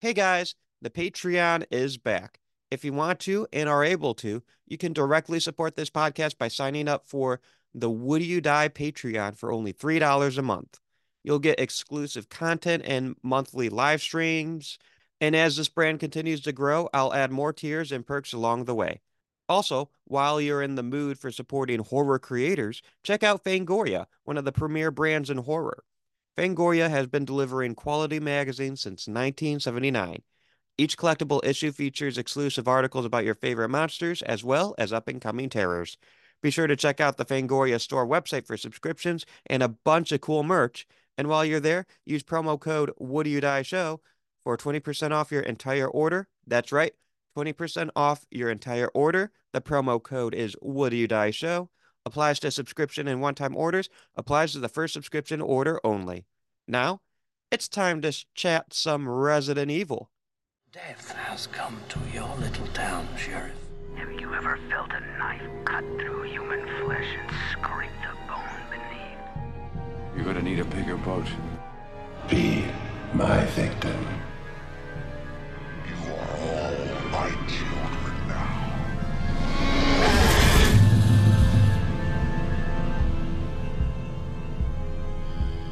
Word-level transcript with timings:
Hey 0.00 0.12
guys, 0.12 0.54
the 0.80 0.90
Patreon 0.90 1.64
is 1.72 1.98
back. 1.98 2.38
If 2.70 2.84
you 2.84 2.92
want 2.92 3.18
to 3.20 3.48
and 3.52 3.68
are 3.68 3.82
able 3.82 4.14
to, 4.14 4.44
you 4.64 4.78
can 4.78 4.92
directly 4.92 5.40
support 5.40 5.74
this 5.74 5.90
podcast 5.90 6.38
by 6.38 6.46
signing 6.46 6.86
up 6.86 7.08
for 7.08 7.40
the 7.74 7.90
Would 7.90 8.22
You 8.22 8.40
Die 8.40 8.68
Patreon 8.68 9.36
for 9.36 9.50
only 9.50 9.72
$3 9.72 10.38
a 10.38 10.42
month. 10.42 10.78
You'll 11.24 11.40
get 11.40 11.58
exclusive 11.58 12.28
content 12.28 12.84
and 12.86 13.16
monthly 13.24 13.68
live 13.68 14.00
streams. 14.00 14.78
And 15.20 15.34
as 15.34 15.56
this 15.56 15.68
brand 15.68 15.98
continues 15.98 16.42
to 16.42 16.52
grow, 16.52 16.88
I'll 16.94 17.12
add 17.12 17.32
more 17.32 17.52
tiers 17.52 17.90
and 17.90 18.06
perks 18.06 18.32
along 18.32 18.66
the 18.66 18.76
way. 18.76 19.00
Also, 19.48 19.90
while 20.04 20.40
you're 20.40 20.62
in 20.62 20.76
the 20.76 20.84
mood 20.84 21.18
for 21.18 21.32
supporting 21.32 21.80
horror 21.80 22.20
creators, 22.20 22.82
check 23.02 23.24
out 23.24 23.42
Fangoria, 23.42 24.06
one 24.22 24.38
of 24.38 24.44
the 24.44 24.52
premier 24.52 24.92
brands 24.92 25.28
in 25.28 25.38
horror. 25.38 25.82
Fangoria 26.38 26.88
has 26.88 27.08
been 27.08 27.24
delivering 27.24 27.74
quality 27.74 28.20
magazines 28.20 28.80
since 28.80 29.08
1979. 29.08 30.22
Each 30.80 30.96
collectible 30.96 31.44
issue 31.44 31.72
features 31.72 32.16
exclusive 32.16 32.68
articles 32.68 33.04
about 33.04 33.24
your 33.24 33.34
favorite 33.34 33.70
monsters 33.70 34.22
as 34.22 34.44
well 34.44 34.72
as 34.78 34.92
up 34.92 35.08
and 35.08 35.20
coming 35.20 35.48
terrors. 35.48 35.98
Be 36.40 36.52
sure 36.52 36.68
to 36.68 36.76
check 36.76 37.00
out 37.00 37.16
the 37.16 37.24
Fangoria 37.24 37.80
store 37.80 38.06
website 38.06 38.46
for 38.46 38.56
subscriptions 38.56 39.26
and 39.46 39.64
a 39.64 39.68
bunch 39.68 40.12
of 40.12 40.20
cool 40.20 40.44
merch. 40.44 40.86
And 41.16 41.26
while 41.26 41.44
you're 41.44 41.58
there, 41.58 41.86
use 42.06 42.22
promo 42.22 42.60
code 42.60 42.92
Would 42.98 43.26
You 43.26 43.40
Die 43.40 43.62
Show 43.62 44.00
for 44.44 44.56
20% 44.56 45.10
off 45.10 45.32
your 45.32 45.42
entire 45.42 45.88
order. 45.88 46.28
That's 46.46 46.70
right, 46.70 46.92
20% 47.36 47.90
off 47.96 48.26
your 48.30 48.48
entire 48.48 48.86
order. 48.94 49.32
The 49.52 49.60
promo 49.60 50.00
code 50.00 50.36
is 50.36 50.54
Would 50.62 50.92
You 50.92 51.08
Die 51.08 51.32
Show. 51.32 51.70
Applies 52.08 52.40
to 52.40 52.50
subscription 52.50 53.06
and 53.06 53.20
one 53.20 53.34
time 53.34 53.54
orders, 53.54 53.90
applies 54.16 54.52
to 54.52 54.58
the 54.58 54.70
first 54.70 54.94
subscription 54.94 55.42
order 55.42 55.78
only. 55.84 56.24
Now, 56.66 57.02
it's 57.50 57.68
time 57.68 58.00
to 58.00 58.24
chat 58.34 58.72
some 58.72 59.06
Resident 59.06 59.70
Evil. 59.70 60.08
Death 60.72 61.10
has 61.10 61.48
come 61.48 61.78
to 61.90 62.00
your 62.14 62.34
little 62.36 62.66
town, 62.68 63.06
Sheriff. 63.18 63.52
Have 63.96 64.10
you 64.12 64.32
ever 64.32 64.58
felt 64.70 64.90
a 64.90 65.00
knife 65.18 65.42
cut 65.66 65.84
through 66.00 66.22
human 66.22 66.66
flesh 66.82 67.04
and 67.20 67.30
scrape 67.52 67.90
the 68.00 68.16
bone 68.26 68.62
beneath? 68.70 70.16
You're 70.16 70.24
gonna 70.24 70.40
need 70.40 70.60
a 70.60 70.64
bigger 70.64 70.96
boat. 70.96 71.26
Be 72.30 72.64
my 73.12 73.44
victim. 73.48 74.06
You 75.86 76.14
are 76.14 76.38
all 76.38 77.10
my 77.10 77.28
children 77.48 77.67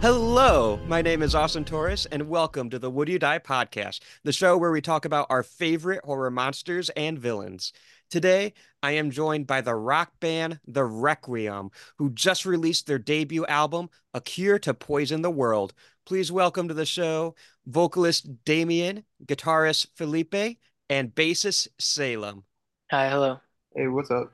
Hello, 0.09 0.79
my 0.87 1.03
name 1.03 1.21
is 1.21 1.35
Austin 1.35 1.65
Torres, 1.65 2.07
and 2.07 2.29
welcome 2.29 2.71
to 2.71 2.79
the 2.79 2.89
Would 2.89 3.09
You 3.09 3.19
Die 3.19 3.41
podcast, 3.41 3.99
the 4.23 4.33
show 4.33 4.57
where 4.57 4.71
we 4.71 4.81
talk 4.81 5.05
about 5.05 5.27
our 5.31 5.43
favorite 5.43 6.05
horror 6.05 6.31
monsters 6.31 6.91
and 6.91 7.19
villains. 7.19 7.73
Today, 8.09 8.53
I 8.85 8.93
am 8.93 9.11
joined 9.11 9.49
by 9.49 9.63
the 9.63 9.75
rock 9.75 10.13
band 10.21 10.61
The 10.65 10.85
Requiem, 10.85 11.71
who 11.99 12.11
just 12.11 12.47
released 12.47 12.87
their 12.87 13.01
debut 13.01 13.45
album, 13.47 13.91
A 14.15 14.21
Cure 14.21 14.61
to 14.61 14.75
Poison 14.75 15.23
the 15.23 15.31
World. 15.31 15.75
Please 16.05 16.31
welcome 16.31 16.69
to 16.69 16.75
the 16.75 16.87
show 16.87 17.35
vocalist 17.67 18.45
Damien, 18.45 19.03
guitarist 19.25 19.89
Felipe, 19.97 20.57
and 20.89 21.17
bassist 21.17 21.67
Salem. 21.81 22.45
Hi, 22.93 23.09
hello. 23.09 23.41
Hey, 23.75 23.89
what's 23.89 24.13
up? 24.13 24.33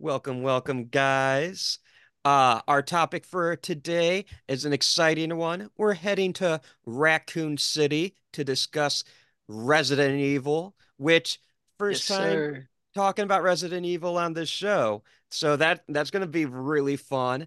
Welcome, 0.00 0.42
welcome, 0.42 0.86
guys. 0.86 1.78
Uh, 2.24 2.60
our 2.66 2.80
topic 2.82 3.24
for 3.26 3.54
today 3.56 4.24
is 4.48 4.64
an 4.64 4.72
exciting 4.72 5.36
one. 5.36 5.68
We're 5.76 5.92
heading 5.92 6.32
to 6.34 6.60
Raccoon 6.86 7.58
City 7.58 8.14
to 8.32 8.44
discuss 8.44 9.04
Resident 9.46 10.18
Evil, 10.18 10.74
which 10.96 11.38
first 11.78 12.08
Yes, 12.08 12.18
time 12.18 12.32
sir. 12.32 12.68
talking 12.94 13.24
about 13.24 13.42
Resident 13.42 13.84
Evil 13.84 14.16
on 14.16 14.32
this 14.32 14.48
show. 14.48 15.02
So 15.30 15.56
that 15.56 15.84
that's 15.88 16.10
going 16.10 16.22
to 16.22 16.26
be 16.26 16.46
really 16.46 16.96
fun. 16.96 17.46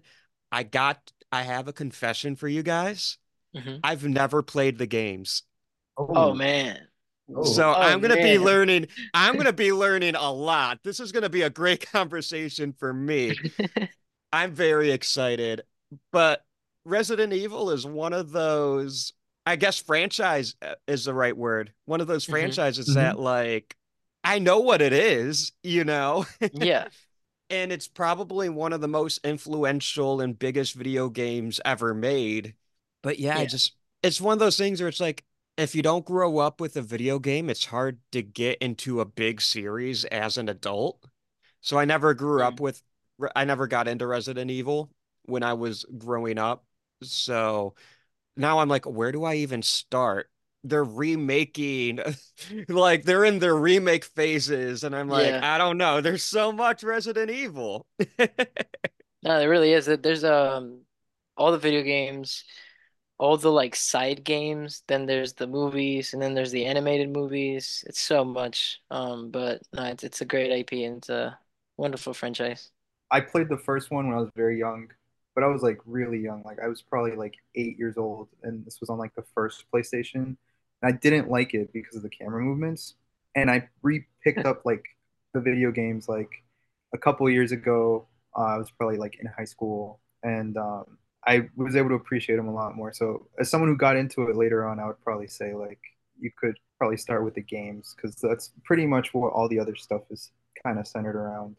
I 0.52 0.62
got 0.62 1.12
I 1.32 1.42
have 1.42 1.66
a 1.66 1.72
confession 1.72 2.36
for 2.36 2.46
you 2.46 2.62
guys. 2.62 3.18
Mhm. 3.56 3.80
I've 3.82 4.04
never 4.06 4.42
played 4.42 4.78
the 4.78 4.86
games. 4.86 5.42
Oh 5.96 6.34
man. 6.34 6.86
Oh. 7.34 7.42
So 7.42 7.70
Oh, 7.70 7.74
I'm 7.74 8.00
going 8.00 8.16
to 8.16 8.22
be 8.22 8.38
learning 8.38 8.86
I'm 9.12 9.34
going 9.34 9.46
to 9.46 9.52
be 9.52 9.72
learning 9.72 10.14
a 10.14 10.32
lot. 10.32 10.84
This 10.84 11.00
is 11.00 11.10
going 11.10 11.24
to 11.24 11.28
be 11.28 11.42
a 11.42 11.50
great 11.50 11.84
conversation 11.92 12.72
for 12.72 12.94
me. 12.94 13.34
I'm 14.32 14.52
very 14.52 14.90
excited, 14.92 15.62
but 16.12 16.44
Resident 16.84 17.32
Evil 17.32 17.70
is 17.70 17.86
one 17.86 18.12
of 18.12 18.30
those, 18.30 19.12
I 19.46 19.56
guess 19.56 19.80
franchise 19.80 20.54
uh, 20.62 20.74
is 20.86 21.04
the 21.04 21.14
right 21.14 21.36
word. 21.36 21.72
One 21.86 22.00
of 22.00 22.06
those 22.06 22.24
Mhm. 22.24 22.30
franchises 22.30 22.92
that 22.94 23.18
like 23.18 23.76
I 24.24 24.38
know 24.38 24.60
what 24.60 24.82
it 24.82 24.92
is, 24.92 25.52
you 25.62 25.84
know, 25.84 26.26
yeah. 26.52 26.88
and 27.50 27.72
it's 27.72 27.88
probably 27.88 28.48
one 28.48 28.72
of 28.72 28.80
the 28.80 28.88
most 28.88 29.18
influential 29.24 30.20
and 30.20 30.38
biggest 30.38 30.74
video 30.74 31.08
games 31.08 31.60
ever 31.64 31.94
made. 31.94 32.54
But 33.02 33.18
yeah, 33.18 33.38
I 33.38 33.46
just 33.46 33.74
it's 34.02 34.20
one 34.20 34.34
of 34.34 34.38
those 34.38 34.56
things 34.58 34.80
where 34.80 34.88
it's 34.88 35.00
like 35.00 35.24
if 35.56 35.74
you 35.74 35.82
don't 35.82 36.04
grow 36.04 36.38
up 36.38 36.60
with 36.60 36.76
a 36.76 36.82
video 36.82 37.18
game, 37.18 37.50
it's 37.50 37.64
hard 37.66 37.98
to 38.12 38.22
get 38.22 38.58
into 38.58 39.00
a 39.00 39.04
big 39.04 39.40
series 39.40 40.04
as 40.06 40.38
an 40.38 40.48
adult. 40.48 41.04
So 41.60 41.78
I 41.78 41.84
never 41.84 42.14
grew 42.14 42.42
up 42.42 42.60
with 42.60 42.82
I 43.34 43.44
never 43.44 43.66
got 43.66 43.88
into 43.88 44.06
Resident 44.06 44.50
Evil 44.50 44.90
when 45.24 45.42
I 45.42 45.54
was 45.54 45.84
growing 45.98 46.38
up. 46.38 46.64
So 47.02 47.74
now 48.36 48.60
I'm 48.60 48.68
like, 48.68 48.86
where 48.86 49.12
do 49.12 49.24
I 49.24 49.36
even 49.36 49.62
start? 49.62 50.30
They're 50.64 50.84
remaking, 50.84 52.00
like 52.68 53.04
they're 53.04 53.24
in 53.24 53.38
their 53.38 53.56
remake 53.56 54.04
phases, 54.04 54.84
and 54.84 54.94
I'm 54.96 55.08
like, 55.08 55.26
Yeah. 55.26 55.40
I 55.42 55.58
don't 55.58 55.78
know. 55.78 56.00
There's 56.00 56.24
so 56.24 56.52
much 56.52 56.82
Resident 56.84 57.30
Evil. 57.30 57.86
No, 59.22 59.38
there 59.38 59.48
really 59.50 59.72
is. 59.72 59.86
There's 59.86 60.24
um 60.24 60.84
all 61.36 61.52
the 61.52 61.58
video 61.58 61.82
games, 61.82 62.44
all 63.18 63.36
the 63.36 63.52
like 63.52 63.76
side 63.76 64.24
games, 64.24 64.82
then 64.88 65.06
there's 65.06 65.34
the 65.34 65.46
movies, 65.46 66.12
and 66.14 66.22
then 66.22 66.34
there's 66.34 66.52
the 66.52 66.66
animated 66.66 67.10
movies. 67.10 67.84
It's 67.88 68.00
so 68.00 68.24
much. 68.24 68.82
Um, 68.90 69.30
but 69.30 69.62
no, 69.72 69.84
it's 69.86 70.04
it's 70.04 70.20
a 70.20 70.24
great 70.26 70.52
IP 70.52 70.84
and 70.84 70.98
it's 70.98 71.08
a 71.10 71.38
wonderful 71.76 72.14
franchise. 72.14 72.70
I 73.10 73.20
played 73.20 73.48
the 73.48 73.58
first 73.58 73.90
one 73.90 74.06
when 74.08 74.16
I 74.16 74.20
was 74.20 74.30
very 74.36 74.58
young, 74.58 74.88
but 75.34 75.44
I 75.44 75.48
was 75.48 75.62
like 75.62 75.78
really 75.86 76.18
young. 76.18 76.42
Like 76.44 76.58
I 76.62 76.68
was 76.68 76.82
probably 76.82 77.16
like 77.16 77.36
eight 77.54 77.78
years 77.78 77.96
old, 77.96 78.28
and 78.42 78.64
this 78.64 78.80
was 78.80 78.90
on 78.90 78.98
like 78.98 79.14
the 79.14 79.24
first 79.34 79.64
PlayStation. 79.72 80.36
And 80.82 80.84
I 80.84 80.92
didn't 80.92 81.30
like 81.30 81.54
it 81.54 81.72
because 81.72 81.96
of 81.96 82.02
the 82.02 82.10
camera 82.10 82.42
movements. 82.42 82.94
And 83.34 83.50
I 83.50 83.68
re-picked 83.82 84.46
up 84.46 84.64
like 84.64 84.84
the 85.34 85.40
video 85.40 85.70
games 85.70 86.08
like 86.08 86.30
a 86.94 86.98
couple 86.98 87.28
years 87.30 87.52
ago. 87.52 88.06
Uh, 88.36 88.42
I 88.42 88.58
was 88.58 88.70
probably 88.70 88.98
like 88.98 89.18
in 89.20 89.26
high 89.26 89.44
school, 89.44 90.00
and 90.22 90.56
um, 90.56 90.98
I 91.26 91.48
was 91.56 91.76
able 91.76 91.90
to 91.90 91.94
appreciate 91.94 92.36
them 92.36 92.48
a 92.48 92.54
lot 92.54 92.76
more. 92.76 92.92
So 92.92 93.28
as 93.38 93.50
someone 93.50 93.70
who 93.70 93.76
got 93.76 93.96
into 93.96 94.22
it 94.28 94.36
later 94.36 94.66
on, 94.66 94.78
I 94.80 94.86
would 94.86 95.00
probably 95.02 95.28
say 95.28 95.54
like 95.54 95.80
you 96.18 96.30
could 96.36 96.58
probably 96.78 96.96
start 96.96 97.24
with 97.24 97.34
the 97.34 97.42
games 97.42 97.94
because 97.96 98.16
that's 98.16 98.52
pretty 98.64 98.86
much 98.86 99.14
what 99.14 99.32
all 99.32 99.48
the 99.48 99.60
other 99.60 99.76
stuff 99.76 100.02
is 100.10 100.30
kind 100.62 100.78
of 100.78 100.86
centered 100.86 101.16
around. 101.16 101.56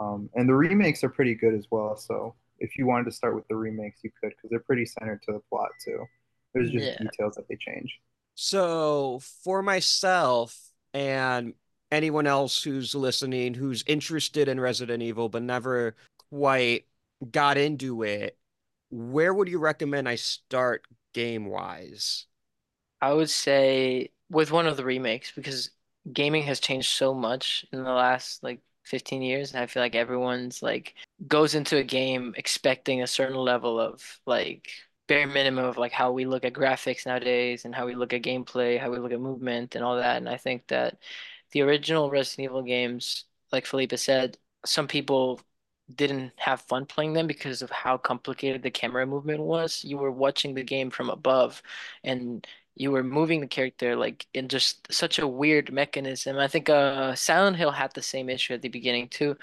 Um, 0.00 0.30
and 0.34 0.48
the 0.48 0.54
remakes 0.54 1.04
are 1.04 1.08
pretty 1.08 1.34
good 1.34 1.54
as 1.54 1.66
well. 1.70 1.96
So 1.96 2.34
if 2.58 2.78
you 2.78 2.86
wanted 2.86 3.04
to 3.04 3.12
start 3.12 3.34
with 3.34 3.46
the 3.48 3.56
remakes, 3.56 4.00
you 4.02 4.10
could 4.20 4.30
because 4.30 4.50
they're 4.50 4.60
pretty 4.60 4.86
centered 4.86 5.22
to 5.24 5.32
the 5.32 5.40
plot 5.50 5.70
too. 5.84 6.04
There's 6.54 6.70
just 6.70 6.96
Yeah. 6.96 6.98
details 6.98 7.34
that 7.36 7.48
they 7.48 7.56
change. 7.56 7.90
So 8.34 9.20
for 9.44 9.62
myself 9.62 10.58
and 10.94 11.54
anyone 11.90 12.26
else 12.26 12.62
who's 12.62 12.94
listening 12.94 13.54
who's 13.54 13.84
interested 13.86 14.48
in 14.48 14.58
Resident 14.60 15.02
Evil 15.02 15.28
but 15.28 15.42
never 15.42 15.96
quite 16.30 16.86
got 17.30 17.58
into 17.58 18.02
it, 18.02 18.38
where 18.90 19.32
would 19.34 19.48
you 19.48 19.58
recommend 19.58 20.08
I 20.08 20.16
start 20.16 20.86
game 21.14 21.46
wise? 21.46 22.26
I 23.00 23.12
would 23.12 23.30
say 23.30 24.12
with 24.30 24.50
one 24.52 24.66
of 24.66 24.76
the 24.76 24.84
remakes 24.84 25.32
because 25.32 25.70
gaming 26.12 26.44
has 26.44 26.60
changed 26.60 26.88
so 26.88 27.14
much 27.14 27.66
in 27.72 27.82
the 27.84 27.92
last 27.92 28.42
like 28.42 28.60
15 28.84 29.22
years, 29.22 29.52
and 29.52 29.62
I 29.62 29.66
feel 29.66 29.82
like 29.82 29.94
everyone's 29.94 30.62
like 30.62 30.94
goes 31.28 31.54
into 31.54 31.76
a 31.76 31.84
game 31.84 32.34
expecting 32.36 33.02
a 33.02 33.06
certain 33.06 33.36
level 33.36 33.80
of 33.80 34.20
like 34.26 34.70
bare 35.08 35.26
minimum 35.26 35.64
of 35.64 35.76
like 35.76 35.92
how 35.92 36.12
we 36.12 36.24
look 36.24 36.44
at 36.44 36.52
graphics 36.52 37.06
nowadays 37.06 37.64
and 37.64 37.74
how 37.74 37.86
we 37.86 37.94
look 37.94 38.12
at 38.12 38.22
gameplay, 38.22 38.78
how 38.78 38.90
we 38.90 38.98
look 38.98 39.12
at 39.12 39.20
movement 39.20 39.74
and 39.74 39.84
all 39.84 39.96
that. 39.96 40.16
And 40.16 40.28
I 40.28 40.36
think 40.36 40.66
that 40.68 40.98
the 41.52 41.62
original 41.62 42.10
Resident 42.10 42.46
Evil 42.46 42.62
games, 42.62 43.24
like 43.52 43.66
Felipe 43.66 43.96
said, 43.98 44.38
some 44.64 44.88
people 44.88 45.40
didn't 45.94 46.32
have 46.36 46.62
fun 46.62 46.86
playing 46.86 47.12
them 47.12 47.26
because 47.26 47.62
of 47.62 47.70
how 47.70 47.96
complicated 47.98 48.62
the 48.62 48.70
camera 48.70 49.06
movement 49.06 49.40
was. 49.40 49.84
You 49.84 49.98
were 49.98 50.10
watching 50.12 50.54
the 50.54 50.62
game 50.62 50.90
from 50.90 51.10
above 51.10 51.62
and 52.04 52.46
you 52.74 52.90
were 52.90 53.02
moving 53.02 53.40
the 53.40 53.46
character 53.46 53.96
like 53.96 54.26
in 54.34 54.48
just 54.48 54.92
such 54.92 55.18
a 55.18 55.26
weird 55.28 55.72
mechanism. 55.72 56.38
I 56.38 56.48
think 56.48 56.68
uh 56.68 57.14
Silent 57.14 57.56
Hill 57.56 57.70
had 57.72 57.92
the 57.94 58.02
same 58.02 58.28
issue 58.30 58.54
at 58.54 58.62
the 58.62 58.68
beginning 58.68 59.08
too, 59.08 59.36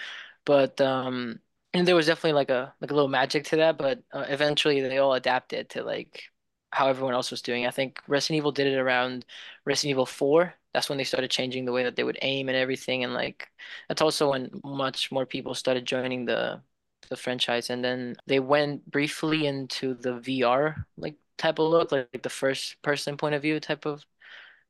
but 0.46 0.80
um 0.81 1.40
and 1.74 1.88
there 1.88 1.96
was 1.96 2.08
definitely 2.08 2.34
like 2.34 2.50
a 2.50 2.74
like 2.81 2.92
a 2.92 2.94
little 2.96 3.10
magic 3.10 3.46
to 3.46 3.58
that, 3.58 3.78
but 3.78 4.04
uh, 4.14 4.26
eventually 4.30 4.81
they 4.81 4.98
all 4.98 5.14
adapted 5.14 5.70
to 5.72 5.84
like 5.84 6.24
how 6.72 6.88
everyone 6.88 7.14
else 7.14 7.31
was 7.31 7.42
doing. 7.42 7.66
I 7.66 7.72
think 7.72 8.02
Resident 8.08 8.38
Evil 8.38 8.52
did 8.52 8.68
it 8.68 8.78
around 8.78 9.26
Resident 9.66 9.92
Evil 9.92 10.06
4. 10.06 10.54
That's 10.74 10.90
when 10.90 10.98
they 10.98 11.04
started 11.04 11.31
changing 11.31 11.66
the 11.66 11.72
way 11.72 11.84
that 11.84 11.96
they 11.96 12.04
would 12.04 12.20
aim 12.22 12.48
and 12.50 12.58
everything. 12.58 13.04
And 13.04 13.14
like 13.14 13.48
that's 13.88 14.02
also 14.02 14.31
when 14.31 14.50
much 14.64 15.12
more 15.12 15.26
people 15.26 15.54
started 15.56 15.86
joining 15.86 16.26
the 16.26 16.62
the 17.10 17.16
franchise. 17.18 17.70
And 17.70 17.84
then 17.84 18.16
they 18.28 18.40
went 18.40 18.90
briefly 18.90 19.48
into 19.48 19.94
the 19.96 20.20
VR 20.20 20.86
like 20.98 21.16
type 21.39 21.59
of 21.59 21.69
look, 21.71 21.91
like, 21.91 22.09
like 22.13 22.24
the 22.24 22.30
first 22.30 22.81
person 22.83 23.18
point 23.18 23.36
of 23.36 23.41
view 23.41 23.59
type 23.59 23.86
of 23.88 24.06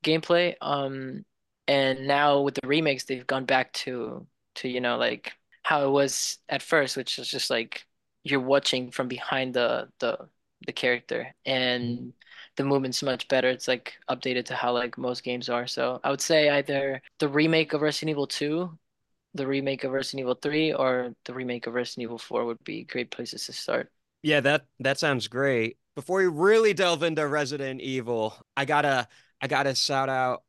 gameplay. 0.04 0.54
Um, 0.62 1.24
and 1.68 2.06
now 2.06 2.40
with 2.40 2.54
the 2.54 2.66
remakes, 2.66 3.04
they've 3.04 3.26
gone 3.26 3.44
back 3.44 3.72
to 3.74 4.26
to 4.56 4.68
you 4.68 4.80
know 4.80 4.96
like 4.98 5.34
how 5.62 5.86
it 5.86 5.90
was 5.90 6.38
at 6.48 6.62
first, 6.62 6.96
which 6.96 7.18
is 7.18 7.28
just 7.28 7.50
like 7.50 7.86
you're 8.24 8.40
watching 8.40 8.90
from 8.90 9.08
behind 9.08 9.54
the 9.54 9.88
the 10.00 10.28
the 10.66 10.72
character 10.72 11.34
and 11.46 12.12
the 12.56 12.64
movement's 12.64 13.02
much 13.02 13.28
better. 13.28 13.48
It's 13.48 13.68
like 13.68 13.94
updated 14.10 14.46
to 14.46 14.54
how 14.54 14.72
like 14.72 14.98
most 14.98 15.22
games 15.22 15.48
are. 15.48 15.66
So 15.66 16.00
I 16.04 16.10
would 16.10 16.20
say 16.20 16.50
either 16.50 17.00
the 17.18 17.28
remake 17.28 17.72
of 17.72 17.82
Resident 17.82 18.10
Evil 18.10 18.26
2, 18.26 18.70
the 19.34 19.46
remake 19.46 19.84
of 19.84 19.92
Resident 19.92 20.20
Evil 20.20 20.34
3, 20.34 20.74
or 20.74 21.14
the 21.24 21.34
remake 21.34 21.66
of 21.66 21.74
Resident 21.74 22.04
Evil 22.04 22.18
4 22.18 22.44
would 22.44 22.62
be 22.64 22.84
great 22.84 23.10
places 23.10 23.46
to 23.46 23.52
start. 23.52 23.90
Yeah, 24.22 24.40
that 24.40 24.66
that 24.80 24.98
sounds 24.98 25.28
great. 25.28 25.78
Before 25.94 26.18
we 26.18 26.26
really 26.26 26.72
delve 26.72 27.02
into 27.02 27.26
Resident 27.26 27.80
Evil, 27.80 28.34
I 28.56 28.64
gotta 28.64 29.08
I 29.40 29.46
gotta 29.46 29.74
shout 29.74 30.08
out. 30.08 30.42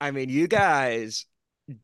I 0.00 0.10
mean, 0.10 0.28
you 0.28 0.48
guys 0.48 1.26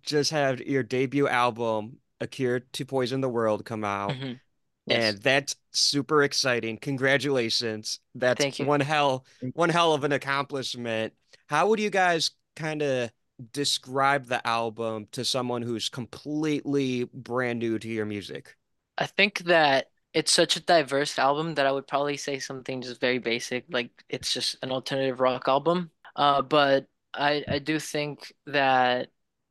just 0.02 0.30
had 0.30 0.60
your 0.60 0.82
debut 0.82 1.28
album, 1.28 1.98
A 2.20 2.26
Cure 2.26 2.60
to 2.60 2.84
Poison 2.84 3.20
the 3.20 3.28
World, 3.28 3.64
come 3.64 3.84
out. 3.84 4.10
Mhm. 4.10 4.40
Yes. 4.86 5.14
And 5.14 5.22
that's 5.22 5.56
super 5.70 6.22
exciting. 6.24 6.76
Congratulations. 6.78 8.00
That's 8.14 8.40
Thank 8.40 8.58
you. 8.58 8.66
one 8.66 8.80
hell 8.80 9.24
one 9.54 9.68
hell 9.68 9.92
of 9.94 10.04
an 10.04 10.12
accomplishment. 10.12 11.12
How 11.46 11.68
would 11.68 11.78
you 11.78 11.90
guys 11.90 12.32
kind 12.56 12.82
of 12.82 13.10
describe 13.52 14.26
the 14.26 14.44
album 14.46 15.06
to 15.12 15.24
someone 15.24 15.62
who's 15.62 15.88
completely 15.88 17.04
brand 17.12 17.60
new 17.60 17.78
to 17.78 17.88
your 17.88 18.06
music? 18.06 18.56
I 18.98 19.06
think 19.06 19.40
that 19.40 19.91
it's 20.14 20.32
such 20.32 20.56
a 20.56 20.60
diverse 20.60 21.18
album 21.18 21.54
that 21.54 21.66
I 21.66 21.72
would 21.72 21.86
probably 21.86 22.16
say 22.16 22.38
something 22.38 22.82
just 22.82 23.00
very 23.00 23.18
basic, 23.18 23.64
like 23.70 23.90
it's 24.08 24.32
just 24.32 24.56
an 24.62 24.70
alternative 24.70 25.20
rock 25.20 25.48
album. 25.48 25.90
Uh, 26.16 26.42
but 26.42 26.86
I 27.14 27.44
I 27.48 27.58
do 27.58 27.78
think 27.78 28.32
that 28.46 29.08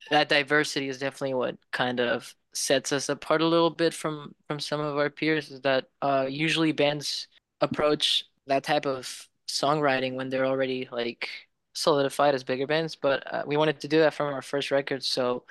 that 0.09 0.29
diversity 0.29 0.89
is 0.89 0.99
definitely 0.99 1.35
what 1.35 1.57
kind 1.71 1.99
of 1.99 2.33
sets 2.53 2.91
us 2.91 3.09
apart 3.09 3.41
a 3.41 3.47
little 3.47 3.69
bit 3.69 3.93
from 3.93 4.35
from 4.47 4.59
some 4.59 4.79
of 4.79 4.97
our 4.97 5.09
peers. 5.09 5.51
Is 5.51 5.61
that 5.61 5.85
uh, 6.01 6.27
usually 6.29 6.71
bands 6.71 7.27
approach 7.61 8.25
that 8.47 8.63
type 8.63 8.85
of 8.85 9.27
songwriting 9.47 10.15
when 10.15 10.29
they're 10.29 10.45
already 10.45 10.87
like 10.91 11.29
solidified 11.73 12.35
as 12.35 12.43
bigger 12.43 12.67
bands, 12.67 12.95
but 12.95 13.23
uh, 13.33 13.43
we 13.45 13.57
wanted 13.57 13.79
to 13.79 13.87
do 13.87 13.99
that 13.99 14.13
from 14.13 14.33
our 14.33 14.41
first 14.41 14.71
record, 14.71 15.03
so 15.03 15.43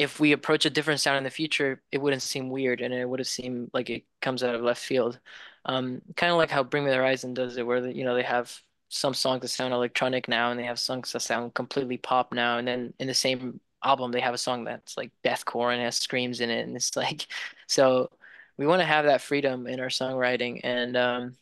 if 0.00 0.18
we 0.18 0.32
approach 0.32 0.64
a 0.64 0.70
different 0.70 1.00
sound 1.00 1.18
in 1.18 1.24
the 1.24 1.30
future, 1.30 1.82
it 1.92 1.98
wouldn't 1.98 2.22
seem 2.22 2.48
weird 2.48 2.80
and 2.80 2.94
it 2.94 3.08
would 3.08 3.20
have 3.20 3.28
seemed 3.28 3.70
like 3.74 3.90
it 3.90 4.04
comes 4.22 4.42
out 4.42 4.54
of 4.54 4.62
left 4.62 4.82
field. 4.82 5.20
Um, 5.66 6.00
kind 6.16 6.32
of 6.32 6.38
like 6.38 6.50
how 6.50 6.62
Bring 6.62 6.84
Me 6.84 6.90
the 6.90 6.96
Horizon 6.96 7.34
does 7.34 7.58
it, 7.58 7.66
where 7.66 7.86
you 7.86 8.04
know 8.04 8.14
they 8.14 8.22
have 8.22 8.58
some 8.88 9.12
songs 9.14 9.42
that 9.42 9.48
sound 9.48 9.74
electronic 9.74 10.26
now, 10.28 10.50
and 10.50 10.58
they 10.58 10.64
have 10.64 10.78
songs 10.78 11.12
that 11.12 11.20
sound 11.20 11.54
completely 11.54 11.98
pop 11.98 12.32
now, 12.32 12.56
and 12.58 12.66
then 12.66 12.94
in 12.98 13.06
the 13.08 13.14
same 13.14 13.60
album 13.84 14.10
they 14.12 14.20
have 14.20 14.34
a 14.34 14.38
song 14.38 14.64
that's 14.64 14.96
like 14.96 15.10
deathcore 15.24 15.72
and 15.72 15.82
has 15.82 15.96
screams 15.96 16.40
in 16.40 16.48
it, 16.50 16.66
and 16.66 16.76
it's 16.76 16.96
like 16.96 17.26
so 17.68 18.10
we 18.56 18.66
want 18.66 18.80
to 18.80 18.86
have 18.86 19.04
that 19.06 19.20
freedom 19.22 19.66
in 19.66 19.80
our 19.80 19.88
songwriting, 19.88 20.60
and 20.64 20.96
um, 20.96 21.36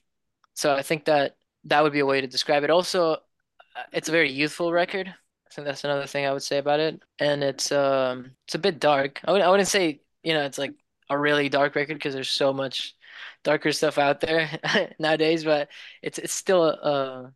so 0.54 0.74
I 0.74 0.82
think 0.82 1.04
that 1.06 1.36
that 1.64 1.82
would 1.82 1.92
be 1.92 2.00
a 2.00 2.06
way 2.06 2.20
to 2.20 2.26
describe 2.26 2.64
it. 2.64 2.70
Also, 2.70 3.14
uh, 3.14 3.18
it's 3.92 4.08
a 4.08 4.12
very 4.12 4.30
youthful 4.32 4.72
record. 4.72 5.14
I 5.50 5.54
think 5.54 5.66
that's 5.66 5.84
another 5.84 6.06
thing 6.06 6.26
I 6.26 6.32
would 6.32 6.42
say 6.42 6.58
about 6.58 6.80
it. 6.80 7.02
And 7.18 7.42
it's 7.42 7.72
um 7.72 8.32
it's 8.44 8.54
a 8.54 8.58
bit 8.58 8.80
dark. 8.80 9.20
I 9.24 9.32
would 9.32 9.42
I 9.42 9.50
wouldn't 9.50 9.68
say, 9.68 10.00
you 10.22 10.34
know, 10.34 10.44
it's 10.44 10.58
like 10.58 10.74
a 11.10 11.18
really 11.18 11.48
dark 11.48 11.74
record 11.74 11.94
because 11.94 12.14
there's 12.14 12.30
so 12.30 12.52
much 12.52 12.94
darker 13.44 13.72
stuff 13.72 13.98
out 13.98 14.20
there 14.20 14.50
nowadays, 14.98 15.44
but 15.44 15.68
it's 16.02 16.18
it's 16.18 16.34
still 16.34 16.64
a 16.64 17.34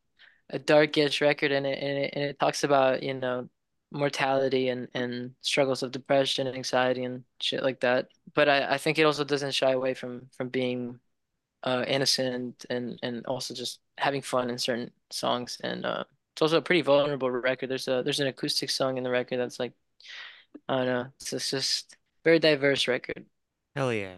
a 0.51 0.59
darkish 0.59 1.21
record 1.23 1.53
and 1.53 1.67
it 1.67 1.79
and 1.83 1.99
it, 1.99 2.13
and 2.15 2.25
it 2.25 2.39
talks 2.39 2.65
about, 2.65 3.03
you 3.03 3.15
know, 3.15 3.49
mortality 3.91 4.69
and 4.69 4.89
and 4.95 5.35
struggles 5.43 5.83
of 5.83 5.93
depression 5.93 6.47
and 6.47 6.57
anxiety 6.57 7.05
and 7.05 7.25
shit 7.41 7.63
like 7.63 7.81
that. 7.81 8.09
But 8.35 8.49
I 8.49 8.75
I 8.75 8.79
think 8.79 8.99
it 8.99 9.05
also 9.05 9.25
doesn't 9.25 9.55
shy 9.55 9.73
away 9.73 9.95
from 9.95 10.29
from 10.37 10.49
being 10.51 11.01
uh 11.65 11.85
innocent 11.89 12.67
and 12.71 12.99
and 13.03 13.27
also 13.27 13.55
just 13.55 13.81
having 13.99 14.23
fun 14.23 14.51
in 14.51 14.59
certain 14.59 14.93
songs 15.11 15.59
and 15.65 15.87
uh 15.87 16.05
it's 16.35 16.43
also 16.43 16.59
a 16.59 16.63
pretty 16.63 16.83
vulnerable 16.83 17.31
record. 17.31 17.69
There's 17.71 17.89
a 17.89 18.03
there's 18.05 18.21
an 18.21 18.27
acoustic 18.29 18.71
song 18.71 18.97
in 18.99 19.05
the 19.05 19.11
record 19.11 19.39
that's 19.39 19.59
like 19.61 19.73
I 20.69 20.77
don't 20.79 20.87
know. 20.87 21.07
It's 21.21 21.31
just, 21.31 21.51
just 21.51 21.97
very 22.25 22.39
diverse 22.41 22.89
record. 22.89 23.27
Hell 23.77 23.93
yeah. 23.93 24.17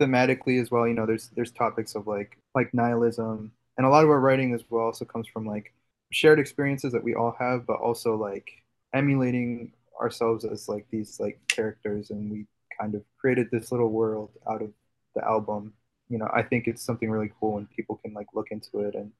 thematically 0.00 0.60
as 0.60 0.70
well 0.70 0.86
you 0.88 0.94
know 0.94 1.06
there's 1.06 1.28
there's 1.36 1.52
topics 1.52 1.94
of 1.94 2.06
like 2.06 2.38
like 2.54 2.72
nihilism 2.74 3.52
and 3.76 3.86
a 3.86 3.90
lot 3.90 4.04
of 4.04 4.10
our 4.10 4.20
writing 4.20 4.52
as 4.54 4.64
well 4.70 4.86
also 4.86 5.04
comes 5.04 5.28
from 5.28 5.46
like 5.46 5.72
shared 6.10 6.38
experiences 6.38 6.92
that 6.92 7.02
we 7.04 7.14
all 7.14 7.34
have 7.38 7.66
but 7.66 7.78
also 7.80 8.16
like 8.16 8.50
emulating 8.94 9.72
ourselves 10.00 10.44
as 10.44 10.68
like 10.68 10.86
these 10.90 11.20
like 11.20 11.40
characters 11.48 12.10
and 12.10 12.30
we 12.30 12.46
kind 12.80 12.94
of 12.94 13.02
created 13.18 13.48
this 13.52 13.70
little 13.70 13.90
world 13.90 14.30
out 14.50 14.62
of 14.62 14.72
the 15.14 15.24
album 15.24 15.72
you 16.08 16.18
know 16.18 16.28
i 16.34 16.42
think 16.42 16.66
it's 16.66 16.82
something 16.82 17.10
really 17.10 17.30
cool 17.38 17.54
when 17.54 17.66
people 17.66 17.96
can 18.04 18.12
like 18.14 18.26
look 18.34 18.48
into 18.50 18.80
it 18.80 18.94
and 18.94 19.12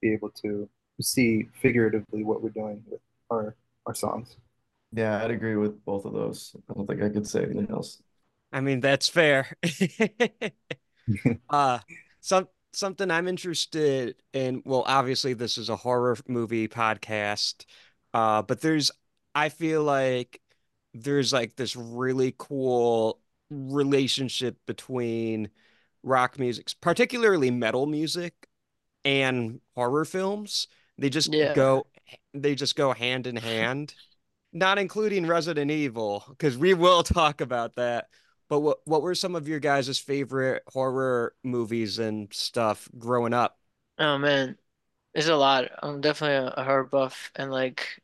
be 0.00 0.12
able 0.12 0.30
to 0.30 0.68
see 1.02 1.48
figuratively 1.54 2.24
what 2.24 2.42
we're 2.42 2.50
doing 2.50 2.82
with 2.88 3.00
our 3.30 3.56
our 3.86 3.94
songs 3.94 4.36
Yeah, 4.92 5.22
I'd 5.24 5.30
agree 5.30 5.56
with 5.56 5.84
both 5.84 6.04
of 6.04 6.12
those. 6.14 6.54
I 6.70 6.74
don't 6.74 6.86
think 6.86 7.02
I 7.02 7.08
could 7.10 7.26
say 7.26 7.44
anything 7.44 7.70
else. 7.70 8.02
I 8.52 8.60
mean, 8.60 8.80
that's 8.80 9.08
fair. 9.08 9.56
uh 11.50 11.78
some 12.20 12.48
something 12.72 13.10
I'm 13.10 13.26
interested 13.26 14.14
in, 14.32 14.62
well, 14.64 14.84
obviously 14.86 15.34
this 15.34 15.58
is 15.58 15.68
a 15.70 15.76
horror 15.76 16.16
movie 16.28 16.68
podcast. 16.68 17.64
Uh, 18.14 18.42
but 18.42 18.60
there's 18.60 18.92
I 19.34 19.48
feel 19.48 19.82
like 19.82 20.40
there's 20.94 21.32
like 21.32 21.56
this 21.56 21.74
really 21.76 22.34
cool 22.38 23.20
relationship 23.50 24.56
between 24.66 25.50
rock 26.04 26.38
music, 26.38 26.68
particularly 26.80 27.50
metal 27.50 27.86
music 27.86 28.34
and 29.04 29.60
horror 29.76 30.04
films. 30.04 30.68
They 31.00 31.10
just 31.10 31.32
Yeah. 31.32 31.54
go 31.54 31.88
they 32.34 32.54
just 32.56 32.76
go 32.76 32.94
hand 32.94 33.26
in 33.28 33.36
hand. 33.36 33.96
Not 34.52 34.78
including 34.78 35.26
Resident 35.26 35.70
Evil, 35.70 36.24
because 36.30 36.58
we 36.58 36.74
will 36.74 37.02
talk 37.04 37.40
about 37.42 37.76
that. 37.76 38.08
But 38.48 38.60
what 38.60 38.78
what 38.86 39.02
were 39.02 39.16
some 39.16 39.36
of 39.36 39.48
your 39.48 39.60
guys' 39.60 39.98
favorite 39.98 40.62
horror 40.68 41.34
movies 41.44 41.98
and 41.98 42.32
stuff 42.34 42.88
growing 42.98 43.34
up? 43.34 43.58
Oh 43.98 44.18
man, 44.18 44.58
there's 45.14 45.28
a 45.28 45.36
lot. 45.36 45.70
I'm 45.82 46.00
definitely 46.00 46.52
a, 46.56 46.64
horror 46.64 46.84
buff, 46.84 47.32
and 47.36 47.50
like 47.52 48.02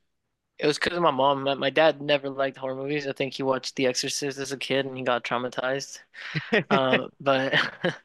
it 0.59 0.67
was 0.67 0.79
because 0.79 0.97
of 0.97 1.03
my 1.03 1.11
mom. 1.12 1.45
My, 1.45 1.55
my 1.55 1.71
dad 1.71 2.03
never 2.03 2.31
liked 2.31 2.59
horror 2.59 2.76
movies. 2.76 3.07
I 3.09 3.12
think 3.12 3.35
he 3.35 3.43
watched 3.45 3.76
The 3.76 3.87
Exorcist 3.88 4.38
as 4.38 4.53
a 4.53 4.59
kid 4.59 4.87
and 4.87 4.97
he 4.99 5.05
got 5.05 5.25
traumatized. 5.25 6.00
Uh, 6.71 7.09
but 7.21 7.55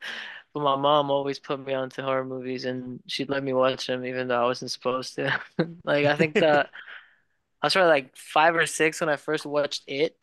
but 0.54 0.62
my 0.64 0.76
mom 0.76 1.12
always 1.12 1.40
put 1.40 1.60
me 1.66 1.74
onto 1.74 2.02
horror 2.02 2.26
movies, 2.26 2.66
and 2.66 3.02
she'd 3.08 3.30
let 3.30 3.44
me 3.44 3.54
watch 3.54 3.88
them 3.88 4.06
even 4.06 4.28
though 4.28 4.42
I 4.44 4.46
wasn't 4.46 4.72
supposed 4.72 5.16
to. 5.16 5.40
Like 5.84 6.06
I 6.06 6.16
think 6.16 6.38
that 6.40 6.70
I 7.62 7.68
was 7.68 7.74
probably 7.74 7.90
like 7.92 8.16
five 8.18 8.56
or 8.56 8.66
six 8.66 9.00
when 9.02 9.10
I 9.10 9.18
first 9.18 9.46
watched 9.46 9.84
it, 9.88 10.18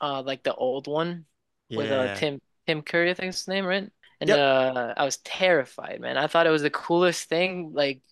uh, 0.00 0.22
like 0.22 0.42
the 0.42 0.54
old 0.54 0.86
one 0.88 1.26
with 1.74 1.90
uh 1.92 2.08
Tim 2.08 2.40
Tim 2.66 2.82
Curry, 2.82 3.10
I 3.10 3.14
think 3.14 3.30
is 3.30 3.38
his 3.40 3.48
name, 3.48 3.66
right? 3.66 3.90
And 4.20 4.30
Yep. 4.30 4.38
uh, 4.38 4.94
I 4.96 5.04
was 5.04 5.18
terrified, 5.18 6.00
man. 6.00 6.18
I 6.18 6.26
thought 6.26 6.46
it 6.46 6.50
was 6.50 6.62
the 6.62 6.70
coolest 6.70 7.28
thing, 7.28 7.72
like 7.74 8.02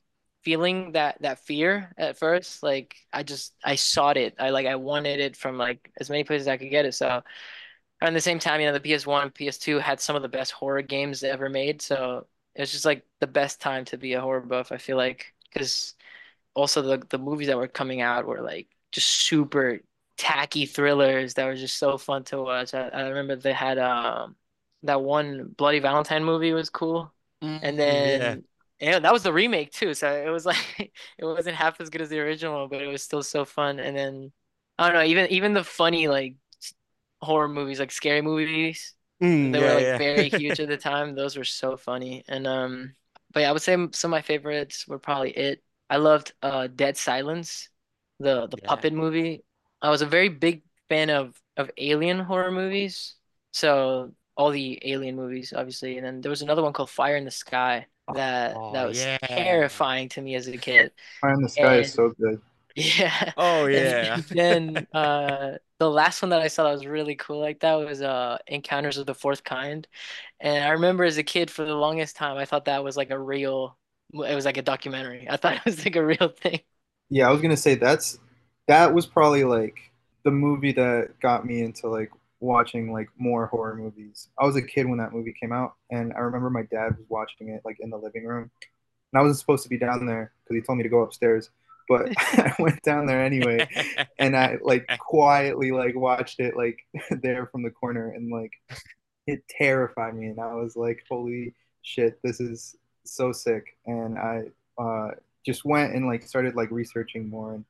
feeling 0.45 0.93
that 0.93 1.21
that 1.23 1.41
fear 1.41 1.93
at 1.99 2.19
first. 2.19 2.63
Like 2.63 2.97
I 3.13 3.23
just 3.25 3.55
I 3.65 3.75
sought 3.77 4.17
it. 4.17 4.35
I 4.39 4.51
like 4.51 4.67
I 4.67 4.77
wanted 4.77 5.21
it 5.21 5.37
from 5.37 5.59
like 5.59 5.91
as 6.01 6.11
many 6.11 6.25
places 6.25 6.49
I 6.49 6.57
could 6.57 6.71
get 6.71 6.87
it. 6.87 6.95
So 6.95 7.23
at 8.01 8.13
the 8.15 8.21
same 8.21 8.39
time, 8.39 8.61
you 8.61 8.67
know, 8.67 8.73
the 8.73 8.81
PS1, 8.81 9.31
PS2 9.31 9.79
had 9.79 10.01
some 10.01 10.17
of 10.17 10.23
the 10.23 10.29
best 10.29 10.53
horror 10.53 10.83
games 10.83 11.23
ever 11.25 11.49
made. 11.49 11.83
So 11.83 12.27
it 12.55 12.61
was 12.63 12.73
just 12.73 12.85
like 12.85 13.05
the 13.21 13.27
best 13.27 13.61
time 13.61 13.85
to 13.87 13.97
be 13.99 14.13
a 14.15 14.21
horror 14.21 14.41
buff, 14.41 14.73
I 14.73 14.79
feel 14.79 14.97
like, 14.97 15.35
because 15.53 15.95
also 16.55 16.83
the 16.83 16.99
the 17.11 17.19
movies 17.19 17.49
that 17.49 17.57
were 17.59 17.69
coming 17.69 18.01
out 18.01 18.27
were 18.27 18.43
like 18.43 18.69
just 18.93 19.09
super 19.09 19.81
tacky 20.17 20.67
thrillers 20.67 21.35
that 21.35 21.45
were 21.47 21.55
just 21.57 21.79
so 21.79 21.99
fun 21.99 22.25
to 22.25 22.43
watch. 22.43 22.75
I, 22.75 22.89
I 22.89 23.09
remember 23.09 23.37
they 23.37 23.53
had 23.53 23.79
um 23.79 24.37
that 24.85 25.01
one 25.03 25.49
Bloody 25.57 25.81
Valentine 25.81 26.25
movie 26.25 26.53
was 26.53 26.71
cool. 26.71 27.13
And 27.63 27.79
Yeah. 27.87 28.37
then 28.37 28.45
yeah, 28.81 28.99
that 29.01 29.13
was 29.13 29.23
the 29.25 29.33
remake 29.33 29.73
too. 29.73 29.95
So 29.95 30.11
it 30.13 30.31
was 30.31 30.47
like 30.47 30.93
it 31.19 31.25
wasn't 31.25 31.57
half 31.57 31.81
as 31.81 31.91
good 31.91 32.01
as 32.03 32.09
the 32.09 32.21
original, 32.21 32.69
but 32.69 32.83
it 32.83 32.87
was 32.89 33.03
still 33.03 33.23
so 33.23 33.45
fun. 33.45 33.81
And 33.81 33.97
then 33.97 34.33
I 34.79 34.87
don't 34.89 34.95
know, 34.97 35.05
even 35.05 35.27
even 35.31 35.53
the 35.55 35.65
funny 35.65 36.09
like 36.09 36.37
horror 37.21 37.49
movies, 37.49 37.81
like 37.81 37.93
scary 37.93 38.23
movies, 38.23 38.95
Mm, 39.21 39.55
they 39.55 39.61
yeah, 39.61 39.61
were 39.61 39.75
like 39.75 39.89
yeah. 39.91 39.99
very 39.99 40.29
huge 40.29 40.61
at 40.61 40.69
the 40.69 40.77
time. 40.77 41.15
Those 41.15 41.37
were 41.37 41.45
so 41.45 41.77
funny. 41.77 42.25
And 42.29 42.47
um 42.47 42.95
but 43.33 43.41
yeah, 43.41 43.51
I 43.51 43.53
would 43.53 43.63
say 43.63 43.75
some 43.93 44.11
of 44.11 44.17
my 44.19 44.23
favorites 44.23 44.87
were 44.89 44.99
probably 44.99 45.31
it. 45.33 45.63
I 45.91 45.97
loved 45.99 46.33
uh 46.43 46.67
Dead 46.69 46.97
Silence, 46.97 47.69
the 48.21 48.47
the 48.49 48.59
Yeah. 48.63 48.71
puppet 48.71 48.93
movie. 48.93 49.45
I 49.83 49.91
was 49.91 50.03
a 50.03 50.07
very 50.07 50.29
big 50.29 50.63
fan 50.89 51.11
of 51.11 51.41
of 51.57 51.71
alien 51.79 52.19
horror 52.21 52.51
movies. 52.53 53.15
So 53.53 54.15
all 54.37 54.51
the 54.51 54.79
alien 54.91 55.17
movies, 55.17 55.53
obviously, 55.57 55.97
and 55.99 56.07
then 56.07 56.21
there 56.21 56.31
was 56.31 56.43
another 56.43 56.63
one 56.63 56.73
called 56.73 56.91
Fire 56.91 57.17
in 57.17 57.25
the 57.25 57.31
Sky 57.31 57.87
that 58.09 58.61
Oh, 58.61 58.71
that 58.71 58.87
was 58.87 59.09
yeah. 59.19 59.19
terrifying 59.23 60.09
to 60.11 60.23
me 60.23 60.35
as 60.37 60.47
a 60.49 60.59
kid. 60.59 60.93
Fire 61.21 61.35
in 61.35 61.43
the 61.43 61.49
Sky 61.49 61.77
is 61.79 61.93
so 61.93 62.11
good. 62.11 62.41
Yeah. 62.77 63.33
Oh 63.37 63.67
And 63.73 63.97
yeah. 63.97 64.21
then 64.31 64.87
uh 64.93 65.59
the 65.79 65.91
last 65.91 66.23
one 66.23 66.31
that 66.31 66.41
I 66.43 66.49
saw 66.49 66.65
that 66.65 66.73
was 66.73 66.87
really 66.87 67.15
cool 67.17 67.41
like 67.41 67.61
that 67.61 67.75
was 67.75 68.03
uh 68.03 68.39
Encounters 68.47 68.99
of 68.99 69.07
the 69.07 69.15
Fourth 69.15 69.45
Kind. 69.45 69.87
And 70.41 70.65
I 70.65 70.71
remember 70.71 71.05
as 71.05 71.19
a 71.19 71.25
kid 71.25 71.51
for 71.51 71.65
the 71.65 71.75
longest 71.75 72.17
time 72.17 72.37
I 72.39 72.45
thought 72.47 72.67
that 72.67 72.85
was 72.85 72.97
like 72.97 73.11
a 73.11 73.19
real 73.21 73.79
it 74.15 74.35
was 74.37 74.45
like 74.47 74.57
a 74.59 74.63
documentary. 74.63 75.29
I 75.31 75.37
thought 75.39 75.57
it 75.57 75.65
was 75.67 75.85
like 75.85 75.97
a 75.97 76.05
real 76.07 76.29
thing. 76.31 76.61
Yeah, 77.11 77.29
I 77.29 77.33
was 77.33 77.41
gonna 77.41 77.57
say 77.57 77.75
that's 77.75 78.19
that 78.67 78.93
was 78.95 79.07
probably 79.07 79.45
like 79.45 79.77
the 80.25 80.31
movie 80.31 80.73
that 80.73 81.19
got 81.21 81.47
me 81.47 81.63
into 81.63 81.89
like 81.89 82.11
watching 82.41 82.93
like 82.93 83.09
more 83.19 83.47
horror 83.47 83.75
movies. 83.77 84.29
I 84.39 84.45
was 84.45 84.57
a 84.57 84.63
kid 84.63 84.87
when 84.87 84.99
that 84.99 85.13
movie 85.13 85.35
came 85.41 85.53
out, 85.53 85.75
and 85.91 86.13
I 86.13 86.19
remember 86.21 86.51
my 86.51 86.63
dad 86.63 86.97
was 86.99 87.07
watching 87.09 87.49
it 87.51 87.63
like 87.65 87.79
in 87.81 87.91
the 87.91 87.97
living 87.99 88.25
room, 88.25 88.51
and 89.13 89.21
I 89.21 89.23
wasn't 89.23 89.41
supposed 89.41 89.65
to 89.65 89.69
be 89.71 89.79
down 89.79 90.07
there 90.07 90.33
because 90.45 90.57
he 90.57 90.63
told 90.67 90.79
me 90.79 90.85
to 90.85 90.91
go 90.91 91.03
upstairs, 91.03 91.51
but 91.89 92.11
I 92.19 92.55
went 92.59 92.83
down 92.83 93.07
there 93.07 93.25
anyway, 93.25 93.69
and 94.19 94.37
I 94.37 94.59
like 94.63 94.89
quietly 94.99 95.73
like 95.73 95.97
watched 95.97 96.41
it 96.41 96.57
like 96.57 96.79
there 97.11 97.47
from 97.47 97.63
the 97.63 97.71
corner, 97.71 98.11
and 98.13 98.31
like 98.31 98.53
it 99.27 99.43
terrified 99.49 100.15
me, 100.15 100.27
and 100.27 100.41
I 100.41 100.55
was 100.55 100.77
like, 100.77 101.05
holy 101.09 101.55
shit, 101.83 102.19
this 102.23 102.41
is 102.41 102.77
so 103.05 103.33
sick, 103.33 103.77
and 103.87 104.19
I 104.19 104.45
uh 104.79 105.11
just 105.47 105.65
went 105.65 105.95
and 105.95 106.07
like 106.07 106.23
started 106.25 106.55
like 106.55 106.71
researching 106.71 107.29
more 107.29 107.55
and 107.55 107.65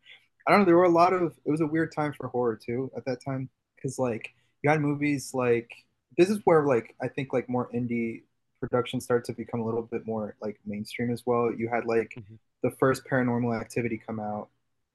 I 0.47 0.51
don't 0.51 0.61
know 0.61 0.67
there 0.67 0.77
were 0.77 0.85
a 0.85 0.89
lot 0.91 1.13
of 1.13 1.37
it 1.45 1.51
was 1.51 1.61
a 1.61 1.67
weird 1.67 1.93
time 1.95 2.13
for 2.13 2.29
horror 2.29 2.57
too 2.57 2.91
at 2.97 3.05
that 3.05 3.23
time 3.25 3.49
because 3.77 3.99
like 3.99 4.31
you 4.63 4.71
had 4.71 4.81
movies 4.81 5.33
like 5.35 5.71
this 6.17 6.31
is 6.31 6.41
where 6.45 6.65
like 6.67 6.95
I 7.03 7.09
think 7.09 7.33
like 7.33 7.49
more 7.49 7.71
indie 7.75 8.23
productions 8.61 9.05
start 9.05 9.25
to 9.27 9.33
become 9.33 9.61
a 9.61 9.65
little 9.65 9.83
bit 9.83 10.07
more 10.07 10.35
like 10.43 10.59
mainstream 10.67 11.13
as 11.13 11.23
well 11.27 11.53
you 11.53 11.69
had 11.69 11.85
like 11.87 12.19
Mhm. 12.19 12.39
The 12.63 12.71
first 12.73 13.05
paranormal 13.05 13.59
activity 13.61 14.01
come 14.05 14.21
out 14.21 14.49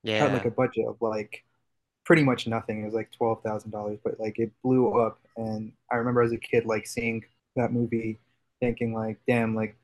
Yeah. 0.04 0.14
had 0.20 0.34
like 0.34 0.46
a 0.46 0.52
budget 0.52 0.88
of 0.88 0.98
like 1.02 1.44
pretty 2.06 2.24
much 2.24 2.48
nothing. 2.48 2.82
It 2.82 2.86
was 2.86 2.94
like 2.94 3.12
twelve 3.12 3.42
thousand 3.44 3.72
dollars 3.72 4.00
but 4.04 4.20
like 4.20 4.40
it 4.40 4.52
blew 4.64 5.00
up. 5.02 5.20
And 5.38 5.74
I 5.92 5.98
remember 5.98 6.22
as 6.24 6.32
a 6.34 6.38
kid 6.38 6.66
like 6.66 6.88
seeing 6.88 7.24
that 7.56 7.74
movie 7.74 8.20
thinking 8.62 8.94
like 8.94 9.20
damn 9.28 9.56
like 9.56 9.78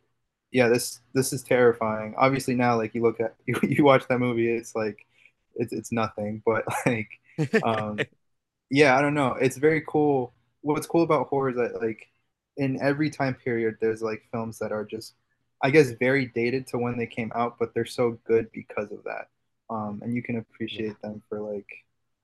yeah 0.52 0.68
this 0.70 1.02
this 1.14 1.34
is 1.34 1.44
terrifying. 1.44 2.16
Obviously 2.18 2.56
now 2.56 2.78
like 2.78 2.96
you 2.96 3.02
look 3.04 3.20
at 3.20 3.36
you, 3.48 3.56
you 3.64 3.84
watch 3.84 4.08
that 4.10 4.20
movie 4.20 4.50
it's 4.52 4.76
like 4.76 5.06
it's 5.56 5.74
it's 5.74 5.92
nothing. 5.92 6.44
But 6.48 6.66
like 6.86 7.10
um 7.64 8.06
yeah 8.70 8.98
i 8.98 9.02
don't 9.02 9.14
know. 9.14 9.34
It's 9.40 9.58
very 9.58 9.84
cool. 9.88 10.34
What's 10.62 10.88
cool 10.88 11.04
about 11.04 11.28
horror 11.28 11.50
is 11.52 11.56
that 11.58 11.82
like 11.82 12.08
in 12.58 12.82
every 12.82 13.10
time 13.10 13.36
period 13.36 13.78
there's 13.82 14.02
like 14.02 14.24
films 14.32 14.60
that 14.60 14.72
are 14.72 14.86
just 14.86 15.16
i 15.64 15.70
guess 15.70 15.92
very 16.00 16.28
dated 16.28 16.68
to 16.68 16.78
when 16.78 16.98
they 16.98 17.08
came 17.08 17.32
out 17.36 17.58
but 17.60 17.74
they're 17.74 17.86
so 17.86 18.18
good 18.26 18.48
because 18.54 18.92
of 18.92 19.04
that 19.04 19.28
um 19.70 20.00
and 20.04 20.14
you 20.14 20.24
can 20.24 20.38
appreciate 20.38 21.00
them 21.02 21.22
for 21.30 21.40
like 21.42 21.68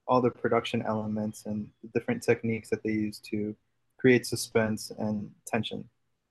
all 0.08 0.20
the 0.20 0.30
production 0.30 0.82
elements 0.86 1.46
and 1.46 1.68
the 1.82 1.88
different 1.98 2.22
techniques 2.22 2.70
that 2.70 2.82
they 2.82 2.90
use 2.90 3.18
to 3.18 3.54
create 3.98 4.26
suspense 4.26 4.92
and 4.98 5.30
tension 5.46 5.84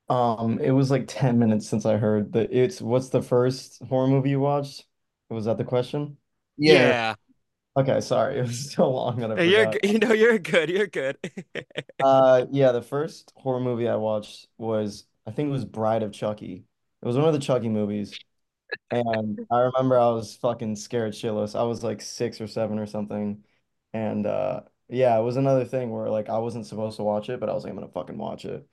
Um, 0.09 0.59
it 0.59 0.71
was 0.71 0.91
like 0.91 1.05
10 1.07 1.39
minutes 1.39 1.67
since 1.67 1.85
I 1.85 1.97
heard 1.97 2.31
that 2.33 2.51
it's 2.53 2.81
what's 2.81 3.09
the 3.09 3.21
first 3.21 3.81
horror 3.89 4.07
movie 4.07 4.29
you 4.31 4.39
watched? 4.39 4.85
Was 5.29 5.45
that 5.45 5.57
the 5.57 5.63
question? 5.63 6.17
yeah 6.57 6.89
Yeah. 6.89 7.15
Okay, 7.77 7.99
sorry. 8.01 8.39
It 8.39 8.43
was 8.43 8.71
so 8.73 8.89
long 8.89 9.17
that 9.19 9.31
I 9.31 9.43
You're 9.43 9.65
forgot. 9.65 9.83
you 9.83 9.99
know 9.99 10.13
you're 10.13 10.39
good. 10.39 10.69
You're 10.69 10.87
good. 10.87 11.17
Uh, 12.03 12.45
yeah, 12.51 12.71
the 12.71 12.81
first 12.81 13.31
horror 13.35 13.59
movie 13.59 13.87
I 13.87 13.95
watched 13.95 14.47
was 14.57 15.05
I 15.25 15.31
think 15.31 15.47
it 15.47 15.51
was 15.51 15.65
Bride 15.65 16.03
of 16.03 16.11
Chucky. 16.11 16.65
It 17.05 17.09
was 17.09 17.17
one 17.17 17.27
of 17.27 17.35
the 17.35 17.39
Chucky 17.39 17.69
movies, 17.69 18.19
and 18.91 19.39
I 19.51 19.59
remember 19.59 19.99
I 19.99 20.09
was 20.09 20.37
fucking 20.37 20.75
scared 20.77 21.13
shitless. 21.13 21.55
I 21.59 21.63
was 21.63 21.83
like 21.83 22.01
six 22.01 22.41
or 22.41 22.47
seven 22.47 22.79
or 22.79 22.87
something, 22.87 23.43
and 23.93 24.25
uh, 24.25 24.61
yeah, 24.89 25.17
it 25.19 25.23
was 25.23 25.37
another 25.37 25.65
thing 25.65 25.91
where 25.91 26.09
like 26.09 26.29
I 26.29 26.39
wasn't 26.39 26.67
supposed 26.67 26.97
to 26.97 27.03
watch 27.03 27.29
it, 27.29 27.39
but 27.39 27.49
I 27.49 27.53
was 27.53 27.63
like, 27.63 27.71
I'm 27.71 27.77
gonna 27.77 27.91
fucking 27.91 28.17
watch 28.17 28.45
it, 28.45 28.67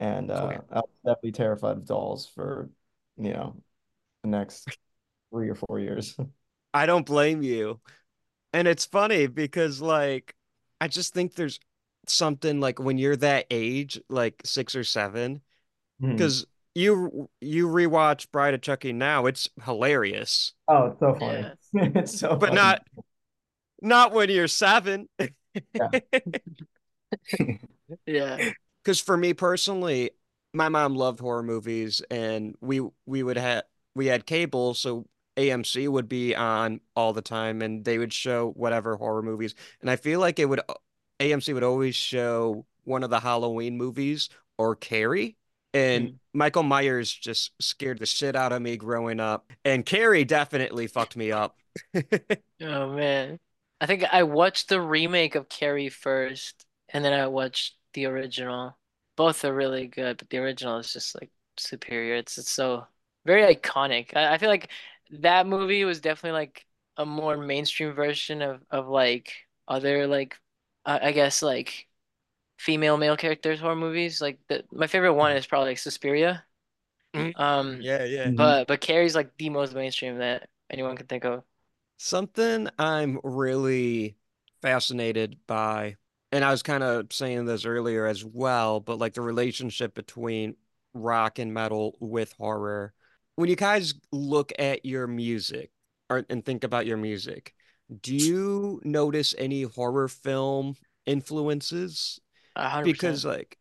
and 0.00 0.30
uh, 0.30 0.60
I 0.70 0.76
was 0.80 1.00
definitely 1.04 1.32
terrified 1.32 1.76
of 1.78 1.86
dolls 1.86 2.26
for, 2.34 2.70
you 3.18 3.34
know, 3.34 3.56
the 4.22 4.30
next 4.30 4.78
three 5.30 5.50
or 5.50 5.56
four 5.56 5.78
years. 5.80 6.16
I 6.74 6.86
don't 6.86 7.06
blame 7.06 7.42
you. 7.42 7.80
And 8.52 8.68
it's 8.68 8.84
funny 8.84 9.26
because 9.26 9.80
like 9.80 10.34
I 10.80 10.88
just 10.88 11.14
think 11.14 11.34
there's 11.34 11.60
something 12.06 12.60
like 12.60 12.78
when 12.78 12.98
you're 12.98 13.16
that 13.16 13.46
age, 13.50 14.00
like 14.08 14.42
six 14.44 14.74
or 14.76 14.84
seven, 14.84 15.42
Hmm. 16.00 16.10
because 16.10 16.46
you 16.74 17.28
you 17.40 17.68
rewatch 17.68 18.30
Bride 18.32 18.54
of 18.54 18.60
Chucky 18.62 18.92
now, 18.92 19.26
it's 19.26 19.48
hilarious. 19.64 20.52
Oh, 20.68 20.86
it's 20.86 21.00
so 21.00 21.14
funny. 21.14 21.48
Yeah. 21.72 21.88
It's 21.94 22.18
so 22.18 22.36
But 22.36 22.52
fucking 22.52 22.54
not 22.54 22.82
not 23.82 24.12
when 24.12 24.30
you're 24.30 24.48
seven. 24.48 25.08
Yeah. 28.06 28.38
Because 28.82 29.00
for 29.00 29.16
me 29.16 29.34
personally, 29.34 30.10
my 30.52 30.68
mom 30.68 30.94
loved 30.94 31.20
horror 31.20 31.42
movies, 31.42 32.02
and 32.10 32.54
we 32.60 32.80
we 33.06 33.22
would 33.22 33.36
have 33.36 33.64
we 33.94 34.06
had 34.06 34.26
cable, 34.26 34.74
so 34.74 35.06
AMC 35.36 35.88
would 35.88 36.08
be 36.08 36.34
on 36.34 36.80
all 36.96 37.12
the 37.12 37.22
time, 37.22 37.62
and 37.62 37.84
they 37.84 37.98
would 37.98 38.12
show 38.12 38.50
whatever 38.52 38.96
horror 38.96 39.22
movies. 39.22 39.54
And 39.80 39.90
I 39.90 39.96
feel 39.96 40.20
like 40.20 40.38
it 40.38 40.48
would 40.48 40.60
AMC 41.20 41.54
would 41.54 41.64
always 41.64 41.96
show 41.96 42.66
one 42.84 43.02
of 43.02 43.10
the 43.10 43.20
Halloween 43.20 43.76
movies 43.76 44.28
or 44.58 44.76
Carrie. 44.76 45.36
And 45.74 46.10
Mm. 46.10 46.18
Michael 46.34 46.62
Myers 46.64 47.12
just 47.12 47.52
scared 47.62 47.98
the 48.00 48.06
shit 48.06 48.36
out 48.36 48.52
of 48.52 48.62
me 48.62 48.76
growing 48.78 49.20
up, 49.20 49.50
and 49.64 49.86
Carrie 49.86 50.24
definitely 50.24 50.86
fucked 50.88 51.16
me 51.16 51.32
up. 51.32 51.56
Oh 52.60 52.92
man. 52.94 53.40
I 53.80 53.86
think 53.86 54.04
I 54.04 54.22
watched 54.22 54.68
the 54.68 54.80
remake 54.80 55.34
of 55.34 55.48
Carrie 55.48 55.88
first, 55.88 56.64
and 56.88 57.04
then 57.04 57.12
I 57.12 57.26
watched 57.26 57.76
the 57.92 58.06
original. 58.06 58.78
Both 59.16 59.44
are 59.44 59.54
really 59.54 59.86
good, 59.88 60.18
but 60.18 60.30
the 60.30 60.38
original 60.38 60.78
is 60.78 60.92
just 60.92 61.14
like 61.20 61.30
superior. 61.58 62.14
It's 62.16 62.38
it's 62.38 62.50
so 62.50 62.86
very 63.26 63.54
iconic. 63.54 64.16
I, 64.16 64.34
I 64.34 64.38
feel 64.38 64.48
like 64.48 64.70
that 65.10 65.46
movie 65.46 65.84
was 65.84 66.00
definitely 66.00 66.38
like 66.40 66.66
a 66.96 67.04
more 67.06 67.36
mainstream 67.36 67.92
version 67.92 68.42
of 68.42 68.62
of 68.70 68.88
like 68.88 69.32
other 69.68 70.06
like 70.06 70.38
I 70.84 71.08
I 71.08 71.12
guess 71.12 71.42
like 71.42 71.88
female 72.58 72.96
male 72.96 73.16
characters 73.16 73.60
horror 73.60 73.76
movies. 73.76 74.20
Like 74.20 74.38
the 74.48 74.64
my 74.72 74.86
favorite 74.86 75.14
one 75.14 75.36
is 75.36 75.46
probably 75.46 75.70
like 75.70 75.78
Suspiria. 75.78 76.44
Mhm. 77.14 77.38
Um, 77.40 77.80
Yeah, 77.80 78.04
yeah. 78.04 78.30
Mhm. 78.30 78.36
but 78.36 78.68
but 78.68 78.80
Carrie's 78.80 79.14
like 79.14 79.36
the 79.36 79.50
most 79.50 79.74
mainstream 79.74 80.18
that 80.18 80.48
anyone 80.70 80.96
can 80.96 81.06
think 81.06 81.24
of. 81.24 81.44
Something 81.96 82.68
I'm 82.78 83.20
really 83.22 84.16
fascinated 84.62 85.38
by, 85.46 85.96
and 86.32 86.44
I 86.44 86.50
was 86.50 86.62
kind 86.62 86.82
of 86.82 87.12
saying 87.12 87.44
this 87.46 87.64
earlier 87.64 88.06
as 88.06 88.24
well, 88.24 88.80
but 88.80 88.98
like 88.98 89.14
the 89.14 89.20
relationship 89.22 89.94
between 89.94 90.56
rock 90.92 91.38
and 91.38 91.54
metal 91.54 91.96
with 92.00 92.32
horror. 92.32 92.92
When 93.36 93.48
you 93.48 93.56
guys 93.56 93.94
look 94.12 94.52
at 94.58 94.84
your 94.84 95.06
music 95.06 95.70
or, 96.10 96.24
and 96.28 96.44
think 96.44 96.64
about 96.64 96.86
your 96.86 96.96
music, 96.96 97.54
do 98.02 98.14
you 98.14 98.80
notice 98.84 99.34
any 99.38 99.62
horror 99.62 100.08
film 100.08 100.76
influences? 101.06 102.20
A 102.56 102.68
hundred 102.68 102.92
Because 102.92 103.24
like, 103.24 103.58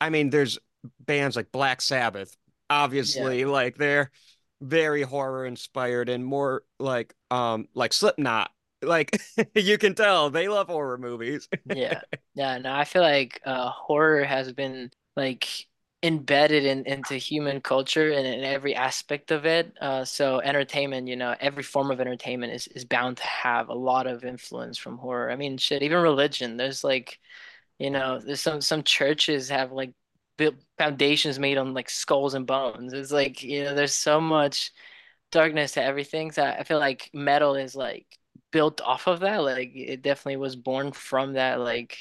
I 0.00 0.10
mean, 0.10 0.30
there's 0.30 0.58
bands 1.00 1.36
like 1.36 1.52
Black 1.52 1.80
Sabbath, 1.82 2.36
obviously, 2.70 3.44
like 3.44 3.76
they're 3.76 4.10
very 4.62 5.02
horror 5.02 5.46
inspired 5.46 6.08
and 6.08 6.24
more 6.24 6.64
like 6.78 7.14
um 7.30 7.68
like 7.74 7.92
Slipknot. 7.92 8.50
Like 8.82 9.20
you 9.54 9.78
can 9.78 9.94
tell 9.94 10.30
they 10.30 10.48
love 10.48 10.68
horror 10.68 10.98
movies. 10.98 11.48
Yeah. 11.64 12.02
Yeah, 12.34 12.58
no, 12.58 12.72
I 12.72 12.84
feel 12.84 13.02
like 13.02 13.40
uh 13.44 13.70
horror 13.70 14.22
has 14.24 14.52
been 14.52 14.90
like 15.16 15.48
embedded 16.02 16.64
in 16.64 16.86
into 16.86 17.16
human 17.16 17.60
culture 17.60 18.10
and 18.10 18.26
in 18.26 18.44
every 18.44 18.74
aspect 18.74 19.30
of 19.32 19.44
it. 19.46 19.76
Uh 19.80 20.04
so 20.04 20.40
entertainment, 20.40 21.08
you 21.08 21.16
know, 21.16 21.34
every 21.40 21.62
form 21.64 21.90
of 21.90 22.00
entertainment 22.00 22.52
is 22.52 22.66
is 22.68 22.84
bound 22.84 23.16
to 23.18 23.24
have 23.24 23.68
a 23.68 23.74
lot 23.74 24.06
of 24.06 24.24
influence 24.24 24.78
from 24.78 24.98
horror. 24.98 25.30
I 25.30 25.36
mean, 25.36 25.58
shit, 25.58 25.82
even 25.82 26.00
religion. 26.02 26.56
There's 26.56 26.84
like, 26.84 27.18
you 27.80 27.90
know, 27.90 28.20
there's 28.20 28.42
some 28.42 28.60
some 28.62 28.84
churches 28.84 29.48
have 29.50 29.72
like 29.72 29.92
built 30.38 30.56
foundations 30.78 31.38
made 31.40 31.58
on 31.58 31.74
like 31.74 31.90
skulls 31.90 32.34
and 32.34 32.46
bones. 32.46 32.92
It's 32.92 33.12
like, 33.12 33.42
you 33.42 33.64
know, 33.64 33.74
there's 33.74 33.94
so 33.94 34.20
much 34.20 34.72
darkness 35.32 35.72
to 35.72 35.82
everything. 35.84 36.32
So 36.32 36.44
I 36.44 36.64
feel 36.64 36.78
like 36.78 37.10
metal 37.14 37.54
is 37.56 37.74
like 37.76 38.06
built 38.52 38.80
off 38.82 39.06
of 39.08 39.20
that. 39.20 39.38
Like 39.42 39.72
it 39.74 40.02
definitely 40.02 40.36
was 40.38 40.56
born 40.56 40.92
from 40.92 41.34
that, 41.34 41.60
like 41.60 41.98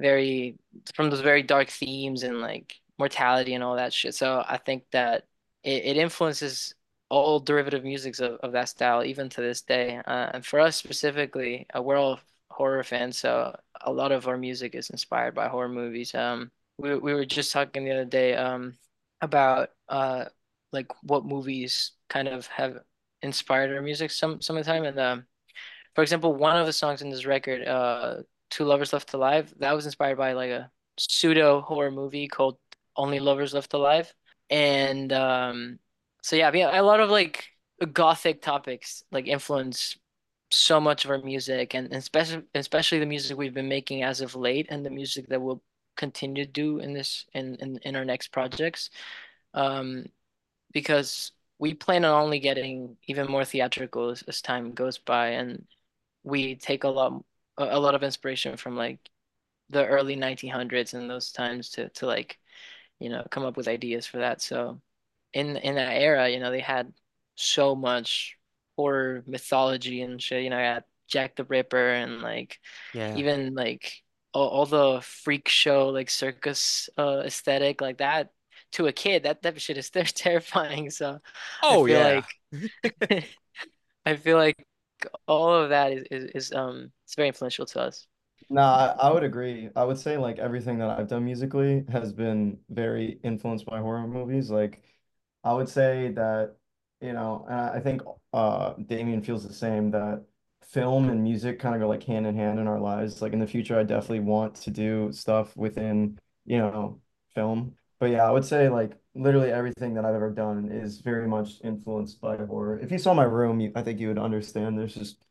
very 0.00 0.58
from 0.94 1.10
those 1.10 1.20
very 1.20 1.42
dark 1.44 1.70
themes 1.70 2.24
and 2.24 2.40
like 2.40 2.74
mortality 2.98 3.54
and 3.54 3.64
all 3.64 3.76
that 3.76 3.92
shit. 3.92 4.14
So 4.14 4.44
I 4.46 4.58
think 4.58 4.84
that 4.92 5.24
it, 5.64 5.84
it 5.84 5.96
influences 5.96 6.74
all 7.08 7.40
derivative 7.40 7.84
musics 7.84 8.20
of, 8.20 8.34
of 8.42 8.52
that 8.52 8.68
style 8.68 9.04
even 9.04 9.28
to 9.30 9.40
this 9.40 9.62
day. 9.62 10.00
Uh, 10.06 10.30
and 10.34 10.46
for 10.46 10.60
us 10.60 10.76
specifically, 10.76 11.66
uh, 11.76 11.82
we're 11.82 11.96
all 11.98 12.20
horror 12.50 12.82
fans, 12.84 13.18
so 13.18 13.56
a 13.80 13.92
lot 13.92 14.12
of 14.12 14.28
our 14.28 14.36
music 14.36 14.74
is 14.74 14.90
inspired 14.90 15.34
by 15.34 15.48
horror 15.48 15.68
movies. 15.68 16.14
Um, 16.14 16.50
we 16.78 16.96
we 16.96 17.14
were 17.14 17.24
just 17.26 17.52
talking 17.52 17.84
the 17.84 17.92
other 17.92 18.04
day 18.04 18.34
um 18.34 18.74
about 19.20 19.70
uh 19.88 20.24
like 20.72 20.86
what 21.02 21.24
movies 21.24 21.92
kind 22.08 22.28
of 22.28 22.46
have 22.48 22.78
inspired 23.22 23.74
our 23.74 23.82
music 23.82 24.10
some 24.10 24.40
some 24.40 24.56
of 24.56 24.64
the 24.64 24.70
time 24.70 24.84
and 24.84 24.98
um 24.98 25.26
for 25.94 26.02
example 26.02 26.34
one 26.34 26.56
of 26.56 26.66
the 26.66 26.72
songs 26.72 27.02
in 27.02 27.10
this 27.10 27.26
record 27.26 27.66
uh 27.66 28.16
Two 28.50 28.64
Lovers 28.64 28.92
Left 28.92 29.12
Alive 29.14 29.54
that 29.58 29.74
was 29.74 29.86
inspired 29.86 30.18
by 30.18 30.32
like 30.32 30.50
a 30.50 30.70
pseudo 30.98 31.60
horror 31.60 31.90
movie 31.90 32.26
called 32.28 32.58
Only 32.96 33.20
Lovers 33.20 33.54
Left 33.54 33.72
Alive 33.74 34.12
and 34.48 35.12
um 35.12 35.78
so 36.22 36.36
yeah, 36.36 36.50
mean, 36.50 36.66
a 36.66 36.82
lot 36.82 37.00
of 37.00 37.10
like 37.10 37.46
gothic 37.92 38.42
topics 38.42 39.04
like 39.10 39.26
influence 39.26 39.96
so 40.50 40.80
much 40.80 41.04
of 41.04 41.10
our 41.10 41.18
music 41.18 41.74
and, 41.74 41.92
especially 41.92 42.42
especially 42.54 42.98
the 42.98 43.06
music 43.06 43.36
we've 43.38 43.54
been 43.54 43.68
making 43.68 44.02
as 44.02 44.20
of 44.20 44.34
late 44.34 44.66
and 44.70 44.84
the 44.84 44.90
music 44.90 45.28
that 45.28 45.40
we'll 45.40 45.62
continue 45.96 46.44
to 46.44 46.50
do 46.50 46.78
in 46.78 46.92
this 46.94 47.26
in 47.34 47.56
in, 47.56 47.78
in 47.84 47.96
our 47.96 48.04
next 48.04 48.28
projects 48.32 48.90
um 49.54 50.06
because 50.72 51.32
we 51.58 51.74
plan 51.74 52.04
on 52.04 52.22
only 52.22 52.40
getting 52.40 52.96
even 53.06 53.26
more 53.30 53.44
theatrical 53.44 54.10
as, 54.10 54.22
as 54.22 54.42
time 54.42 54.72
goes 54.72 54.98
by 54.98 55.28
and 55.30 55.66
we 56.24 56.56
take 56.56 56.84
a 56.84 56.88
lot 56.88 57.24
a 57.58 57.78
lot 57.80 57.94
of 57.94 58.02
inspiration 58.02 58.56
from 58.56 58.76
like 58.76 58.98
the 59.70 59.86
early 59.86 60.16
1900s 60.16 60.94
and 60.94 61.08
those 61.10 61.32
times 61.32 61.70
to 61.70 61.88
to 61.90 62.06
like 62.06 62.38
you 63.00 63.10
know 63.10 63.26
come 63.30 63.44
up 63.44 63.56
with 63.56 63.68
ideas 63.68 64.06
for 64.06 64.18
that. 64.18 64.40
So 64.42 64.80
in 65.34 65.56
in 65.58 65.76
that 65.76 65.92
era 65.94 66.28
you 66.30 66.40
know 66.40 66.50
they 66.50 66.60
had 66.60 66.92
so 67.36 67.74
much 67.76 68.38
horror 68.80 69.22
mythology 69.26 70.02
and 70.02 70.22
shit 70.22 70.42
you 70.44 70.50
know 70.50 70.58
I 70.58 70.62
had 70.62 70.84
Jack 71.08 71.36
the 71.36 71.44
Ripper 71.44 71.90
and 71.94 72.22
like 72.22 72.58
Yeah. 72.92 73.22
even 73.22 73.54
like 73.54 73.92
all, 74.32 74.48
all 74.48 74.66
the 74.66 75.00
freak 75.02 75.48
show 75.48 75.88
like 75.88 76.10
circus 76.10 76.88
uh 76.98 77.20
aesthetic 77.26 77.80
like 77.80 77.98
that 77.98 78.30
to 78.72 78.86
a 78.86 78.92
kid 78.92 79.24
that 79.24 79.42
that 79.42 79.60
shit 79.60 79.78
is 79.78 79.90
terrifying 79.94 80.90
so 80.90 81.20
I 81.68 81.76
Oh 81.76 81.86
feel 81.86 82.00
yeah. 82.00 82.02
like 82.02 82.28
I 84.06 84.16
feel 84.16 84.36
like 84.36 84.66
all 85.28 85.54
of 85.54 85.70
that 85.70 85.92
is, 85.92 86.04
is, 86.10 86.30
is 86.34 86.52
um 86.52 86.92
it's 87.04 87.14
very 87.16 87.28
influential 87.28 87.66
to 87.66 87.80
us. 87.82 88.06
No, 88.48 88.62
I, 88.62 88.86
I 88.98 89.12
would 89.12 89.22
agree. 89.22 89.70
I 89.76 89.84
would 89.84 89.98
say 89.98 90.16
like 90.18 90.38
everything 90.38 90.78
that 90.78 90.90
I've 90.90 91.06
done 91.08 91.24
musically 91.24 91.84
has 91.90 92.12
been 92.12 92.58
very 92.68 93.20
influenced 93.22 93.64
by 93.66 93.78
horror 93.80 94.06
movies. 94.08 94.50
Like 94.50 94.82
I 95.44 95.52
would 95.54 95.68
say 95.68 96.10
that, 96.12 96.56
you 97.00 97.12
know, 97.12 97.46
and 97.48 97.58
I 97.58 97.80
think 97.80 98.02
uh 98.32 98.74
Damien 98.86 99.22
feels 99.22 99.46
the 99.46 99.54
same 99.54 99.90
that 99.92 100.24
film 100.62 101.08
and 101.10 101.22
music 101.22 101.58
kind 101.58 101.74
of 101.74 101.80
go 101.80 101.88
like 101.88 102.02
hand 102.04 102.26
in 102.26 102.36
hand 102.36 102.58
in 102.60 102.66
our 102.66 102.80
lives. 102.80 103.22
Like 103.22 103.32
in 103.32 103.38
the 103.40 103.46
future, 103.46 103.78
I 103.78 103.82
definitely 103.84 104.20
want 104.20 104.54
to 104.56 104.70
do 104.70 105.10
stuff 105.12 105.56
within, 105.56 106.18
you 106.44 106.58
know, 106.58 107.00
film. 107.34 107.76
But 107.98 108.10
yeah, 108.10 108.26
I 108.26 108.30
would 108.30 108.44
say 108.44 108.68
like 108.68 108.92
literally 109.14 109.50
everything 109.50 109.94
that 109.94 110.04
I've 110.04 110.14
ever 110.14 110.30
done 110.30 110.70
is 110.70 111.00
very 111.00 111.26
much 111.28 111.60
influenced 111.64 112.20
by 112.20 112.36
horror. 112.36 112.78
If 112.80 112.92
you 112.92 112.98
saw 112.98 113.14
my 113.14 113.24
room, 113.24 113.60
you, 113.60 113.72
I 113.74 113.82
think 113.82 113.98
you 114.00 114.08
would 114.08 114.18
understand. 114.18 114.78
There's 114.78 114.94
just 114.94 115.24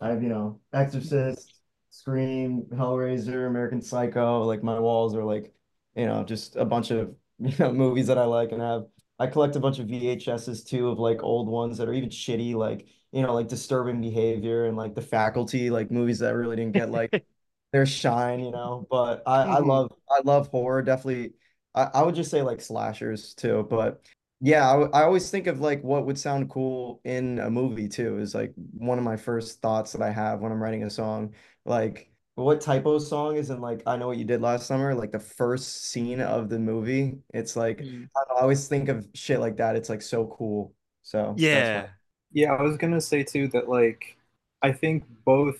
I 0.00 0.08
have, 0.10 0.22
you 0.22 0.28
know, 0.28 0.60
Exorcist, 0.72 1.60
Scream, 1.90 2.64
Hellraiser, 2.72 3.46
American 3.46 3.80
Psycho. 3.82 4.42
Like 4.44 4.62
my 4.62 4.78
walls 4.80 5.14
are 5.14 5.24
like, 5.24 5.54
you 5.94 6.06
know, 6.06 6.24
just 6.24 6.56
a 6.56 6.64
bunch 6.64 6.90
of, 6.90 7.14
you 7.38 7.54
know, 7.58 7.72
movies 7.72 8.08
that 8.08 8.18
I 8.18 8.24
like 8.24 8.52
and 8.52 8.60
have. 8.62 8.86
I 9.22 9.26
collect 9.28 9.56
a 9.56 9.60
bunch 9.60 9.78
of 9.78 9.86
VHSs 9.88 10.64
too 10.64 10.88
of 10.88 10.98
like 10.98 11.22
old 11.22 11.48
ones 11.48 11.78
that 11.78 11.88
are 11.88 11.92
even 11.92 12.10
shitty, 12.10 12.54
like, 12.54 12.88
you 13.12 13.22
know, 13.22 13.34
like 13.34 13.48
Disturbing 13.48 14.00
Behavior 14.00 14.66
and 14.66 14.76
like 14.76 14.94
The 14.94 15.02
Faculty, 15.02 15.70
like 15.70 15.90
movies 15.90 16.20
that 16.20 16.34
really 16.36 16.56
didn't 16.56 16.72
get 16.74 16.90
like 16.90 17.12
their 17.72 17.86
shine, 17.86 18.40
you 18.40 18.50
know. 18.52 18.86
But 18.90 19.22
I, 19.26 19.44
I 19.44 19.58
Mhm. 19.60 19.66
love 19.66 19.92
I 20.10 20.20
love 20.24 20.48
horror. 20.48 20.82
Definitely, 20.82 21.34
I, 21.74 21.84
I 21.94 22.02
would 22.02 22.14
just 22.14 22.30
say 22.30 22.42
like 22.42 22.60
slashers 22.60 23.34
too. 23.34 23.66
But 23.70 24.04
yeah, 24.40 24.70
I 24.92 25.02
always 25.04 25.30
think 25.30 25.46
of 25.46 25.60
like 25.60 25.82
what 25.84 26.06
would 26.06 26.18
sound 26.18 26.50
cool 26.50 27.00
in 27.04 27.38
a 27.40 27.50
movie 27.50 27.88
too, 27.88 28.18
is 28.18 28.34
like 28.34 28.52
one 28.72 28.98
of 28.98 29.04
my 29.04 29.16
first 29.16 29.60
thoughts 29.62 29.92
that 29.92 30.02
I 30.02 30.10
have 30.10 30.40
when 30.40 30.52
I'm 30.52 30.62
writing 30.62 30.84
a 30.84 30.90
song. 30.90 31.34
Like 31.64 32.11
what 32.34 32.60
typo 32.60 32.98
song 32.98 33.36
is 33.36 33.50
in 33.50 33.60
like 33.60 33.82
I 33.86 33.96
Know 33.96 34.08
What 34.08 34.18
You 34.18 34.24
Did 34.24 34.40
Last 34.40 34.66
Summer, 34.66 34.94
like 34.94 35.12
the 35.12 35.18
first 35.20 35.86
scene 35.86 36.20
of 36.20 36.48
the 36.48 36.58
movie. 36.58 37.18
It's 37.34 37.56
like 37.56 37.78
Mm. 37.80 38.08
I, 38.16 38.20
don't 38.20 38.28
know, 38.30 38.36
I 38.36 38.42
always 38.42 38.68
think 38.68 38.88
of 38.88 39.06
shit 39.14 39.40
like 39.40 39.56
that. 39.58 39.76
It's 39.76 39.88
like 39.88 40.02
so 40.02 40.26
cool. 40.26 40.72
So 41.02 41.34
that's 41.50 41.70
why. 41.72 41.84
Yeah. 41.84 41.88
Yeah, 42.34 42.52
I 42.54 42.62
was 42.62 42.78
gonna 42.78 43.00
say 43.00 43.22
too 43.22 43.48
that 43.48 43.68
like 43.68 44.16
I 44.62 44.72
think 44.72 45.04
both 45.24 45.58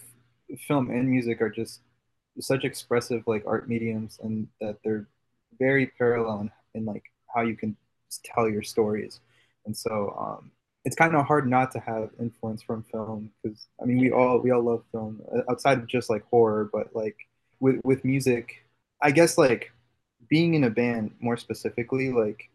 film 0.66 0.90
and 0.90 1.08
music 1.08 1.40
are 1.42 1.50
just 1.50 1.80
such 2.40 2.64
expressive 2.64 3.22
like 3.26 3.44
art 3.46 3.68
mediums 3.68 4.18
and 4.22 4.48
that 4.60 4.78
they're 4.82 5.06
very 5.58 5.86
parallel 5.98 6.40
in, 6.40 6.50
in 6.74 6.84
like 6.86 7.04
how 7.34 7.42
you 7.42 7.56
can 7.56 7.76
tell 8.24 8.48
your 8.48 8.62
stories. 8.62 9.20
And 9.66 9.76
so 9.76 10.14
um 10.18 10.50
it's 10.84 10.96
kind 10.96 11.14
of 11.14 11.26
hard 11.26 11.48
not 11.48 11.70
to 11.72 11.80
have 11.80 12.10
influence 12.20 12.62
from 12.62 12.84
film 12.84 13.30
because 13.42 13.66
I 13.80 13.84
mean 13.86 13.98
we 13.98 14.10
all 14.10 14.38
we 14.40 14.50
all 14.50 14.62
love 14.62 14.84
film 14.92 15.20
uh, 15.34 15.42
outside 15.50 15.78
of 15.78 15.86
just 15.86 16.10
like 16.10 16.24
horror, 16.30 16.68
but 16.72 16.94
like 16.94 17.16
with 17.60 17.80
with 17.84 18.04
music, 18.04 18.64
I 19.00 19.10
guess 19.12 19.38
like 19.38 19.72
being 20.28 20.54
in 20.54 20.64
a 20.64 20.70
band 20.70 21.12
more 21.20 21.36
specifically, 21.36 22.10
like 22.12 22.50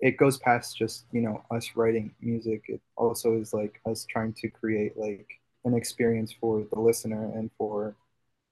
it 0.00 0.16
goes 0.16 0.38
past 0.38 0.76
just 0.76 1.06
you 1.12 1.20
know 1.22 1.42
us 1.50 1.70
writing 1.76 2.14
music. 2.20 2.64
It 2.68 2.80
also 2.96 3.34
is 3.34 3.52
like 3.54 3.80
us 3.86 4.06
trying 4.08 4.34
to 4.34 4.48
create 4.48 4.96
like 4.96 5.26
an 5.64 5.74
experience 5.74 6.32
for 6.40 6.66
the 6.72 6.80
listener 6.80 7.30
and 7.34 7.50
for 7.58 7.94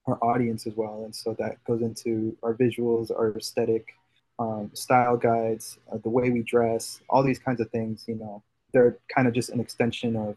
our 0.07 0.19
audience 0.23 0.67
as 0.67 0.75
well 0.77 1.05
and 1.05 1.15
so 1.15 1.35
that 1.39 1.63
goes 1.65 1.83
into 1.83 2.37
our 2.43 2.55
visuals 2.55 3.11
our 3.11 3.37
aesthetic 3.37 3.95
um, 4.39 4.71
style 4.75 5.17
guides 5.17 5.79
uh, 5.93 5.99
the 6.03 6.09
way 6.09 6.31
we 6.31 6.43
dress 6.43 7.01
all 7.11 7.23
these 7.23 7.39
kinds 7.39 7.61
of 7.61 7.71
things 7.71 8.05
you 8.09 8.15
know 8.15 8.43
they're 8.73 8.99
kind 9.15 9.29
of 9.29 9.35
just 9.35 9.51
an 9.51 9.61
extension 9.61 10.17
of 10.17 10.37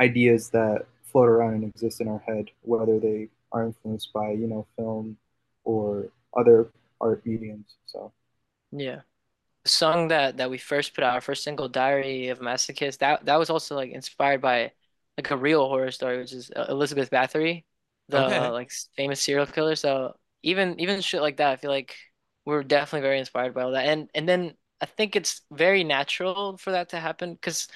ideas 0.00 0.50
that 0.50 0.86
float 1.04 1.28
around 1.28 1.54
and 1.54 1.64
exist 1.64 2.00
in 2.00 2.08
our 2.08 2.20
head 2.20 2.50
whether 2.62 2.98
they 2.98 3.28
are 3.52 3.64
influenced 3.64 4.12
by 4.12 4.30
you 4.32 4.46
know 4.46 4.66
film 4.76 5.16
or 5.64 6.06
other 6.36 6.70
art 7.00 7.24
mediums 7.26 7.74
so 7.86 8.12
Yeah. 8.70 9.02
The 9.64 9.70
song 9.70 10.08
that 10.08 10.38
that 10.38 10.50
we 10.50 10.58
first 10.58 10.94
put 10.94 11.04
out, 11.04 11.14
our 11.14 11.20
first 11.20 11.44
single, 11.44 11.68
Diary 11.68 12.28
of 12.28 12.40
a 12.40 12.44
Masochist, 12.44 12.98
that 12.98 13.26
that 13.26 13.36
was 13.38 13.50
also 13.50 13.76
like 13.76 13.92
inspired 13.92 14.40
by 14.42 14.72
like 15.18 15.30
a 15.30 15.36
real 15.36 15.68
horror 15.68 15.90
story, 15.92 16.18
which 16.18 16.32
is 16.32 16.50
uh, 16.56 16.66
Elizabeth 16.70 17.10
Bathory, 17.10 17.64
the 18.08 18.18
Okay. 18.18 18.52
like 18.52 18.72
famous 18.96 19.22
serial 19.22 19.46
killer. 19.46 19.76
So 19.76 20.16
even 20.42 20.80
even 20.80 21.00
shit 21.02 21.22
like 21.22 21.38
that, 21.38 21.52
I 21.52 21.56
feel 21.56 21.70
like 21.70 21.96
we're 22.46 22.64
definitely 22.64 23.02
very 23.06 23.20
inspired 23.20 23.54
by 23.54 23.62
all 23.64 23.72
that. 23.72 23.86
And 23.86 24.10
and 24.14 24.28
then 24.28 24.56
I 24.82 24.86
think 24.86 25.16
it's 25.16 25.42
very 25.52 25.84
natural 25.84 26.58
for 26.58 26.72
that 26.72 26.90
to 26.90 27.00
happen 27.00 27.34
because 27.34 27.68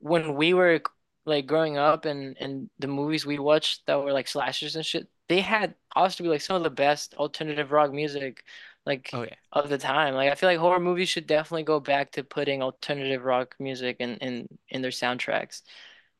when 0.00 0.34
we 0.36 0.54
were 0.54 0.82
like 1.26 1.46
growing 1.46 1.78
up 1.78 2.06
and 2.06 2.36
and 2.40 2.70
the 2.80 2.88
movies 2.88 3.26
we 3.26 3.38
watched 3.40 3.86
that 3.86 4.00
were 4.02 4.12
like 4.14 4.28
slashers 4.28 4.76
and 4.76 4.86
shit, 4.86 5.08
they 5.28 5.42
had 5.42 5.76
possibly 5.94 6.30
like 6.32 6.42
some 6.42 6.56
of 6.56 6.64
the 6.64 6.70
best 6.70 7.14
alternative 7.16 7.72
rock 7.72 7.92
music 7.92 8.44
like 8.86 9.12
Oh 9.12 9.22
yeah. 9.22 9.36
of 9.52 9.68
the 9.70 9.78
time. 9.78 10.14
Like 10.14 10.32
I 10.32 10.36
feel 10.36 10.48
like 10.50 10.58
horror 10.58 10.80
movies 10.80 11.08
should 11.10 11.26
definitely 11.28 11.64
go 11.64 11.80
back 11.80 12.12
to 12.14 12.24
putting 12.24 12.62
alternative 12.62 13.24
rock 13.24 13.56
music 13.60 13.98
in 14.00 14.16
in 14.18 14.48
in 14.70 14.82
their 14.82 14.90
soundtracks. 14.92 15.62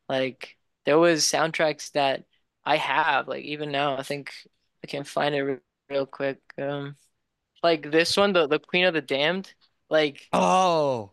Like 0.09 0.57
there 0.85 0.99
was 0.99 1.23
soundtracks 1.25 1.91
that 1.93 2.25
I 2.65 2.77
have 2.77 3.27
like 3.27 3.43
even 3.45 3.71
now 3.71 3.97
I 3.97 4.03
think 4.03 4.33
I 4.83 4.87
can 4.87 5.03
find 5.03 5.35
it 5.35 5.41
re 5.43 5.57
real 5.89 6.05
quick. 6.05 6.39
Um 6.59 6.95
like 7.63 7.91
this 7.91 8.17
one 8.17 8.33
the 8.33 8.47
the 8.47 8.59
Queen 8.59 8.85
of 8.85 8.93
the 8.93 9.01
Damned 9.01 9.53
like 9.91 10.27
Oh, 10.33 11.11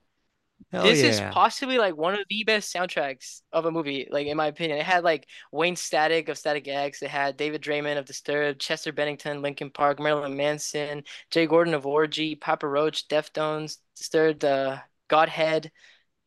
hell 0.72 0.82
this 0.82 1.02
is 1.02 1.20
possibly 1.30 1.78
like 1.78 1.96
one 1.96 2.14
of 2.14 2.20
the 2.28 2.44
best 2.44 2.74
soundtracks 2.74 3.40
of 3.52 3.64
a 3.64 3.70
movie, 3.70 4.06
like 4.10 4.26
in 4.26 4.36
my 4.36 4.46
opinion. 4.46 4.78
It 4.78 4.84
had 4.86 5.04
like 5.04 5.26
Wayne 5.52 5.76
Static 5.76 6.28
of 6.28 6.38
Static 6.38 6.68
X, 6.68 7.02
it 7.02 7.10
had 7.10 7.36
David 7.36 7.62
Draiman 7.62 7.98
of 7.98 8.04
Disturbed, 8.04 8.60
Chester 8.60 8.92
Bennington, 8.92 9.42
Linkin 9.42 9.70
Park, 9.70 9.98
Marilyn 10.00 10.36
Manson, 10.36 11.04
Jay 11.30 11.46
Gordon 11.46 11.74
of 11.74 11.86
Orgy, 11.86 12.34
Papa 12.36 12.66
Roach, 12.68 13.08
Deftones, 13.08 13.78
Disturbed, 13.96 14.44
uh, 14.44 14.78
Godhead. 15.08 15.72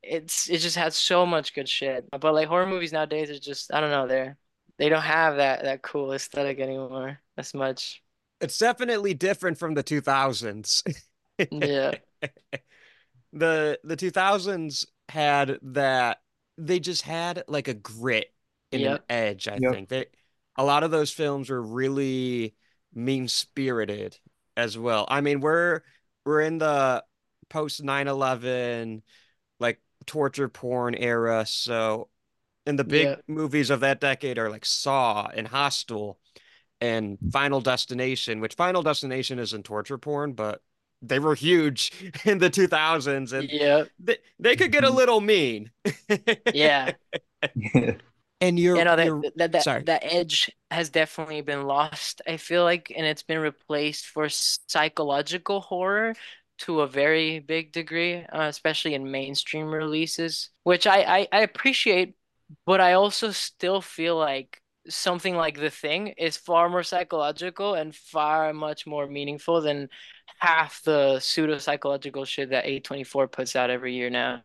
It's 0.03 0.49
it 0.49 0.59
just 0.59 0.77
has 0.77 0.95
so 0.95 1.25
much 1.25 1.53
good 1.53 1.69
shit. 1.69 2.05
But 2.11 2.33
like 2.33 2.47
horror 2.47 2.65
movies 2.65 2.93
nowadays 2.93 3.29
are 3.29 3.39
just 3.39 3.73
I 3.73 3.79
don't 3.81 3.91
know, 3.91 4.07
they're 4.07 4.37
they 4.77 4.89
don't 4.89 5.01
have 5.03 5.37
that 5.37 5.63
that 5.63 5.83
cool 5.83 6.13
aesthetic 6.13 6.59
anymore 6.59 7.19
as 7.37 7.53
much. 7.53 8.01
It's 8.39 8.57
definitely 8.57 9.13
different 9.13 9.59
from 9.59 9.75
the 9.75 9.83
2000s. 9.83 10.83
Yeah. 11.51 11.91
The 13.33 13.79
the 13.83 13.95
2000s 13.95 14.85
had 15.09 15.57
that 15.61 16.21
they 16.57 16.79
just 16.79 17.03
had 17.03 17.43
like 17.47 17.67
a 17.67 17.73
grit 17.73 18.33
and 18.71 18.85
an 18.85 18.99
edge, 19.09 19.47
I 19.47 19.59
Yep. 19.59 19.69
think. 19.69 19.89
They 19.89 20.07
a 20.57 20.65
lot 20.65 20.83
of 20.83 20.91
those 20.91 21.11
films 21.11 21.49
were 21.49 21.61
really 21.61 22.55
mean-spirited 22.93 24.17
as 24.57 24.77
well. 24.77 25.07
I 25.09 25.21
mean, 25.21 25.39
we're 25.39 25.81
we're 26.25 26.41
in 26.41 26.57
the 26.57 27.03
post 27.49 27.83
9/11 27.83 29.03
like 29.59 29.81
torture 30.05 30.49
porn 30.49 30.95
era. 30.95 31.45
So, 31.45 32.09
and 32.65 32.79
the 32.79 32.83
big 32.85 33.11
Yeah. 33.11 33.21
movies 33.27 33.69
of 33.69 33.81
that 33.81 34.01
decade 34.01 34.39
are 34.39 34.49
like 34.49 34.65
Saw 34.65 35.27
and 35.27 35.47
Hostel 35.47 36.19
and 36.81 37.19
Final 37.31 37.61
Destination, 37.61 38.39
which 38.41 38.55
Final 38.55 38.83
Destination 38.83 39.39
isn't 39.39 39.63
torture 39.65 39.97
porn, 39.97 40.33
but 40.33 40.61
they 41.01 41.19
were 41.19 41.35
huge 41.35 41.91
in 42.25 42.37
the 42.39 42.49
2000s 42.49 43.33
and 43.33 43.49
Yeah. 43.49 43.85
they, 43.99 44.17
they 44.39 44.55
could 44.55 44.71
get 44.71 44.83
a 44.83 44.89
little 44.89 45.21
mean. 45.21 45.71
Yeah. 46.51 46.95
And 48.41 48.59
you're, 48.59 48.73
You 48.73 48.85
know 48.85 48.95
that 48.95 49.13
you're 49.13 49.25
that 49.35 49.51
that, 49.51 49.67
sorry. 49.67 49.85
that 49.85 50.03
edge 50.03 50.49
has 50.69 50.89
definitely 50.89 51.41
been 51.41 51.63
lost, 51.67 52.21
I 52.25 52.37
feel 52.37 52.63
like, 52.63 52.91
and 52.95 53.05
it's 53.05 53.23
been 53.23 53.39
replaced 53.39 54.05
for 54.07 54.29
psychological 54.29 55.59
horror 55.59 56.15
to 56.59 56.81
a 56.81 56.87
very 56.87 57.39
big 57.39 57.73
degree, 57.73 58.15
uh, 58.23 58.43
especially 58.43 58.93
in 58.93 59.11
mainstream 59.11 59.65
releases, 59.67 60.49
which 60.63 60.87
I, 60.87 61.01
I 61.19 61.27
I 61.33 61.39
appreciate, 61.41 62.15
but 62.65 62.79
I 62.79 62.93
also 62.93 63.31
still 63.31 63.81
feel 63.81 64.15
like 64.17 64.61
something 64.87 65.35
like 65.35 65.57
The 65.59 65.69
Thing 65.69 66.07
is 66.17 66.37
far 66.37 66.69
more 66.69 66.83
psychological 66.83 67.73
and 67.73 67.93
far 67.95 68.53
much 68.53 68.87
more 68.87 69.05
meaningful 69.07 69.59
than 69.61 69.89
half 70.39 70.81
the 70.83 71.19
pseudo 71.19 71.57
psychological 71.57 72.25
shit 72.25 72.49
that 72.49 72.65
A24 72.65 73.27
puts 73.31 73.55
out 73.55 73.69
every 73.69 73.93
year 73.95 74.09
now. 74.09 74.43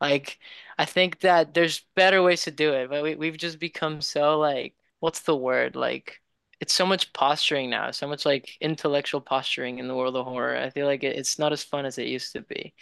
Like 0.00 0.38
I 0.78 0.84
think 0.84 1.20
that 1.20 1.54
there's 1.54 1.80
better 1.94 2.22
ways 2.22 2.42
to 2.44 2.50
do 2.50 2.72
it, 2.72 2.88
but 2.90 3.02
we, 3.02 3.14
we've 3.16 3.36
just 3.36 3.58
become 3.58 4.00
so 4.00 4.38
like, 4.38 4.74
what's 5.00 5.20
the 5.20 5.36
word? 5.36 5.76
Like, 5.76 6.20
it's 6.60 6.72
so 6.72 6.86
much 6.86 7.12
posturing 7.12 7.70
now, 7.70 7.90
so 7.90 8.06
much 8.08 8.24
like 8.26 8.56
intellectual 8.60 9.20
posturing 9.20 9.78
in 9.78 9.88
the 9.88 9.94
world 9.94 10.16
of 10.16 10.26
horror. 10.26 10.56
I 10.56 10.70
feel 10.70 10.86
like 10.86 11.04
it, 11.04 11.16
it's 11.16 11.38
not 11.38 11.52
as 11.52 11.62
fun 11.64 11.84
as 11.86 11.98
it 11.98 12.06
used 12.08 12.32
to 12.32 12.42
be. 12.42 12.74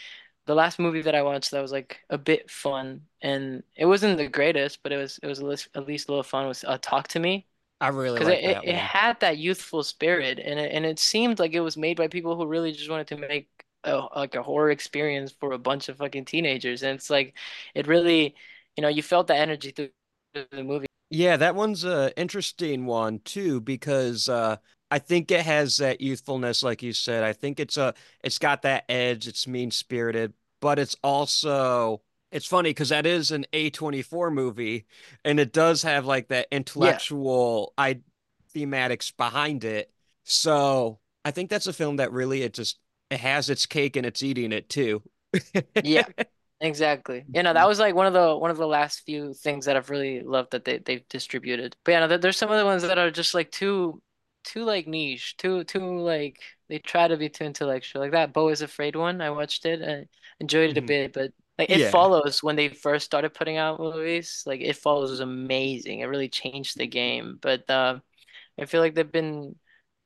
The 0.47 0.55
last 0.55 0.79
movie 0.79 1.03
that 1.03 1.15
I 1.15 1.23
watched 1.23 1.51
that 1.53 1.63
was 1.63 1.73
like 1.73 2.01
a 2.11 2.19
bit 2.19 2.51
fun, 2.51 3.03
and 3.23 3.63
it 3.77 3.87
wasn't 3.87 4.19
the 4.19 4.29
greatest, 4.29 4.83
but 4.83 4.93
it 4.93 4.97
was 4.99 5.19
it 5.23 5.27
was 5.27 5.41
at 5.41 5.87
least, 5.87 6.09
a 6.09 6.13
little 6.13 6.23
fun. 6.23 6.47
Was 6.49 6.65
uh, 6.65 6.79
Talk 6.81 7.09
to 7.09 7.21
Me 7.21 7.47
I 7.81 7.89
really 7.89 8.21
because 8.21 8.29
like 8.29 8.39
it, 8.39 8.45
it, 8.45 8.51
that 8.51 8.65
it 8.65 8.75
one. 8.75 8.77
had 8.77 9.21
that 9.21 9.39
youthful 9.39 9.83
spirit, 9.83 10.39
and 10.39 10.59
it, 10.59 10.73
and 10.73 10.87
it 10.87 10.99
seemed 10.99 11.39
like 11.39 11.53
it 11.53 11.61
was 11.61 11.77
made 11.77 11.97
by 11.97 12.09
people 12.09 12.37
who 12.37 12.47
really 12.47 12.73
just 12.73 12.91
wanted 12.91 13.09
to 13.09 13.17
make 13.17 13.49
a, 13.85 14.07
like 14.17 14.35
a 14.35 14.43
horror 14.43 14.71
experience 14.71 15.33
for 15.33 15.53
a 15.53 15.59
bunch 15.59 15.89
of 15.89 15.99
fucking 15.99 16.25
teenagers. 16.25 16.83
And 16.83 16.95
it's 16.97 17.11
like, 17.11 17.35
it 17.75 17.87
really, 17.87 18.35
you 18.77 18.83
know, 18.83 18.89
you 18.89 19.03
felt 19.03 19.27
that 19.29 19.39
energy 19.39 19.71
through 19.71 19.91
the 20.33 20.65
movie. 20.65 20.87
Yeah, 21.11 21.37
that 21.37 21.55
one's 21.55 21.85
a 21.85 22.13
interesting 22.19 22.87
one 22.87 23.21
too 23.21 23.61
because 23.61 24.29
uh 24.29 24.57
I 24.91 24.99
think 24.99 25.31
it 25.31 25.45
has 25.45 25.77
that 25.79 26.01
youthfulness 26.01 26.63
like 26.63 26.83
you 26.83 26.93
said. 26.93 27.25
I 27.25 27.33
think 27.33 27.61
it's 27.61 27.77
a 27.77 27.95
it's 28.25 28.39
got 28.39 28.63
that 28.63 28.85
edge, 28.89 29.29
it's 29.29 29.47
mean-spirited, 29.47 30.33
but 30.61 30.79
it's 30.79 30.97
also 31.03 32.03
it's 32.37 32.47
funny 32.47 32.71
because 32.71 32.91
that 32.91 33.07
is 33.07 33.31
an 33.31 33.47
A24 33.53 34.31
movie 34.31 34.87
and 35.25 35.41
it 35.41 35.53
does 35.53 35.83
have 35.83 36.07
like 36.07 36.29
that 36.29 36.49
intellectual 36.51 37.75
I 37.79 38.01
thematics 38.55 39.17
behind 39.17 39.65
it. 39.65 39.93
So, 40.25 41.01
I 41.25 41.31
think 41.33 41.51
that's 41.51 41.67
a 41.69 41.73
film 41.73 41.97
that 41.97 42.13
really 42.13 42.43
it 42.43 42.55
just 42.55 42.79
it 43.11 43.21
has 43.21 43.51
its 43.51 43.67
cake 43.67 43.97
and 43.97 44.07
it's 44.07 44.23
eating 44.23 44.53
it 44.53 44.69
too. 44.69 45.03
Yeah, 45.83 46.07
exactly. 46.61 47.27
You 47.35 47.43
know, 47.43 47.53
that 47.53 47.67
was 47.69 47.79
like 47.79 47.95
one 47.95 48.07
of 48.07 48.13
the 48.15 48.37
one 48.37 48.51
of 48.51 48.57
the 48.57 48.67
last 48.67 49.01
few 49.01 49.35
things 49.35 49.67
that 49.67 49.77
I've 49.77 49.91
really 49.91 50.23
loved 50.23 50.53
that 50.53 50.65
they 50.65 50.79
they've 50.79 51.09
distributed. 51.09 51.77
But 51.85 51.93
yeah, 51.93 52.07
no, 52.07 52.17
there's 52.19 52.37
some 52.37 52.51
of 52.51 52.59
the 52.59 52.65
ones 52.65 52.83
that 52.83 52.99
are 52.99 53.11
just 53.11 53.35
like 53.35 53.51
too 53.51 54.03
too 54.45 54.65
like 54.65 54.87
niche, 54.87 55.37
too 55.37 55.65
too 55.65 56.01
like 56.01 56.41
they 56.69 56.79
try 56.79 57.09
to 57.09 57.17
be 57.17 57.29
too 57.29 57.45
intellectual. 57.45 58.03
Like 58.03 58.13
that 58.13 58.33
Beau 58.33 58.49
is 58.49 58.63
Afraid 58.63 58.97
one, 58.97 59.21
I 59.21 59.31
watched 59.31 59.67
it 59.67 59.83
and 59.83 60.09
enjoyed 60.41 60.71
it 60.71 60.79
a 60.79 60.83
Mhm. 60.83 60.83
bit, 60.83 61.13
but 61.13 61.33
like 61.59 61.71
It 61.71 61.79
Yeah. 61.81 61.91
Follows 61.91 62.43
when 62.43 62.57
they 62.57 62.69
first 62.69 63.07
started 63.07 63.35
putting 63.35 63.57
out 63.57 63.81
movies, 63.81 64.43
like 64.47 64.61
It 64.61 64.77
Follows 64.77 65.11
was 65.11 65.21
amazing. 65.21 66.01
It 66.01 66.07
really 66.07 66.29
changed 66.29 66.77
the 66.77 66.87
game. 66.87 67.39
But 67.41 67.69
uh, 67.71 68.01
I 68.61 68.67
feel 68.67 68.81
like 68.81 68.95
they've 68.95 69.11
been 69.11 69.57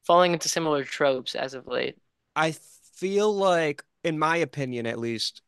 falling 0.04 0.32
into 0.32 0.48
similar 0.48 0.84
tropes 0.84 1.34
as 1.34 1.54
of 1.54 1.66
late. 1.66 1.98
I 2.36 2.54
feel 2.94 3.32
like, 3.32 3.82
in 4.04 4.18
my 4.18 4.36
opinion 4.36 4.86
at 4.86 4.98
least, 4.98 5.42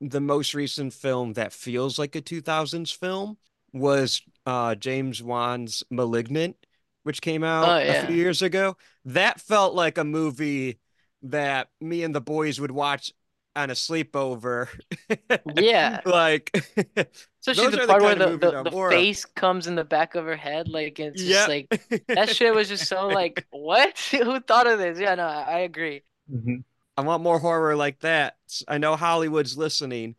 the 0.00 0.20
most 0.20 0.54
recent 0.54 0.92
film 0.92 1.34
that 1.34 1.52
feels 1.52 1.98
like 1.98 2.16
a 2.16 2.20
2000s 2.20 2.92
film 2.92 3.38
was 3.72 4.20
uh, 4.44 4.74
James 4.74 5.22
Wan's 5.22 5.82
Malignant, 5.90 6.56
which 7.04 7.22
came 7.22 7.44
out 7.44 7.68
Oh 7.68 7.76
a 7.88 8.06
few 8.06 8.16
years 8.16 8.42
ago. 8.42 8.76
That 9.04 9.40
felt 9.40 9.74
like 9.74 9.98
a 9.98 10.04
movie 10.04 10.78
that 11.22 11.68
me 11.80 12.02
and 12.02 12.14
the 12.14 12.20
boys 12.20 12.60
would 12.60 12.72
watch 12.72 13.12
on 13.56 13.70
a 13.70 13.74
sleepover. 13.74 14.68
Yeah. 15.44 16.00
Like, 16.04 16.50
Especially 17.40 17.70
those 17.70 17.70
the 17.70 17.80
are 17.80 17.86
the 17.86 17.94
part 17.94 18.02
where 18.02 18.14
the, 18.14 18.30
movies 18.30 18.38
the, 18.38 18.58
the 18.62 18.70
more 18.70 18.92
of. 18.92 18.92
face 18.94 19.24
comes 19.24 19.66
in 19.66 19.74
the 19.74 19.84
back 19.84 20.14
of 20.14 20.24
her 20.24 20.36
head. 20.36 20.68
Like 20.68 20.98
it's 21.00 21.24
just 21.24 21.46
Yep. 21.46 21.48
like 21.48 21.68
that 22.14 22.28
shit 22.30 22.54
was 22.54 22.68
just 22.68 22.86
so 22.86 23.08
like 23.08 23.46
what? 23.50 23.98
Who 24.12 24.40
thought 24.40 24.66
of 24.66 24.78
this? 24.78 24.98
Yeah, 24.98 25.14
no, 25.16 25.24
I 25.26 25.42
I 25.42 25.58
agree. 25.60 26.04
Mhm. 26.30 26.64
I 26.96 27.02
want 27.02 27.22
more 27.22 27.38
horror 27.38 27.74
like 27.76 28.00
that. 28.00 28.36
I 28.68 28.78
know 28.78 28.96
Hollywood's 28.96 29.56
listening. 29.56 30.16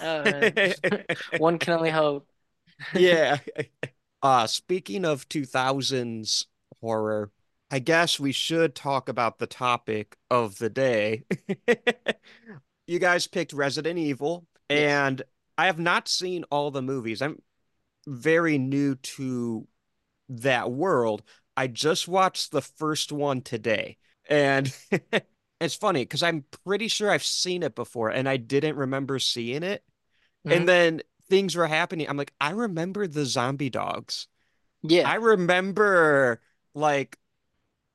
Oh 0.00 0.26
man. 0.26 0.54
One 1.36 1.58
can 1.58 1.74
only 1.74 1.90
hope. 1.90 2.28
yeah. 2.92 3.38
Uh, 4.22 4.46
speaking 4.46 5.04
of 5.04 5.28
2000s 5.28 6.46
horror, 6.80 7.30
I 7.70 7.78
guess 7.78 8.20
we 8.20 8.32
should 8.32 8.74
talk 8.74 9.08
about 9.08 9.38
the 9.38 9.46
topic 9.46 10.16
of 10.30 10.58
the 10.58 10.70
day. 10.70 11.24
You 12.90 12.98
guys 12.98 13.28
picked 13.28 13.52
Resident 13.52 14.00
Evil, 14.00 14.48
Yes. 14.68 14.80
and 14.80 15.22
I 15.56 15.66
have 15.66 15.78
not 15.78 16.08
seen 16.08 16.42
all 16.50 16.72
the 16.72 16.82
movies. 16.82 17.22
I'm 17.22 17.40
very 18.04 18.58
new 18.58 18.96
to 18.96 19.68
that 20.28 20.72
world. 20.72 21.22
I 21.56 21.68
just 21.68 22.08
watched 22.08 22.50
the 22.50 22.60
first 22.62 23.12
one 23.12 23.42
today, 23.42 23.96
and 24.28 24.76
it's 25.60 25.76
funny 25.76 26.02
because 26.02 26.24
I'm 26.24 26.44
pretty 26.64 26.88
sure 26.88 27.12
I've 27.12 27.22
seen 27.22 27.62
it 27.62 27.76
before, 27.76 28.08
and 28.08 28.28
I 28.28 28.38
didn't 28.38 28.74
remember 28.74 29.20
seeing 29.20 29.62
it. 29.62 29.84
Mhm. 30.44 30.56
And 30.56 30.68
then 30.68 31.02
things 31.28 31.54
were 31.54 31.68
happening. 31.68 32.08
I'm 32.08 32.16
like, 32.16 32.32
I 32.40 32.50
remember 32.50 33.06
the 33.06 33.24
zombie 33.24 33.70
dogs. 33.70 34.26
Yeah. 34.82 35.08
I 35.08 35.14
remember 35.14 36.40
like 36.74 37.16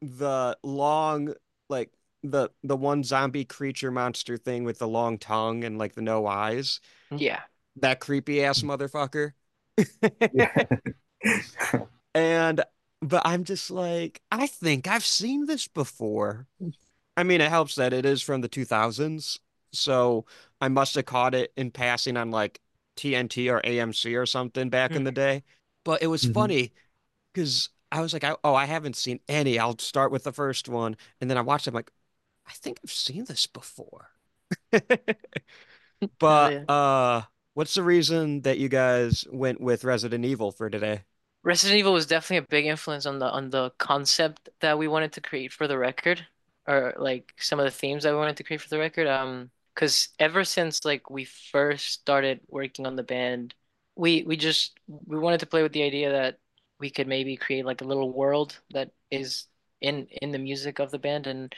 the 0.01 0.57
long, 0.63 1.33
like 1.67 1.91
the 2.31 2.51
the 2.63 2.75
one 2.77 3.03
zombie 3.03 3.45
creature 3.45 3.91
monster 3.91 4.37
thing 4.37 4.63
with 4.63 4.79
the 4.79 4.87
long 4.87 5.17
tongue 5.17 5.63
and 5.63 5.77
like 5.77 5.95
the 5.95 6.01
no 6.01 6.27
eyes. 6.27 6.79
Yeah. 7.11 7.41
That 7.77 7.99
creepy 8.01 8.43
ass 8.43 8.61
motherfucker. 8.63 9.33
And 12.13 12.63
but 13.01 13.21
I'm 13.25 13.43
just 13.43 13.69
like, 13.69 14.21
I 14.31 14.47
think 14.47 14.87
I've 14.87 15.05
seen 15.05 15.45
this 15.45 15.67
before. 15.67 16.47
I 17.17 17.23
mean, 17.23 17.41
it 17.41 17.49
helps 17.49 17.75
that 17.75 17.93
it 17.93 18.05
is 18.05 18.21
from 18.21 18.41
the 18.41 18.49
2000s, 18.49 19.39
so 19.73 20.25
I 20.61 20.69
must 20.69 20.95
have 20.95 21.05
caught 21.05 21.35
it 21.35 21.53
in 21.57 21.71
passing 21.71 22.17
on 22.17 22.31
like 22.31 22.61
TNT 22.95 23.49
or 23.49 23.61
AMC 23.65 24.15
or 24.15 24.25
something 24.25 24.69
back 24.69 24.95
in 24.95 25.03
the 25.03 25.11
day. 25.11 25.43
But 25.85 26.03
it 26.03 26.07
was 26.07 26.25
Mhm. 26.25 26.25
funny 26.25 26.73
because 27.33 27.69
I 27.91 28.01
was 28.01 28.13
like, 28.13 28.23
I, 28.25 28.35
oh, 28.43 28.55
I 28.55 28.65
haven't 28.65 28.97
seen 28.97 29.21
any. 29.29 29.59
I'll 29.59 29.79
start 29.79 30.11
with 30.11 30.23
the 30.25 30.33
first 30.33 30.69
one, 30.69 30.97
and 31.21 31.29
then 31.29 31.37
I 31.37 31.41
watched 31.41 31.67
it. 31.67 31.71
I'm 31.71 31.75
like, 31.75 31.91
I 32.47 32.51
think 32.53 32.79
I've 32.83 32.91
seen 32.91 33.25
this 33.25 33.47
before. 33.47 34.09
But 36.19 36.53
yeah. 36.53 36.63
uh, 36.67 37.21
what's 37.53 37.75
the 37.75 37.83
reason 37.83 38.41
that 38.41 38.57
you 38.59 38.69
guys 38.69 39.25
went 39.31 39.61
with 39.61 39.83
Resident 39.83 40.25
Evil 40.25 40.51
for 40.51 40.69
today? 40.69 41.03
Resident 41.43 41.77
Evil 41.79 41.93
was 41.93 42.07
definitely 42.07 42.37
a 42.37 42.49
big 42.49 42.65
influence 42.65 43.05
on 43.05 43.19
the 43.19 43.29
on 43.29 43.49
the 43.49 43.71
concept 43.77 44.49
that 44.61 44.77
we 44.77 44.87
wanted 44.87 45.13
to 45.13 45.21
create 45.21 45.53
for 45.53 45.67
the 45.67 45.77
record, 45.77 46.25
or 46.67 46.93
like 46.97 47.33
some 47.37 47.59
of 47.59 47.65
the 47.65 47.71
themes 47.71 48.03
that 48.03 48.11
we 48.11 48.17
wanted 48.17 48.37
to 48.37 48.43
create 48.43 48.61
for 48.61 48.69
the 48.69 48.79
record. 48.79 49.07
Um, 49.07 49.51
because 49.73 50.09
ever 50.19 50.43
since 50.45 50.85
like 50.85 51.09
we 51.09 51.25
first 51.25 51.91
started 51.91 52.39
working 52.47 52.87
on 52.87 52.95
the 52.95 53.03
band, 53.03 53.53
we 53.95 54.23
we 54.23 54.37
just 54.37 54.77
we 54.87 55.17
wanted 55.19 55.39
to 55.41 55.45
play 55.45 55.63
with 55.63 55.73
the 55.73 55.83
idea 55.83 56.11
that 56.11 56.39
we 56.79 56.89
could 56.89 57.07
maybe 57.07 57.37
create 57.37 57.65
like 57.65 57.81
a 57.81 57.85
little 57.85 58.11
world 58.11 58.59
that 58.71 58.91
is 59.11 59.47
in 59.81 60.07
in 60.21 60.31
the 60.31 60.39
music 60.39 60.79
of 60.79 60.91
the 60.91 60.99
band, 60.99 61.27
and 61.27 61.53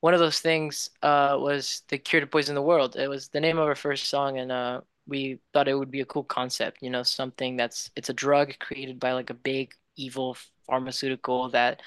one 0.00 0.14
of 0.14 0.20
those 0.20 0.40
things 0.40 0.90
uh 1.02 1.36
was 1.40 1.82
the 1.88 1.98
Cure 1.98 2.20
to 2.20 2.26
Poison 2.26 2.54
the 2.54 2.62
World. 2.62 2.96
It 2.96 3.08
was 3.08 3.28
the 3.28 3.40
name 3.40 3.58
of 3.58 3.66
our 3.68 3.74
first 3.74 4.08
song, 4.08 4.38
and 4.38 4.52
uh 4.52 4.80
we 5.08 5.38
thought 5.52 5.68
it 5.68 5.74
would 5.74 5.90
be 5.90 6.00
a 6.00 6.04
cool 6.06 6.24
concept, 6.24 6.78
you 6.82 6.90
know, 6.90 7.02
something 7.02 7.56
that's 7.56 7.90
it's 7.96 8.10
a 8.10 8.14
drug 8.14 8.58
created 8.58 9.00
by 9.00 9.12
like 9.12 9.30
a 9.30 9.34
big 9.34 9.72
evil 9.96 10.36
pharmaceutical 10.66 11.50
that 11.50 11.82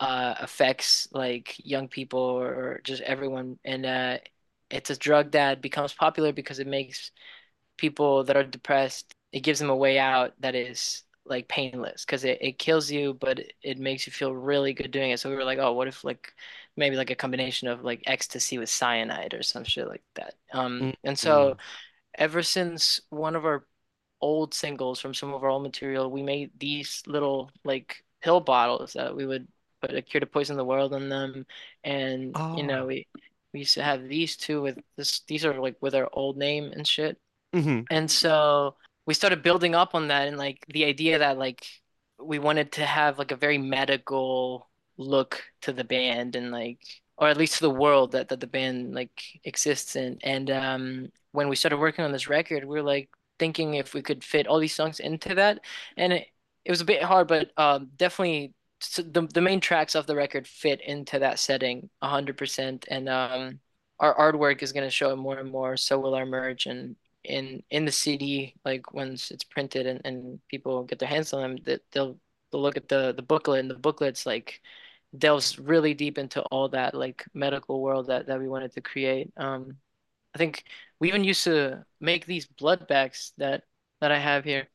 uh 0.00 0.34
affects 0.40 1.08
like 1.12 1.56
young 1.64 1.88
people 1.88 2.20
or 2.20 2.80
just 2.84 3.02
everyone, 3.02 3.58
and 3.64 3.86
uh 3.86 4.18
it's 4.70 4.90
a 4.90 4.96
drug 4.96 5.32
that 5.32 5.60
becomes 5.62 5.92
popular 5.92 6.32
because 6.32 6.60
it 6.60 6.66
makes 6.66 7.10
people 7.78 8.24
that 8.24 8.36
are 8.36 8.44
depressed, 8.44 9.14
it 9.32 9.40
gives 9.40 9.58
them 9.60 9.70
a 9.70 9.76
way 9.76 9.98
out 9.98 10.34
that 10.40 10.54
is 10.54 11.02
like 11.30 11.48
painless 11.48 12.04
because 12.04 12.24
it, 12.24 12.38
it 12.42 12.58
kills 12.58 12.90
you, 12.90 13.14
but 13.14 13.40
it, 13.40 13.54
it 13.62 13.78
makes 13.78 14.06
you 14.06 14.12
feel 14.12 14.34
really 14.34 14.74
good 14.74 14.90
doing 14.90 15.12
it. 15.12 15.20
So 15.20 15.30
we 15.30 15.36
were 15.36 15.44
like, 15.44 15.58
oh, 15.60 15.72
what 15.74 15.88
if 15.88 16.04
like 16.04 16.34
maybe 16.76 16.96
like 16.96 17.10
a 17.10 17.16
combination 17.16 17.68
of 17.68 17.84
like 17.84 18.02
ecstasy 18.06 18.58
with 18.58 18.68
cyanide 18.70 19.34
or 19.34 19.42
some 19.42 19.64
shit 19.64 19.88
like 19.88 20.04
that. 20.16 20.34
Um, 20.52 20.90
and 21.04 21.18
so 21.18 21.56
ever 22.16 22.42
since 22.42 23.00
one 23.10 23.36
of 23.36 23.44
our 23.44 23.66
old 24.20 24.54
singles 24.54 25.00
from 25.00 25.14
some 25.14 25.32
of 25.34 25.42
our 25.44 25.50
old 25.50 25.62
material, 25.62 26.10
we 26.10 26.22
made 26.22 26.50
these 26.58 27.02
little 27.06 27.50
like 27.64 28.04
pill 28.22 28.40
bottles 28.40 28.92
that 28.94 29.14
we 29.16 29.26
would 29.26 29.48
put 29.80 29.94
a 29.94 30.02
cure 30.02 30.20
to 30.20 30.26
poison 30.26 30.56
the 30.56 30.64
world 30.64 30.92
in 30.94 31.08
them, 31.08 31.46
and 31.84 32.38
you 32.52 32.64
know 32.64 32.86
Oh. 32.86 32.86
we 32.86 33.06
we 33.52 33.60
used 33.60 33.74
to 33.74 33.82
have 33.82 34.08
these 34.08 34.36
two 34.36 34.62
with 34.62 34.78
this. 34.96 35.20
These 35.28 35.44
are 35.44 35.60
like 35.60 35.76
with 35.80 35.94
our 35.94 36.08
old 36.12 36.36
name 36.36 36.72
and 36.72 36.86
shit. 36.86 37.18
hmm 37.54 37.80
And 37.90 38.10
so 38.10 38.76
we 39.10 39.14
started 39.14 39.42
building 39.42 39.74
up 39.74 39.96
on 39.96 40.06
that 40.06 40.28
and 40.28 40.38
like 40.38 40.64
the 40.68 40.84
idea 40.84 41.18
that 41.18 41.36
like 41.36 41.66
we 42.22 42.38
wanted 42.38 42.70
to 42.70 42.86
have 42.86 43.18
like 43.18 43.32
a 43.32 43.36
very 43.36 43.58
medical 43.58 44.70
look 44.98 45.42
to 45.62 45.72
the 45.72 45.82
band 45.82 46.36
and 46.36 46.52
like 46.52 46.78
or 47.18 47.26
at 47.26 47.36
least 47.36 47.54
to 47.54 47.62
the 47.62 47.70
world 47.70 48.12
that, 48.12 48.28
that 48.28 48.38
the 48.38 48.46
band 48.46 48.94
like 48.94 49.20
exists 49.42 49.96
in. 49.96 50.16
And 50.22 50.48
um 50.52 51.08
when 51.32 51.48
we 51.48 51.56
started 51.56 51.78
working 51.78 52.04
on 52.04 52.12
this 52.12 52.28
record, 52.28 52.62
we 52.64 52.76
were 52.76 52.84
like 52.84 53.10
thinking 53.40 53.74
if 53.74 53.94
we 53.94 54.00
could 54.00 54.22
fit 54.22 54.46
all 54.46 54.60
these 54.60 54.76
songs 54.76 55.00
into 55.00 55.34
that. 55.34 55.58
And 55.96 56.12
it, 56.12 56.28
it 56.64 56.70
was 56.70 56.80
a 56.80 56.84
bit 56.84 57.02
hard, 57.02 57.26
but 57.26 57.50
um 57.56 57.90
definitely 57.96 58.54
the 58.96 59.26
the 59.34 59.40
main 59.40 59.60
tracks 59.60 59.96
of 59.96 60.06
the 60.06 60.14
record 60.14 60.46
fit 60.46 60.80
into 60.82 61.18
that 61.18 61.40
setting 61.40 61.90
100%. 62.00 62.84
And 62.88 63.08
um 63.08 63.58
our 63.98 64.14
artwork 64.16 64.62
is 64.62 64.70
going 64.70 64.86
to 64.86 64.90
show 64.98 65.10
it 65.10 65.16
more 65.16 65.38
and 65.40 65.50
more. 65.50 65.76
So 65.76 65.98
will 65.98 66.14
our 66.14 66.26
merch 66.26 66.66
and 66.66 66.94
in 67.24 67.62
in 67.70 67.84
the 67.84 67.92
CD, 67.92 68.54
like 68.64 68.92
once 68.94 69.30
it's 69.30 69.44
printed 69.44 69.86
and, 69.86 70.00
and 70.04 70.40
people 70.48 70.84
get 70.84 70.98
their 70.98 71.08
hands 71.08 71.32
on 71.32 71.42
them, 71.42 71.56
that 71.64 71.82
they'll 71.92 72.18
they'll 72.52 72.62
look 72.62 72.76
at 72.76 72.88
the 72.88 73.12
the 73.14 73.22
booklet 73.22 73.60
and 73.60 73.70
the 73.70 73.74
booklet's 73.76 74.26
like 74.26 74.60
delves 75.18 75.58
really 75.58 75.94
deep 75.94 76.18
into 76.18 76.42
all 76.44 76.68
that 76.70 76.94
like 76.94 77.24
medical 77.34 77.80
world 77.82 78.06
that 78.08 78.26
that 78.26 78.38
we 78.40 78.48
wanted 78.48 78.72
to 78.74 78.80
create. 78.80 79.32
Um, 79.36 79.78
I 80.34 80.38
think 80.38 80.64
we 81.00 81.08
even 81.08 81.24
used 81.24 81.44
to 81.44 81.84
make 82.00 82.26
these 82.26 82.46
blood 82.46 82.86
bags 82.88 83.32
that 83.38 83.64
that 84.00 84.12
I 84.12 84.18
have 84.18 84.44
here, 84.44 84.68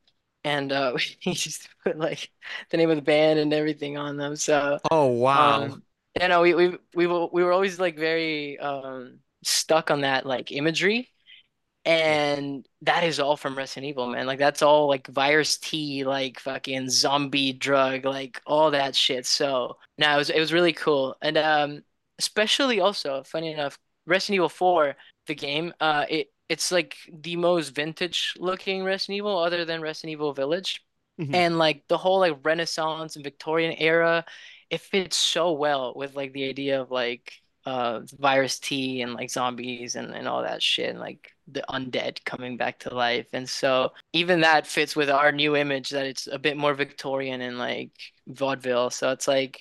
and 0.44 0.72
uh, 0.72 0.92
we 0.96 1.02
used 1.32 1.62
to 1.64 1.68
put 1.84 1.98
like 1.98 2.30
the 2.70 2.76
name 2.76 2.90
of 2.90 2.96
the 2.96 3.02
band 3.02 3.38
and 3.38 3.52
everything 3.52 3.96
on 3.98 4.16
them. 4.16 4.36
So 4.36 4.80
Oh 4.90 5.06
wow. 5.08 5.70
um, 5.70 5.84
you 6.20 6.28
know, 6.28 6.42
we 6.42 6.54
we 6.54 6.78
we 6.94 7.06
were 7.06 7.26
we 7.32 7.42
were 7.44 7.52
always 7.52 7.78
like 7.80 7.96
very 7.98 8.58
um 8.58 9.20
stuck 9.44 9.90
on 9.90 10.02
that 10.02 10.26
like 10.26 10.52
imagery. 10.52 11.10
And 11.86 12.66
that 12.82 13.04
is 13.04 13.20
all 13.20 13.36
from 13.36 13.56
Resident 13.56 13.86
Evil, 13.86 14.08
man. 14.08 14.26
Like 14.26 14.40
that's 14.40 14.60
all 14.62 14.88
like 14.88 15.06
virus 15.06 15.56
T, 15.58 16.04
like 16.04 16.40
fucking 16.40 16.90
zombie 16.90 17.52
drug, 17.52 18.04
like 18.04 18.42
all 18.46 18.72
that 18.72 18.96
shit. 18.96 19.24
So 19.26 19.78
no, 19.96 20.14
it 20.14 20.18
was 20.18 20.30
it 20.30 20.40
was 20.40 20.52
really 20.52 20.72
cool. 20.72 21.16
And 21.22 21.38
um 21.38 21.84
especially 22.18 22.80
also, 22.80 23.22
funny 23.24 23.52
enough, 23.52 23.78
Resident 24.06 24.36
Evil 24.36 24.48
4, 24.48 24.96
the 25.28 25.34
game, 25.36 25.72
uh 25.80 26.06
it 26.10 26.32
it's 26.48 26.72
like 26.72 26.96
the 27.12 27.36
most 27.36 27.70
vintage 27.70 28.34
looking 28.38 28.82
Resident 28.84 29.18
Evil 29.18 29.38
other 29.38 29.64
than 29.64 29.80
Resident 29.80 30.12
Evil 30.12 30.32
Village. 30.32 30.84
Mhm. 31.20 31.34
And 31.34 31.58
like 31.58 31.84
the 31.88 31.98
whole 31.98 32.18
like 32.20 32.44
Renaissance 32.44 33.14
and 33.16 33.24
Victorian 33.24 33.72
era, 33.78 34.24
it 34.70 34.80
fits 34.80 35.16
so 35.16 35.52
well 35.52 35.94
with 35.94 36.16
like 36.16 36.32
the 36.32 36.48
idea 36.48 36.80
of 36.82 36.90
like 36.90 37.32
uh 37.64 38.00
virus 38.18 38.58
T 38.58 39.02
and 39.02 39.14
like 39.14 39.30
zombies 39.30 39.94
and, 39.96 40.12
and 40.14 40.26
all 40.28 40.42
that 40.42 40.62
shit 40.62 40.90
and 40.90 40.98
like 41.00 41.32
the 41.48 41.64
undead 41.70 42.24
coming 42.24 42.56
back 42.56 42.78
to 42.80 42.94
life. 42.94 43.28
And 43.32 43.48
so 43.48 43.92
even 44.12 44.40
that 44.40 44.66
fits 44.66 44.96
with 44.96 45.10
our 45.10 45.32
new 45.32 45.56
image 45.56 45.90
that 45.90 46.06
it's 46.06 46.26
a 46.26 46.38
bit 46.38 46.56
more 46.56 46.74
Victorian 46.74 47.40
and 47.40 47.58
like 47.58 47.92
vaudeville. 48.26 48.90
So 48.90 49.10
it's 49.12 49.28
like 49.28 49.60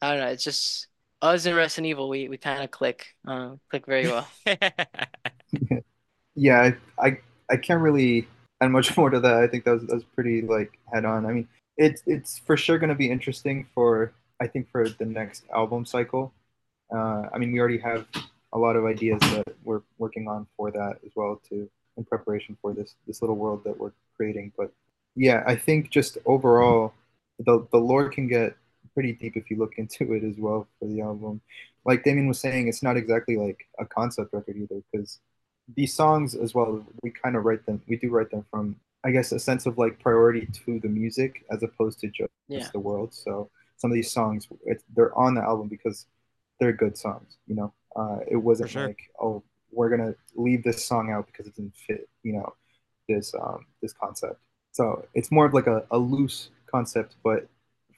I 0.00 0.10
don't 0.10 0.20
know, 0.20 0.28
it's 0.28 0.44
just 0.44 0.88
us 1.22 1.46
and 1.46 1.56
Resident 1.56 1.86
Evil, 1.88 2.08
we 2.08 2.28
we 2.28 2.38
kind 2.38 2.62
of 2.62 2.70
click, 2.70 3.06
uh, 3.26 3.56
click 3.70 3.86
very 3.86 4.06
well. 4.08 4.28
Yeah, 6.34 6.70
I, 6.98 7.06
I 7.06 7.18
I 7.50 7.56
can't 7.56 7.82
really 7.82 8.28
add 8.60 8.70
much 8.70 8.96
more 8.96 9.10
to 9.10 9.20
that. 9.20 9.34
I 9.34 9.46
think 9.46 9.64
that 9.64 9.72
was 9.72 9.86
that 9.86 9.94
was 9.94 10.04
pretty 10.04 10.42
like 10.42 10.78
head 10.92 11.04
on. 11.04 11.26
I 11.26 11.32
mean, 11.32 11.48
it's 11.76 12.02
it's 12.06 12.38
for 12.38 12.56
sure 12.56 12.78
going 12.78 12.90
to 12.90 12.94
be 12.94 13.10
interesting 13.10 13.66
for 13.74 14.12
I 14.40 14.46
think 14.46 14.70
for 14.70 14.88
the 14.88 15.04
next 15.06 15.44
album 15.54 15.84
cycle. 15.84 16.32
Uh, 16.94 17.24
I 17.32 17.38
mean, 17.38 17.52
we 17.52 17.58
already 17.58 17.78
have 17.78 18.06
a 18.52 18.58
lot 18.58 18.76
of 18.76 18.84
ideas 18.84 19.18
that 19.20 19.44
we're 19.64 19.82
working 19.98 20.26
on 20.28 20.46
for 20.56 20.70
that 20.70 20.98
as 21.04 21.12
well 21.14 21.40
too 21.48 21.68
in 21.96 22.04
preparation 22.04 22.56
for 22.62 22.72
this 22.72 22.94
this 23.06 23.20
little 23.22 23.36
world 23.36 23.62
that 23.64 23.78
we're 23.78 23.92
creating. 24.16 24.52
But 24.56 24.72
yeah, 25.16 25.42
I 25.46 25.56
think 25.56 25.90
just 25.90 26.18
overall, 26.26 26.94
the 27.38 27.66
the 27.72 27.78
lore 27.78 28.08
can 28.08 28.28
get 28.28 28.56
pretty 28.94 29.12
deep 29.12 29.36
if 29.36 29.50
you 29.50 29.56
look 29.58 29.74
into 29.78 30.12
it 30.14 30.24
as 30.24 30.36
well 30.38 30.66
for 30.78 30.86
the 30.88 31.00
album. 31.00 31.40
Like 31.84 32.04
Damien 32.04 32.28
was 32.28 32.38
saying, 32.40 32.68
it's 32.68 32.82
not 32.82 32.96
exactly 32.96 33.36
like 33.36 33.66
a 33.78 33.86
concept 33.86 34.32
record 34.32 34.56
either 34.56 34.82
because 34.92 35.18
these 35.76 35.94
songs 35.94 36.34
as 36.34 36.54
well 36.54 36.82
we 37.02 37.10
kind 37.10 37.36
of 37.36 37.44
write 37.44 37.64
them 37.66 37.78
we 37.88 37.96
do 37.96 38.08
write 38.08 38.30
them 38.30 38.42
from 38.50 38.74
i 39.04 39.10
guess 39.10 39.32
a 39.32 39.38
sense 39.38 39.66
of 39.66 39.76
like 39.76 39.98
priority 40.00 40.46
to 40.46 40.80
the 40.80 40.88
music 40.88 41.44
as 41.50 41.62
opposed 41.62 42.00
to 42.00 42.06
just 42.08 42.30
Yeah. 42.48 42.66
the 42.72 42.78
world 42.78 43.12
so 43.12 43.50
some 43.76 43.90
of 43.90 43.94
these 43.94 44.10
songs 44.10 44.48
they're 44.96 45.14
on 45.14 45.34
the 45.34 45.42
album 45.42 45.68
because 45.68 46.06
they're 46.58 46.72
good 46.72 46.96
songs 46.96 47.36
you 47.46 47.54
know 47.54 47.70
uh, 47.96 48.18
it 48.28 48.36
wasn't 48.36 48.70
sure. 48.70 48.88
like 48.88 49.10
oh 49.20 49.42
we're 49.72 49.88
gonna 49.88 50.14
leave 50.34 50.62
this 50.64 50.84
song 50.84 51.10
out 51.10 51.26
because 51.26 51.46
it 51.46 51.54
didn't 51.54 51.76
fit 51.76 52.08
you 52.22 52.32
know 52.32 52.52
this 53.08 53.34
um 53.40 53.66
this 53.82 53.92
concept 53.92 54.40
so 54.72 55.04
it's 55.14 55.30
more 55.30 55.46
of 55.46 55.54
like 55.54 55.66
a, 55.66 55.84
a 55.90 55.98
loose 55.98 56.50
concept 56.70 57.16
but 57.22 57.48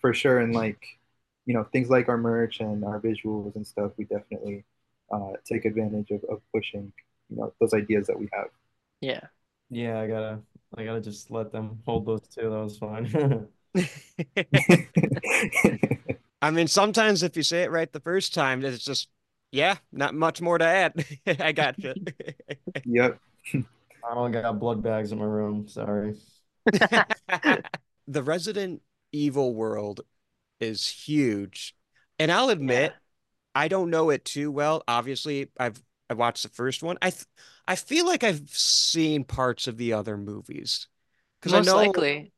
for 0.01 0.15
sure 0.15 0.39
and 0.39 0.55
like 0.55 0.99
you 1.47 1.55
know 1.55 1.65
things 1.73 1.91
like 1.91 2.09
our 2.09 2.19
merch 2.19 2.61
and 2.61 2.85
our 2.85 3.01
visuals 3.01 3.55
and 3.57 3.67
stuff 3.67 3.93
we 3.97 4.05
definitely 4.05 4.65
uh, 5.13 5.33
take 5.45 5.65
advantage 5.65 6.11
of, 6.11 6.23
of 6.25 6.41
pushing 6.55 6.93
you 7.29 7.37
know 7.37 7.53
those 7.61 7.75
ideas 7.75 8.07
that 8.07 8.19
we 8.19 8.29
have 8.33 8.47
Yeah. 9.01 9.21
Yeah, 9.71 10.01
I 10.01 10.07
gotta 10.09 10.41
I 10.77 10.85
gotta 10.85 11.01
just 11.01 11.31
let 11.31 11.53
them 11.53 11.81
hold 11.87 12.07
those 12.07 12.27
two. 12.29 12.43
That 12.43 12.51
was 12.51 12.79
fine. 12.79 13.49
I 16.43 16.51
mean, 16.51 16.69
sometimes 16.69 17.23
if 17.23 17.37
you 17.37 17.43
say 17.43 17.63
it 17.63 17.71
right 17.71 17.91
the 17.93 18.01
first 18.01 18.35
time, 18.35 18.65
it's 18.65 18.85
just, 18.85 19.09
yeah, 19.53 19.77
not 19.93 20.15
much 20.15 20.41
more 20.41 20.59
to 20.59 20.65
add. 20.65 21.05
I 21.41 21.53
got 21.53 21.83
you. 21.83 21.95
yep 22.85 23.19
I 23.55 24.15
don't 24.15 24.33
got 24.33 24.59
blood 24.59 24.83
bags 24.83 25.13
in 25.13 25.19
my 25.19 25.25
room. 25.25 25.69
Sorry. 25.69 26.15
The 28.07 28.23
Resident 28.23 28.83
Evil 29.13 29.55
world 29.55 30.01
is 30.61 30.87
huge. 30.89 31.75
And 32.19 32.33
I'll 32.33 32.51
admit, 32.51 32.95
I 33.55 33.69
don't 33.69 33.91
know 33.91 34.11
it 34.11 34.25
too 34.25 34.51
well. 34.51 34.83
Obviously, 34.89 35.51
I've 35.59 35.83
I 36.11 36.15
watched 36.15 36.43
the 36.45 36.51
first 36.51 36.83
one. 36.83 36.99
I 37.03 37.11
th 37.11 37.25
I 37.69 37.77
feel 37.77 38.07
like 38.07 38.25
I've 38.25 38.49
seen 38.51 39.25
parts 39.25 39.67
of 39.69 39.77
the 39.79 39.93
other 39.95 40.17
movies. 40.17 40.89
Because 41.41 41.55
I 41.55 41.61
know 41.61 41.77
likely. 41.77 42.33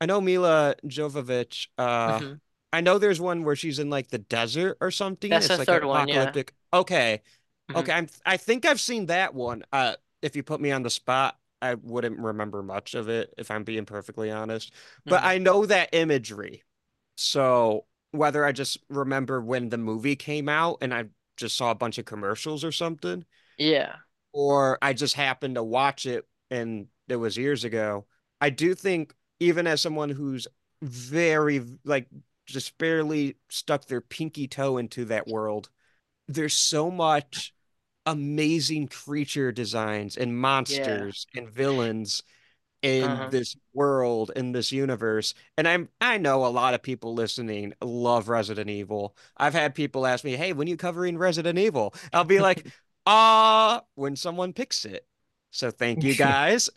I 0.00 0.06
know 0.06 0.20
Milla 0.20 0.76
Jovovich, 0.86 1.68
uh 1.78 2.20
Mhm. 2.20 2.40
I 2.72 2.80
know 2.82 2.98
there's 2.98 3.20
one 3.20 3.44
where 3.44 3.56
she's 3.56 3.78
in 3.78 3.90
like 3.90 4.08
the 4.08 4.18
desert 4.18 4.78
or 4.80 4.90
something. 4.90 5.30
That's 5.30 5.46
It's 5.46 5.56
the 5.56 5.58
like 5.60 5.66
third 5.66 5.84
one, 5.84 6.08
yeah. 6.08 6.34
Okay. 6.72 7.22
Mhm. 7.70 7.78
Okay, 7.80 7.92
I'm 7.92 8.08
I 8.24 8.36
think 8.36 8.64
I've 8.66 8.80
seen 8.80 9.06
that 9.06 9.34
one. 9.34 9.64
Uh 9.72 9.96
if 10.22 10.34
you 10.36 10.42
put 10.42 10.60
me 10.60 10.72
on 10.72 10.82
the 10.82 10.90
spot, 10.90 11.38
I 11.62 11.74
wouldn't 11.74 12.18
remember 12.18 12.62
much 12.62 12.94
of 12.94 13.08
it 13.08 13.32
if 13.38 13.50
I'm 13.50 13.64
being 13.64 13.84
perfectly 13.86 14.30
honest. 14.30 14.72
But 15.08 15.22
Mhm. 15.22 15.26
I 15.26 15.38
know 15.38 15.66
that 15.66 15.90
imagery. 15.92 16.64
So 17.16 17.86
whether 18.12 18.44
I 18.44 18.52
just 18.52 18.78
remember 18.88 19.40
when 19.40 19.68
the 19.68 19.78
movie 19.78 20.16
came 20.16 20.48
out 20.48 20.78
and 20.82 20.94
I 20.94 21.06
just 21.36 21.56
saw 21.56 21.70
a 21.70 21.74
bunch 21.76 21.98
of 21.98 22.04
commercials 22.06 22.64
or 22.64 22.72
something, 22.72 23.24
Yeah. 23.58 23.96
or 24.32 24.78
I 24.82 24.92
just 24.92 25.14
happened 25.14 25.54
to 25.56 25.62
watch 25.62 26.06
it 26.06 26.26
and 26.50 26.86
it 27.08 27.16
was 27.16 27.36
years 27.36 27.64
ago. 27.64 28.06
I 28.40 28.50
do 28.50 28.74
think 28.74 29.14
even 29.40 29.66
as 29.66 29.80
someone 29.80 30.10
who's 30.10 30.46
very 30.82 31.62
like 31.84 32.06
just 32.46 32.76
barely 32.78 33.36
stuck 33.50 33.86
their 33.86 34.00
pinky 34.00 34.46
toe 34.48 34.78
into 34.78 35.04
that 35.06 35.26
world, 35.26 35.70
there's 36.28 36.54
so 36.54 36.90
much 36.90 37.54
amazing 38.06 38.88
creature 38.88 39.52
designs 39.52 40.16
and 40.16 40.38
monsters 40.38 41.26
and 41.34 41.48
villains 41.50 42.22
in 42.82 43.20
Uh-huh. 43.20 43.30
this 43.30 43.56
world, 43.74 44.30
in 44.36 44.52
this 44.52 44.72
universe. 44.72 45.34
And 45.58 45.68
I'm 45.68 45.88
I 46.00 46.18
know 46.18 46.46
a 46.46 46.48
lot 46.48 46.74
of 46.74 46.82
people 46.82 47.14
listening 47.14 47.74
love 47.82 48.28
Resident 48.28 48.70
Evil. 48.70 49.16
I've 49.36 49.54
had 49.54 49.74
people 49.74 50.06
ask 50.06 50.24
me, 50.24 50.36
"Hey, 50.36 50.52
when 50.52 50.68
you 50.68 50.76
covering 50.76 51.18
Resident 51.18 51.58
Evil?" 51.58 51.94
I'll 52.12 52.24
be 52.24 52.40
like, 52.40 52.66
"Ah, 53.06 53.82
when 53.96 54.16
someone 54.16 54.52
picks 54.52 54.84
it." 54.84 55.06
So 55.50 55.70
thank 55.70 56.04
you 56.04 56.14
guys. 56.14 56.70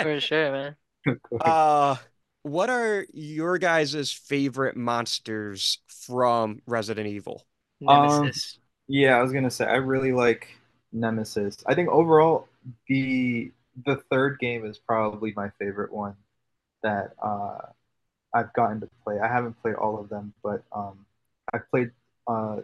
For 0.00 0.20
sure, 0.20 0.52
man. 0.52 0.76
Uh, 1.44 1.96
what 2.42 2.70
are 2.70 3.06
your 3.12 3.58
guys' 3.58 4.12
favorite 4.12 4.76
monsters 4.76 5.78
from 5.86 6.60
Resident 6.66 7.06
Evil? 7.06 7.46
Um, 7.86 8.32
Nemesis. 8.32 8.58
Yeah 8.88 9.16
i 9.18 9.22
was 9.22 9.32
gonna 9.32 9.50
say 9.50 9.64
i 9.64 9.76
really 9.76 10.12
like 10.12 10.48
nemesis 10.92 11.58
i 11.66 11.74
think 11.74 11.88
overall 11.88 12.48
the 12.88 13.50
the 13.86 13.96
third 14.10 14.38
game 14.38 14.64
is 14.64 14.78
probably 14.78 15.32
my 15.36 15.50
favorite 15.58 15.92
one 15.92 16.14
that 16.82 17.12
uh 17.22 17.58
i've 18.34 18.52
gotten 18.52 18.80
to 18.80 18.88
play 19.04 19.18
i 19.20 19.28
haven't 19.28 19.60
played 19.62 19.74
all 19.76 19.98
of 19.98 20.08
them 20.08 20.32
but 20.42 20.62
um 20.72 21.04
i've 21.54 21.68
played 21.70 21.90
uh 22.26 22.56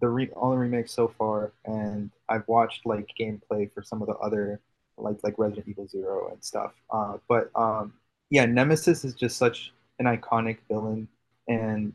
the, 0.00 0.08
re- 0.08 0.30
all 0.36 0.50
the 0.50 0.56
remakes 0.56 0.92
so 0.92 1.08
far 1.16 1.52
and 1.64 2.10
i've 2.28 2.46
watched 2.46 2.84
like 2.84 3.08
gameplay 3.18 3.72
for 3.72 3.82
some 3.82 4.02
of 4.02 4.08
the 4.08 4.14
other 4.16 4.60
like 4.96 5.16
like 5.22 5.38
Resident 5.38 5.68
Evil 5.68 5.88
Zero 5.88 6.30
and 6.32 6.42
stuff. 6.42 6.72
Uh, 6.90 7.18
but 7.28 7.50
um, 7.54 7.94
yeah, 8.30 8.46
Nemesis 8.46 9.04
is 9.04 9.14
just 9.14 9.36
such 9.36 9.72
an 9.98 10.06
iconic 10.06 10.58
villain, 10.68 11.08
and 11.48 11.92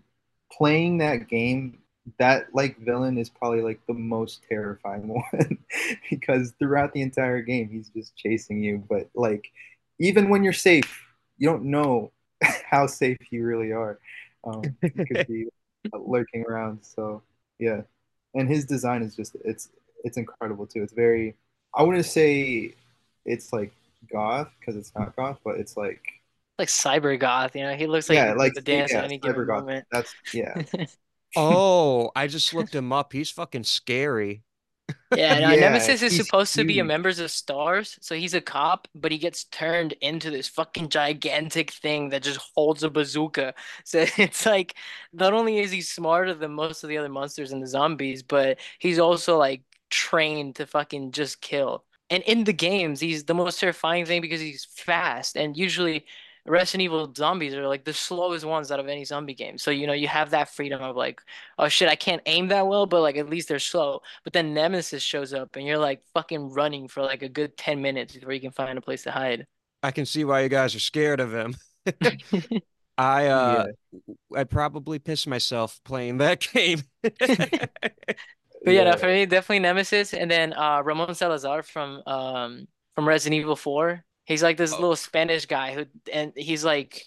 playing 0.51 0.97
that 0.99 1.27
game, 1.27 1.79
that 2.17 2.47
like 2.53 2.79
villain 2.79 3.17
is 3.17 3.29
probably 3.29 3.61
like 3.61 3.79
the 3.87 3.93
most 3.93 4.41
terrifying 4.47 5.07
one 5.31 5.57
because 6.09 6.53
throughout 6.59 6.93
the 6.93 7.01
entire 7.01 7.41
game 7.41 7.69
he's 7.69 7.89
just 7.89 8.15
chasing 8.15 8.63
you. 8.63 8.83
But 8.89 9.09
like 9.13 9.51
even 9.99 10.29
when 10.29 10.43
you're 10.43 10.53
safe, 10.53 11.05
you 11.37 11.49
don't 11.49 11.65
know 11.65 12.11
how 12.69 12.87
safe 12.87 13.17
you 13.31 13.45
really 13.45 13.71
are. 13.71 13.99
Um, 14.43 14.63
he 14.81 14.89
could 14.89 15.27
be 15.27 15.47
lurking 15.93 16.45
around. 16.47 16.79
So 16.83 17.21
yeah, 17.59 17.81
and 18.33 18.47
his 18.47 18.65
design 18.65 19.03
is 19.03 19.15
just 19.15 19.35
it's 19.43 19.69
it's 20.03 20.17
incredible 20.17 20.65
too. 20.65 20.83
It's 20.83 20.93
very 20.93 21.35
I 21.73 21.83
wouldn't 21.83 22.05
say 22.05 22.73
it's 23.25 23.53
like 23.53 23.73
goth 24.11 24.49
because 24.59 24.75
it's 24.75 24.93
not 24.95 25.15
goth, 25.15 25.39
but 25.43 25.57
it's 25.57 25.75
like 25.75 26.01
like 26.57 26.69
cyber 26.69 27.17
goth. 27.19 27.55
You 27.55 27.63
know, 27.63 27.75
he 27.75 27.87
looks 27.87 28.09
like 28.09 28.17
yeah, 28.17 28.33
like 28.33 28.53
the 28.53 28.61
dance 28.61 28.91
yeah, 28.91 28.99
at 28.99 29.03
any 29.05 29.17
given 29.17 29.45
goth. 29.45 29.61
moment. 29.61 29.85
That's 29.91 30.13
yeah. 30.33 30.61
Oh, 31.35 32.11
I 32.15 32.27
just 32.27 32.53
looked 32.53 32.75
him 32.75 32.91
up. 32.91 33.13
He's 33.13 33.29
fucking 33.29 33.63
scary. 33.63 34.43
Yeah, 35.11 35.39
no, 35.39 35.55
Yeah, 35.55 35.55
Nemesis 35.55 36.03
is 36.03 36.15
he's 36.15 36.15
supposed 36.15 36.55
to 36.55 36.63
be 36.63 36.77
a 36.79 36.83
member 36.83 37.09
of 37.09 37.31
Stars, 37.31 37.97
so 37.99 38.13
he's 38.15 38.35
a 38.35 38.41
cop, 38.41 38.87
but 38.93 39.11
he 39.11 39.17
gets 39.17 39.45
turned 39.45 39.93
into 40.01 40.29
this 40.29 40.47
fucking 40.47 40.89
gigantic 40.89 41.71
thing 41.71 42.09
that 42.09 42.21
just 42.21 42.39
holds 42.55 42.83
a 42.83 42.91
bazooka. 42.91 43.55
So 43.85 44.05
it's 44.17 44.45
like 44.45 44.75
not 45.11 45.33
only 45.33 45.59
is 45.59 45.71
he 45.71 45.81
smarter 45.81 46.35
than 46.35 46.51
most 46.53 46.83
of 46.83 46.89
the 46.89 46.97
other 46.99 47.09
monsters 47.09 47.51
and 47.51 47.61
the 47.61 47.67
zombies, 47.67 48.21
but 48.21 48.59
he's 48.77 48.99
also 48.99 49.37
like 49.37 49.63
trained 49.89 50.57
to 50.57 50.67
fucking 50.67 51.11
just 51.11 51.41
kill. 51.41 51.85
And 52.11 52.21
in 52.23 52.43
the 52.43 52.53
games, 52.53 52.99
he's 52.99 53.23
the 53.25 53.33
most 53.35 53.59
terrifying 53.59 54.05
thing 54.05 54.21
because 54.21 54.41
he's 54.41 54.65
fast, 54.65 55.35
and 55.37 55.57
usually 55.57 56.05
Resident 56.49 56.81
Evil 56.81 57.13
zombies 57.15 57.53
are 57.53 57.67
like 57.67 57.85
the 57.85 57.93
slowest 57.93 58.43
ones 58.43 58.71
out 58.71 58.79
of 58.79 58.88
any 58.88 59.05
zombie 59.05 59.35
game. 59.35 59.57
So 59.57 59.71
you 59.71 59.88
know 59.88 59.93
you 59.93 60.07
have 60.07 60.31
that 60.31 60.49
freedom 60.49 60.81
of 60.81 60.95
like, 60.95 61.21
oh 61.57 61.67
shit, 61.67 61.88
I 61.89 61.95
can't 61.95 62.21
aim 62.25 62.47
that 62.47 62.67
well, 62.67 62.85
but 62.85 63.01
like 63.01 63.17
at 63.17 63.29
least 63.29 63.47
they're 63.47 63.59
slow. 63.59 64.01
But 64.23 64.33
then 64.33 64.53
Nemesis 64.53 65.03
shows 65.03 65.33
up 65.33 65.55
and 65.55 65.65
you're 65.65 65.77
like 65.77 66.01
fucking 66.13 66.49
running 66.49 66.88
for 66.88 67.01
like 67.01 67.21
a 67.21 67.29
good 67.29 67.55
10 67.57 67.81
minutes 67.81 68.15
before 68.15 68.33
you 68.33 68.41
can 68.41 68.51
find 68.51 68.77
a 68.77 68.81
place 68.81 69.03
to 69.03 69.12
hide. 69.12 69.45
I 69.83 69.91
can 69.91 70.05
see 70.05 70.25
why 70.25 70.41
you 70.41 70.49
guys 70.49 70.75
are 70.75 70.79
scared 70.79 71.19
of 71.19 71.33
him. 71.33 71.55
I 72.97 73.27
uh 73.27 73.67
I'd 74.35 74.49
probably 74.49 74.99
piss 74.99 75.25
myself 75.25 75.79
playing 75.85 76.17
that 76.17 76.41
game. 76.53 76.81
But 78.65 78.73
yeah, 78.73 78.83
no, 78.83 78.97
for 78.97 79.07
me, 79.07 79.25
definitely 79.25 79.59
Nemesis, 79.59 80.13
and 80.13 80.29
then 80.29 80.51
uh 80.53 80.81
Ramon 80.83 81.15
Salazar 81.15 81.63
from 81.63 82.03
um 82.05 82.67
from 82.93 83.07
Resident 83.07 83.39
Evil 83.39 83.55
4. 83.55 84.03
He's 84.29 84.41
like 84.43 84.55
this 84.55 84.71
Oh. 84.71 84.79
little 84.79 84.95
Spanish 84.95 85.45
guy 85.45 85.73
who, 85.73 85.85
and 86.13 86.31
he's 86.37 86.63
like 86.63 87.05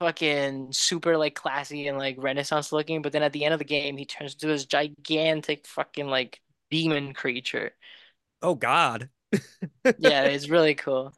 fucking 0.00 0.72
super 0.72 1.16
like 1.16 1.36
classy 1.36 1.86
and 1.86 1.96
like 1.98 2.16
Renaissance 2.18 2.72
looking. 2.72 3.02
But 3.02 3.12
then 3.12 3.22
at 3.22 3.32
the 3.32 3.44
end 3.44 3.54
of 3.54 3.58
the 3.60 3.64
game, 3.64 3.96
he 3.96 4.04
turns 4.04 4.34
into 4.34 4.48
this 4.48 4.64
gigantic 4.66 5.66
fucking 5.68 6.08
like 6.08 6.40
demon 6.70 7.14
creature. 7.14 7.70
oh 8.42 8.56
God. 8.56 9.08
Yeah, 9.98 10.24
it's 10.24 10.48
really 10.48 10.74
cool. 10.74 11.14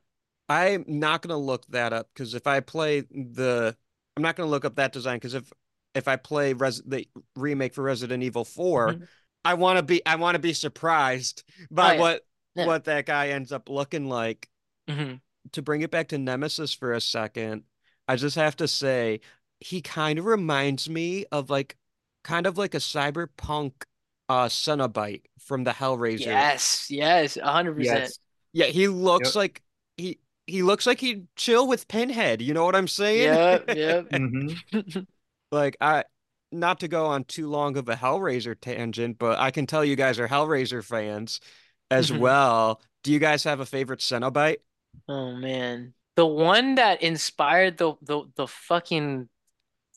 I'm 0.49 0.85
not 0.87 1.23
gonna 1.23 1.39
look 1.39 1.67
that 1.69 1.93
up 1.93 2.09
because 2.13 2.35
if 2.35 2.47
I 2.47 2.61
play 2.61 3.01
the, 3.01 3.77
I'm 4.17 4.23
not 4.23 4.37
gonna 4.37 4.51
look 4.51 4.65
up 4.65 4.77
that 4.77 4.93
design 4.93 5.17
because 5.17 5.35
if 5.35 5.51
if 5.95 6.09
I 6.09 6.17
play 6.17 6.53
Res 6.53 6.83
the 6.87 7.09
remake 7.37 7.75
for 7.75 7.83
Resident 7.83 8.23
Evil 8.23 8.45
4, 8.45 8.95
Mhm. 8.95 9.09
I 9.45 9.55
want 9.55 9.79
to 9.79 9.83
be 9.83 10.05
I 10.05 10.17
want 10.17 10.35
to 10.35 10.41
be 10.41 10.53
surprised 10.53 11.43
by 11.71 11.91
Oh, 11.91 11.93
yeah. 11.95 12.01
what 12.01 12.23
Yeah. 12.55 12.67
what 12.67 12.85
that 12.85 13.07
guy 13.07 13.29
ends 13.31 13.53
up 13.53 13.69
looking 13.69 14.09
like. 14.09 14.49
hmm 14.89 15.15
To 15.53 15.63
bring 15.63 15.83
it 15.83 15.91
back 15.91 16.09
to 16.09 16.19
Nemesis 16.19 16.73
for 16.75 16.93
a 16.93 17.01
second, 17.01 17.65
I 18.09 18.17
just 18.17 18.37
have 18.37 18.57
to 18.57 18.69
say 18.69 19.21
he 19.61 19.81
kind 19.83 20.19
of 20.19 20.25
reminds 20.27 20.89
me 20.89 21.25
of 21.33 21.51
like 21.51 21.77
kind 22.25 22.47
of 22.47 22.59
like 22.59 22.75
a 22.75 22.79
cyberpunk 22.79 23.73
uh 24.29 24.47
Cenobite 24.49 25.25
from 25.39 25.65
the 25.65 25.73
Hellraiser. 25.73 26.49
Yes, 26.49 26.91
yes, 26.91 27.37
a 27.37 27.51
hundred 27.53 27.75
percent. 27.75 28.15
Yes. 28.15 28.19
Yeah, 28.53 28.67
he 28.67 28.89
looks 28.89 29.35
Yep. 29.35 29.37
like 29.37 29.63
he 29.97 30.19
he 30.47 30.63
looks 30.63 30.87
like 30.87 31.01
he'd 31.01 31.27
chill 31.37 31.67
with 31.69 31.89
Pinhead. 31.89 32.41
You 32.43 32.55
know 32.55 32.65
what 32.65 32.77
I'm 32.77 32.89
saying? 32.89 33.39
Yep, 33.43 33.69
yep. 33.69 34.07
hmm 34.11 34.55
Like 35.53 35.77
I 35.81 36.05
not 36.53 36.81
to 36.81 36.89
go 36.89 37.07
on 37.07 37.25
too 37.25 37.49
long 37.49 37.77
of 37.77 37.89
a 37.89 37.97
Hellraiser 37.97 38.59
tangent, 38.61 39.19
but 39.19 39.39
I 39.39 39.51
can 39.51 39.67
tell 39.67 39.85
you 39.85 39.97
guys 39.97 40.19
are 40.19 40.29
Hellraiser 40.29 40.85
fans 40.85 41.41
as 41.91 42.11
Mhm. 42.11 42.13
well. 42.13 42.83
Do 43.03 43.13
you 43.13 43.19
guys 43.19 43.45
have 43.45 43.61
a 43.61 43.67
favorite 43.67 44.01
Cenobite? 44.01 44.59
Oh 45.09 45.33
man. 45.33 45.95
The 46.17 46.27
one 46.27 46.77
that 46.77 47.03
inspired 47.03 47.77
the 47.79 47.95
the 48.03 48.25
the 48.37 48.47
fucking 48.47 49.29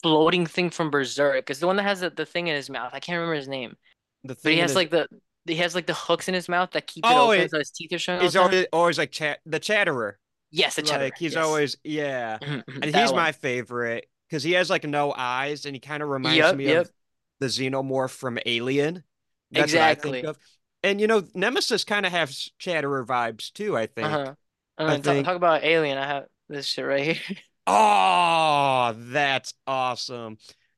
floating 0.02 0.46
thing 0.46 0.70
from 0.70 0.90
Berserk 0.92 1.50
is 1.50 1.60
the 1.60 1.68
one 1.68 1.76
that 1.78 1.84
has 1.84 2.00
the, 2.02 2.10
the 2.10 2.26
thing 2.26 2.48
in 2.48 2.56
his 2.56 2.70
mouth. 2.70 2.92
I 2.94 3.00
can't 3.00 3.18
remember 3.18 3.36
his 3.36 3.48
name. 3.48 3.76
The 4.24 4.30
But 4.30 4.40
thing 4.40 4.54
he 4.54 4.60
in 4.60 4.62
has 4.64 4.72
his- 4.72 4.76
like 4.76 4.90
the 4.92 5.08
he 5.46 5.56
has 5.56 5.74
like 5.74 5.88
the 5.88 5.94
hooks 5.94 6.28
in 6.28 6.34
his 6.34 6.48
mouth 6.48 6.72
that 6.72 6.86
keep 6.88 7.06
it 7.06 7.12
Oh, 7.12 7.32
open 7.32 7.42
it- 7.42 7.52
so 7.52 7.58
his 7.60 7.72
teeth 7.72 7.92
are 7.94 8.00
showing 8.00 8.22
he's 8.22 8.36
always 8.36 8.66
always 8.74 8.98
like 8.98 9.12
chat 9.12 9.40
the 9.46 9.60
Chatterer. 9.60 10.20
Yes, 10.52 10.76
the 10.76 10.82
Chatterer. 10.84 11.06
Like 11.06 11.18
he's 11.18 11.34
yes. 11.36 11.44
always 11.46 11.78
yeah. 11.84 12.38
Mhm, 12.42 12.64
mhm, 12.66 12.76
And 12.84 12.86
he's 12.96 13.12
one. 13.12 13.16
my 13.16 13.32
favorite 13.32 14.08
because 14.30 14.44
he 14.44 14.52
has 14.54 14.70
like 14.70 14.84
no 14.84 15.14
eyes 15.16 15.66
and 15.66 15.76
he 15.76 15.80
kind 15.80 16.04
of 16.04 16.10
reminds 16.10 16.38
Yep, 16.38 16.56
me 16.56 16.66
yep. 16.66 16.82
of 16.86 16.92
the 17.40 17.48
xenomorph 17.48 18.12
from 18.12 18.38
Alien. 18.46 19.04
That's 19.52 19.74
what 19.74 19.82
I 19.82 19.96
think 19.96 20.18
Exactly. 20.18 20.24
of. 20.26 20.38
And 20.84 21.02
you 21.02 21.08
know, 21.08 21.24
Nemesis 21.34 21.84
kind 21.84 22.06
of 22.06 22.12
has 22.12 22.50
Chatterer 22.60 23.06
vibes 23.06 23.52
too, 23.52 23.76
I 23.78 23.88
think. 23.88 24.08
Uh-huh. 24.08 24.34
Uh, 24.80 24.86
I 24.86 24.96
talk, 24.96 25.04
think- 25.04 25.26
talk 25.26 25.36
about 25.36 25.64
Alien. 25.64 25.98
I 25.98 26.08
have 26.08 26.26
this 26.48 26.66
shit 26.66 26.86
right 26.86 27.16
here. 27.18 27.38
Oh, 27.72 28.96
that's 28.98 29.54
awesome. 29.68 30.38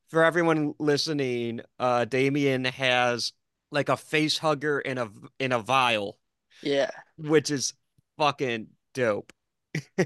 For 0.09 0.25
everyone 0.25 0.73
listening, 0.77 1.61
uh 1.79 2.03
Damien 2.03 2.65
has 2.65 3.31
like 3.71 3.87
a 3.87 3.95
face 3.95 4.37
hugger 4.37 4.77
in 4.81 4.97
a 4.97 5.07
in 5.39 5.53
a 5.53 5.59
vial, 5.59 6.17
Yeah. 6.61 6.89
which 7.17 7.49
is 7.49 7.73
fucking 8.17 8.67
dope. 8.93 9.31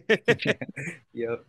Yep. 1.14 1.46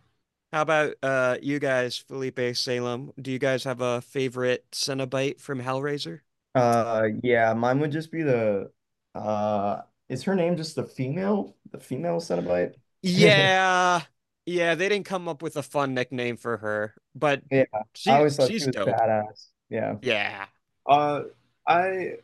How 0.53 0.61
about 0.63 0.95
uh 1.03 1.37
you 1.41 1.59
guys, 1.59 1.97
Felipe 1.97 2.55
Salem? 2.55 3.11
Do 3.21 3.31
you 3.31 3.37
guys 3.39 3.63
have 3.65 3.81
a 3.81 4.01
favorite 4.01 4.65
Cenobite 4.71 5.39
from 5.39 5.61
Hellraiser? 5.61 6.21
Uh, 6.55 7.09
yeah, 7.21 7.53
mine 7.53 7.79
would 7.81 7.91
just 7.91 8.11
be 8.11 8.23
the 8.23 8.71
uh, 9.13 9.81
is 10.09 10.23
her 10.23 10.35
name 10.35 10.57
just 10.57 10.75
the 10.75 10.83
female, 10.83 11.55
the 11.71 11.79
female 11.79 12.19
Cenobite? 12.19 12.75
Yeah. 13.01 14.03
Yeah, 14.49 14.75
they 14.75 14.87
didn't 14.87 15.05
come 15.05 15.27
up 15.27 15.41
with 15.41 15.57
a 15.57 15.63
fun 15.63 15.93
nickname 15.93 16.37
for 16.37 16.57
her, 16.57 16.95
but 17.13 17.43
Yeah, 17.51 17.63
she, 17.93 18.13
I 18.13 18.17
always 18.17 18.35
thought 18.35 18.53
she 18.53 18.59
she's 18.59 18.65
was 18.65 18.77
dope. 18.77 19.01
badass. 19.01 19.47
Yeah. 19.69 19.97
Yeah. 20.01 20.47
Uh, 20.87 21.23
I 21.67 22.15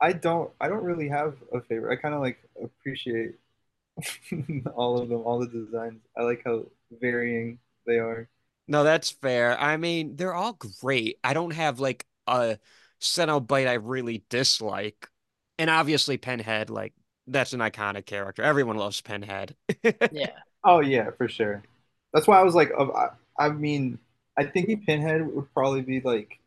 I 0.00 0.12
don't 0.14 0.52
I 0.60 0.68
don't 0.68 0.84
really 0.84 1.08
have 1.08 1.36
a 1.54 1.60
favorite. 1.62 1.92
I 1.98 2.02
kind 2.02 2.14
of 2.14 2.22
like 2.22 2.38
appreciate 2.62 3.36
all 4.76 5.00
of 5.00 5.08
them, 5.08 5.20
all 5.22 5.40
the 5.40 5.48
designs. 5.48 6.02
I 6.16 6.22
like 6.22 6.42
how 6.44 6.66
varying 7.00 7.58
they 7.86 7.98
are. 7.98 8.28
No, 8.68 8.82
that's 8.84 9.10
fair. 9.10 9.58
I 9.58 9.76
mean, 9.76 10.16
they're 10.16 10.34
all 10.34 10.54
great. 10.54 11.18
I 11.22 11.34
don't 11.34 11.52
have 11.52 11.78
like 11.80 12.06
a 12.26 12.58
Cenobite 13.00 13.68
I 13.68 13.74
really 13.74 14.24
dislike. 14.28 15.08
And 15.58 15.70
obviously 15.70 16.16
Pinhead, 16.18 16.68
like 16.70 16.92
that's 17.26 17.52
an 17.52 17.60
iconic 17.60 18.06
character. 18.06 18.42
Everyone 18.42 18.76
loves 18.76 19.00
Pinhead. 19.00 19.56
Yeah. 20.10 20.26
Oh 20.64 20.80
yeah, 20.80 21.10
for 21.12 21.28
sure. 21.28 21.62
That's 22.12 22.26
why 22.26 22.38
I 22.40 22.42
was 22.44 22.54
like, 22.54 22.70
of 22.76 22.90
I, 22.90 23.08
I 23.38 23.48
mean, 23.50 23.98
I 24.36 24.44
think 24.44 24.86
Pinhead 24.86 25.26
would 25.26 25.52
probably 25.52 25.82
be 25.82 26.00
like 26.00 26.38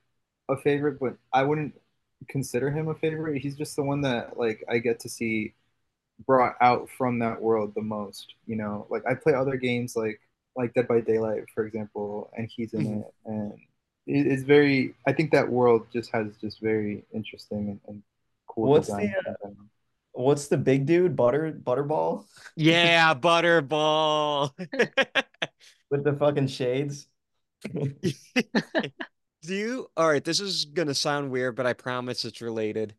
a 0.49 0.57
favorite, 0.57 0.99
but 0.99 1.17
I 1.33 1.43
wouldn't 1.43 1.75
consider 2.29 2.71
him 2.71 2.87
a 2.89 2.95
favorite. 2.95 3.41
He's 3.41 3.57
just 3.57 3.75
the 3.75 3.83
one 3.83 4.01
that 4.01 4.37
like 4.37 4.63
I 4.69 4.79
get 4.79 4.99
to 5.01 5.09
see 5.09 5.53
brought 6.27 6.55
out 6.61 6.89
from 6.97 7.19
that 7.19 7.41
world 7.41 7.73
the 7.75 7.81
most. 7.81 8.35
You 8.47 8.57
know, 8.57 8.87
like 8.89 9.05
I 9.07 9.15
play 9.15 9.33
other 9.33 9.57
games 9.57 9.95
like 9.97 10.21
like 10.55 10.73
Dead 10.75 10.87
by 10.87 11.01
Daylight, 11.01 11.45
for 11.55 11.65
example, 11.65 12.31
and 12.37 12.49
he's 12.49 12.73
in 12.73 12.85
Mhm. 12.85 13.01
it, 13.01 13.13
and 13.25 13.53
it, 14.07 14.27
it's 14.27 14.43
very. 14.43 14.95
I 15.07 15.13
think 15.13 15.31
that 15.33 15.49
world 15.49 15.87
just 15.93 16.11
has 16.13 16.27
just 16.41 16.61
very 16.61 17.05
interesting 17.13 17.69
and, 17.69 17.81
and 17.87 18.03
cool 18.47 18.69
What's 18.69 18.93
the, 18.95 19.09
uh, 19.27 19.49
What's 20.19 20.49
the 20.49 20.57
big 20.57 20.85
dude? 20.85 21.15
Butter 21.15 21.53
Butterball 21.63 22.25
Yeah, 22.57 23.13
Butterball. 23.15 24.51
with 25.89 26.03
the 26.03 26.13
fucking 26.13 26.47
shades? 26.47 27.07
Do 27.73 29.55
you, 29.55 29.87
all 29.95 30.09
right, 30.09 30.23
this 30.23 30.41
is 30.41 30.65
gonna 30.65 30.93
sound 30.93 31.31
weird, 31.31 31.55
but 31.55 31.65
I 31.65 31.71
promise 31.71 32.25
it's 32.25 32.41
related. 32.41 32.95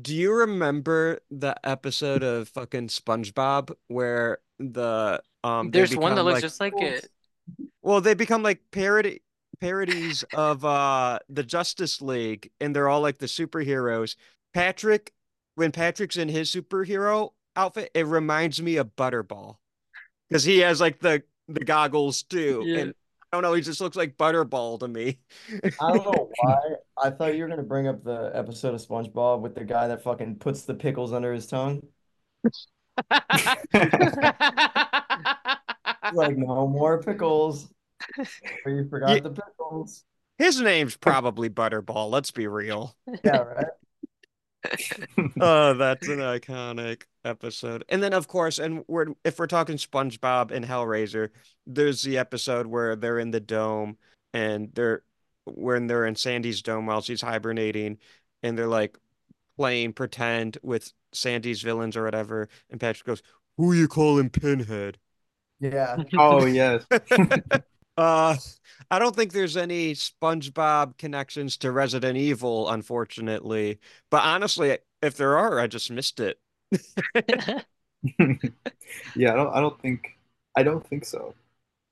Do 0.00 0.14
you 0.14 0.32
remember 0.32 1.18
the 1.30 1.56
episode 1.66 2.22
of 2.22 2.48
fucking 2.50 2.86
SpongeBob 2.88 3.72
where 3.88 4.38
the 4.60 5.20
um 5.42 5.72
they 5.72 5.80
There's 5.80 5.96
one 5.96 6.14
that 6.14 6.22
looks 6.22 6.34
like- 6.34 6.42
just 6.42 6.60
like 6.60 6.74
it. 6.76 7.08
Well, 7.82 8.00
they 8.00 8.14
become 8.14 8.42
like 8.44 8.60
parody 8.70 9.22
parodies 9.60 10.22
of 10.34 10.64
uh 10.64 11.18
the 11.28 11.42
Justice 11.42 12.00
League, 12.00 12.50
and 12.60 12.74
they're 12.74 12.88
all 12.88 13.00
like 13.00 13.18
the 13.18 13.26
superheroes. 13.26 14.14
Patrick, 14.52 15.12
when 15.54 15.72
Patrick's 15.72 16.16
in 16.16 16.28
his 16.28 16.50
superhero 16.50 17.30
outfit, 17.56 17.90
it 17.94 18.06
reminds 18.06 18.60
me 18.62 18.76
of 18.76 18.94
Butterball 18.96 19.56
because 20.28 20.44
he 20.44 20.58
has 20.58 20.80
like 20.80 21.00
the 21.00 21.22
the 21.48 21.60
goggles 21.64 22.22
too, 22.22 22.62
Yeah. 22.64 22.78
and 22.80 22.94
I 23.32 23.36
don't 23.36 23.42
know, 23.42 23.52
he 23.54 23.62
just 23.62 23.80
looks 23.80 23.96
like 23.96 24.16
Butterball 24.16 24.78
to 24.80 24.88
me. 24.88 25.18
I 25.80 25.92
don't 25.92 26.04
know 26.04 26.30
why. 26.40 26.56
I 27.02 27.10
thought 27.10 27.34
you 27.36 27.42
were 27.42 27.48
gonna 27.48 27.62
bring 27.62 27.86
up 27.88 28.02
the 28.04 28.30
episode 28.34 28.74
of 28.74 28.80
SpongeBob 28.80 29.40
with 29.40 29.54
the 29.54 29.64
guy 29.64 29.88
that 29.88 30.02
fucking 30.02 30.36
puts 30.36 30.62
the 30.62 30.74
pickles 30.74 31.12
under 31.12 31.32
his 31.32 31.46
tongue. 31.46 31.82
Like, 36.12 36.36
no 36.36 36.66
more 36.68 37.02
pickles. 37.02 37.68
Or 38.64 38.70
you 38.72 38.88
forgot 38.88 39.10
Yeah. 39.16 39.20
the 39.20 39.30
pickles. 39.30 40.04
His 40.38 40.60
name's 40.60 40.96
probably 40.96 41.48
Butterball. 41.48 42.10
Let's 42.10 42.30
be 42.30 42.46
real. 42.46 42.94
Yeah, 43.24 43.38
right. 43.38 43.66
Oh, 45.40 45.74
that's 45.74 46.08
an 46.08 46.18
iconic 46.18 47.02
episode. 47.24 47.84
And 47.88 48.02
then, 48.02 48.12
of 48.12 48.28
course, 48.28 48.58
and 48.58 48.84
we're 48.88 49.06
if 49.24 49.38
we're 49.38 49.46
talking 49.46 49.76
SpongeBob 49.76 50.50
and 50.50 50.64
Hellraiser, 50.64 51.30
there's 51.66 52.02
the 52.02 52.18
episode 52.18 52.66
where 52.66 52.96
they're 52.96 53.18
in 53.18 53.30
the 53.30 53.40
dome 53.40 53.96
and 54.32 54.70
they're 54.74 55.02
when 55.44 55.86
they're 55.86 56.06
in 56.06 56.16
Sandy's 56.16 56.62
dome 56.62 56.86
while 56.86 57.02
she's 57.02 57.20
hibernating, 57.20 57.98
and 58.42 58.58
they're 58.58 58.66
like 58.66 58.98
playing 59.56 59.92
pretend 59.92 60.58
with 60.62 60.92
Sandy's 61.12 61.62
villains 61.62 61.96
or 61.96 62.04
whatever. 62.04 62.48
And 62.70 62.80
Patrick 62.80 63.06
goes, 63.06 63.22
"Who 63.56 63.72
you 63.72 63.88
calling 63.88 64.30
Pinhead?" 64.30 64.98
Yeah. 65.60 65.96
Oh 66.18 66.44
yes. 66.46 66.84
Uh, 67.96 68.36
I 68.90 68.98
don't 68.98 69.14
think 69.14 69.32
there's 69.32 69.56
any 69.56 69.94
SpongeBob 69.94 70.98
connections 70.98 71.56
to 71.58 71.70
Resident 71.70 72.16
Evil, 72.16 72.68
unfortunately. 72.68 73.78
But 74.10 74.24
honestly, 74.24 74.78
if 75.02 75.16
there 75.16 75.36
are, 75.38 75.60
I 75.60 75.66
just 75.66 75.90
missed 75.90 76.20
it. 76.20 76.38
Yeah, 79.16 79.32
I 79.32 79.36
don't 79.36 79.54
I 79.54 79.60
don't 79.60 79.80
think 79.80 80.18
I 80.56 80.62
don't 80.62 80.86
think 80.86 81.04
so. 81.04 81.34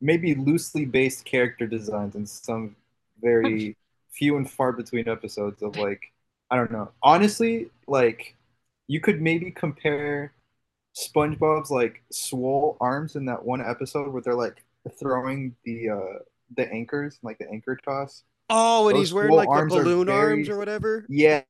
Maybe 0.01 0.35
loosely 0.35 0.85
based 0.85 1.25
character 1.25 1.67
designs 1.67 2.15
in 2.17 2.27
some 2.27 2.77
very 3.23 3.77
few 4.13 4.37
and 4.37 4.51
far 4.51 4.73
between 4.73 5.09
episodes 5.09 5.63
of 5.63 5.77
like 5.77 6.13
I 6.51 6.57
don't 6.57 6.73
know. 6.73 6.91
Honestly, 7.03 7.71
like 7.87 8.37
you 8.89 9.01
could 9.01 9.23
maybe 9.23 9.51
compare 9.51 10.33
SpongeBob's 10.97 11.71
like 11.71 12.03
swole 12.11 12.77
arms 12.81 13.17
in 13.17 13.27
that 13.27 13.45
one 13.45 13.61
episode 13.63 14.13
where 14.13 14.23
they're 14.23 14.35
like 14.35 14.63
throwing 14.91 15.55
the 15.65 15.91
uh 15.91 16.19
the 16.57 16.71
anchors, 16.71 17.19
like 17.23 17.39
the 17.39 17.49
anchor 17.51 17.79
toss. 17.85 18.25
Oh, 18.51 18.89
and 18.89 18.97
Those 18.97 19.09
he's 19.09 19.15
wearing 19.15 19.33
like 19.35 19.49
the 19.49 19.53
arms 19.55 19.75
are 19.75 19.83
balloon 19.83 20.07
very- 20.07 20.33
arms 20.35 20.49
or 20.49 20.59
whatever. 20.59 21.07
Yeah, 21.09 21.43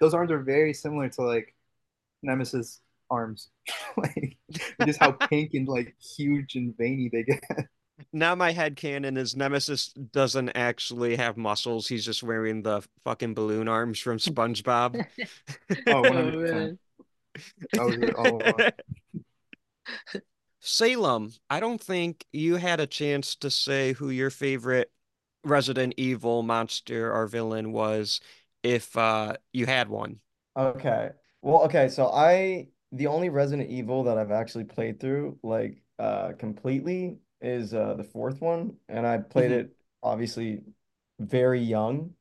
those 0.00 0.14
arms 0.14 0.30
are 0.32 0.40
very 0.40 0.72
similar 0.74 1.08
to 1.10 1.22
like 1.22 1.54
Nemesis 2.22 2.80
arms. 3.10 3.50
like 3.96 4.36
just 4.84 4.98
how 4.98 5.12
pink 5.30 5.54
and 5.54 5.68
like 5.68 5.94
huge 6.00 6.56
and 6.56 6.76
veiny 6.76 7.08
they 7.12 7.22
get. 7.22 7.42
Now 8.12 8.34
my 8.34 8.52
head 8.52 8.76
canon 8.76 9.16
is 9.16 9.36
Nemesis 9.36 9.88
doesn't 9.88 10.50
actually 10.50 11.16
have 11.16 11.36
muscles. 11.36 11.86
He's 11.88 12.04
just 12.04 12.22
wearing 12.22 12.62
the 12.62 12.82
fucking 13.04 13.34
balloon 13.34 13.68
arms 13.68 13.98
from 13.98 14.18
SpongeBob. 14.18 15.04
Oh, 15.86 15.92
Oh, 15.92 16.02
100%. 16.02 16.50
man. 16.52 16.78
That 17.72 17.84
was 17.84 17.94
it 17.96 18.14
all 18.14 18.42
along. 18.42 18.70
Salem, 20.60 21.32
I 21.50 21.58
don't 21.60 21.80
think 21.82 22.24
you 22.32 22.56
had 22.56 22.78
a 22.80 22.86
chance 22.86 23.34
to 23.36 23.50
say 23.50 23.92
who 23.94 24.08
your 24.10 24.30
favorite 24.30 24.92
Resident 25.44 25.94
Evil 25.96 26.42
monster 26.44 27.12
or 27.12 27.26
villain 27.26 27.72
was 27.72 28.20
if 28.62 28.96
uh 28.96 29.36
you 29.52 29.66
had 29.66 29.88
one. 29.88 30.20
Okay. 30.56 31.10
Well, 31.42 31.62
okay, 31.64 31.88
so 31.88 32.08
I 32.08 32.68
the 32.92 33.06
only 33.06 33.28
Resident 33.28 33.70
Evil 33.70 34.02
that 34.04 34.18
I've 34.18 34.30
actually 34.30 34.64
played 34.64 34.98
through 35.00 35.38
like 35.42 35.82
uh 35.98 36.32
completely 36.38 37.18
is 37.40 37.74
uh 37.74 37.94
the 37.94 38.04
fourth 38.04 38.40
one 38.40 38.76
and 38.88 39.06
I 39.06 39.18
played 39.18 39.50
Mhm. 39.50 39.52
it 39.52 39.72
obviously 40.02 40.62
very 41.20 41.60
young. 41.60 42.14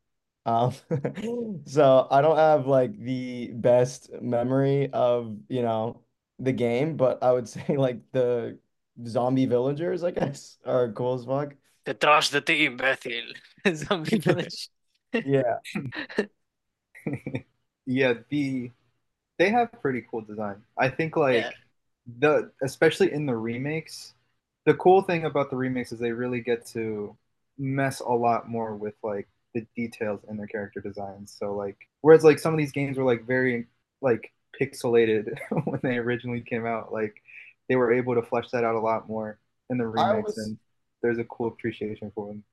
Um 0.45 0.73
so 1.65 2.07
I 2.11 2.21
don't 2.21 2.37
have 2.37 2.67
like 2.67 2.97
the 2.99 3.51
best 3.53 4.11
memory 4.21 4.91
of, 4.93 5.35
you 5.49 5.61
know, 5.63 6.01
the 6.39 6.51
game, 6.53 6.97
but 6.97 7.23
I 7.23 7.31
would 7.31 7.47
say 7.49 7.77
like 7.77 7.99
the 8.11 8.59
zombie 9.05 9.45
villagers, 9.45 10.03
I 10.03 10.11
guess, 10.11 10.57
are 10.65 10.91
cool 10.91 11.15
as 11.15 11.25
fuck. 11.25 11.55
Detrás 11.85 12.29
de 12.31 12.41
ti, 12.41 12.65
imbécil. 12.65 13.33
Zombie 13.73 14.19
village. 14.19 14.69
Yeah. 15.23 15.59
yeah, 17.85 18.13
the 18.29 18.71
they 19.39 19.49
have 19.51 19.71
pretty 19.81 20.03
cool 20.09 20.21
design. 20.21 20.63
I 20.79 20.89
think 20.89 21.17
like 21.17 21.47
Yeah. 21.47 21.51
the 22.19 22.51
especially 22.63 23.11
in 23.13 23.25
the 23.25 23.35
remakes, 23.35 24.15
the 24.65 24.73
cool 24.75 25.01
thing 25.03 25.25
about 25.25 25.49
the 25.51 25.57
remakes 25.57 25.91
is 25.91 25.99
they 25.99 26.11
really 26.11 26.41
get 26.41 26.65
to 26.67 27.17
mess 27.57 27.99
a 28.01 28.11
lot 28.11 28.49
more 28.49 28.75
with 28.75 28.95
like 29.03 29.27
the 29.53 29.65
details 29.75 30.21
in 30.29 30.37
their 30.37 30.47
character 30.47 30.81
designs. 30.81 31.35
So 31.39 31.55
like 31.55 31.77
whereas 32.01 32.23
like 32.23 32.39
some 32.39 32.53
of 32.53 32.57
these 32.59 32.71
games 32.71 32.97
were 32.97 33.05
like 33.05 33.25
very 33.25 33.67
like 34.01 34.31
pixelated 34.59 35.37
when 35.65 35.79
they 35.83 35.97
originally 35.97 36.41
came 36.41 36.65
out, 36.65 36.91
like 36.91 37.21
they 37.69 37.75
were 37.75 37.93
able 37.93 38.15
to 38.15 38.21
flesh 38.21 38.49
that 38.51 38.63
out 38.63 38.75
a 38.75 38.79
lot 38.79 39.07
more 39.07 39.39
in 39.69 39.77
the 39.77 39.87
remakes 39.87 40.37
was- 40.37 40.37
and 40.37 40.57
there's 41.01 41.19
a 41.19 41.23
cool 41.25 41.47
appreciation 41.47 42.11
for 42.15 42.27
them. 42.27 42.43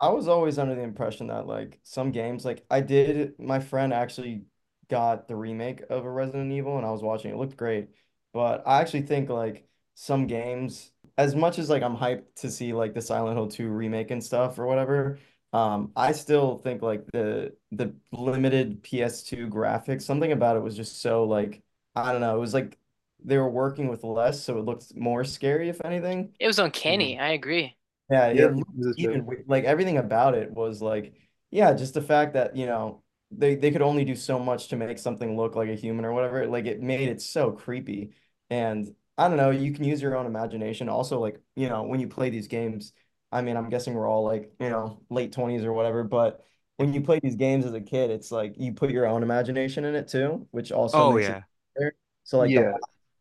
I 0.00 0.08
was 0.08 0.26
always 0.26 0.58
under 0.58 0.74
the 0.74 0.82
impression 0.82 1.28
that 1.28 1.46
like 1.46 1.78
some 1.84 2.10
games, 2.10 2.44
like 2.44 2.64
I 2.70 2.80
did, 2.80 3.38
my 3.38 3.60
friend 3.60 3.92
actually 3.92 4.42
got 4.88 5.28
the 5.28 5.36
remake 5.36 5.82
of 5.90 6.04
a 6.04 6.10
Resident 6.10 6.52
Evil 6.52 6.76
and 6.76 6.84
I 6.84 6.90
was 6.90 7.02
watching 7.02 7.30
it. 7.30 7.34
It 7.34 7.38
looked 7.38 7.56
great. 7.56 7.88
But 8.32 8.66
I 8.66 8.80
actually 8.80 9.02
think 9.02 9.28
like 9.28 9.64
some 9.94 10.26
games, 10.26 10.90
as 11.18 11.36
much 11.36 11.58
as 11.58 11.70
like 11.70 11.82
I'm 11.82 11.96
hyped 11.96 12.34
to 12.36 12.50
see 12.50 12.72
like 12.72 12.94
the 12.94 13.02
Silent 13.02 13.36
Hill 13.36 13.48
2 13.48 13.68
remake 13.68 14.10
and 14.10 14.24
stuff 14.24 14.58
or 14.58 14.66
whatever, 14.66 15.18
um, 15.52 15.92
I 15.96 16.12
still 16.12 16.58
think 16.58 16.82
like 16.82 17.06
the 17.12 17.54
the 17.72 17.94
limited 18.12 18.82
PS2 18.82 19.48
graphics, 19.48 20.02
something 20.02 20.32
about 20.32 20.56
it 20.56 20.60
was 20.60 20.76
just 20.76 21.00
so 21.00 21.24
like 21.24 21.62
I 21.94 22.12
don't 22.12 22.20
know, 22.20 22.36
it 22.36 22.40
was 22.40 22.54
like 22.54 22.78
they 23.24 23.38
were 23.38 23.50
working 23.50 23.88
with 23.88 24.04
less, 24.04 24.42
so 24.44 24.58
it 24.58 24.64
looked 24.64 24.94
more 24.96 25.24
scary, 25.24 25.68
if 25.68 25.84
anything. 25.84 26.34
It 26.38 26.46
was 26.46 26.58
uncanny. 26.58 27.18
I 27.18 27.30
agree. 27.30 27.78
Yeah, 28.10 28.28
Yeah, 28.32 28.48
it 28.48 28.54
looked 28.54 28.70
even 28.96 29.24
true. 29.24 29.44
like 29.46 29.64
everything 29.64 29.96
about 29.98 30.34
it 30.34 30.50
was 30.50 30.82
like, 30.82 31.14
yeah, 31.50 31.72
just 31.74 31.94
the 31.94 32.02
fact 32.02 32.34
that, 32.34 32.56
you 32.56 32.66
know, 32.66 33.02
they 33.30 33.54
they 33.54 33.70
could 33.70 33.80
only 33.82 34.04
do 34.04 34.14
so 34.14 34.38
much 34.38 34.68
to 34.68 34.76
make 34.76 34.98
something 34.98 35.36
look 35.36 35.56
like 35.56 35.68
a 35.70 35.74
human 35.74 36.04
or 36.04 36.12
whatever. 36.12 36.46
Like 36.46 36.66
it 36.66 36.82
made 36.82 37.08
it 37.08 37.22
so 37.22 37.52
creepy. 37.52 38.12
And 38.50 38.94
I 39.16 39.28
don't 39.28 39.36
know, 39.38 39.50
you 39.50 39.72
can 39.72 39.84
use 39.84 40.02
your 40.02 40.16
own 40.16 40.26
imagination. 40.26 40.88
Also, 40.88 41.18
like, 41.20 41.40
you 41.56 41.68
know, 41.68 41.84
when 41.84 42.00
you 42.00 42.08
play 42.08 42.28
these 42.30 42.48
games, 42.48 42.92
I 43.32 43.42
mean, 43.42 43.56
I'm 43.56 43.68
guessing 43.70 43.94
we're 43.94 44.08
all 44.08 44.24
like, 44.24 44.52
you 44.60 44.70
know, 44.70 45.02
late 45.10 45.32
20s 45.32 45.64
or 45.64 45.72
whatever, 45.72 46.04
but 46.04 46.44
when 46.76 46.92
you 46.92 47.00
play 47.00 47.20
these 47.20 47.36
games 47.36 47.64
as 47.66 47.74
a 47.74 47.80
kid, 47.80 48.10
it's 48.10 48.30
like 48.32 48.54
you 48.58 48.72
put 48.74 48.90
your 48.90 49.06
own 49.06 49.22
imagination 49.22 49.84
in 49.84 49.94
it 49.94 50.08
too, 50.08 50.46
which 50.50 50.72
also 50.72 51.04
Oh 51.04 51.16
makes 51.16 51.28
it 51.28 51.36
yeah. 51.36 51.42
better. 51.76 51.96
So 52.24 52.38
like 52.38 52.54
the 52.54 52.64
Yeah. 52.64 52.78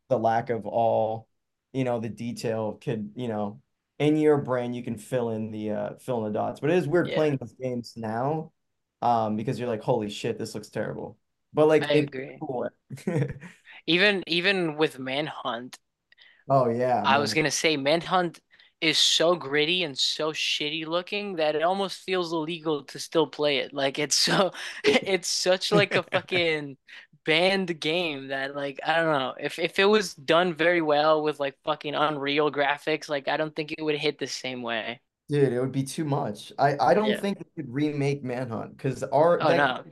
the 0.09 0.17
lack 0.19 0.49
of 0.49 0.65
all, 0.67 1.29
you 1.73 1.83
know, 1.83 1.99
the 1.99 2.09
detail 2.09 2.73
could, 2.81 3.11
you 3.15 3.27
know, 3.27 3.61
in 3.99 4.17
your 4.17 4.37
brain 4.37 4.73
you 4.73 4.83
can 4.83 4.97
fill 4.97 5.29
in 5.31 5.51
the 5.51 5.71
uh 5.71 5.95
fill 5.99 6.25
in 6.25 6.33
the 6.33 6.37
dots. 6.39 6.59
But 6.59 6.71
it 6.71 6.77
is 6.77 6.87
weird 6.87 7.11
Yeah. 7.11 7.13
playing 7.13 7.37
these 7.41 7.53
games 7.53 7.93
now, 7.97 8.51
um, 9.01 9.35
because 9.37 9.59
you're 9.59 9.69
like, 9.69 9.81
holy 9.83 10.09
shit, 10.09 10.37
this 10.37 10.55
looks 10.55 10.69
terrible. 10.69 11.17
But 11.53 11.67
like 11.67 11.89
I 11.89 11.95
agree. 11.95 12.41
cool. 12.41 12.69
Even 13.85 14.23
even 14.25 14.75
with 14.75 14.97
Manhunt, 14.97 15.77
Oh 16.47 16.69
yeah, 16.69 17.03
I 17.03 17.17
was 17.19 17.33
gonna 17.33 17.51
say 17.51 17.77
Manhunt 17.77 18.39
is 18.81 18.97
so 18.97 19.35
gritty 19.35 19.83
and 19.83 19.97
so 19.97 20.31
shitty 20.33 20.85
looking 20.87 21.35
that 21.35 21.55
it 21.55 21.63
almost 21.63 22.01
feels 22.01 22.33
illegal 22.33 22.83
to 22.85 22.99
still 22.99 23.27
play 23.27 23.57
it. 23.59 23.73
Like 23.73 23.99
it's 23.99 24.15
so 24.15 24.51
it's 24.83 25.27
such 25.29 25.71
like 25.71 25.95
a 25.95 26.03
fucking 26.03 26.77
banned 27.25 27.79
game 27.79 28.27
that 28.29 28.55
like 28.55 28.79
I 28.85 28.97
don't 28.97 29.13
know. 29.19 29.35
If 29.39 29.59
if 29.59 29.79
it 29.79 29.85
was 29.85 30.15
done 30.15 30.53
very 30.53 30.81
well 30.81 31.23
with 31.23 31.39
like 31.39 31.55
fucking 31.63 31.95
Unreal 31.95 32.51
graphics, 32.51 33.07
like 33.09 33.27
I 33.27 33.37
don't 33.37 33.55
think 33.55 33.71
it 33.71 33.81
would 33.83 33.97
hit 33.97 34.17
the 34.19 34.27
same 34.27 34.61
way. 34.63 34.99
Dude, 35.29 35.53
it 35.53 35.61
would 35.61 35.71
be 35.71 35.83
too 35.83 36.03
much. 36.03 36.51
I 36.59 36.77
I 36.77 36.93
don't 36.93 37.09
Yeah. 37.09 37.21
think 37.21 37.37
they 37.37 37.45
could 37.55 37.73
remake 37.73 38.23
Manhunt 38.23 38.75
because 38.75 39.03
our 39.03 39.39
Oh 39.41 39.55
no. 39.55 39.83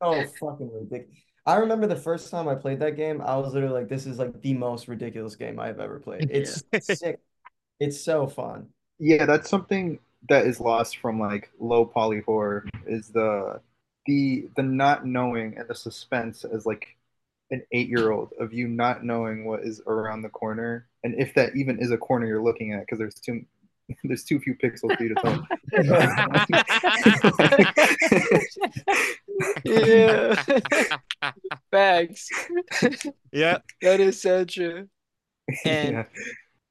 Oh, 0.00 0.24
fucking 0.40 0.70
ridiculous. 0.72 1.18
I 1.46 1.56
remember 1.56 1.86
the 1.86 1.96
first 1.96 2.30
time 2.30 2.48
I 2.48 2.54
played 2.54 2.80
that 2.80 2.96
game, 2.96 3.20
I 3.20 3.36
was 3.36 3.52
literally 3.54 3.80
like, 3.80 3.88
this 3.88 4.06
is 4.06 4.18
like 4.18 4.40
the 4.40 4.54
most 4.54 4.88
ridiculous 4.88 5.36
game 5.36 5.58
I've 5.58 5.80
ever 5.80 5.98
played. 5.98 6.28
It's 6.30 6.62
sick. 6.78 7.18
It's 7.80 8.00
so 8.00 8.26
fun. 8.26 8.68
Yeah, 8.98 9.26
that's 9.26 9.48
something 9.48 9.98
that 10.28 10.46
is 10.46 10.60
lost 10.60 10.98
from 10.98 11.18
like 11.18 11.50
low 11.58 11.86
poly 11.86 12.20
horror 12.20 12.66
is 12.86 13.08
the 13.08 13.60
the 14.06 14.48
the 14.56 14.62
not 14.62 15.06
knowing 15.06 15.56
and 15.56 15.68
the 15.68 15.74
suspense 15.74 16.44
as 16.44 16.66
like 16.66 16.96
an 17.50 17.62
eight 17.72 17.88
year 17.88 18.10
old 18.10 18.32
of 18.38 18.52
you 18.52 18.68
not 18.68 19.02
knowing 19.02 19.44
what 19.44 19.60
is 19.60 19.80
around 19.86 20.22
the 20.22 20.28
corner 20.28 20.86
and 21.04 21.14
if 21.18 21.34
that 21.34 21.56
even 21.56 21.78
is 21.80 21.90
a 21.90 21.98
corner 21.98 22.26
you're 22.26 22.42
looking 22.42 22.72
at 22.72 22.80
because 22.80 22.98
there's 22.98 23.14
too 23.14 23.44
there's 24.04 24.24
too 24.24 24.38
few 24.40 24.54
pixels 24.54 24.96
for 24.96 25.02
you 25.02 25.14
to 25.14 25.16
tell. 25.16 25.46
yeah. 29.64 30.44
Bags. 31.72 32.28
Yeah, 32.82 32.90
Yeah. 33.32 33.58
That 33.82 34.00
is 34.00 34.22
so 34.22 34.44
true. 34.44 34.88
And 35.64 35.94
Yeah. 35.94 36.04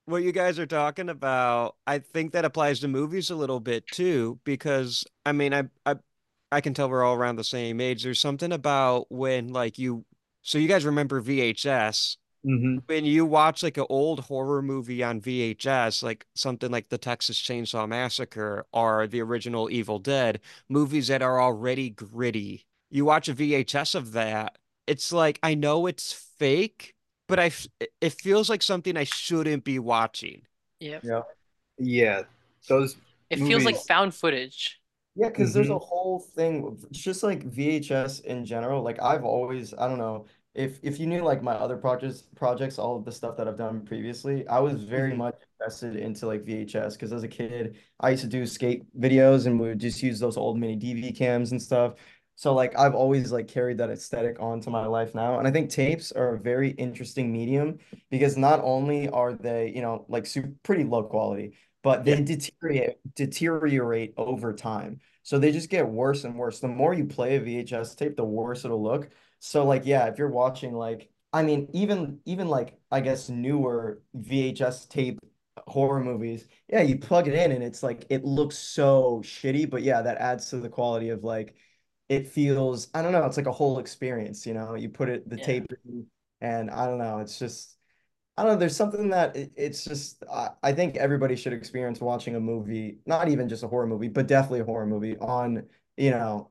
What 0.10 0.24
you 0.24 0.32
guys 0.32 0.60
are 0.60 0.66
talking 0.66 1.10
about, 1.10 1.76
I 1.88 2.00
think 2.00 2.34
that 2.34 2.46
applies 2.46 2.80
to 2.82 2.88
movies 2.88 3.30
a 3.30 3.36
little 3.36 3.60
bit 3.60 3.86
too, 3.88 4.40
because 4.44 5.06
I 5.26 5.32
mean, 5.32 5.54
I 5.54 5.64
I 5.86 5.96
I 6.52 6.62
can 6.62 6.74
tell 6.74 6.90
we're 6.90 7.04
all 7.04 7.16
around 7.16 7.36
the 7.36 7.44
same 7.44 7.80
age. 7.80 8.04
There's 8.04 8.20
something 8.20 8.52
about 8.52 9.12
when 9.12 9.50
like 9.50 9.78
you, 9.78 10.06
so 10.42 10.58
you 10.58 10.68
guys 10.68 10.86
remember 10.86 11.22
VHS 11.22 12.18
Mhm. 12.46 12.84
when 12.88 13.04
you 13.06 13.26
watch 13.26 13.62
like 13.64 13.78
an 13.78 13.86
old 13.90 14.22
horror 14.22 14.62
movie 14.62 15.04
on 15.04 15.20
VHS, 15.22 16.02
like 16.02 16.26
something 16.36 16.72
like 16.72 16.88
the 16.90 16.98
Texas 16.98 17.38
Chainsaw 17.40 17.88
Massacre 17.88 18.66
or 18.74 19.08
the 19.08 19.22
original 19.22 19.70
Evil 19.70 20.00
Dead, 20.00 20.40
movies 20.70 21.08
that 21.10 21.22
are 21.22 21.42
already 21.42 21.90
gritty. 21.90 22.66
You 22.90 23.06
watch 23.06 23.28
a 23.30 23.34
VHS 23.36 23.94
of 23.94 24.14
that, 24.14 24.58
it's 24.88 25.12
like 25.14 25.38
I 25.44 25.54
know 25.56 25.86
it's 25.86 26.14
fake, 26.14 26.96
but 27.30 27.40
I 27.40 27.48
f- 27.48 27.68
it 28.02 28.14
feels 28.14 28.50
like 28.50 28.64
something 28.64 28.98
I 28.98 29.06
shouldn't 29.06 29.64
be 29.66 29.80
watching. 29.80 30.44
Yep. 30.82 31.04
Yeah. 31.04 31.22
Yeah. 31.80 32.24
Those 32.70 32.98
It 33.30 33.40
feels 33.40 33.66
like 33.66 33.78
found 33.78 34.14
footage. 34.16 34.80
Yeah, 35.16 35.30
because 35.30 35.54
there's 35.54 35.70
a 35.70 35.74
Mhm. 35.74 35.80
whole 35.80 36.20
thing, 36.20 36.78
it's 36.90 37.00
just 37.00 37.24
like 37.24 37.44
VHS 37.44 38.22
in 38.22 38.46
general. 38.46 38.82
Like 38.84 39.02
I've 39.02 39.24
always, 39.26 39.74
I 39.74 39.88
don't 39.88 39.98
know, 39.98 40.26
if 40.56 40.80
if 40.84 41.00
you 41.00 41.08
knew 41.08 41.24
like 41.24 41.44
my 41.44 41.54
other 41.54 41.78
projects, 41.78 42.24
projects, 42.36 42.80
all 42.80 42.96
of 42.98 43.06
the 43.06 43.12
stuff 43.12 43.36
that 43.38 43.48
I've 43.48 43.58
done 43.58 43.82
previously, 43.86 44.48
I 44.48 44.60
was 44.60 44.84
very 44.84 45.12
Mhm. 45.12 45.18
much 45.18 45.36
invested 45.60 45.98
into 45.98 46.26
like 46.28 46.44
VHS 46.46 46.96
because 46.96 47.12
as 47.12 47.24
a 47.24 47.28
kid, 47.28 47.78
I 48.00 48.12
used 48.12 48.24
to 48.24 48.30
do 48.30 48.46
skate 48.46 48.84
videos 49.00 49.46
and 49.46 49.60
we 49.60 49.68
would 49.70 49.80
just 49.80 50.02
use 50.02 50.20
those 50.20 50.38
old 50.38 50.58
mini 50.58 50.76
DV 50.78 51.12
cams 51.12 51.52
and 51.52 51.62
stuff. 51.62 51.96
So 52.40 52.54
like 52.54 52.80
I've 52.80 52.96
always 52.96 53.34
like 53.34 53.50
carried 53.50 53.80
that 53.80 53.90
aesthetic 53.90 54.40
onto 54.40 54.70
my 54.70 54.86
life 54.86 55.14
now. 55.14 55.40
And 55.40 55.46
I 55.48 55.52
think 55.52 55.70
tapes 55.70 56.14
are 56.14 56.36
a 56.36 56.40
very 56.40 56.70
interesting 56.70 57.34
medium 57.34 57.80
because 58.10 58.38
not 58.38 58.62
only 58.64 59.10
are 59.10 59.34
they, 59.34 59.74
you 59.76 59.82
know, 59.82 60.06
like 60.08 60.26
super 60.26 60.54
pretty 60.64 60.86
low 60.86 61.04
quality, 61.04 61.58
but 61.84 62.06
they 62.06 62.22
deteriorate 62.24 62.96
deteriorate 63.14 64.14
over 64.16 64.54
time. 64.54 65.02
So 65.24 65.38
they 65.38 65.52
just 65.52 65.70
get 65.70 65.86
worse 65.86 66.24
and 66.24 66.38
worse. 66.38 66.62
The 66.62 66.70
more 66.70 66.94
you 66.94 67.04
play 67.04 67.36
a 67.36 67.42
VHS 67.42 67.98
tape, 67.98 68.16
the 68.16 68.24
worse 68.24 68.64
it'll 68.64 68.82
look. 68.82 69.10
So 69.40 69.66
like 69.66 69.86
yeah, 69.86 70.06
if 70.08 70.18
you're 70.18 70.30
watching 70.30 70.72
like 70.74 71.10
I 71.34 71.44
mean 71.44 71.68
even 71.74 72.22
even 72.24 72.48
like 72.48 72.80
I 72.90 73.02
guess 73.02 73.28
newer 73.28 74.02
VHS 74.16 74.88
tape 74.88 75.20
horror 75.68 76.00
movies, 76.02 76.48
yeah, 76.70 76.84
you 76.84 76.98
plug 77.00 77.28
it 77.28 77.34
in 77.34 77.52
and 77.52 77.62
it's 77.66 77.84
like 77.84 78.06
it 78.10 78.24
looks 78.24 78.58
so 78.58 79.22
shitty, 79.26 79.70
but 79.70 79.84
yeah, 79.84 80.02
that 80.02 80.18
adds 80.20 80.50
to 80.52 80.58
the 80.58 80.70
quality 80.70 81.10
of 81.10 81.26
like 81.26 81.56
it 82.10 82.28
feels 82.28 82.90
I 82.94 83.02
don't 83.02 83.12
know, 83.14 83.26
it's 83.26 83.38
like 83.38 83.48
a 83.48 83.52
whole 83.52 83.80
experience, 83.80 84.46
you 84.46 84.54
know. 84.54 84.76
You 84.76 84.90
put 84.90 85.10
it 85.10 85.30
the 85.30 85.38
Yeah. 85.38 85.46
tape 85.46 85.72
in 85.86 86.08
and 86.42 86.72
I 86.72 86.86
don't 86.88 86.98
know, 87.00 87.20
it's 87.20 87.40
just 87.40 87.78
I 88.38 88.44
don't 88.44 88.54
know. 88.54 88.60
There's 88.60 88.76
something 88.76 89.10
that 89.10 89.36
it, 89.36 89.52
it's 89.58 89.84
just 89.86 90.24
I, 90.32 90.50
I 90.64 90.74
think 90.74 90.96
everybody 90.98 91.36
should 91.36 91.54
experience 91.54 92.00
watching 92.02 92.36
a 92.36 92.40
movie, 92.40 93.00
not 93.06 93.28
even 93.30 93.50
just 93.50 93.64
a 93.64 93.68
horror 93.68 93.88
movie, 93.88 94.08
but 94.10 94.28
definitely 94.28 94.62
a 94.62 94.66
horror 94.66 94.86
movie 94.86 95.18
on, 95.18 95.68
you 95.98 96.12
know, 96.12 96.50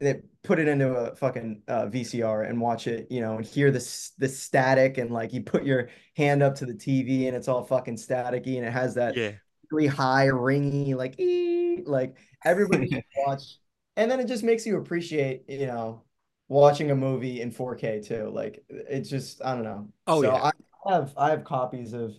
that 0.00 0.22
put 0.42 0.58
it 0.58 0.68
into 0.68 0.94
a 0.94 1.14
fucking 1.16 1.62
uh, 1.68 1.86
VCR 1.86 2.42
and 2.44 2.60
watch 2.60 2.86
it, 2.88 3.08
you 3.10 3.20
know, 3.20 3.36
and 3.36 3.46
hear 3.46 3.70
this 3.70 4.10
the 4.18 4.28
static 4.28 4.98
and 4.98 5.10
like 5.10 5.32
you 5.32 5.42
put 5.42 5.64
your 5.64 5.88
hand 6.16 6.42
up 6.42 6.54
to 6.56 6.66
the 6.66 6.74
TV 6.74 7.26
and 7.28 7.36
it's 7.36 7.48
all 7.48 7.64
fucking 7.64 7.96
staticky 7.96 8.56
and 8.58 8.66
it 8.66 8.72
has 8.72 8.94
that 8.94 9.16
Yeah. 9.16 9.32
really 9.70 9.86
high 9.88 10.26
ringy 10.26 10.94
like 10.94 11.18
ee, 11.20 11.82
like 11.86 12.16
everybody 12.44 12.88
should 12.88 13.04
watch 13.26 13.42
and 13.98 14.10
then 14.10 14.20
it 14.20 14.28
just 14.28 14.44
makes 14.44 14.66
you 14.66 14.78
appreciate, 14.78 15.44
you 15.48 15.66
know, 15.66 16.02
watching 16.48 16.90
a 16.90 16.96
movie 16.96 17.40
in 17.42 17.50
4K 17.50 18.00
too. 18.00 18.30
Like 18.32 18.64
it's 18.70 19.10
just 19.10 19.44
I 19.44 19.54
don't 19.54 19.64
know. 19.64 19.88
Oh, 20.06 20.22
so 20.22 20.32
yeah. 20.32 20.50
I 20.86 20.92
have 20.92 21.14
I 21.16 21.30
have 21.30 21.44
copies 21.44 21.92
of 21.92 22.14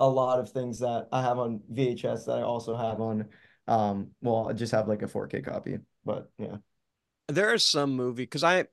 a 0.00 0.08
lot 0.08 0.38
of 0.38 0.50
things 0.50 0.78
that 0.80 1.08
I 1.12 1.22
have 1.22 1.38
on 1.38 1.60
VHS 1.70 2.26
that 2.26 2.38
I 2.38 2.42
also 2.42 2.76
have 2.76 3.00
on 3.00 3.28
um 3.68 4.08
well 4.22 4.48
I 4.48 4.52
just 4.52 4.72
have 4.72 4.88
like 4.88 5.02
a 5.02 5.08
4K 5.08 5.42
copy. 5.42 5.78
But 6.04 6.30
yeah. 6.38 6.56
There 7.28 7.52
are 7.52 7.58
some 7.58 7.94
movie 7.96 8.24
because 8.24 8.44
I 8.44 8.66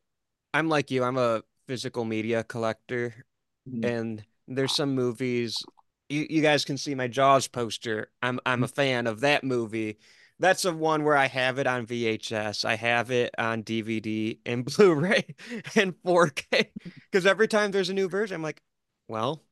I'm 0.53 0.69
like 0.69 0.91
you, 0.91 1.03
I'm 1.03 1.17
a 1.17 1.43
physical 1.67 2.05
media 2.05 2.43
collector, 2.43 3.25
Mhm. 3.67 3.85
and 3.85 4.25
there's 4.47 4.73
some 4.73 4.95
movies 4.95 5.67
you, 6.09 6.25
you 6.29 6.41
guys 6.41 6.65
can 6.65 6.77
see 6.77 6.95
my 6.95 7.07
Jaws 7.07 7.47
poster. 7.47 8.11
I'm 8.21 8.39
I'm 8.45 8.63
a 8.63 8.67
fan 8.67 9.07
of 9.07 9.21
that 9.21 9.43
movie. 9.43 9.99
That's 10.39 10.63
the 10.63 10.73
one 10.73 11.03
where 11.03 11.17
I 11.17 11.27
have 11.27 11.59
it 11.59 11.67
on 11.67 11.85
VHS. 11.85 12.63
I 12.63 12.75
have 12.75 13.11
it 13.11 13.35
on 13.37 13.61
DVD 13.61 14.39
and 14.45 14.65
Blu-ray 14.77 15.35
and 15.75 15.95
4K. 16.03 16.71
Because 17.11 17.25
every 17.25 17.47
time 17.47 17.71
there's 17.71 17.89
a 17.89 17.93
new 17.93 18.07
version, 18.09 18.35
I'm 18.35 18.43
like, 18.43 18.61
well, 19.07 19.43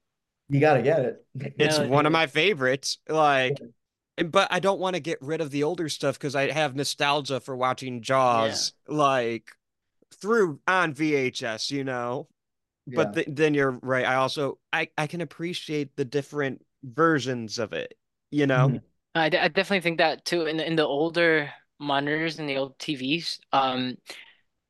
You 0.50 0.60
gotta 0.60 0.82
get 0.82 1.00
it. 1.02 1.26
it's 1.60 1.80
Yeah, 1.80 1.88
one 1.88 2.06
of 2.06 2.12
my 2.12 2.28
favorites. 2.28 3.00
Like, 3.10 3.62
but 4.18 4.48
I 4.52 4.60
don't 4.60 4.80
want 4.80 4.96
to 4.96 5.00
get 5.02 5.22
rid 5.22 5.42
of 5.42 5.52
the 5.52 5.64
older 5.64 5.90
stuff 5.90 6.18
because 6.18 6.36
I 6.36 6.52
have 6.52 6.76
nostalgia 6.76 7.40
for 7.40 7.56
watching 7.56 8.02
Jaws 8.02 8.74
like 8.88 9.52
through 10.22 10.60
on 10.68 10.94
VHS, 10.94 11.72
you 11.72 11.84
know. 11.84 12.28
But 12.96 13.14
th 13.14 13.28
then 13.30 13.54
you're 13.54 13.72
right. 13.84 14.06
I 14.06 14.16
also 14.16 14.60
I 14.74 14.90
I 14.98 15.08
can 15.08 15.22
appreciate 15.22 15.96
the 15.96 16.06
different 16.06 16.66
versions 16.84 17.60
of 17.60 17.74
it, 17.74 17.96
you 18.32 18.48
know. 18.48 18.70
Mhm. 18.70 18.82
I, 19.20 19.30
definitely 19.30 19.82
think 19.82 19.98
that 20.00 20.26
too. 20.26 20.46
In 20.46 20.58
the, 20.58 20.66
in 20.68 20.76
the 20.76 20.86
older 20.86 21.52
monitors 21.80 22.40
and 22.40 22.48
the 22.50 22.58
old 22.58 22.78
TVs, 22.80 23.40
um, 23.52 23.98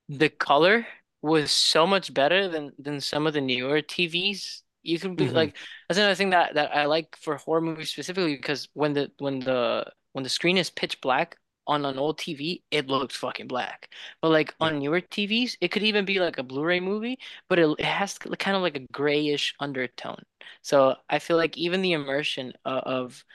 the 0.10 0.30
color 0.30 0.88
was 1.22 1.52
so 1.52 1.88
much 1.88 2.14
better 2.14 2.48
than 2.50 2.72
than 2.80 3.02
some 3.02 3.28
of 3.28 3.34
the 3.34 3.42
newer 3.42 3.82
TVs. 3.82 4.64
You 4.84 5.00
can 5.00 5.16
be 5.16 5.26
Mhm. 5.26 5.34
like 5.36 5.58
that's 5.90 5.98
another 6.00 6.16
thing 6.16 6.32
that 6.32 6.56
that 6.56 6.76
I 6.76 6.86
like 6.86 7.18
for 7.18 7.38
horror 7.38 7.62
movies 7.62 7.92
specifically 7.92 8.36
because 8.38 8.70
when 8.74 8.94
the 8.94 9.12
when 9.20 9.40
the 9.40 9.92
when 10.14 10.24
the 10.24 10.30
screen 10.30 10.58
is 10.58 10.70
pitch 10.70 11.02
black 11.02 11.38
on 11.68 11.86
an 11.86 11.98
old 12.00 12.18
TV, 12.20 12.64
it 12.72 12.88
looks 12.88 13.16
fucking 13.18 13.48
black. 13.48 13.90
But 14.22 14.30
like 14.30 14.56
on 14.62 14.80
newer 14.80 15.02
TVs, 15.02 15.58
it 15.62 15.70
could 15.72 15.84
even 15.84 16.06
be 16.06 16.20
like 16.20 16.38
a 16.38 16.44
Blu-ray 16.44 16.80
movie, 16.80 17.20
but 17.50 17.60
it, 17.60 17.68
it 17.80 17.86
has 17.86 18.18
kind 18.18 18.56
of 18.58 18.64
like 18.64 18.78
a 18.78 18.88
grayish 18.94 19.54
undertone. 19.60 20.24
So 20.62 20.96
I 21.10 21.20
feel 21.20 21.38
like 21.38 21.58
even 21.58 21.82
the 21.82 21.94
immersion 21.94 22.54
of, 22.66 22.84
of 22.84 23.26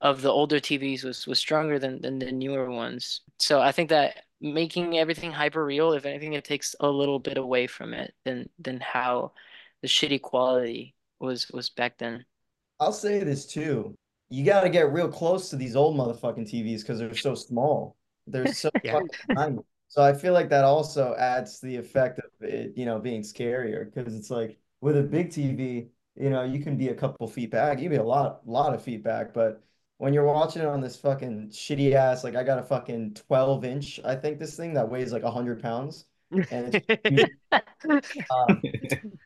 of 0.00 0.22
the 0.22 0.30
older 0.30 0.60
TVs 0.60 1.04
was 1.04 1.26
was 1.26 1.38
stronger 1.38 1.78
than 1.78 2.00
than 2.02 2.18
the 2.18 2.32
newer 2.32 2.70
ones. 2.70 3.22
So 3.38 3.60
I 3.60 3.72
think 3.72 3.90
that 3.90 4.24
making 4.40 4.98
everything 4.98 5.32
hyper 5.32 5.64
real, 5.64 5.92
if 5.92 6.04
anything, 6.06 6.32
it 6.34 6.44
takes 6.44 6.74
a 6.80 6.88
little 6.88 7.18
bit 7.18 7.38
away 7.38 7.66
from 7.66 7.94
it 7.94 8.14
than 8.24 8.48
than 8.58 8.80
how 8.80 9.32
the 9.82 9.88
shitty 9.88 10.20
quality 10.22 10.94
was 11.20 11.48
was 11.50 11.70
back 11.70 11.98
then. 11.98 12.24
I'll 12.78 12.92
say 12.92 13.22
this 13.22 13.46
too. 13.46 13.96
You 14.28 14.44
gotta 14.44 14.70
get 14.70 14.92
real 14.92 15.08
close 15.08 15.50
to 15.50 15.56
these 15.56 15.76
old 15.76 15.96
motherfucking 15.96 16.48
TVs 16.48 16.80
because 16.82 16.98
they're 16.98 17.14
so 17.14 17.34
small. 17.34 17.96
They're 18.26 18.46
so 18.46 18.70
Yeah. 18.82 19.00
fucking 19.00 19.08
tiny. 19.36 19.58
So 19.88 20.02
I 20.02 20.12
feel 20.14 20.32
like 20.32 20.48
that 20.50 20.64
also 20.64 21.14
adds 21.16 21.58
to 21.60 21.66
the 21.66 21.76
effect 21.76 22.20
of 22.20 22.30
it, 22.40 22.76
you 22.76 22.84
know, 22.86 22.98
being 23.00 23.22
scarier 23.22 23.92
because 23.92 24.14
it's 24.14 24.30
like 24.30 24.58
with 24.80 24.96
a 24.96 25.02
big 25.02 25.30
TV, 25.30 25.90
you 26.14 26.30
know, 26.30 26.44
you 26.44 26.62
can 26.62 26.76
be 26.76 26.88
a 26.88 26.94
couple 26.94 27.26
feet 27.28 27.50
back, 27.50 27.78
you 27.78 27.84
can 27.84 27.90
be 27.92 27.96
a 27.96 28.02
lot, 28.04 28.46
lot 28.46 28.72
of 28.74 28.82
feet 28.82 29.02
back, 29.02 29.34
but 29.34 29.62
when 30.00 30.14
you're 30.14 30.24
watching 30.24 30.62
it 30.62 30.68
on 30.68 30.80
this 30.80 30.96
fucking 30.96 31.50
shitty 31.50 31.92
ass, 31.92 32.24
like 32.24 32.34
I 32.34 32.42
got 32.42 32.58
a 32.58 32.62
fucking 32.62 33.14
12 33.14 33.64
inch, 33.66 34.00
I 34.02 34.16
think 34.16 34.38
this 34.38 34.56
thing 34.56 34.72
that 34.74 34.88
weighs 34.88 35.12
like 35.12 35.22
100 35.22 35.60
pounds. 35.62 36.06
And 36.50 36.82
it's 36.88 37.30
um, 38.30 38.62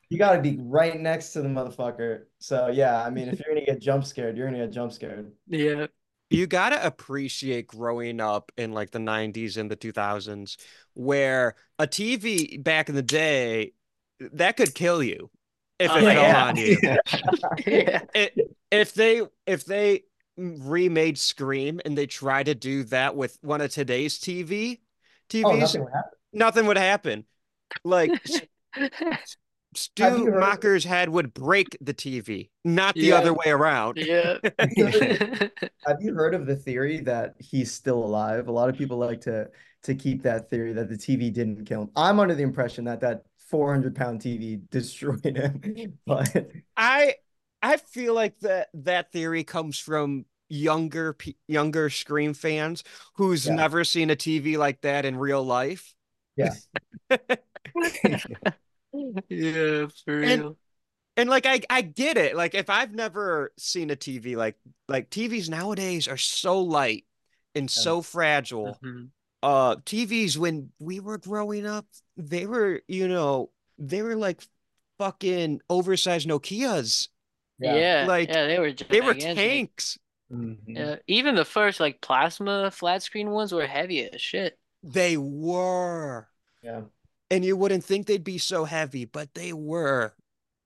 you 0.09 0.19
got 0.19 0.35
to 0.35 0.43
be 0.43 0.57
right 0.61 0.99
next 1.01 1.33
to 1.35 1.43
the 1.43 1.49
motherfucker. 1.49 2.25
So 2.41 2.69
yeah, 2.69 3.05
I 3.05 3.11
mean, 3.11 3.29
if 3.29 3.39
you're 3.39 3.55
gonna 3.55 3.65
get 3.65 3.81
jump 3.81 4.05
scared, 4.05 4.37
you're 4.37 4.47
gonna 4.47 4.59
get 4.59 4.73
jump 4.73 4.93
scared. 4.93 5.33
Yeah. 5.47 5.87
You 6.31 6.47
gotta 6.49 6.85
appreciate 6.85 7.69
growing 7.69 8.21
up 8.21 8.51
in 8.57 8.73
like 8.73 8.91
the 8.91 8.99
90s 8.99 9.57
and 9.57 9.71
the 9.71 9.77
2000s 9.77 10.57
where 10.95 11.55
a 11.79 11.87
TV 11.87 12.61
back 12.63 12.89
in 12.89 12.95
the 12.97 13.03
day 13.03 13.75
that 14.33 14.57
could 14.57 14.75
kill 14.75 15.03
you 15.03 15.31
if 15.79 15.95
it 15.95 16.03
Oh, 16.03 16.13
fell 16.13 16.13
yeah. 16.23 16.45
on 16.47 16.57
you. 16.57 16.79
Yeah. 17.67 18.03
It, 18.15 18.57
if 18.71 18.95
they 18.95 19.23
if 19.47 19.65
they 19.65 20.05
remade 20.37 21.19
Scream 21.19 21.81
and 21.85 21.97
they 21.97 22.07
try 22.07 22.43
to 22.43 22.55
do 22.55 22.85
that 22.85 23.15
with 23.17 23.39
one 23.43 23.61
of 23.61 23.71
today's 23.71 24.19
TV 24.19 24.81
TVs, 25.31 25.45
Oh, 25.45 25.55
nothing 25.57 25.83
would 25.85 25.93
happen. 25.93 26.11
nothing 26.33 26.67
would 26.67 26.79
happen. 26.79 27.25
Like 27.85 28.11
Stu 29.75 30.03
Have 30.03 30.19
you 30.19 30.27
heard- 30.27 30.41
Macher's 30.41 30.85
head 30.85 31.09
would 31.09 31.33
break 31.35 31.77
the 31.81 31.95
TV, 31.95 32.51
not 32.65 32.95
the 32.95 33.03
Yeah. 33.07 33.17
other 33.17 33.33
way 33.33 33.47
around. 33.49 33.97
Yeah. 33.99 34.39
Have 35.87 35.99
you 36.01 36.15
heard 36.15 36.35
of 36.35 36.47
the 36.47 36.57
theory 36.57 37.01
that 37.01 37.35
he's 37.39 37.73
still 37.73 38.05
alive? 38.05 38.49
A 38.49 38.53
lot 38.53 38.69
of 38.69 38.77
people 38.77 38.99
like 38.99 39.21
to 39.23 39.49
to 39.85 39.95
keep 39.95 40.23
that 40.23 40.49
theory 40.51 40.73
that 40.73 40.89
the 40.89 40.97
TV 40.97 41.33
didn't 41.33 41.65
kill 41.67 41.83
him. 41.83 41.91
I'm 41.95 42.19
under 42.19 42.35
the 42.35 42.43
impression 42.43 42.85
that 42.85 43.01
that 43.01 43.23
400 43.51 43.95
pound 43.95 44.21
TV 44.21 44.61
destroyed 44.71 45.25
him, 45.37 45.99
but 46.07 46.51
I 46.77 47.15
I 47.73 47.77
feel 47.79 48.15
like 48.15 48.39
that 48.41 48.69
that 48.75 49.11
theory 49.13 49.45
comes 49.45 49.79
from 49.79 50.27
younger 50.49 51.15
pe- 51.15 51.35
younger 51.49 51.89
Scream 51.91 52.35
fans 52.35 52.85
who's 53.15 53.47
Yeah. 53.47 53.55
never 53.55 53.85
seen 53.85 54.11
a 54.11 54.17
TV 54.17 54.57
like 54.59 54.83
that 54.83 55.05
in 55.05 55.17
real 55.17 55.43
life. 55.45 55.95
yeah. 56.37 56.55
Yeah, 59.29 59.87
for 60.05 60.21
And- 60.23 60.43
real. 60.43 60.57
And 61.17 61.31
like 61.31 61.47
I 61.47 61.61
I 61.71 61.83
get 61.83 62.17
it. 62.17 62.35
Like 62.37 62.55
if 62.55 62.69
I've 62.69 62.93
never 62.93 63.53
seen 63.57 63.91
a 63.91 63.97
TV 63.97 64.35
like 64.37 64.57
like 64.89 65.11
TVs 65.11 65.49
nowadays 65.49 66.09
are 66.09 66.17
so 66.17 66.61
light 66.61 67.05
and 67.55 67.71
so 67.71 68.03
fragile. 68.03 68.77
Mhm. 68.83 69.11
Uh 69.43 69.77
TVs 69.77 70.37
when 70.37 70.73
we 70.81 70.99
were 70.99 71.19
growing 71.19 71.67
up, 71.67 71.87
they 72.17 72.47
were, 72.47 72.83
you 72.89 73.07
know, 73.07 73.51
they 73.79 74.03
were 74.03 74.17
like 74.17 74.43
fucking 74.99 75.61
oversized 75.71 76.29
Nokias. 76.29 77.09
Yeah, 77.59 78.05
Like, 78.09 78.29
yeah, 78.29 78.47
they 78.47 78.59
were 78.59 78.73
They 78.73 79.01
were 79.01 79.15
gigantic. 79.15 79.37
tanks. 79.37 79.99
Mhm. 80.33 80.59
Yeah, 80.67 80.97
even 81.07 81.35
the 81.35 81.45
first 81.45 81.81
like 81.81 82.01
plasma 82.01 82.71
flat 82.71 83.03
screen 83.03 83.31
ones 83.31 83.53
were 83.53 83.67
heavy 83.67 84.11
as 84.11 84.21
shit. 84.21 84.59
They 84.83 85.17
were. 85.17 86.29
Yeah. 86.63 86.83
And 87.31 87.45
you 87.45 87.57
wouldn't 87.57 87.85
think 87.85 88.07
they'd 88.07 88.25
be 88.25 88.39
so 88.39 88.65
heavy, 88.65 89.05
but 89.05 89.33
they 89.35 89.53
were. 89.53 90.15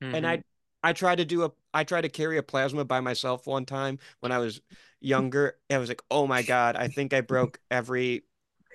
And 0.01 0.25
Mhm. 0.25 0.29
I 0.29 0.43
I 0.83 0.93
tried 0.93 1.17
to 1.17 1.25
do 1.25 1.45
a 1.45 1.53
I 1.75 1.85
tried 1.85 2.03
to 2.03 2.09
carry 2.09 2.39
a 2.39 2.43
plasma 2.43 2.85
by 2.85 3.01
myself 3.01 3.47
one 3.47 3.67
time 3.67 3.99
when 4.21 4.33
I 4.33 4.39
was 4.39 4.61
younger. 5.01 5.59
I 5.71 5.79
was 5.79 5.89
like, 5.89 6.03
"Oh 6.11 6.27
my 6.27 6.43
God, 6.43 6.77
I 6.77 6.89
think 6.89 7.13
I 7.13 7.21
broke 7.21 7.61
every 7.71 8.25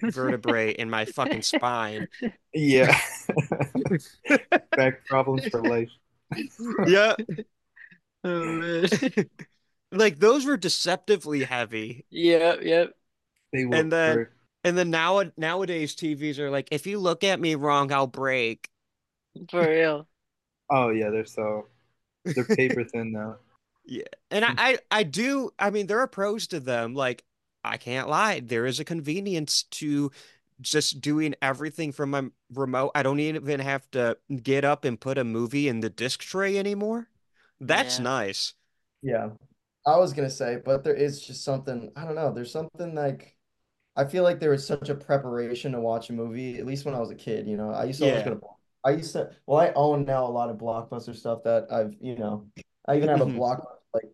vertebrae 0.02 0.72
in 0.72 0.90
my 0.90 1.06
fucking 1.06 1.42
spine." 1.44 2.08
Yeah. 2.54 2.98
Back 4.76 5.06
problems 5.06 5.48
for 5.48 5.62
life. 5.62 5.90
Yeah. 6.88 7.16
Oh, 8.26 8.44
man. 8.46 8.86
Like 9.92 10.20
those 10.20 10.46
were 10.46 10.58
deceptively 10.58 11.44
heavy. 11.44 12.06
Yep, 12.10 12.60
yep. 12.64 12.94
They 13.52 13.66
were. 13.66 13.76
And 13.76 13.92
then- 13.92 14.28
And 14.66 14.78
then 14.78 14.90
now 14.90 15.22
nowadays 15.36 15.94
TVs 15.96 16.40
are 16.40 16.50
like, 16.50 16.70
"If 16.72 16.88
you 16.88 16.98
look 16.98 17.24
at 17.24 17.40
me 17.40 17.56
wrong, 17.56 17.92
I'll 17.92 18.08
break." 18.08 18.70
For 19.50 19.68
real. 19.68 20.08
oh 20.70 20.90
yeah, 20.90 21.10
they're 21.10 21.26
so 21.26 21.68
they're 22.26 22.46
paper 22.46 22.84
thin 22.84 23.12
now. 23.12 23.38
Yeah. 23.86 24.04
And 24.32 24.46
I, 24.46 24.54
I 24.58 24.78
I 24.92 25.04
do 25.04 25.52
I 25.60 25.70
mean 25.70 25.88
there 25.88 26.00
are 26.00 26.08
pros 26.08 26.48
to 26.48 26.60
them. 26.60 26.94
Like 26.96 27.24
I 27.64 27.78
can't 27.78 28.10
lie, 28.10 28.40
there 28.40 28.66
is 28.66 28.80
a 28.80 28.86
convenience 28.86 29.64
to 29.64 30.12
just 30.62 31.02
doing 31.02 31.36
everything 31.42 31.92
from 31.92 32.12
my 32.12 32.26
remote. 32.54 32.92
I 32.96 33.04
don't 33.04 33.20
even 33.20 33.60
have 33.60 33.90
to 33.92 34.18
get 34.42 34.64
up 34.66 34.86
and 34.86 35.00
put 35.00 35.18
a 35.18 35.24
movie 35.24 35.68
in 35.68 35.82
the 35.82 35.90
disc 35.90 36.22
tray 36.22 36.58
anymore. 36.58 37.10
That's 37.68 38.00
Yeah. 38.00 38.00
nice. 38.00 38.54
Yeah. 39.02 39.32
I 39.86 39.98
was 39.98 40.14
gonna 40.14 40.30
say, 40.30 40.58
but 40.64 40.84
there 40.84 40.96
is 40.96 41.22
just 41.22 41.44
something, 41.44 41.92
I 41.96 42.06
don't 42.06 42.16
know, 42.16 42.32
there's 42.34 42.52
something 42.52 42.96
like 42.96 43.38
I 43.98 44.06
feel 44.06 44.24
like 44.24 44.40
there 44.40 44.52
was 44.52 44.66
such 44.68 44.90
a 44.90 44.96
preparation 44.96 45.74
to 45.74 45.82
watch 45.82 46.10
a 46.10 46.14
movie, 46.14 46.60
at 46.60 46.66
least 46.68 46.86
when 46.86 46.96
I 46.96 47.00
was 47.00 47.12
a 47.12 47.16
kid, 47.16 47.48
you 47.48 47.58
know. 47.58 47.72
I 47.72 47.86
used 47.86 48.00
to 48.00 48.06
always 48.06 48.24
Yeah. 48.24 48.24
go 48.24 48.32
to 48.36 48.42
I 48.86 48.92
used 48.92 49.14
to 49.14 49.32
well, 49.48 49.60
I 49.60 49.72
own 49.76 50.06
now 50.06 50.26
a 50.26 50.30
lot 50.32 50.50
of 50.52 50.58
Blockbuster 50.58 51.16
stuff 51.16 51.44
that 51.46 51.72
I've, 51.72 51.96
you 52.02 52.18
know, 52.18 52.48
I 52.88 52.98
even 52.98 53.10
have 53.10 53.22
a 53.22 53.26
block 53.28 53.82
like 53.94 54.12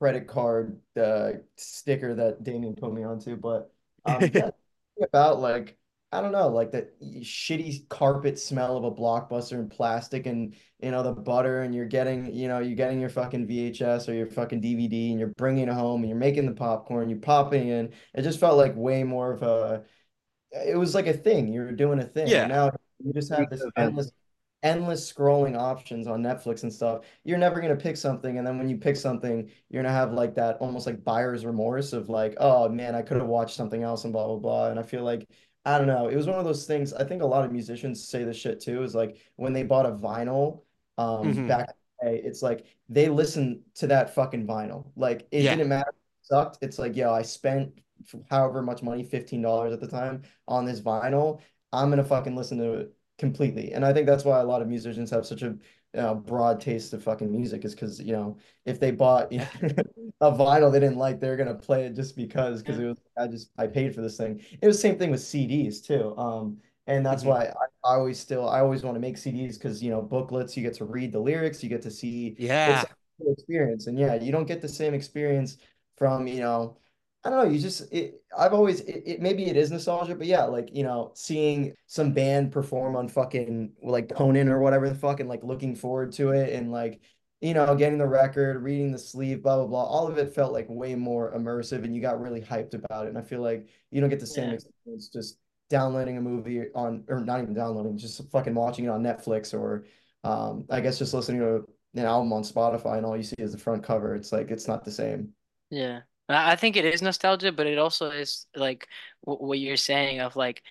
credit 0.00 0.28
card 0.28 0.80
uh 0.98 1.32
sticker 1.56 2.14
that 2.16 2.44
Damien 2.44 2.76
put 2.76 2.92
me 2.94 3.04
onto, 3.04 3.36
but 3.36 3.72
um 4.06 4.30
yeah, 4.34 4.50
about 5.02 5.40
like 5.40 5.78
I 6.12 6.20
don't 6.20 6.32
know, 6.32 6.48
like 6.48 6.72
that 6.72 7.00
shitty 7.00 7.88
carpet 7.88 8.36
smell 8.36 8.76
of 8.76 8.82
a 8.82 8.90
Blockbuster 8.90 9.52
and 9.52 9.70
plastic 9.70 10.26
and 10.26 10.56
you 10.80 10.90
know 10.90 11.04
the 11.04 11.12
butter 11.12 11.62
and 11.62 11.72
you're 11.72 11.86
getting 11.86 12.34
you 12.34 12.48
know 12.48 12.58
you're 12.58 12.74
getting 12.74 13.00
your 13.00 13.10
fucking 13.10 13.46
VHS 13.46 14.08
or 14.08 14.14
your 14.14 14.26
fucking 14.26 14.60
DVD 14.60 15.10
and 15.10 15.20
you're 15.20 15.28
bringing 15.36 15.68
it 15.68 15.72
home 15.72 16.00
and 16.00 16.08
you're 16.08 16.18
making 16.18 16.46
the 16.46 16.52
popcorn 16.52 17.08
you're 17.10 17.20
popping 17.20 17.68
in. 17.68 17.92
It 18.12 18.22
just 18.22 18.40
felt 18.40 18.56
like 18.56 18.74
way 18.74 19.04
more 19.04 19.32
of 19.32 19.42
a 19.42 19.84
it 20.50 20.76
was 20.76 20.96
like 20.96 21.06
a 21.06 21.12
thing 21.12 21.46
you 21.52 21.60
were 21.60 21.72
doing 21.72 22.00
a 22.00 22.04
thing. 22.04 22.26
Yeah. 22.26 22.46
Now 22.46 22.72
you 22.98 23.12
just 23.12 23.30
have 23.32 23.48
this 23.48 23.64
endless 23.76 24.10
endless 24.64 25.10
scrolling 25.10 25.56
options 25.56 26.08
on 26.08 26.22
Netflix 26.22 26.64
and 26.64 26.72
stuff. 26.72 27.04
You're 27.24 27.38
never 27.38 27.60
going 27.60 27.74
to 27.74 27.82
pick 27.82 27.96
something 27.96 28.36
and 28.38 28.44
then 28.46 28.58
when 28.58 28.68
you 28.68 28.78
pick 28.78 28.96
something 28.96 29.48
you're 29.68 29.82
going 29.82 29.92
to 29.92 29.96
have 29.98 30.12
like 30.12 30.34
that 30.34 30.56
almost 30.56 30.86
like 30.86 31.04
buyer's 31.04 31.46
remorse 31.46 31.92
of 31.92 32.08
like 32.08 32.34
oh 32.38 32.68
man 32.68 32.96
I 32.96 33.02
could 33.02 33.18
have 33.18 33.28
watched 33.28 33.54
something 33.54 33.84
else 33.84 34.02
and 34.02 34.12
blah 34.12 34.26
blah 34.26 34.38
blah. 34.38 34.70
And 34.70 34.78
I 34.80 34.82
feel 34.82 35.04
like 35.04 35.28
I 35.64 35.76
don't 35.78 35.86
know. 35.86 36.08
It 36.08 36.16
was 36.16 36.26
one 36.26 36.38
of 36.38 36.44
those 36.44 36.66
things. 36.66 36.92
I 36.94 37.04
think 37.04 37.22
a 37.22 37.26
lot 37.26 37.44
of 37.44 37.52
musicians 37.52 38.02
say 38.06 38.24
this 38.24 38.36
shit 38.36 38.60
too. 38.60 38.82
Is 38.82 38.94
like 38.94 39.18
when 39.36 39.52
they 39.52 39.62
bought 39.62 39.86
a 39.86 39.90
vinyl, 39.92 40.62
um, 40.96 41.34
Mhm. 41.34 41.48
back 41.48 41.68
in 41.68 42.10
the 42.10 42.18
day, 42.18 42.22
it's 42.24 42.42
like 42.42 42.64
they 42.88 43.08
listened 43.08 43.60
to 43.74 43.86
that 43.88 44.14
fucking 44.14 44.46
vinyl. 44.46 44.90
Like 44.96 45.26
it 45.30 45.42
Yeah. 45.42 45.54
didn't 45.56 45.68
matter. 45.68 45.90
it 45.90 46.26
sucked. 46.26 46.58
It's 46.62 46.78
like, 46.78 46.96
yo, 46.96 47.12
I 47.12 47.22
spent 47.22 47.72
however 48.30 48.62
much 48.62 48.82
money, 48.82 49.02
fifteen 49.04 49.42
dollars 49.42 49.72
at 49.72 49.80
the 49.80 49.88
time, 49.88 50.22
on 50.48 50.64
this 50.64 50.80
vinyl. 50.80 51.40
I'm 51.72 51.90
gonna 51.90 52.04
fucking 52.04 52.34
listen 52.36 52.56
to 52.58 52.72
it 52.80 52.94
completely. 53.18 53.72
And 53.74 53.84
I 53.84 53.92
think 53.92 54.06
that's 54.06 54.24
why 54.24 54.40
a 54.40 54.44
lot 54.44 54.62
of 54.62 54.68
musicians 54.68 55.10
have 55.10 55.26
such 55.26 55.42
a 55.42 55.56
know, 55.94 56.14
broad 56.14 56.60
taste 56.60 56.92
of 56.92 57.02
fucking 57.02 57.30
music 57.30 57.64
is 57.64 57.74
because 57.74 58.00
you 58.00 58.12
know 58.12 58.36
if 58.64 58.78
they 58.80 58.90
bought 58.90 59.32
you 59.32 59.38
know, 59.62 59.72
a 60.20 60.32
vinyl 60.32 60.70
they 60.72 60.80
didn't 60.80 60.96
like 60.98 61.20
they're 61.20 61.36
gonna 61.36 61.54
play 61.54 61.86
it 61.86 61.94
just 61.94 62.16
because 62.16 62.62
because 62.62 62.78
it 62.78 62.84
was 62.86 62.98
I 63.18 63.26
just 63.26 63.50
I 63.58 63.66
paid 63.66 63.94
for 63.94 64.00
this 64.02 64.16
thing. 64.16 64.40
It 64.62 64.66
was 64.66 64.80
same 64.80 64.98
thing 64.98 65.10
with 65.10 65.20
CDs 65.20 65.80
too. 65.80 66.16
Um, 66.16 66.58
and 66.86 67.04
that's 67.04 67.24
Mhm. 67.24 67.26
why 67.26 67.46
I, 67.46 67.50
I 67.92 67.94
always 67.96 68.18
still 68.18 68.48
I 68.48 68.60
always 68.60 68.82
want 68.82 68.96
to 68.96 69.00
make 69.00 69.16
CDs 69.18 69.58
because 69.58 69.82
you 69.82 69.90
know 69.90 70.02
booklets 70.02 70.56
you 70.56 70.62
get 70.62 70.74
to 70.74 70.84
read 70.84 71.12
the 71.12 71.20
lyrics 71.20 71.62
you 71.62 71.68
get 71.68 71.82
to 71.82 71.90
see 71.90 72.36
Yeah. 72.36 72.44
it's 72.64 72.84
a 72.84 72.88
cool 73.18 73.32
experience 73.32 73.86
and 73.86 73.98
yeah 73.98 74.14
you 74.14 74.32
don't 74.32 74.46
get 74.46 74.60
the 74.62 74.68
same 74.68 74.94
experience 74.94 75.58
from 75.96 76.26
you 76.26 76.40
know 76.40 76.76
I 77.22 77.28
don't 77.30 77.44
know 77.44 77.50
you 77.50 77.58
just 77.58 77.92
it 77.92 78.22
I've 78.36 78.54
always 78.54 78.80
it, 78.80 79.02
it 79.06 79.20
maybe 79.20 79.44
it 79.46 79.56
is 79.56 79.70
nostalgia 79.70 80.14
but 80.14 80.26
yeah 80.26 80.44
like 80.44 80.74
you 80.74 80.82
know 80.82 81.12
seeing 81.14 81.74
some 81.86 82.12
band 82.12 82.50
perform 82.52 82.96
on 82.96 83.08
fucking 83.08 83.72
like 83.82 84.08
Conan 84.14 84.48
or 84.48 84.60
whatever 84.60 84.88
the 84.88 84.94
fuck 84.94 85.20
and 85.20 85.28
like 85.28 85.42
looking 85.44 85.74
forward 85.76 86.12
to 86.12 86.30
it 86.30 86.52
and 86.54 86.72
like 86.72 87.02
you 87.42 87.52
know 87.52 87.74
getting 87.74 87.98
the 87.98 88.06
record 88.06 88.62
reading 88.62 88.90
the 88.90 88.98
sleeve 88.98 89.42
blah 89.42 89.56
blah 89.56 89.66
blah 89.66 89.84
all 89.84 90.08
of 90.08 90.16
it 90.16 90.34
felt 90.34 90.52
like 90.52 90.66
way 90.70 90.94
more 90.94 91.34
immersive 91.36 91.84
and 91.84 91.94
you 91.94 92.00
got 92.00 92.20
really 92.20 92.40
hyped 92.40 92.72
about 92.74 93.04
it 93.06 93.10
and 93.10 93.18
I 93.18 93.22
feel 93.22 93.42
like 93.42 93.68
you 93.90 94.00
don't 94.00 94.10
get 94.10 94.20
the 94.20 94.26
same 94.26 94.48
Yeah. 94.48 94.54
experience 94.54 95.08
just 95.08 95.38
downloading 95.68 96.16
a 96.16 96.20
movie 96.22 96.64
on 96.74 97.04
or 97.08 97.20
not 97.20 97.40
even 97.42 97.54
downloading 97.54 97.96
just 97.98 98.28
fucking 98.30 98.54
watching 98.54 98.86
it 98.86 98.88
on 98.88 99.02
Netflix 99.02 99.52
or 99.52 99.84
um 100.24 100.64
I 100.70 100.80
guess 100.80 100.98
just 100.98 101.12
listening 101.14 101.40
to 101.40 101.66
an 101.94 102.06
album 102.06 102.32
on 102.32 102.42
Spotify 102.44 102.96
and 102.96 103.04
all 103.06 103.16
you 103.16 103.22
see 103.22 103.36
is 103.38 103.52
the 103.52 103.58
front 103.58 103.82
cover 103.84 104.14
it's 104.14 104.32
like 104.32 104.50
it's 104.50 104.68
not 104.68 104.84
the 104.84 104.90
same 104.90 105.34
Yeah. 105.70 106.00
I 106.30 106.56
think 106.56 106.76
it 106.76 106.84
is 106.84 107.02
nostalgia, 107.02 107.52
but 107.52 107.66
it 107.66 107.78
also 107.78 108.10
is 108.10 108.46
like 108.56 108.88
what 109.22 109.58
you're 109.58 109.76
saying 109.76 110.20
of 110.20 110.36
like 110.36 110.62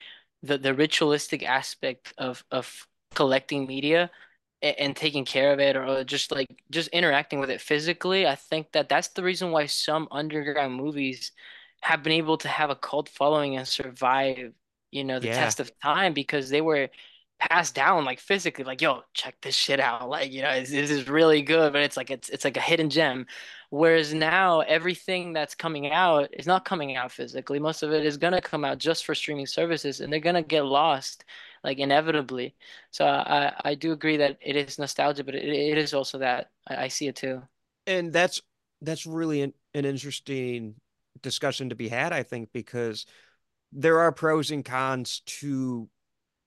the 0.43 0.57
the 0.57 0.73
ritualistic 0.73 1.43
aspect 1.43 2.13
of 2.17 2.43
of 2.51 2.87
collecting 3.15 3.67
media 3.67 4.09
and, 4.61 4.75
and 4.79 4.95
taking 4.95 5.25
care 5.25 5.53
of 5.53 5.59
it 5.59 5.75
or, 5.75 5.85
or 5.85 6.03
just 6.03 6.31
like 6.31 6.47
just 6.71 6.89
interacting 6.89 7.39
with 7.39 7.49
it 7.49 7.61
physically. 7.61 8.27
I 8.27 8.35
think 8.35 8.71
that 8.73 8.89
that's 8.89 9.09
the 9.09 9.23
reason 9.23 9.51
why 9.51 9.65
some 9.67 10.07
underground 10.11 10.75
movies 10.75 11.31
have 11.81 12.03
been 12.03 12.13
able 12.13 12.37
to 12.39 12.47
have 12.47 12.69
a 12.69 12.75
cult 12.75 13.09
following 13.09 13.57
and 13.57 13.67
survive, 13.67 14.53
you 14.91 15.03
know, 15.03 15.19
the 15.19 15.27
Yeah. 15.27 15.29
test 15.29 15.59
of 15.59 15.71
time 15.81 16.13
because 16.13 16.49
they 16.49 16.61
were 16.61 16.89
passed 17.39 17.73
down 17.73 18.05
like 18.05 18.19
physically 18.19 18.63
like 18.65 18.81
yo 18.81 19.01
check 19.13 19.35
this 19.41 19.55
shit 19.55 19.79
out 19.79 20.09
like 20.09 20.31
you 20.31 20.41
know 20.41 20.59
this, 20.59 20.71
is 20.71 21.07
really 21.07 21.41
good 21.41 21.71
but 21.71 21.81
it's 21.81 21.95
like 21.95 22.11
it's 22.11 22.29
it's 22.29 22.43
like 22.43 22.57
a 22.57 22.61
hidden 22.61 22.89
gem 22.89 23.25
Whereas 23.71 24.13
now 24.15 24.61
everything 24.61 25.31
that's 25.31 25.53
coming 25.53 25.91
out 25.91 26.29
is 26.33 26.47
not 26.47 26.65
coming 26.65 26.95
out 26.95 27.11
physically. 27.11 27.59
Most 27.59 27.83
of 27.83 27.91
it 27.91 28.03
is 28.03 28.17
gonna 28.17 28.41
come 28.41 28.65
out 28.65 28.79
just 28.79 29.05
for 29.05 29.13
streaming 29.13 29.45
services, 29.45 29.99
and 30.01 30.11
they're 30.11 30.19
gonna 30.19 30.41
get 30.41 30.65
lost, 30.65 31.23
like 31.63 31.77
inevitably. 31.77 32.55
So 32.89 33.05
I 33.05 33.53
I 33.63 33.75
do 33.75 33.91
agree 33.91 34.17
that 34.17 34.37
it 34.41 34.55
is 34.55 34.79
nostalgia, 34.79 35.23
but 35.23 35.35
it, 35.35 35.43
it 35.43 35.77
is 35.77 35.93
also 35.93 36.17
that 36.17 36.49
I, 36.67 36.85
I 36.85 36.87
see 36.87 37.07
it 37.07 37.15
too. 37.15 37.43
and 37.85 38.11
that's 38.11 38.41
that's 38.81 39.05
really 39.05 39.41
an, 39.41 39.53
an 39.73 39.85
interesting 39.85 40.75
discussion 41.21 41.69
to 41.69 41.75
be 41.75 41.89
had 41.89 42.13
i 42.13 42.23
think 42.23 42.49
because 42.53 43.05
there 43.73 43.99
are 43.99 44.11
pros 44.11 44.51
and 44.51 44.63
cons 44.63 45.21
to 45.25 45.89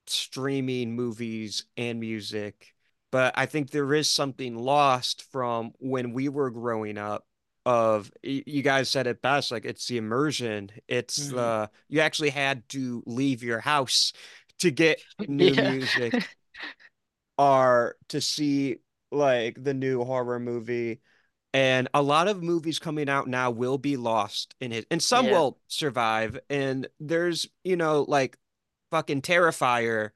streaming 0.06 0.94
movies 0.94 1.64
and 1.76 2.00
music 2.00 2.74
but 3.10 3.32
i 3.36 3.46
think 3.46 3.70
there 3.70 3.94
is 3.94 4.08
something 4.08 4.56
lost 4.56 5.24
from 5.30 5.72
when 5.78 6.12
we 6.12 6.28
were 6.28 6.50
growing 6.50 6.98
up 6.98 7.24
of 7.64 8.10
you 8.22 8.62
guys 8.62 8.88
said 8.88 9.06
it 9.06 9.22
best 9.22 9.52
like 9.52 9.64
it's 9.64 9.86
the 9.86 9.96
immersion 9.96 10.70
it's 10.88 11.28
the 11.28 11.34
mm-hmm. 11.36 11.74
you 11.88 12.00
actually 12.00 12.30
had 12.30 12.68
to 12.68 13.02
leave 13.06 13.42
your 13.44 13.60
house 13.60 14.12
to 14.58 14.70
get 14.70 15.00
new 15.28 15.54
Yeah. 15.54 15.70
music 15.70 16.28
or 17.38 17.96
to 18.08 18.20
see 18.20 18.78
like 19.10 19.62
the 19.62 19.74
new 19.74 20.04
horror 20.04 20.38
movie 20.40 21.00
and 21.54 21.88
a 21.92 22.02
lot 22.02 22.28
of 22.28 22.42
movies 22.42 22.78
coming 22.78 23.08
out 23.08 23.28
now 23.28 23.50
will 23.50 23.78
be 23.78 23.96
lost 23.96 24.54
in 24.60 24.72
it 24.72 24.86
and 24.90 25.02
some 25.02 25.26
Yeah. 25.26 25.32
will 25.32 25.58
survive 25.68 26.38
and 26.50 26.88
there's 26.98 27.48
you 27.64 27.76
know 27.76 28.04
like 28.08 28.36
fucking 28.92 29.22
Terrifier 29.22 30.10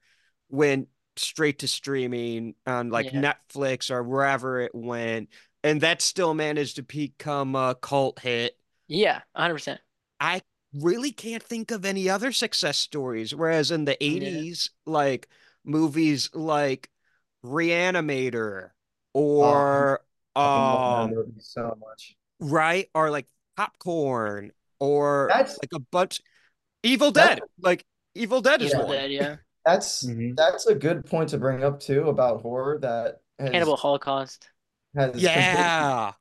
went 0.49 0.87
straight 1.17 1.59
to 1.59 1.67
streaming 1.67 2.55
on 2.65 2.91
like 2.91 3.11
Yeah. 3.11 3.33
Netflix 3.35 3.91
or 3.91 4.03
wherever 4.03 4.61
it 4.61 4.73
went 4.75 5.29
and 5.63 5.81
that 5.81 6.01
still 6.01 6.33
managed 6.35 6.77
to 6.77 6.83
become 6.83 7.55
a 7.55 7.75
cult 7.75 8.19
hit 8.19 8.57
Yeah, 8.87 9.21
100%. 9.35 9.79
I 10.19 10.41
really 10.73 11.11
can't 11.11 11.43
think 11.43 11.71
of 11.71 11.85
any 11.85 12.09
other 12.09 12.31
success 12.31 12.77
stories. 12.77 13.33
Whereas 13.35 13.71
in 13.71 13.85
the 13.85 13.97
80s, 14.01 14.69
like 14.85 15.27
movies 15.65 16.29
like 16.33 16.89
Reanimator 17.43 18.69
or 19.13 20.01
Fucking 20.35 20.69
love 20.69 21.09
um 21.11 21.33
so 21.39 21.75
much. 21.79 22.15
right 22.39 22.89
or 22.93 23.09
like 23.09 23.27
popcorn 23.55 24.51
or 24.79 25.27
That's 25.33 25.57
like 25.61 25.71
a 25.73 25.79
bunch 25.79 26.21
Evil 26.83 27.11
Dead. 27.11 27.41
Like 27.61 27.85
Evil 28.17 28.41
Dead 28.41 28.61
is 28.61 28.71
Yeah. 28.73 28.79
one. 28.83 28.91
Dead, 28.91 29.11
yeah. 29.11 29.35
that's 29.65 30.03
Mhm. 30.05 30.35
that's 30.35 30.65
a 30.67 30.75
good 30.75 31.05
point 31.05 31.29
to 31.29 31.37
bring 31.37 31.63
up 31.63 31.79
too 31.79 32.07
about 32.09 32.41
horror 32.41 32.77
that 32.79 33.17
has 33.39 33.49
Cannibal 33.51 33.75
Holocaust. 33.77 34.49
has 34.95 35.11
completely- 35.11 35.23
Yeah. 35.23 36.11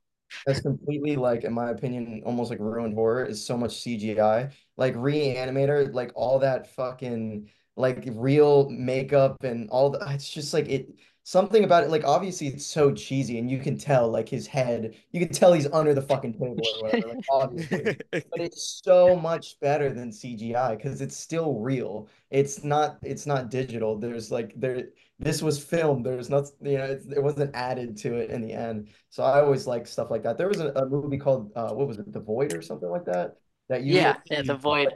that's 0.45 0.61
completely 0.61 1.15
like 1.17 1.45
in 1.45 1.53
my 1.53 1.71
opinion 1.71 2.23
almost 2.27 2.51
like 2.51 2.59
ruined 2.59 2.95
horror 2.95 3.25
is 3.25 3.47
so 3.47 3.57
much 3.57 3.77
CGI 3.81 4.51
like 4.77 4.95
Reanimator 4.97 5.95
like 5.95 6.11
all 6.17 6.41
that 6.41 6.67
fucking 6.75 7.49
like 7.77 8.09
real 8.13 8.69
makeup 8.71 9.45
and 9.45 9.71
all 9.71 9.91
the 9.91 10.01
it's 10.11 10.29
just 10.29 10.53
like 10.53 10.69
it 10.69 10.89
something 11.27 11.65
about 11.65 11.83
it 11.83 11.91
like 11.91 12.05
obviously 12.05 12.47
it's 12.47 12.65
so 12.65 12.93
cheesy 12.93 13.39
and 13.41 13.51
you 13.51 13.59
can 13.59 13.77
tell 13.77 14.09
like 14.09 14.29
his 14.29 14.47
head 14.47 14.95
you 15.11 15.19
can 15.19 15.29
tell 15.29 15.53
he's 15.53 15.67
under 15.73 15.93
the 15.93 16.01
fucking 16.01 16.33
table 16.33 16.65
or 16.77 16.83
whatever 16.83 17.09
like 17.09 17.19
obviously 17.29 17.91
but 18.31 18.41
it's 18.41 18.81
so 18.85 19.17
much 19.17 19.59
better 19.61 19.93
than 19.93 20.13
CGI 20.13 20.77
because 20.77 21.01
it's 21.01 21.17
still 21.17 21.55
real. 21.59 22.09
It's 22.31 22.63
not 22.65 22.99
it's 23.03 23.27
not 23.27 23.51
digital. 23.51 23.99
There's 23.99 24.31
like 24.31 24.53
there 24.57 24.89
this 25.19 25.43
was 25.43 25.63
filmed. 25.63 26.05
There's 26.05 26.31
not 26.31 26.45
you 26.63 26.79
know 26.79 26.85
it's, 26.85 27.07
it 27.07 27.23
wasn't 27.23 27.55
added 27.55 27.97
to 27.99 28.15
it 28.17 28.31
in 28.31 28.43
the 28.43 28.53
end. 28.53 28.89
So 29.11 29.23
I 29.23 29.41
always 29.41 29.67
like 29.67 29.87
stuff 29.87 30.11
like 30.11 30.23
that. 30.25 30.39
There 30.39 30.49
was 30.49 30.61
a, 30.61 30.69
a 30.71 30.87
movie 30.89 31.19
called 31.19 31.53
uh 31.57 31.73
what 31.73 31.89
was 31.89 31.99
it, 31.99 32.13
The 32.13 32.21
Void 32.21 32.53
or 32.53 32.63
something 32.63 32.91
like 32.91 33.07
that 33.07 33.37
that 33.69 33.83
you 33.83 33.95
Yeah, 33.97 34.17
yeah, 34.31 34.43
The 34.43 34.57
Void. 34.57 34.95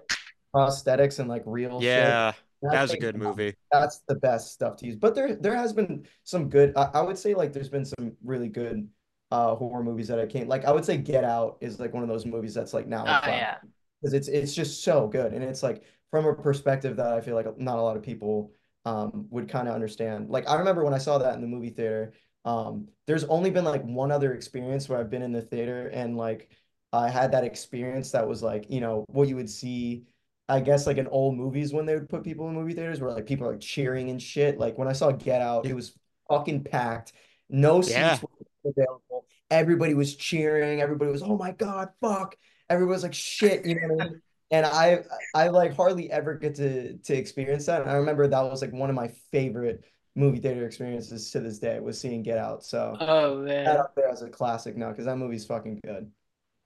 prosthetics 0.55 1.19
and 1.19 1.29
like 1.29 1.43
real 1.47 1.81
shit. 1.81 2.35
That 2.63 2.73
That's 2.73 2.93
was 2.93 2.99
a 2.99 3.01
good 3.01 3.17
movie. 3.17 3.55
That's 3.73 4.01
the 4.09 4.17
best 4.17 4.53
stuff 4.53 4.77
to 4.79 4.87
use. 4.87 4.97
But 4.97 5.15
there 5.15 5.35
there 5.35 5.57
has 5.57 5.73
been 5.73 6.07
some 6.25 6.49
good 6.49 6.73
I, 6.77 6.91
I 6.95 7.03
would 7.03 7.17
say 7.17 7.35
like 7.35 7.53
there's 7.53 7.69
been 7.69 7.85
some 7.85 8.13
really 8.23 8.49
good 8.49 8.89
uh 9.31 9.55
horror 9.55 9.83
movies 9.83 10.09
that 10.09 10.19
I 10.19 10.27
came 10.27 10.49
like 10.49 10.65
I 10.65 10.73
would 10.73 10.85
say 10.85 10.97
Get 10.97 11.25
Out 11.25 11.59
is 11.61 11.79
like 11.81 11.95
one 11.95 12.03
of 12.03 12.09
those 12.09 12.27
movies 12.27 12.53
that's 12.53 12.75
like 12.75 12.87
now 12.87 13.05
Oh 13.07 13.27
yeah. 13.29 13.59
because 14.01 14.13
it's 14.13 14.29
it's 14.29 14.55
just 14.55 14.83
so 14.85 15.07
good 15.09 15.33
and 15.33 15.43
it's 15.43 15.63
like 15.63 15.85
from 16.11 16.27
a 16.27 16.35
perspective 16.35 16.97
that 16.97 17.13
I 17.13 17.21
feel 17.21 17.35
like 17.37 17.59
not 17.59 17.79
a 17.79 17.83
lot 17.83 17.97
of 17.97 18.03
people 18.03 18.53
um 18.85 19.27
would 19.31 19.49
kind 19.49 19.69
of 19.69 19.75
understand. 19.75 20.31
Like 20.31 20.49
I 20.49 20.57
remember 20.57 20.85
when 20.85 20.95
I 20.95 20.99
saw 20.99 21.19
that 21.19 21.35
in 21.35 21.41
the 21.41 21.47
movie 21.47 21.71
theater, 21.71 22.13
um 22.45 22.89
there's 23.07 23.25
only 23.25 23.51
been 23.51 23.65
like 23.65 23.83
one 23.85 24.11
other 24.11 24.35
experience 24.35 24.89
where 24.89 24.99
I've 24.99 25.11
been 25.11 25.23
in 25.23 25.33
the 25.33 25.43
theater 25.43 25.89
and 25.89 26.17
like 26.17 26.51
I 26.93 27.09
had 27.09 27.33
that 27.33 27.45
experience 27.45 28.11
that 28.13 28.27
was 28.27 28.43
like, 28.43 28.69
you 28.71 28.81
know, 28.81 29.05
what 29.09 29.29
you 29.29 29.37
would 29.37 29.51
see 29.51 30.05
I 30.51 30.61
guess 30.61 30.87
like 30.87 30.99
in 30.99 31.07
old 31.07 31.37
movies 31.37 31.73
when 31.73 31.87
they 31.87 31.95
would 31.95 32.09
put 32.09 32.25
people 32.25 32.49
in 32.49 32.55
movie 32.55 32.75
theaters 32.75 33.01
where 33.01 33.11
like 33.13 33.27
people 33.27 33.47
are 33.47 33.53
like 33.53 33.61
cheering 33.61 34.11
and 34.11 34.21
shit. 34.21 34.59
Like 34.59 34.77
when 34.77 34.89
I 34.89 34.93
saw 34.93 35.11
Get 35.13 35.41
Out, 35.41 35.67
it 35.67 35.75
was 35.75 35.95
fucking 36.29 36.65
packed. 36.65 37.13
No 37.49 37.81
seats 37.81 37.97
Yeah. 37.97 38.19
were 38.65 38.73
available. 38.77 39.25
Everybody 39.51 39.95
was 39.95 40.15
cheering. 40.17 40.81
Everybody 40.81 41.11
was, 41.11 41.23
oh 41.23 41.37
my 41.37 41.53
God, 41.53 41.89
fuck. 42.01 42.37
Everybody 42.69 42.93
was 42.95 43.03
like 43.03 43.15
shit, 43.15 43.65
you 43.67 43.75
know 43.81 43.95
what 43.95 44.07
I 44.07 44.09
mean? 44.11 44.23
And 44.53 44.67
I 44.67 45.05
I 45.35 45.49
like 45.49 45.75
hardly 45.77 46.11
ever 46.11 46.35
get 46.35 46.57
to 46.57 46.97
to 46.99 47.15
experience 47.17 47.67
that. 47.67 47.83
And 47.83 47.91
I 47.91 47.95
remember 47.95 48.27
that 48.27 48.43
was 48.43 48.61
like 48.63 48.73
one 48.73 48.91
of 48.91 48.97
my 48.97 49.09
favorite 49.31 49.85
movie 50.17 50.41
theater 50.41 50.67
experiences 50.67 51.31
to 51.31 51.39
this 51.41 51.59
day 51.61 51.79
was 51.79 51.99
seeing 52.01 52.23
Get 52.23 52.37
Out. 52.39 52.65
So 52.65 52.97
Oh 53.01 53.43
that 53.45 53.65
man. 53.65 53.77
up 53.77 53.95
there 53.95 54.09
as 54.09 54.23
a 54.23 54.29
classic 54.29 54.77
now 54.77 54.91
because 54.91 55.05
that 55.07 55.17
movie's 55.17 55.47
fucking 55.47 55.81
good. 55.85 56.11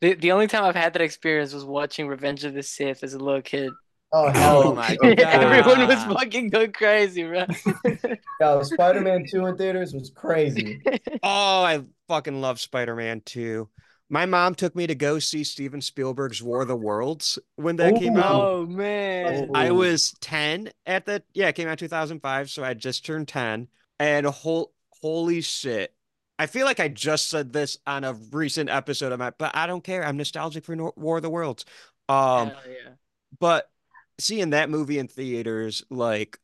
The 0.04 0.12
the 0.12 0.32
only 0.32 0.48
time 0.48 0.64
I've 0.64 0.76
had 0.76 0.92
that 0.92 1.00
experience 1.00 1.54
was 1.54 1.64
watching 1.64 2.08
Revenge 2.08 2.44
of 2.44 2.52
the 2.52 2.62
Sith 2.62 3.02
as 3.02 3.14
a 3.14 3.18
little 3.18 3.40
kid. 3.40 3.72
Oh, 4.12 4.26
oh 4.26 4.28
hell 4.28 4.62
Oh 4.66 4.74
my 4.74 4.98
Everyone 5.02 5.88
was 5.88 6.04
fucking 6.04 6.50
going 6.50 6.72
crazy, 6.72 7.24
bro. 7.24 7.46
yeah, 8.40 8.62
Spider-Man 8.62 9.24
2 9.30 9.46
in 9.46 9.56
theaters 9.56 9.94
was 9.94 10.10
crazy. 10.10 10.82
Oh, 11.22 11.62
I 11.62 11.84
fucking 12.06 12.38
love 12.38 12.60
Spider-Man 12.60 13.22
2. 13.24 13.66
My 14.10 14.26
mom 14.26 14.54
took 14.54 14.76
me 14.76 14.86
to 14.86 14.94
go 14.94 15.18
see 15.18 15.42
Steven 15.42 15.80
Spielberg's 15.80 16.42
War 16.42 16.60
of 16.60 16.68
the 16.68 16.76
Worlds 16.76 17.38
when 17.56 17.76
that 17.76 17.98
came 17.98 18.18
out. 18.18 18.42
Oh 18.42 18.66
man. 18.66 19.52
I 19.54 19.70
was 19.70 20.14
10 20.20 20.68
at 20.84 21.06
the 21.06 21.22
yeah, 21.32 21.48
it 21.48 21.54
came 21.54 21.66
out 21.66 21.78
2005, 21.78 22.50
so 22.50 22.62
I 22.62 22.74
just 22.74 23.06
turned 23.06 23.28
10. 23.28 23.68
And 23.98 24.26
whole 24.26 24.74
holy 25.00 25.40
shit. 25.40 25.94
I 26.38 26.46
feel 26.46 26.66
like 26.66 26.80
I 26.80 26.88
just 26.88 27.28
said 27.28 27.52
this 27.52 27.78
on 27.86 28.04
a 28.04 28.14
recent 28.32 28.68
episode 28.70 29.12
of 29.12 29.18
my, 29.20 29.30
but 29.30 29.54
I 29.54 29.66
don't 29.66 29.84
care. 29.84 30.04
I'm 30.04 30.16
nostalgic 30.16 30.64
for 30.64 30.74
War 30.96 31.16
of 31.16 31.22
the 31.22 31.30
Worlds. 31.30 31.64
Um, 32.08 32.50
Hell 32.50 32.60
yeah. 32.66 32.90
but 33.38 33.70
seeing 34.18 34.50
that 34.50 34.70
movie 34.70 34.98
in 34.98 35.08
theaters 35.08 35.84
like 35.90 36.38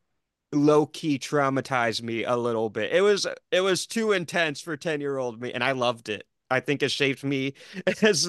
low 0.53 0.87
key 0.87 1.19
traumatized 1.19 2.03
me 2.03 2.25
a 2.25 2.37
little 2.37 2.71
bit. 2.71 2.93
It 2.93 3.03
was 3.03 3.27
it 3.51 3.61
was 3.61 3.87
too 3.87 4.13
intense 4.13 4.61
for 4.61 4.77
10-year-old 4.77 5.41
me 5.41 5.53
and 5.53 5.63
I 5.63 5.73
loved 5.73 6.09
it. 6.09 6.27
I 6.53 6.59
think 6.61 6.83
it 6.83 6.91
shaped 6.91 7.23
me 7.23 7.55
as 8.03 8.29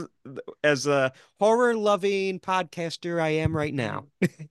as 0.64 0.88
a 0.88 1.12
horror 1.39 1.76
loving 1.76 2.39
podcaster 2.39 3.20
I 3.22 3.30
am 3.30 3.55
right 3.55 3.74
now. 3.74 4.05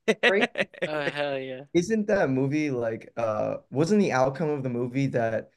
Oh 0.09 0.15
hell 1.11 1.39
yeah. 1.39 1.63
Isn't 1.75 2.07
that 2.09 2.31
movie 2.31 2.71
like 2.71 3.13
uh 3.17 3.59
wasn't 3.71 4.01
the 4.01 4.13
outcome 4.13 4.51
of 4.51 4.63
the 4.63 4.71
movie 4.71 5.07
that 5.09 5.51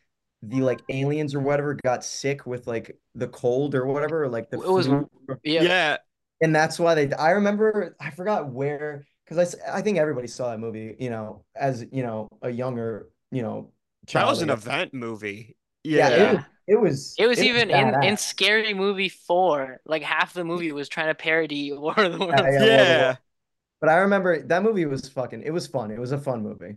the 0.45 0.61
like 0.61 0.81
aliens 0.89 1.33
or 1.33 1.39
whatever 1.39 1.73
got 1.83 2.03
sick 2.03 2.45
with 2.45 2.67
like 2.67 2.97
the 3.15 3.27
cold 3.27 3.75
or 3.75 3.85
whatever 3.87 4.23
or 4.23 4.27
like 4.29 4.49
the 4.49 4.59
It 4.61 4.67
was- 4.69 4.87
flu? 4.87 5.09
Yeah. 5.43 5.61
yeah. 5.63 5.97
and 6.41 6.53
that's 6.55 6.77
why 6.79 6.95
they 6.95 7.11
I 7.13 7.31
remember 7.31 7.95
I 7.99 8.09
forgot 8.11 8.49
where 8.51 9.05
because 9.25 9.55
I 9.65 9.77
I 9.77 9.81
think 9.81 9.97
everybody 9.97 10.27
saw 10.27 10.51
that 10.51 10.59
movie 10.59 10.95
you 10.99 11.09
know 11.09 11.45
as 11.55 11.85
you 11.91 12.03
know 12.03 12.27
a 12.41 12.49
younger 12.49 13.09
you 13.31 13.41
know 13.41 13.71
That 14.11 14.27
was 14.27 14.41
an 14.41 14.49
event 14.49 14.93
movie. 14.93 15.55
yeah, 15.83 16.09
Yeah. 16.09 16.15
it 16.17 16.27
was 16.35 16.45
it 16.67 16.79
was 16.81 17.15
It 17.17 17.27
was 17.27 17.41
even 17.41 17.69
in, 17.69 18.03
in. 18.03 18.17
Scary 18.17 18.73
Movie 18.73 19.09
4, 19.09 19.81
like 19.85 20.01
half 20.03 20.33
the 20.33 20.43
movie 20.45 20.71
was 20.71 20.87
trying 20.89 21.07
to 21.07 21.15
parody 21.15 21.71
War 21.77 21.93
of 21.97 22.11
the 22.13 22.19
Worlds. 22.19 22.41
Yeah, 22.41 22.51
yeah, 22.51 22.59
Yeah. 22.59 22.65
War 22.65 22.81
of 22.81 22.87
the 22.99 23.03
Worlds. 23.05 23.19
but 23.81 23.89
I 23.89 23.95
remember 23.97 24.41
that 24.43 24.63
movie 24.63 24.85
was 24.85 25.07
fucking 25.09 25.41
it 25.43 25.51
was 25.51 25.67
fun 25.67 25.89
it 25.91 25.99
was 25.99 26.11
a 26.11 26.17
fun 26.17 26.43
movie 26.43 26.75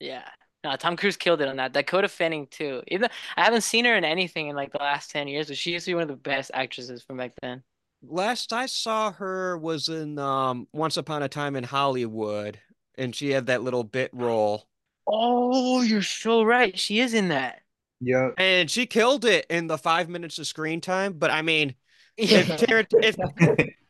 Yeah. 0.00 0.28
No, 0.64 0.74
Tom 0.76 0.96
Cruise 0.96 1.16
killed 1.16 1.40
it 1.40 1.48
on 1.48 1.56
that. 1.56 1.72
Dakota 1.72 2.08
Fanning 2.08 2.46
too. 2.48 2.82
Even 2.88 3.08
I 3.36 3.44
haven't 3.44 3.60
seen 3.62 3.84
her 3.84 3.94
in 3.94 4.04
anything 4.04 4.48
in 4.48 4.56
like 4.56 4.72
the 4.72 4.78
last 4.78 5.10
10 5.10 5.28
years, 5.28 5.46
but 5.48 5.56
she 5.56 5.72
used 5.72 5.84
to 5.86 5.90
be 5.92 5.94
one 5.94 6.02
of 6.02 6.08
the 6.08 6.16
best 6.16 6.50
actresses 6.52 7.02
from 7.02 7.16
back 7.18 7.32
then. 7.40 7.62
Last 8.02 8.52
I 8.52 8.66
saw 8.66 9.12
her 9.12 9.56
was 9.58 9.88
in 9.88 10.18
um 10.18 10.68
Once 10.72 10.96
Upon 10.96 11.22
a 11.22 11.28
Time 11.28 11.56
in 11.56 11.64
Hollywood 11.64 12.60
and 12.96 13.14
she 13.14 13.30
had 13.30 13.46
that 13.46 13.62
little 13.62 13.84
bit 13.84 14.10
role. 14.12 14.68
Oh, 15.06 15.82
you're 15.82 16.02
so 16.02 16.42
right. 16.42 16.78
She 16.78 17.00
is 17.00 17.14
in 17.14 17.28
that. 17.28 17.62
Yeah. 18.00 18.30
And 18.36 18.70
she 18.70 18.86
killed 18.86 19.24
it 19.24 19.46
in 19.50 19.66
the 19.66 19.78
five 19.78 20.08
minutes 20.08 20.38
of 20.38 20.46
screen 20.46 20.80
time. 20.80 21.14
But 21.14 21.30
I 21.30 21.42
mean, 21.42 21.74
Yeah. 22.16 22.38
if, 22.40 22.48
Tarant- 22.48 22.94
if 23.02 23.16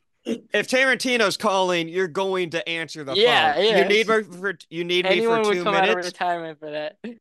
if 0.53 0.69
Tarantino's 0.69 1.37
calling, 1.37 1.89
you're 1.89 2.09
going 2.09 2.51
to 2.51 2.69
answer 2.69 3.05
the 3.05 3.15
Yeah, 3.15 3.57
phone. 3.57 3.63
yeah. 3.63 3.79
You 3.79 3.85
need 3.85 4.09
me 4.09 4.23
for 4.23 4.59
you 4.71 4.85
need 4.85 5.09
me 5.09 5.17
Anyone 5.17 5.39
for 5.39 5.39
would 5.47 5.55
two 5.55 5.65
come 5.65 5.75
out 5.75 5.85
of 5.85 5.97
minutes. 5.97 6.13
retirement 6.13 6.59
for 6.59 6.71
that. 6.71 6.99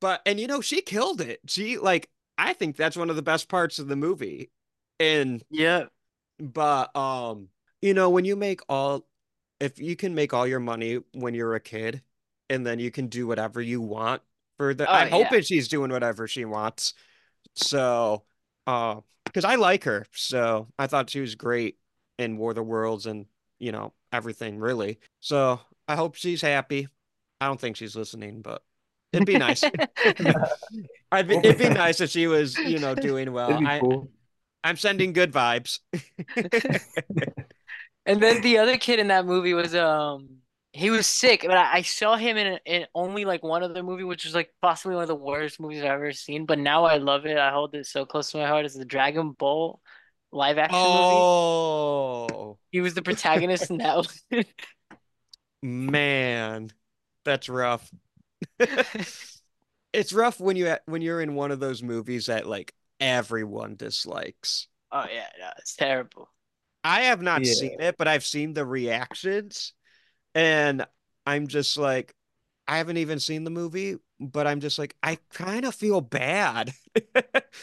But 0.00 0.22
and 0.26 0.38
you 0.38 0.46
know, 0.46 0.60
she 0.60 0.80
killed 0.82 1.20
it. 1.20 1.40
She 1.46 1.78
like 1.78 2.08
I 2.36 2.52
think 2.52 2.76
that's 2.76 2.96
one 2.96 3.10
of 3.10 3.16
the 3.16 3.22
best 3.22 3.48
parts 3.48 3.78
of 3.78 3.88
the 3.88 3.96
movie. 3.96 4.50
And 5.00 5.42
Yeah. 5.50 5.86
but 6.38 6.94
um, 6.96 7.48
you 7.82 7.94
know, 7.94 8.10
when 8.10 8.24
you 8.24 8.36
make 8.36 8.60
all 8.68 9.06
if 9.60 9.78
you 9.80 9.96
can 9.96 10.14
make 10.14 10.32
all 10.34 10.46
your 10.46 10.60
money 10.60 11.00
when 11.14 11.34
you're 11.34 11.54
a 11.54 11.60
kid 11.60 12.02
and 12.50 12.66
then 12.66 12.78
you 12.78 12.90
can 12.90 13.08
do 13.08 13.26
whatever 13.26 13.60
you 13.60 13.80
want 13.80 14.22
for 14.56 14.74
the 14.74 14.88
Oh, 14.88 14.94
I'm 14.94 15.08
yeah. 15.08 15.10
hoping 15.10 15.42
she's 15.42 15.68
doing 15.68 15.90
whatever 15.90 16.28
she 16.28 16.44
wants. 16.44 16.94
So 17.54 18.24
uh 18.66 19.00
because 19.24 19.44
I 19.44 19.56
like 19.56 19.84
her. 19.84 20.06
So 20.14 20.68
I 20.78 20.86
thought 20.86 21.10
she 21.10 21.20
was 21.20 21.34
great 21.34 21.78
in 22.18 22.36
War 22.36 22.50
of 22.50 22.56
the 22.56 22.62
Worlds 22.62 23.06
and 23.06 23.26
you 23.58 23.72
know 23.72 23.92
everything 24.12 24.58
really. 24.58 24.98
So 25.20 25.60
I 25.86 25.96
hope 25.96 26.14
she's 26.14 26.42
happy. 26.42 26.88
I 27.40 27.46
don't 27.46 27.60
think 27.60 27.76
she's 27.76 27.96
listening, 27.96 28.42
but 28.42 28.62
it'd 29.12 29.26
be 29.26 29.38
nice. 29.38 29.62
I'd 31.12 31.28
be, 31.28 31.36
it'd 31.36 31.58
be 31.58 31.68
nice 31.68 32.00
if 32.00 32.10
she 32.10 32.26
was, 32.26 32.56
you 32.58 32.78
know, 32.78 32.94
doing 32.94 33.32
well. 33.32 33.52
It'd 33.52 33.66
I, 33.66 33.80
cool. 33.80 34.10
I'm 34.64 34.76
sending 34.76 35.12
good 35.12 35.32
vibes. 35.32 35.78
And 38.08 38.22
then 38.22 38.40
the 38.40 38.56
other 38.56 38.78
kid 38.78 38.98
in 38.98 39.08
that 39.08 39.26
movie 39.26 39.52
was 39.52 39.74
um 39.74 40.38
he 40.72 40.90
was 40.90 41.06
sick, 41.06 41.42
but 41.46 41.56
I, 41.56 41.78
I 41.78 41.82
saw 41.82 42.16
him 42.16 42.38
in 42.38 42.58
in 42.64 42.86
only 42.94 43.26
like 43.26 43.42
one 43.42 43.62
other 43.62 43.82
movie, 43.82 44.02
which 44.04 44.24
was 44.24 44.34
like 44.34 44.50
possibly 44.62 44.94
one 44.94 45.02
of 45.02 45.08
the 45.08 45.14
worst 45.14 45.60
movies 45.60 45.82
I've 45.82 45.90
ever 45.90 46.12
seen. 46.12 46.46
But 46.46 46.58
now 46.58 46.84
I 46.84 46.96
love 46.96 47.26
it. 47.26 47.36
I 47.36 47.50
hold 47.50 47.74
it 47.74 47.86
so 47.86 48.06
close 48.06 48.30
to 48.30 48.38
my 48.38 48.46
heart. 48.46 48.64
Is 48.64 48.74
the 48.74 48.84
Dragon 48.86 49.32
Ball 49.32 49.80
live 50.32 50.58
action 50.58 50.92
movie? 50.92 51.28
Oh 51.30 52.58
He 52.70 52.80
was 52.80 52.94
the 52.94 53.02
protagonist 53.02 53.70
in 53.70 53.78
that 53.78 53.96
one. 54.30 54.44
man, 55.62 56.70
that's 57.24 57.48
rough. 57.48 57.90
It's 59.92 60.12
rough 60.12 60.38
when 60.40 60.56
you 60.56 60.76
when 60.86 61.02
you're 61.02 61.20
in 61.20 61.34
one 61.34 61.50
of 61.50 61.60
those 61.60 61.82
movies 61.82 62.26
that 62.26 62.46
like 62.46 62.74
everyone 63.00 63.76
dislikes. 63.76 64.68
Oh 64.92 65.06
yeah, 65.10 65.28
no, 65.38 65.50
it's 65.58 65.76
terrible. 65.76 66.30
I 66.84 67.02
have 67.02 67.22
not 67.22 67.44
Yeah. 67.44 67.54
seen 67.54 67.80
it, 67.80 67.96
but 67.98 68.08
I've 68.08 68.24
seen 68.24 68.54
the 68.54 68.64
reactions, 68.64 69.72
and 70.34 70.86
I'm 71.26 71.48
just 71.48 71.78
like, 71.78 72.14
I 72.68 72.76
haven't 72.76 72.98
even 72.98 73.18
seen 73.18 73.44
the 73.44 73.50
movie, 73.50 73.96
but 74.20 74.46
I'm 74.46 74.60
just 74.60 74.78
like 74.78 74.94
I 75.02 75.18
kind 75.32 75.64
of 75.64 75.74
feel 75.74 76.02
bad. 76.02 76.74
It, 76.94 77.14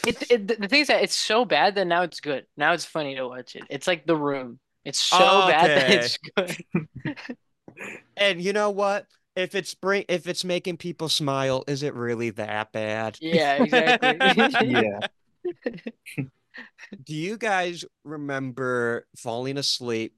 it 0.30 0.48
the 0.48 0.68
thing 0.68 0.80
is 0.80 0.88
that 0.88 1.02
it's 1.02 1.14
so 1.14 1.44
bad 1.44 1.76
that 1.76 1.86
now 1.86 2.02
it's 2.02 2.18
good. 2.18 2.44
Now 2.56 2.72
it's 2.72 2.84
funny 2.84 3.14
to 3.14 3.28
watch 3.28 3.54
it. 3.54 3.62
It's 3.70 3.86
like 3.86 4.04
The 4.04 4.16
Room. 4.16 4.58
It's 4.84 4.98
so 4.98 5.46
bad 5.46 5.70
that 5.70 5.90
it's 5.90 6.18
good. 6.36 7.16
and 8.16 8.42
you 8.42 8.52
know 8.52 8.70
what? 8.70 9.06
If 9.36 9.54
it's 9.54 9.74
bring 9.74 10.04
if 10.08 10.26
it's 10.26 10.44
making 10.44 10.78
people 10.78 11.08
smile, 11.08 11.62
is 11.68 11.84
it 11.84 11.94
really 11.94 12.30
that 12.30 12.72
bad? 12.72 13.16
Yeah, 13.20 13.62
exactly. 13.62 14.66
Yeah. 14.72 16.24
Do 17.04 17.14
you 17.14 17.36
guys 17.36 17.84
remember 18.02 19.06
falling 19.16 19.58
asleep 19.58 20.16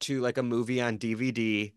to 0.00 0.20
like 0.20 0.38
a 0.38 0.42
movie 0.42 0.80
on 0.80 0.98
DVD 0.98 1.72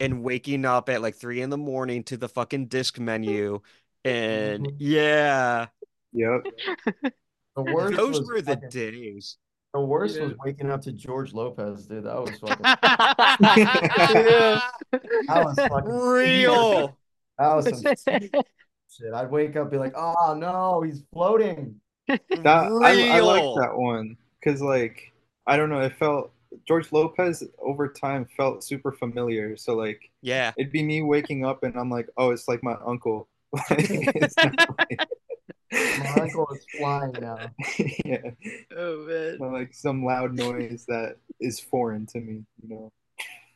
and 0.00 0.22
waking 0.22 0.64
up 0.64 0.88
at 0.88 1.02
like 1.02 1.14
three 1.16 1.40
in 1.42 1.50
the 1.50 1.58
morning 1.58 2.02
to 2.04 2.16
the 2.16 2.28
fucking 2.28 2.66
disc 2.66 2.98
menu? 2.98 3.60
And 4.04 4.66
Mhm. 4.66 4.76
yeah, 4.80 5.66
Yep. 6.12 6.42
The 7.54 7.62
worst 7.72 7.96
those 7.96 8.18
was 8.18 8.28
were 8.28 8.40
the 8.42 8.54
fucking- 8.54 8.68
days. 8.70 9.36
the 9.72 9.80
worst 9.80 10.16
Yeah. 10.16 10.24
was 10.24 10.34
waking 10.44 10.70
up 10.72 10.82
to 10.82 10.92
George 10.92 11.32
Lopez, 11.32 11.86
dude. 11.86 12.02
That 12.04 12.20
was 12.20 12.30
fucking 12.40 12.64
Yeah. 12.66 14.60
that 14.92 15.44
was 15.44 15.54
fucking 15.56 15.88
Real. 15.88 16.98
That 17.38 17.54
was 17.54 17.66
some 17.68 17.94
shit. 18.90 19.14
I'd 19.14 19.30
wake 19.30 19.54
up, 19.56 19.70
be 19.70 19.78
like, 19.78 19.94
oh 19.96 20.34
no, 20.36 20.82
he's 20.82 21.02
floating. 21.12 21.80
That 22.08 22.20
I, 22.82 23.08
I 23.18 23.20
like 23.20 23.42
that 23.60 23.76
one 23.76 24.16
because 24.40 24.60
like 24.60 25.12
I 25.46 25.56
don't 25.56 25.70
know, 25.70 25.80
it 25.80 25.94
felt 25.96 26.32
George 26.66 26.92
Lopez 26.92 27.42
over 27.58 27.88
time 27.88 28.26
felt 28.36 28.62
super 28.64 28.92
familiar. 28.92 29.56
So 29.56 29.74
like 29.74 30.10
Yeah. 30.20 30.52
it'd 30.56 30.72
be 30.72 30.82
me 30.82 31.02
waking 31.02 31.44
up 31.44 31.62
and 31.64 31.76
I'm 31.76 31.90
like, 31.90 32.08
oh, 32.16 32.30
it's 32.30 32.48
like 32.48 32.62
my 32.62 32.76
uncle. 32.86 33.28
Like, 33.52 33.66
it's 33.78 34.36
not 34.36 34.54
like- 34.78 35.08
My 35.72 36.22
uncle 36.22 36.46
is 36.54 36.64
flying 36.78 37.12
now. 37.20 37.38
yeah, 38.04 38.30
Oh 38.76 39.04
man. 39.06 39.38
Not 39.40 39.52
like 39.52 39.74
some 39.74 40.04
loud 40.04 40.34
noise 40.34 40.84
that 40.88 41.16
is 41.40 41.58
foreign 41.60 42.06
to 42.06 42.20
me. 42.20 42.44
You 42.62 42.68
know. 42.68 42.92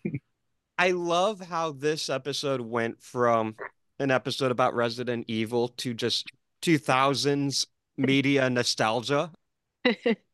I 0.79 0.91
love 0.93 1.41
how 1.41 1.73
this 1.73 2.11
episode 2.11 2.61
went 2.61 3.03
from 3.03 3.57
an 3.99 4.11
episode 4.11 4.51
about 4.51 4.75
Resident 4.75 5.25
Evil 5.29 5.69
to 5.69 5.95
just 5.95 6.31
2000s 6.63 7.67
media 7.97 8.51
nostalgia. 8.51 9.31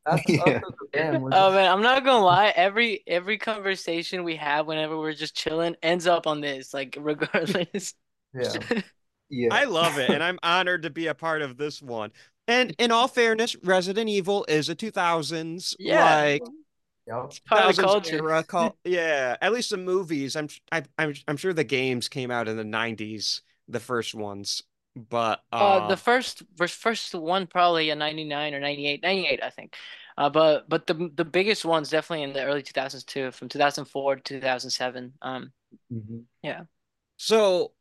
That's 0.07 0.23
Yeah. 0.29 0.41
us 0.43 0.63
as 0.69 0.75
a 0.83 0.87
band. 0.93 1.23
We're 1.23 1.31
Oh 1.33 1.53
man, 1.53 1.71
I'm 1.71 1.83
not 1.83 2.05
gonna 2.05 2.25
lie. 2.25 2.53
Every 2.57 3.03
every 3.07 3.39
conversation 3.39 4.25
we 4.25 4.37
have 4.37 4.67
whenever 4.67 4.99
we're 4.99 5.15
just 5.15 5.37
chilling 5.37 5.77
ends 5.83 6.07
up 6.07 6.27
on 6.27 6.41
this, 6.41 6.75
like 6.75 6.97
regardless. 7.01 7.95
yeah. 8.35 8.59
Yeah. 9.35 9.49
I 9.51 9.65
love 9.65 9.97
it, 9.99 10.11
and 10.11 10.23
I'm 10.23 10.39
honored 10.43 10.83
to 10.83 10.91
be 10.91 11.07
a 11.07 11.15
part 11.15 11.41
of 11.41 11.57
this 11.57 11.81
one. 11.81 12.11
And 12.49 12.75
in 12.79 12.91
all 12.93 13.09
fairness, 13.09 13.57
Resident 13.63 14.11
Evil 14.11 14.45
is 14.47 14.69
a 14.69 14.75
2000s 14.75 15.75
Yeah. 15.79 16.05
like 16.05 16.43
Yep. 17.07 17.33
Part 17.49 17.65
of 17.65 17.77
the 17.77 17.83
2000s 17.83 18.11
culture. 18.11 18.17
era 18.19 18.45
cul- 18.45 18.77
yeah, 18.85 19.37
at 19.41 19.53
least 19.53 19.71
the 19.71 19.77
movies. 19.79 20.37
I'm 20.37 20.49
I, 20.71 20.83
I'm 20.99 21.15
I'm 21.27 21.37
sure 21.37 21.53
the 21.53 21.65
games 21.65 22.09
came 22.09 22.31
out 22.31 22.47
in 22.49 22.57
the 22.57 22.65
90s, 22.65 23.43
the 23.69 23.81
first 23.81 24.15
ones, 24.15 24.63
but 24.95 25.43
Uh, 25.53 25.57
uh, 25.57 25.89
the 25.89 25.97
first 25.97 26.43
first 26.59 27.15
one 27.15 27.47
probably 27.47 27.91
a 27.91 27.95
99 27.95 28.55
or 28.55 28.61
98, 28.61 29.03
98 29.03 29.43
I 29.43 29.51
think. 29.51 29.77
Uh, 30.19 30.29
but 30.29 30.69
but 30.69 30.87
the 30.87 31.11
the 31.15 31.25
biggest 31.25 31.65
ones 31.65 31.89
definitely 31.91 32.25
in 32.25 32.33
the 32.33 32.45
early 32.45 32.63
2000s 32.63 33.05
too, 33.05 33.31
from 33.31 33.49
2004 33.49 34.17
to 34.17 34.23
2007. 34.23 35.15
Um, 35.23 35.53
Mhm. 35.93 36.25
So 37.17 37.73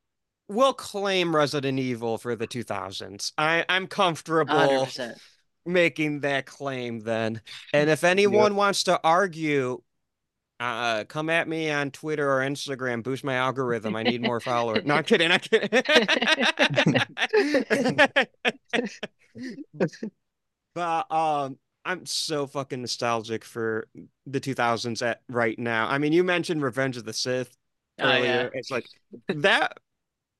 we'll 0.48 0.74
claim 0.74 1.36
Resident 1.36 1.80
Evil 1.80 2.18
for 2.18 2.36
the 2.36 2.48
2000s. 2.48 3.34
I, 3.38 3.66
I'm 3.68 3.88
comfortable 3.88 4.56
100%. 4.56 5.18
making 5.66 6.22
that 6.22 6.46
claim 6.46 7.00
then. 7.02 7.42
And 7.74 7.90
if 7.90 8.04
anyone 8.04 8.56
wants 8.56 8.84
to 8.84 9.00
argue, 9.04 9.82
uh, 10.62 11.04
come 11.06 11.30
at 11.30 11.48
me 11.48 11.72
on 11.72 11.92
Twitter 11.92 12.32
or 12.32 12.42
Instagram, 12.42 13.04
boost 13.04 13.24
my 13.24 13.36
algorithm. 13.36 13.96
I 13.96 14.04
need 14.04 14.22
more 14.22 14.40
followers. 14.40 14.86
No, 14.86 14.96
I'm 14.96 15.04
kidding. 15.04 15.32
I'm 15.32 15.40
kidding. 15.40 15.70
but 20.76 21.12
um, 21.12 21.58
I'm 21.84 22.06
so 22.06 22.48
fucking 22.48 22.82
nostalgic 22.82 23.44
for 23.44 23.88
the 24.26 24.40
2000s 24.40 25.06
at 25.06 25.22
right 25.30 25.58
now. 25.58 25.88
I 25.88 25.98
mean, 25.98 26.14
you 26.14 26.24
mentioned 26.24 26.62
Revenge 26.62 26.98
of 26.98 27.06
the 27.06 27.14
Sith 27.14 27.56
Oh, 28.02 28.18
yeah. 28.18 28.50
It's 28.54 28.72
like 28.72 28.86
that 29.30 29.78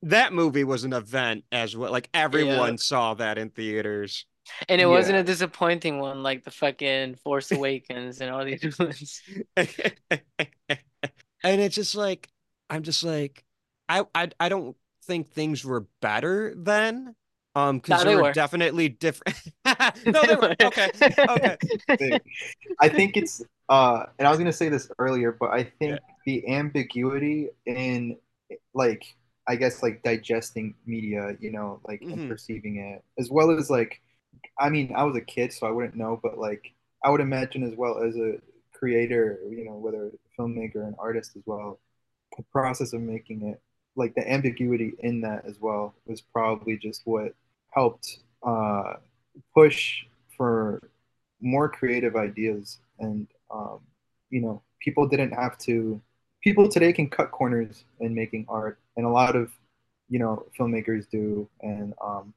that 0.04 0.34
movie 0.34 0.64
was 0.64 0.84
an 0.84 0.94
event 0.94 1.46
as 1.52 1.76
well. 1.76 1.92
Like 1.92 2.10
everyone 2.14 2.78
saw 2.78 3.14
that 3.16 3.38
in 3.38 3.50
theaters. 3.50 4.26
And 4.70 4.82
it 4.82 4.86
wasn't 4.86 5.18
a 5.20 5.24
disappointing 5.24 6.00
one 6.00 6.24
like 6.24 6.44
the 6.44 6.52
fucking 6.52 7.16
Force 7.16 7.52
Awakens 7.52 8.22
and 8.22 8.32
all 8.32 8.46
these 8.46 8.78
ones. 8.80 9.22
and 11.44 11.62
it's 11.62 11.76
just 11.76 11.96
like 11.96 12.28
I'm 12.70 12.84
just 12.84 13.04
like 13.04 13.44
I 13.90 14.04
I 14.16 14.30
I 14.40 14.50
don't 14.50 14.76
think 15.06 15.30
things 15.30 15.66
were 15.66 15.86
better 16.02 16.54
then. 16.56 17.16
Um, 17.54 17.80
because 17.80 18.00
No, 18.00 18.06
they, 18.06 18.10
they 18.10 18.16
were, 18.16 18.24
were. 18.24 18.34
definitely 18.34 18.88
different. 18.90 19.38
no, 20.14 20.26
they 20.26 20.36
were 20.36 20.56
okay. 20.62 20.90
Okay. 21.28 21.58
I 22.80 22.90
think 22.90 23.18
it's 23.18 23.44
uh 23.70 24.06
and 24.20 24.28
I 24.28 24.32
was 24.32 24.40
gonna 24.40 24.54
say 24.54 24.70
this 24.70 24.90
earlier, 25.00 25.32
but 25.32 25.52
I 25.52 25.64
think 25.64 26.02
the 26.26 26.48
ambiguity 26.56 27.50
in 27.66 28.18
like 28.74 29.04
I 29.48 29.56
guess 29.56 29.84
like 29.84 30.04
digesting 30.04 30.76
media, 30.86 31.36
you 31.40 31.52
know, 31.52 31.82
like 31.88 32.02
Mhm. 32.02 32.12
and 32.12 32.24
perceiving 32.24 32.78
it, 32.78 33.04
as 33.20 33.30
well 33.30 33.52
as 33.52 33.70
like 33.70 34.02
I 34.60 34.70
mean, 34.70 34.94
I 34.96 35.04
was 35.04 35.16
a 35.16 35.22
kid, 35.22 35.54
so 35.54 35.68
I 35.68 35.72
wouldn't 35.72 35.96
know, 35.96 36.20
but 36.22 36.38
like 36.38 36.74
I 37.04 37.10
would 37.10 37.22
imagine 37.22 37.64
as 37.64 37.76
well 37.76 38.04
as 38.04 38.16
a 38.16 38.38
creator, 38.74 39.40
you 39.50 39.66
know, 39.66 39.74
whether 39.74 40.12
filmmaker, 40.38 40.88
an 40.88 40.96
artist 41.00 41.36
as 41.36 41.44
well, 41.46 41.80
the 42.38 42.44
process 42.52 42.94
of 42.94 43.02
making 43.02 43.44
it, 43.48 43.62
like 43.96 44.16
the 44.16 44.30
ambiguity 44.32 44.94
in 45.00 45.22
that 45.22 45.46
as 45.46 45.60
well, 45.60 45.94
was 46.06 46.22
probably 46.22 46.78
just 46.78 47.02
what 47.06 47.34
helped 47.72 48.20
uh, 48.44 48.94
push 49.54 50.06
for 50.38 50.82
more 51.42 51.70
creative 51.70 52.16
ideas 52.16 52.80
and 53.00 53.28
um, 53.54 53.80
you 54.30 54.42
know 54.42 54.62
people 54.80 55.08
didn't 55.08 55.32
have 55.32 55.58
to 55.58 56.00
people 56.42 56.68
today 56.70 56.94
can 56.94 57.10
cut 57.10 57.32
corners 57.32 57.84
in 58.00 58.14
making 58.14 58.46
art 58.48 58.80
and 58.98 59.06
a 59.06 59.10
lot 59.10 59.36
of 59.36 59.52
you 60.10 60.20
know 60.20 60.46
filmmakers 60.58 61.10
do 61.10 61.48
and 61.62 61.94
um, 62.04 62.34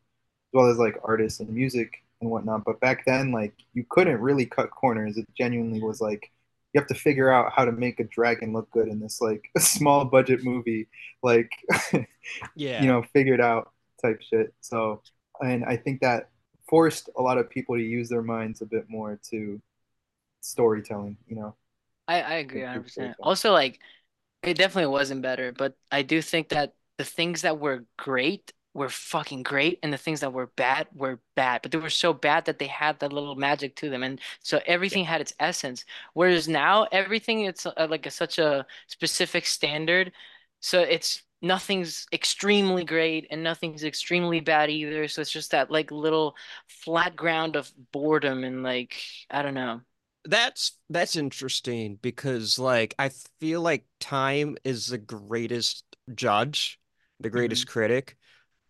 well 0.54 0.68
as 0.68 0.78
like 0.78 0.96
artists 1.04 1.40
and 1.40 1.50
music 1.50 2.02
and 2.20 2.30
whatnot. 2.30 2.64
But 2.64 2.80
back 2.80 3.04
then 3.06 3.32
like 3.32 3.54
you 3.74 3.84
couldn't 3.90 4.20
really 4.20 4.46
cut 4.46 4.70
corners. 4.70 5.18
It 5.18 5.26
genuinely 5.36 5.82
was 5.82 6.00
like 6.00 6.30
you 6.72 6.80
have 6.80 6.88
to 6.88 6.94
figure 6.94 7.30
out 7.30 7.52
how 7.52 7.64
to 7.64 7.72
make 7.72 8.00
a 8.00 8.04
dragon 8.04 8.52
look 8.52 8.70
good 8.70 8.88
in 8.88 9.00
this 9.00 9.20
like 9.20 9.50
small 9.58 10.04
budget 10.06 10.44
movie 10.44 10.88
like 11.22 11.50
Yeah. 12.56 12.82
you 12.82 12.88
know 12.88 13.02
figured 13.12 13.40
out 13.40 13.72
type 14.02 14.22
shit. 14.22 14.54
So 14.60 15.02
and 15.42 15.64
i 15.64 15.76
think 15.76 16.00
that 16.00 16.30
forced 16.68 17.10
a 17.18 17.22
lot 17.22 17.38
of 17.38 17.50
people 17.50 17.76
to 17.76 17.82
use 17.82 18.08
their 18.08 18.22
minds 18.22 18.62
a 18.62 18.66
bit 18.66 18.88
more 18.88 19.18
to 19.30 19.60
storytelling 20.40 21.16
you 21.26 21.36
know? 21.36 21.54
I, 22.06 22.20
I 22.20 22.34
agree 22.34 22.60
100%. 22.60 23.14
Also, 23.20 23.52
like, 23.52 23.80
it 24.42 24.54
definitely 24.54 24.90
wasn't 24.90 25.22
better, 25.22 25.52
but 25.52 25.74
I 25.90 26.02
do 26.02 26.20
think 26.20 26.50
that 26.50 26.74
the 26.98 27.04
things 27.04 27.42
that 27.42 27.58
were 27.58 27.84
great 27.96 28.52
were 28.74 28.88
fucking 28.88 29.42
great, 29.44 29.78
and 29.82 29.92
the 29.92 29.98
things 29.98 30.20
that 30.20 30.32
were 30.32 30.48
bad 30.48 30.88
were 30.94 31.20
bad. 31.36 31.62
But 31.62 31.72
they 31.72 31.78
were 31.78 31.90
so 31.90 32.12
bad 32.12 32.44
that 32.46 32.58
they 32.58 32.66
had 32.66 32.98
that 33.00 33.12
little 33.12 33.36
magic 33.36 33.76
to 33.76 33.90
them, 33.90 34.02
and 34.02 34.20
so 34.40 34.60
everything 34.66 35.04
had 35.04 35.20
its 35.20 35.34
essence. 35.40 35.84
Whereas 36.14 36.48
now, 36.48 36.86
everything 36.92 37.44
it's 37.44 37.66
uh, 37.66 37.86
like 37.88 38.06
a, 38.06 38.10
such 38.10 38.38
a 38.38 38.66
specific 38.88 39.46
standard, 39.46 40.12
so 40.60 40.80
it's 40.80 41.22
nothing's 41.44 42.06
extremely 42.12 42.84
great 42.84 43.26
and 43.30 43.44
nothing's 43.44 43.84
extremely 43.84 44.40
bad 44.40 44.70
either. 44.70 45.06
So 45.06 45.20
it's 45.20 45.30
just 45.30 45.50
that 45.50 45.70
like 45.70 45.90
little 45.90 46.34
flat 46.66 47.14
ground 47.14 47.54
of 47.54 47.70
boredom 47.92 48.42
and 48.44 48.62
like 48.62 48.96
I 49.30 49.42
don't 49.42 49.54
know. 49.54 49.82
That's 50.24 50.78
that's 50.88 51.16
interesting 51.16 51.98
because 52.00 52.58
like 52.58 52.94
I 52.98 53.10
feel 53.40 53.60
like 53.60 53.84
time 54.00 54.56
is 54.64 54.86
the 54.86 54.98
greatest 54.98 55.84
judge, 56.14 56.80
the 57.20 57.30
greatest 57.30 57.66
critic. 57.66 58.16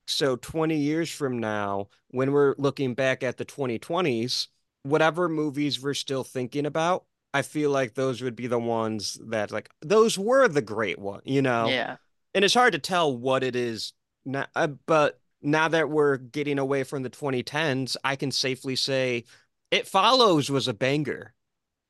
So 0.07 0.36
20 0.36 0.76
years 0.76 1.11
from 1.11 1.38
now, 1.38 1.88
when 2.09 2.32
we're 2.32 2.55
looking 2.59 2.94
back 2.94 3.22
at 3.22 3.36
the 3.38 3.44
2020s, 3.44 4.48
whatever 4.82 5.28
movies 5.28 5.82
we're 5.82 5.94
still 5.94 6.24
thinking 6.24 6.66
about, 6.66 7.05
I 7.32 7.42
feel 7.42 7.70
like 7.70 7.94
those 7.94 8.22
would 8.22 8.36
be 8.36 8.46
the 8.46 8.59
ones 8.59 9.18
that 9.26 9.50
like 9.50 9.70
those 9.80 10.18
were 10.18 10.46
the 10.46 10.62
great 10.62 10.98
one, 10.98 11.20
you 11.24 11.42
know? 11.42 11.66
Yeah. 11.68 11.96
And 12.34 12.44
it's 12.44 12.55
hard 12.55 12.72
to 12.74 12.78
tell 12.78 13.16
what 13.16 13.42
it 13.42 13.57
is 13.57 13.92
now, 14.24 14.46
uh, 14.55 14.68
but 14.86 15.20
now 15.42 15.68
that 15.68 15.88
we're 15.90 16.16
getting 16.16 16.59
away 16.59 16.84
from 16.84 17.02
the 17.02 17.11
2010s, 17.11 17.96
I 18.05 18.16
can 18.16 18.30
safely 18.30 18.76
say 18.76 19.24
It 19.70 19.86
Follows 19.88 20.50
was 20.50 20.68
a 20.68 20.74
banger 20.74 21.34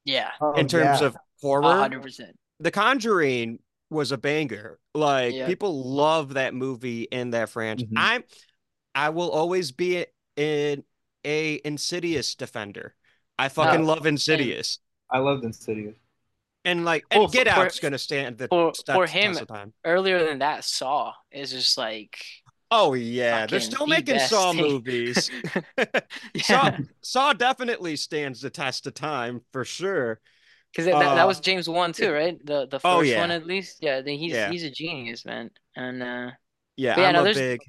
Yeah. 0.04 0.30
Oh, 0.40 0.52
in 0.52 0.68
terms 0.68 1.00
yeah. 1.00 1.08
of 1.08 1.16
horror. 1.40 1.62
Hundred 1.62 2.02
percent. 2.02 2.36
The 2.60 2.70
Conjuring 2.70 3.58
was 3.94 4.12
a 4.12 4.18
banger. 4.18 4.78
Like 4.94 5.34
Yeah. 5.34 5.46
people 5.46 5.84
love 5.94 6.34
that 6.34 6.52
movie 6.54 7.08
and 7.10 7.32
that 7.32 7.48
franchise. 7.48 7.88
Mhm. 7.88 7.92
I'm 7.96 8.24
I 8.94 9.08
will 9.10 9.30
always 9.30 9.72
be 9.72 10.04
in 10.36 10.84
a 11.24 11.60
Insidious 11.64 12.34
defender. 12.34 12.94
I 13.38 13.48
fucking 13.48 13.80
Oh, 13.82 13.84
love 13.86 14.06
Insidious. 14.06 14.78
I 15.10 15.18
loved 15.18 15.44
Insidious. 15.44 15.96
And 16.66 16.84
like 16.84 17.04
and 17.10 17.20
Well, 17.20 17.28
Get 17.28 17.48
for- 17.48 17.54
Out's 17.60 17.78
gonna 17.80 17.98
stand 17.98 18.38
the 18.38 18.48
for- 18.48 18.72
st- 18.74 18.94
for 18.94 19.06
test 19.06 19.12
him, 19.16 19.36
of 19.36 19.48
time. 19.48 19.72
Earlier 19.84 20.24
than 20.26 20.38
that, 20.40 20.64
Saw 20.64 21.12
is 21.30 21.50
just 21.50 21.76
like 21.78 22.18
Oh 22.70 22.94
yeah, 22.94 23.46
they're 23.46 23.60
still 23.60 23.86
the 23.86 23.90
making 23.90 24.16
best 24.16 24.30
Saw 24.30 24.52
thing. 24.52 24.62
movies. 24.62 25.30
Saw 26.42 26.70
Saw 27.02 27.32
definitely 27.32 27.96
stands 27.96 28.40
the 28.40 28.50
test 28.50 28.86
of 28.86 28.94
time 28.94 29.42
for 29.52 29.64
sure. 29.64 30.20
Because 30.74 30.86
that, 30.86 30.98
that, 30.98 31.14
that 31.14 31.26
Uh, 31.26 31.28
was 31.28 31.40
James 31.40 31.68
Wan 31.68 31.92
too, 31.92 32.12
right? 32.12 32.44
The 32.44 32.66
the 32.66 32.80
first 32.80 32.84
Oh, 32.84 33.00
yeah. 33.02 33.16
one 33.16 33.30
at 33.30 33.46
least. 33.46 33.78
Yeah, 33.82 34.00
then 34.02 34.18
he's 34.18 34.42
Yeah. 34.42 34.44
he's 34.44 34.64
a 34.64 34.70
genius, 34.70 35.24
man. 35.24 35.50
And 35.76 36.02
uh, 36.02 36.30
Yeah, 36.76 36.96
yeah, 36.96 37.10
I'm 37.10 37.18
no, 37.18 37.24
a 37.24 37.26
big 37.26 37.62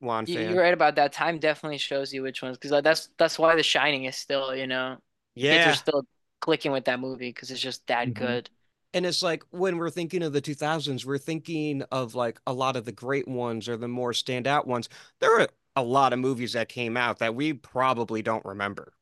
Wan 0.00 0.26
you, 0.26 0.34
fan. 0.34 0.40
you're 0.40 0.62
right 0.62 0.74
about 0.74 0.96
that. 0.96 1.12
Time 1.12 1.38
definitely 1.38 1.78
shows 1.78 2.12
you 2.12 2.22
which 2.22 2.42
ones, 2.42 2.58
because 2.58 2.82
that's 2.82 3.08
that's 3.18 3.38
why 3.38 3.56
The 3.56 3.62
Shining 3.62 4.04
is 4.04 4.16
still, 4.16 4.54
you 4.54 4.66
know, 4.66 4.98
kids 5.44 5.66
Yeah, 5.66 5.74
are 5.74 5.74
still 5.74 6.04
clicking 6.40 6.72
with 6.72 6.84
that 6.86 7.00
movie 7.00 7.30
because 7.30 7.50
it's 7.50 7.60
just 7.60 7.86
that 7.88 8.14
Mhm. 8.14 8.14
good. 8.14 8.50
and 8.94 9.06
it's 9.06 9.22
like 9.22 9.44
when 9.50 9.78
we're 9.78 9.90
thinking 9.90 10.22
of 10.22 10.32
the 10.32 10.40
2000s, 10.40 11.06
we're 11.06 11.18
thinking 11.18 11.82
of 11.92 12.14
like 12.14 12.40
a 12.46 12.52
lot 12.52 12.76
of 12.76 12.84
the 12.84 12.92
great 12.92 13.28
ones 13.28 13.68
or 13.68 13.76
the 13.76 13.88
more 13.88 14.12
standout 14.12 14.66
ones. 14.66 14.88
There 15.20 15.40
are 15.40 15.48
a 15.76 15.82
lot 15.82 16.12
of 16.12 16.18
movies 16.18 16.52
that 16.54 16.68
came 16.68 16.96
out 16.96 17.18
that 17.20 17.34
we 17.34 17.54
probably 17.54 18.22
don't 18.22 18.44
remember. 18.44 18.92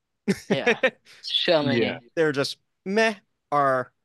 Yeah. 0.48 0.80
So 1.20 1.62
many. 1.62 1.88
Yeah. 1.88 2.00
They're 2.16 2.32
just 2.32 2.58
meh 2.84 3.16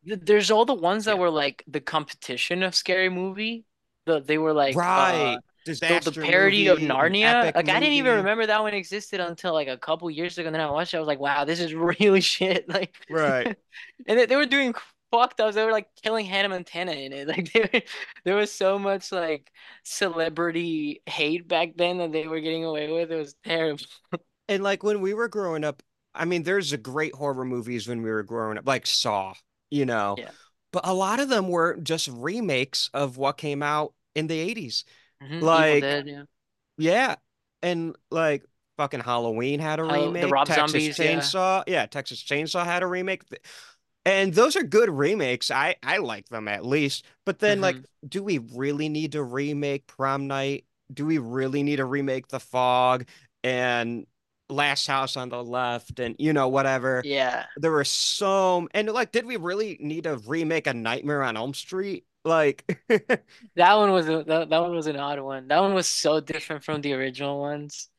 Th- 0.07 0.19
There's 0.21 0.51
all 0.51 0.65
the 0.65 0.73
ones 0.73 1.05
that 1.05 1.17
Yeah. 1.17 1.19
were 1.19 1.29
like 1.29 1.63
the 1.67 1.81
competition 1.81 2.63
of 2.63 2.75
scary 2.75 3.09
movie. 3.09 3.65
The 4.05 4.19
they 4.21 4.37
were 4.37 4.53
like 4.53 4.75
right 4.75 5.37
uh, 5.37 5.39
the, 5.65 5.73
disaster 5.73 6.11
the 6.11 6.21
parody 6.21 6.67
of 6.67 6.79
Narnia. 6.79 7.53
Like 7.55 7.69
I 7.69 7.79
didn't 7.79 7.93
even 7.93 8.17
remember 8.17 8.45
that 8.45 8.61
one 8.61 8.73
existed 8.75 9.19
until 9.19 9.53
like 9.53 9.67
a 9.67 9.77
couple 9.77 10.09
years 10.11 10.37
ago. 10.37 10.47
And 10.47 10.55
then 10.55 10.61
I 10.61 10.69
watched 10.69 10.93
it. 10.93 10.97
I 10.97 10.99
was 10.99 11.07
like, 11.07 11.19
wow, 11.19 11.45
this 11.45 11.59
is 11.59 11.73
really 11.73 12.21
shit. 12.21 12.69
Like 12.69 12.95
Right. 13.09 13.55
and 14.07 14.19
they, 14.19 14.25
they 14.27 14.35
were 14.35 14.45
doing 14.45 14.75
fucked 15.11 15.39
up. 15.39 15.53
They 15.55 15.65
were 15.65 15.71
like 15.71 15.89
killing 16.03 16.25
Hannah 16.25 16.49
Montana 16.49 16.91
in 16.91 17.13
it. 17.13 17.27
Like 17.27 17.51
they 17.51 17.61
were, 17.61 17.81
there 18.25 18.35
was 18.35 18.51
so 18.51 18.77
much 18.77 19.11
like 19.11 19.51
celebrity 19.83 21.01
hate 21.07 21.47
back 21.47 21.69
then 21.75 21.97
that 21.99 22.11
they 22.11 22.27
were 22.27 22.39
getting 22.41 22.65
away 22.65 22.91
with. 22.91 23.11
It 23.11 23.15
was 23.17 23.35
terrible. 23.43 23.83
And 24.47 24.63
like 24.63 24.83
when 24.83 25.01
we 25.01 25.13
were 25.13 25.27
growing 25.27 25.63
up, 25.63 25.81
I 26.15 26.25
mean, 26.25 26.43
there's 26.43 26.73
a 26.73 26.77
great 26.77 27.13
horror 27.13 27.45
movies 27.45 27.87
when 27.87 28.01
we 28.01 28.09
were 28.09 28.23
growing 28.23 28.57
up, 28.57 28.67
like 28.67 28.85
Saw, 28.87 29.33
you 29.69 29.85
know. 29.85 30.15
Yeah. 30.17 30.31
But 30.71 30.87
a 30.87 30.93
lot 30.93 31.19
of 31.19 31.29
them 31.29 31.47
were 31.49 31.77
just 31.77 32.09
remakes 32.09 32.89
of 32.93 33.17
what 33.17 33.37
came 33.37 33.63
out 33.63 33.93
in 34.15 34.27
the 34.27 34.39
80s. 34.39 34.83
Mhm, 35.23 35.41
Like, 35.41 35.81
Dead, 35.81 36.07
yeah. 36.07 36.23
Yeah. 36.77 37.15
And 37.61 37.95
like 38.11 38.43
fucking 38.77 38.99
Halloween 38.99 39.59
had 39.59 39.79
a 39.79 39.83
remake. 39.83 40.29
Rob 40.29 40.47
Texas 40.47 40.95
Zombies. 40.95 40.97
Chainsaw. 40.97 41.63
Yeah, 41.67 41.85
Texas 41.85 42.21
Chainsaw 42.23 42.65
had 42.65 42.83
a 42.83 42.87
remake. 42.87 43.23
And 44.05 44.33
those 44.33 44.55
are 44.55 44.63
good 44.63 44.89
remakes. 44.89 45.49
I 45.49 45.75
I 45.81 45.97
like 45.97 46.29
them 46.29 46.47
at 46.47 46.65
least. 46.65 47.05
But 47.25 47.39
then 47.39 47.61
like, 47.61 47.77
Mm-hmm. 47.77 48.07
do 48.09 48.23
we 48.23 48.37
really 48.53 48.89
need 48.89 49.13
to 49.13 49.23
remake 49.23 49.87
Prom 49.87 50.27
Night? 50.27 50.65
Do 50.93 51.05
we 51.05 51.17
really 51.17 51.63
need 51.63 51.77
to 51.77 51.85
remake 51.85 52.27
The 52.27 52.39
Fog 52.39 53.07
and 53.43 54.05
Last 54.49 54.87
House 54.87 55.17
on 55.17 55.29
the 55.29 55.43
Left 55.43 55.99
and 55.99 56.15
you 56.19 56.33
know 56.33 56.47
whatever? 56.49 57.01
Yeah. 57.03 57.45
There 57.57 57.71
were 57.71 57.83
so 57.85 58.67
and 58.73 58.89
like, 58.89 59.11
did 59.11 59.25
we 59.25 59.37
really 59.37 59.77
need 59.81 60.03
to 60.05 60.17
remake 60.17 60.67
a 60.67 60.73
Nightmare 60.73 61.23
on 61.23 61.37
Elm 61.37 61.53
Street? 61.53 62.05
Like, 62.23 62.65
That 63.55 63.75
one 63.75 63.91
was 63.91 64.07
a, 64.09 64.23
that, 64.23 64.49
that 64.49 64.59
one 64.61 64.75
was 64.75 64.87
an 64.87 64.97
odd 64.97 65.19
one. 65.19 65.47
That 65.47 65.59
one 65.61 65.73
was 65.73 65.87
so 65.87 66.19
different 66.19 66.63
from 66.63 66.81
the 66.81 66.93
original 66.93 67.39
ones. 67.39 67.89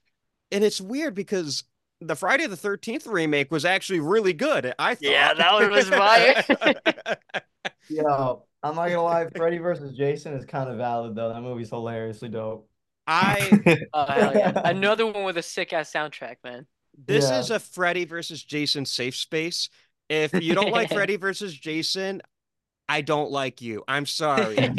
and 0.50 0.64
it's 0.64 0.80
weird 0.80 1.14
because 1.14 1.64
the 2.00 2.16
Friday 2.16 2.46
the 2.46 2.56
13th 2.56 3.06
remake 3.06 3.50
was 3.50 3.64
actually 3.64 4.00
really 4.00 4.32
good, 4.32 4.74
I 4.78 4.94
thought. 4.94 5.02
Yeah, 5.02 5.34
that 5.34 5.52
one 5.54 5.70
was 5.70 5.88
fire. 5.88 6.44
Yo, 7.88 8.46
I'm 8.62 8.74
not 8.74 8.88
gonna 8.88 9.02
lie, 9.02 9.28
Freddy 9.36 9.58
versus 9.58 9.96
Jason 9.96 10.34
is 10.34 10.44
kind 10.44 10.68
of 10.70 10.76
valid 10.78 11.14
though. 11.14 11.28
That 11.32 11.42
movie's 11.42 11.70
hilariously 11.70 12.28
dope. 12.28 12.68
I 13.06 13.86
Oh 13.92 14.04
hell 14.12 14.32
yeah. 14.34 14.60
Another 14.64 15.06
one 15.06 15.24
with 15.24 15.36
a 15.38 15.42
sick 15.42 15.72
ass 15.72 15.92
soundtrack, 15.92 16.36
man. 16.44 16.66
this 17.06 17.28
Yeah. 17.30 17.38
is 17.40 17.50
a 17.50 17.58
Freddy 17.58 18.04
versus 18.04 18.42
Jason 18.42 18.84
safe 18.84 19.16
space. 19.16 19.68
If 20.08 20.32
you 20.42 20.54
don't 20.54 20.70
like 20.72 20.88
Freddy 20.92 21.16
versus 21.16 21.54
Jason, 21.54 22.22
I 22.88 23.00
don't 23.00 23.30
like 23.32 23.60
you. 23.60 23.82
I'm 23.88 24.06
sorry. 24.06 24.56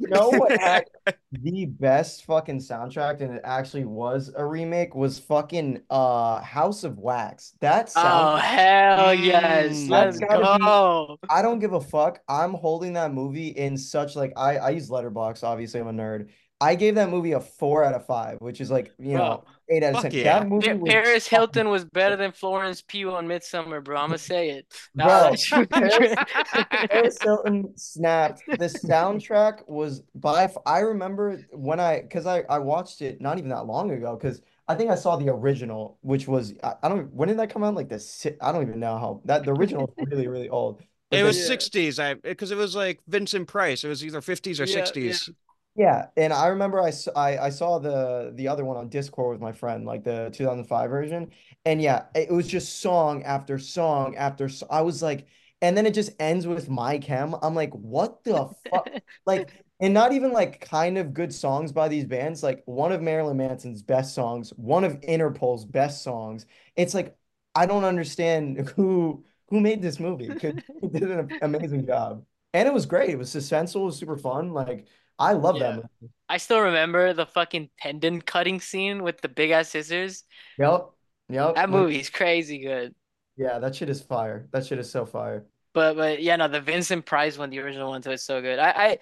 You 0.00 0.14
know 0.14 0.28
what 0.30 0.58
had 0.58 0.84
the 1.32 1.66
best 1.66 2.24
fucking 2.24 2.60
soundtrack, 2.60 3.20
and 3.20 3.34
it 3.34 3.42
actually 3.44 3.84
was 3.84 4.32
a 4.34 4.42
remake, 4.46 4.94
was 4.94 5.18
fucking 5.18 5.82
uh 5.90 6.40
House 6.40 6.84
of 6.84 6.96
Wax. 6.98 7.52
That 7.60 7.90
Oh 7.94 8.00
sound 8.00 8.40
hell 8.42 9.12
yes. 9.12 9.76
Mm. 9.80 9.90
Let's 9.90 10.18
That's 10.20 10.32
be- 10.32 10.58
go. 10.64 11.18
I 11.28 11.42
don't 11.42 11.58
give 11.58 11.74
a 11.74 11.80
fuck. 11.80 12.20
I'm 12.28 12.54
holding 12.54 12.94
that 12.94 13.12
movie 13.12 13.48
in 13.48 13.76
such 13.76 14.16
like 14.16 14.32
I 14.36 14.56
I 14.56 14.70
use 14.70 14.88
Letterboxd. 14.88 15.42
Obviously, 15.44 15.80
I'm 15.80 15.88
a 15.88 15.92
nerd. 15.92 16.28
I 16.60 16.74
gave 16.74 16.96
that 16.96 17.08
movie 17.10 17.32
a 17.32 17.40
four 17.40 17.84
out 17.84 17.94
of 17.94 18.04
five, 18.06 18.40
which 18.40 18.60
is 18.60 18.70
like 18.70 18.92
you 18.98 19.16
know 19.16 19.44
eight 19.68 19.84
out 19.84 19.94
of 19.96 20.02
ten. 20.02 20.10
yeah. 20.12 20.40
That 20.40 20.48
movie 20.48 20.68
Pa- 20.68 20.74
was 20.74 20.90
Paris 20.92 21.24
fucking- 21.28 21.36
Hilton 21.38 21.68
was 21.68 21.84
better 21.84 22.16
than 22.16 22.32
Florence 22.32 22.82
Pugh 22.82 23.12
on 23.12 23.28
Midsommar, 23.28 23.82
bro. 23.84 23.96
I'm 23.96 24.08
gonna 24.08 24.18
say 24.18 24.50
it. 24.50 24.66
Nah, 24.94 25.06
Bro, 25.30 25.36
that's- 25.70 26.88
Paris 26.90 27.18
Hilton 27.22 27.72
snapped. 27.76 28.42
The 28.46 28.56
soundtrack 28.86 29.68
was 29.68 30.02
by. 30.14 30.52
I 30.66 30.80
remember 30.80 31.40
when 31.52 31.80
I 31.80 32.00
because 32.02 32.26
I 32.26 32.40
I 32.48 32.58
watched 32.58 33.02
it 33.02 33.20
not 33.20 33.38
even 33.38 33.50
that 33.50 33.66
long 33.66 33.90
ago 33.90 34.16
because 34.16 34.42
I 34.66 34.74
think 34.74 34.90
I 34.90 34.94
saw 34.96 35.16
the 35.16 35.28
original, 35.32 35.98
which 36.02 36.26
was 36.28 36.54
I, 36.62 36.74
I 36.82 36.88
don't 36.88 37.12
when 37.14 37.28
did 37.28 37.38
that 37.38 37.50
come 37.50 37.64
out? 37.64 37.74
Like 37.74 37.88
the 37.88 38.36
I 38.40 38.52
don't 38.52 38.62
even 38.62 38.80
know 38.80 38.98
how 38.98 39.20
that 39.26 39.44
the 39.44 39.52
original 39.52 39.92
is 39.96 40.06
really 40.08 40.26
really 40.28 40.48
old. 40.48 40.82
But 41.10 41.18
It 41.20 41.22
the- 41.22 41.26
was 41.28 41.48
Yeah. 41.48 41.56
60s. 41.56 41.98
I 42.02 42.14
because 42.14 42.50
it 42.50 42.56
was 42.58 42.74
like 42.74 43.00
Vincent 43.06 43.46
Price. 43.48 43.84
It 43.84 43.88
was 43.88 44.04
either 44.04 44.20
50s 44.20 44.60
or 44.60 44.64
Yeah, 44.64 44.82
60s. 44.84 45.30
Yeah, 45.74 46.06
and 46.16 46.32
I 46.32 46.48
remember 46.48 46.80
I 46.82 46.90
saw 46.90 47.78
the 47.78 48.32
the 48.34 48.48
other 48.48 48.64
one 48.64 48.76
on 48.76 48.88
Discord 48.88 49.34
with 49.34 49.40
my 49.40 49.52
friend, 49.52 49.84
like 49.86 50.02
the 50.02 50.30
2005 50.32 50.90
version, 50.90 51.30
and 51.64 51.80
yeah, 51.80 52.06
it 52.16 52.30
was 52.32 52.48
just 52.48 52.80
song 52.80 53.22
after 53.22 53.58
song 53.60 54.16
after 54.16 54.48
so 54.48 54.66
I 54.70 54.82
was 54.82 55.02
like, 55.02 55.28
and 55.62 55.76
then 55.76 55.86
it 55.86 55.94
just 55.94 56.10
ends 56.18 56.48
with 56.48 56.68
My 56.68 56.98
Chem. 56.98 57.34
I'm 57.42 57.54
like, 57.54 57.72
what 57.74 58.24
the 58.24 58.48
fuck? 58.70 58.92
Like, 59.26 59.50
and 59.78 59.92
not 59.92 60.12
even 60.12 60.32
like 60.32 60.58
kind 60.60 60.96
of 60.96 61.12
good 61.12 61.34
songs 61.34 61.70
by 61.70 61.88
these 61.88 62.06
bands. 62.06 62.42
Like 62.42 62.62
one 62.64 62.92
of 62.92 63.02
Marilyn 63.02 63.36
Manson's 63.36 63.82
best 63.82 64.14
songs, 64.14 64.50
one 64.56 64.84
of 64.84 64.98
Interpol's 65.02 65.64
best 65.66 66.02
songs. 66.02 66.46
It's 66.76 66.94
like 66.94 67.14
I 67.54 67.66
don't 67.66 67.84
understand 67.84 68.68
who 68.76 69.24
who 69.50 69.60
made 69.60 69.82
this 69.82 70.00
movie. 70.00 70.34
'cause 70.34 70.54
He 70.80 70.88
did 70.88 71.10
an 71.10 71.34
amazing 71.42 71.86
job, 71.86 72.24
and 72.54 72.66
it 72.66 72.72
was 72.74 72.86
great. 72.86 73.10
It 73.10 73.18
was 73.18 73.30
suspenseful, 73.34 73.82
it 73.82 73.84
was 73.86 73.98
super 73.98 74.16
fun. 74.16 74.52
Like. 74.52 74.86
I 75.18 75.32
love 75.32 75.56
Yeah. 75.56 75.70
that 75.72 75.76
movie. 76.00 76.12
I 76.28 76.36
still 76.36 76.60
remember 76.60 77.12
the 77.12 77.26
fucking 77.26 77.70
tendon 77.80 78.20
cutting 78.20 78.60
scene 78.60 79.02
with 79.02 79.20
the 79.20 79.28
big 79.28 79.50
ass 79.50 79.70
scissors. 79.70 80.24
Yep. 80.58 80.90
Yep. 81.30 81.54
That 81.54 81.70
movie's 81.70 82.10
crazy 82.10 82.58
good. 82.58 82.94
Yeah, 83.36 83.58
that 83.60 83.74
shit 83.76 83.88
is 83.88 84.00
fire. 84.02 84.48
That 84.52 84.66
shit 84.66 84.78
is 84.78 84.90
so 84.90 85.06
fire. 85.06 85.46
But 85.72 85.96
but 85.96 86.22
yeah, 86.22 86.36
no, 86.36 86.48
the 86.48 86.60
Vincent 86.60 87.06
Price 87.06 87.38
one, 87.38 87.50
the 87.50 87.60
original 87.60 87.90
one, 87.90 88.02
too, 88.02 88.10
is 88.12 88.24
so 88.24 88.40
good. 88.40 88.58
I 88.58 88.70
I 88.70 88.98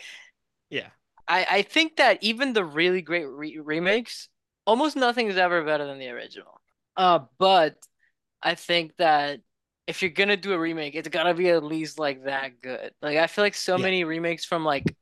Yeah. 0.70 0.88
I, 1.28 1.46
I 1.50 1.62
think 1.62 1.96
that 1.96 2.22
even 2.22 2.52
the 2.52 2.64
really 2.64 3.02
great 3.02 3.26
re 3.26 3.58
remakes, 3.58 4.28
almost 4.66 4.94
nothing 4.96 5.26
is 5.28 5.36
ever 5.36 5.64
better 5.64 5.86
than 5.86 5.98
the 5.98 6.08
original. 6.10 6.60
Uh, 6.96 7.20
but 7.38 7.76
I 8.42 8.54
think 8.54 8.96
that 8.98 9.40
if 9.86 10.02
you're 10.02 10.10
gonna 10.10 10.36
do 10.36 10.52
a 10.52 10.58
remake, 10.58 10.94
it's 10.94 11.08
gotta 11.08 11.34
be 11.34 11.50
at 11.50 11.64
least 11.64 11.98
like 11.98 12.24
that 12.24 12.60
good. 12.60 12.92
Like 13.02 13.18
I 13.18 13.26
feel 13.28 13.44
like 13.44 13.54
so 13.54 13.76
Yeah. 13.76 13.84
many 13.84 14.04
remakes 14.04 14.44
from 14.44 14.64
like 14.64 14.94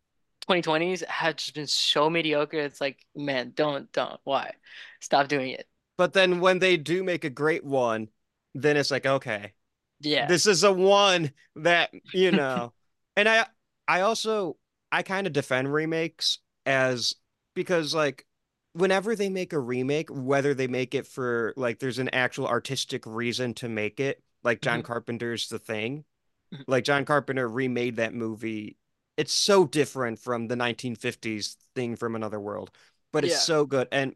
2020s 0.46 1.02
have 1.02 1.36
just 1.36 1.54
been 1.54 1.66
so 1.66 2.10
mediocre. 2.10 2.58
It's 2.58 2.80
like, 2.80 3.04
man, 3.16 3.52
don't 3.54 3.90
don't 3.92 4.20
why? 4.24 4.52
Stop 5.00 5.28
doing 5.28 5.50
it. 5.50 5.68
But 5.96 6.12
then 6.12 6.40
when 6.40 6.58
they 6.58 6.76
do 6.76 7.04
make 7.04 7.24
a 7.24 7.30
great 7.30 7.64
one, 7.64 8.08
then 8.54 8.76
it's 8.76 8.90
like, 8.90 9.06
okay, 9.06 9.52
Yeah. 10.00 10.26
this 10.26 10.46
is 10.46 10.64
a 10.64 10.72
one 10.72 11.32
that, 11.56 11.90
you 12.12 12.32
know. 12.32 12.74
and 13.16 13.28
I 13.28 13.46
I 13.88 14.00
also 14.02 14.56
I 14.92 15.02
kind 15.02 15.26
of 15.26 15.32
defend 15.32 15.72
remakes 15.72 16.38
as 16.66 17.14
because 17.54 17.94
like 17.94 18.26
whenever 18.72 19.14
they 19.16 19.28
make 19.30 19.52
a 19.52 19.58
remake, 19.60 20.08
whether 20.10 20.54
they 20.54 20.66
make 20.68 20.94
it 20.94 21.06
for 21.06 21.54
like 21.56 21.78
there's 21.78 21.98
an 21.98 22.08
actual 22.10 22.46
artistic 22.48 23.04
reason 23.06 23.54
to 23.54 23.68
make 23.68 24.00
it, 24.00 24.22
like 24.42 24.60
John 24.62 24.82
Mhm. 24.82 24.84
Carpenter's 24.84 25.48
The 25.48 25.58
Thing. 25.58 26.04
Mhm. 26.52 26.64
Like 26.66 26.84
John 26.84 27.04
Carpenter 27.04 27.48
remade 27.48 27.96
that 27.96 28.14
movie. 28.14 28.76
It's 29.16 29.32
so 29.32 29.66
different 29.66 30.18
from 30.18 30.48
the 30.48 30.56
1950s 30.56 31.56
thing 31.74 31.96
from 31.96 32.16
another 32.16 32.40
world, 32.40 32.70
but 33.12 33.24
it's 33.24 33.32
Yeah. 33.32 33.38
so 33.38 33.66
good. 33.66 33.88
And 33.92 34.14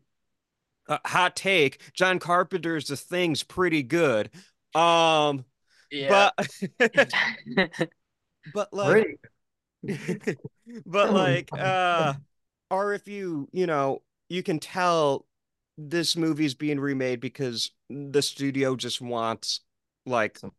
uh, 0.89 0.99
hot 1.07 1.37
take, 1.37 1.81
John 1.95 2.19
Carpenter's 2.19 2.89
The 2.89 2.97
Thing's 2.97 3.43
pretty 3.43 3.83
good. 3.83 4.31
Um, 4.75 5.45
Yeah. 5.91 6.31
but 6.31 6.35
but 8.53 8.73
like 8.73 9.19
but 10.87 11.13
like 11.13 11.53
uh 11.59 12.15
or 12.71 12.95
if 12.95 13.09
you 13.09 13.49
you 13.53 13.67
know 13.67 14.03
you 14.29 14.43
can 14.43 14.59
tell 14.59 15.27
this 15.79 16.17
movie's 16.17 16.55
being 16.55 16.81
remade 16.81 17.21
because 17.21 17.71
the 17.91 18.23
studio 18.23 18.77
just 18.77 19.01
wants 19.01 19.61
like 20.07 20.39
Some- 20.39 20.53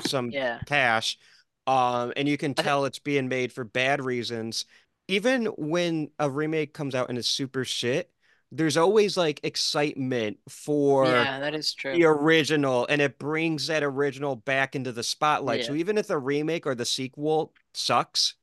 some 0.00 0.30
Yeah. 0.30 0.60
cash 0.66 1.18
um 1.66 2.12
and 2.16 2.28
you 2.28 2.36
can 2.36 2.54
tell 2.54 2.84
it's 2.84 2.98
being 2.98 3.28
made 3.28 3.52
for 3.52 3.64
bad 3.64 4.04
reasons 4.04 4.64
even 5.08 5.46
when 5.56 6.10
a 6.18 6.28
remake 6.28 6.72
comes 6.72 6.94
out 6.94 7.08
and 7.08 7.18
it's 7.18 7.28
super 7.28 7.64
shit 7.64 8.10
there's 8.52 8.76
always 8.76 9.16
like 9.16 9.40
excitement 9.42 10.38
for 10.48 11.06
Yeah, 11.06 11.40
that 11.40 11.54
is 11.54 11.74
true. 11.74 11.92
the 11.92 12.04
original 12.04 12.86
and 12.88 13.00
it 13.02 13.18
brings 13.18 13.66
that 13.66 13.82
original 13.82 14.36
back 14.36 14.76
into 14.76 14.92
the 14.92 15.02
spotlight. 15.02 15.64
So 15.64 15.74
even 15.74 15.98
if 15.98 16.06
the 16.06 16.18
remake 16.18 16.66
or 16.66 16.74
the 16.74 16.84
sequel 16.84 17.52
sucks, 17.74 18.34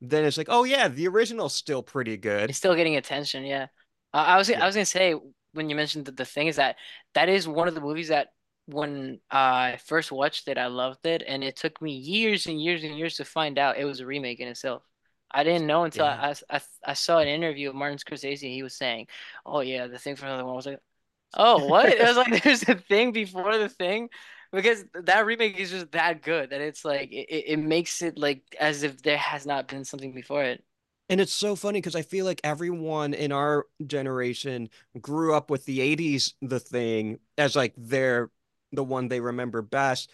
then 0.00 0.24
it's 0.24 0.36
like, 0.38 0.48
oh 0.50 0.64
yeah, 0.64 0.88
the 0.88 1.06
original's 1.08 1.54
still 1.54 1.82
pretty 1.82 2.16
good. 2.16 2.50
It's 2.50 2.58
still 2.58 2.74
getting 2.74 2.96
attention, 2.96 3.44
yeah. 3.44 3.66
Uh, 4.12 4.24
I 4.26 4.36
was 4.38 4.48
Yeah. 4.48 4.62
I 4.62 4.66
was 4.66 4.74
gonna 4.74 4.86
say 4.86 5.14
when 5.52 5.68
you 5.68 5.76
mentioned 5.76 6.06
the, 6.06 6.12
the 6.12 6.24
thing 6.24 6.46
is 6.46 6.56
that 6.56 6.76
that 7.14 7.28
is 7.28 7.46
one 7.46 7.68
of 7.68 7.74
the 7.74 7.80
movies 7.80 8.08
that 8.08 8.28
when 8.66 9.20
I 9.30 9.78
first 9.84 10.12
watched 10.12 10.48
it, 10.48 10.58
I 10.58 10.66
loved 10.66 11.06
it, 11.06 11.22
and 11.26 11.42
it 11.44 11.56
took 11.56 11.80
me 11.82 11.92
years 11.92 12.46
and 12.46 12.62
years 12.62 12.84
and 12.84 12.96
years 12.96 13.16
to 13.16 13.24
find 13.24 13.58
out 13.58 13.78
it 13.78 13.84
was 13.84 14.00
a 14.00 14.06
remake 14.06 14.40
in 14.40 14.48
itself. 14.48 14.82
I 15.30 15.44
didn't 15.44 15.66
know 15.66 15.84
until 15.84 16.04
Yeah. 16.04 16.18
I, 16.20 16.34
I, 16.50 16.60
I 16.86 16.92
saw 16.94 17.18
an 17.18 17.28
interview 17.28 17.70
of 17.70 17.74
Martin 17.74 17.98
Scorsese. 17.98 18.42
And 18.42 18.52
He 18.52 18.62
was 18.62 18.74
saying, 18.76 19.08
"Oh 19.46 19.60
yeah, 19.60 19.86
the 19.86 19.98
thing 19.98 20.16
from 20.16 20.28
another 20.28 20.44
one." 20.44 20.52
I 20.54 20.56
was 20.56 20.66
like, 20.66 20.80
"Oh 21.34 21.60
what?" 21.66 21.88
It 21.90 22.00
was 22.00 22.16
like 22.16 22.42
there's 22.44 22.68
a 22.68 22.76
thing 22.76 23.12
before 23.12 23.58
the 23.58 23.68
thing, 23.68 24.10
because 24.52 24.84
that 24.94 25.26
remake 25.26 25.58
is 25.58 25.70
just 25.70 25.92
that 25.92 26.22
good 26.22 26.50
that 26.50 26.60
it's 26.60 26.84
like 26.84 27.12
it, 27.12 27.28
it 27.30 27.44
it 27.54 27.58
makes 27.58 28.02
it 28.02 28.18
like 28.18 28.42
as 28.60 28.82
if 28.84 29.02
there 29.02 29.18
has 29.18 29.46
not 29.46 29.68
been 29.68 29.84
something 29.84 30.12
before 30.12 30.44
it. 30.44 30.64
And 31.08 31.20
it's 31.20 31.32
so 31.32 31.56
funny 31.56 31.78
because 31.80 31.94
I 31.96 32.02
feel 32.02 32.24
like 32.24 32.40
everyone 32.42 33.12
in 33.12 33.32
our 33.32 33.66
generation 33.86 34.70
grew 35.00 35.34
up 35.34 35.50
with 35.50 35.64
the 35.66 35.80
80s 35.80 36.34
the 36.40 36.60
thing 36.60 37.18
as 37.36 37.54
like 37.54 37.74
their 37.76 38.30
the 38.72 38.84
one 38.84 39.08
they 39.08 39.20
remember 39.20 39.62
best. 39.62 40.10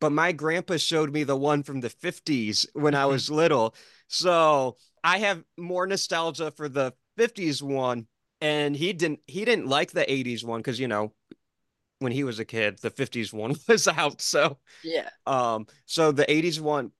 But 0.00 0.12
my 0.12 0.32
grandpa 0.32 0.76
showed 0.78 1.12
me 1.12 1.24
the 1.24 1.36
one 1.36 1.62
from 1.62 1.80
the 1.80 1.90
50s 1.90 2.66
when 2.72 2.94
I 2.94 3.06
was 3.06 3.30
little. 3.30 3.74
So 4.08 4.76
I 5.04 5.18
have 5.18 5.44
more 5.58 5.86
nostalgia 5.86 6.50
for 6.50 6.68
the 6.68 6.94
50s 7.16 7.62
one. 7.62 8.06
And 8.40 8.74
he 8.74 8.92
didn't 8.94 9.20
he 9.26 9.44
didn't 9.44 9.66
like 9.66 9.92
the 9.92 10.10
80s 10.10 10.42
one 10.44 10.60
because 10.60 10.80
you 10.80 10.88
know 10.88 11.12
when 11.98 12.12
he 12.12 12.24
was 12.24 12.38
a 12.38 12.44
kid, 12.44 12.78
the 12.78 12.90
50s 12.90 13.32
one 13.32 13.54
was 13.68 13.86
out. 13.88 14.20
So 14.22 14.58
Yeah. 14.82 15.10
um 15.26 15.66
so 15.86 16.12
the 16.12 16.30
80s 16.30 16.60
one 16.60 16.92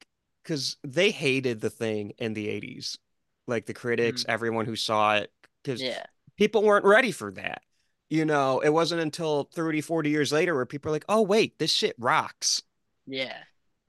because 0.42 0.76
they 0.84 1.10
hated 1.10 1.60
the 1.60 1.70
thing 1.70 2.12
in 2.18 2.34
the 2.34 2.48
80s. 2.48 2.98
Like 3.46 3.66
the 3.66 3.74
critics, 3.74 4.24
everyone 4.28 4.66
who 4.66 4.76
saw 4.76 5.16
it, 5.16 5.32
because 5.62 5.82
Yeah. 5.82 6.04
people 6.36 6.62
weren't 6.62 6.84
ready 6.84 7.10
for 7.10 7.32
that. 7.32 7.62
You 8.10 8.24
know, 8.24 8.60
it 8.60 8.70
wasn't 8.70 9.00
until 9.02 9.44
30, 9.54 9.80
40 9.80 10.10
years 10.10 10.32
later 10.32 10.54
where 10.54 10.66
people 10.66 10.90
are 10.90 10.92
like, 10.92 11.04
oh, 11.08 11.22
wait, 11.22 11.58
this 11.58 11.72
shit 11.72 11.94
rocks. 11.98 12.62
Yeah. 13.06 13.36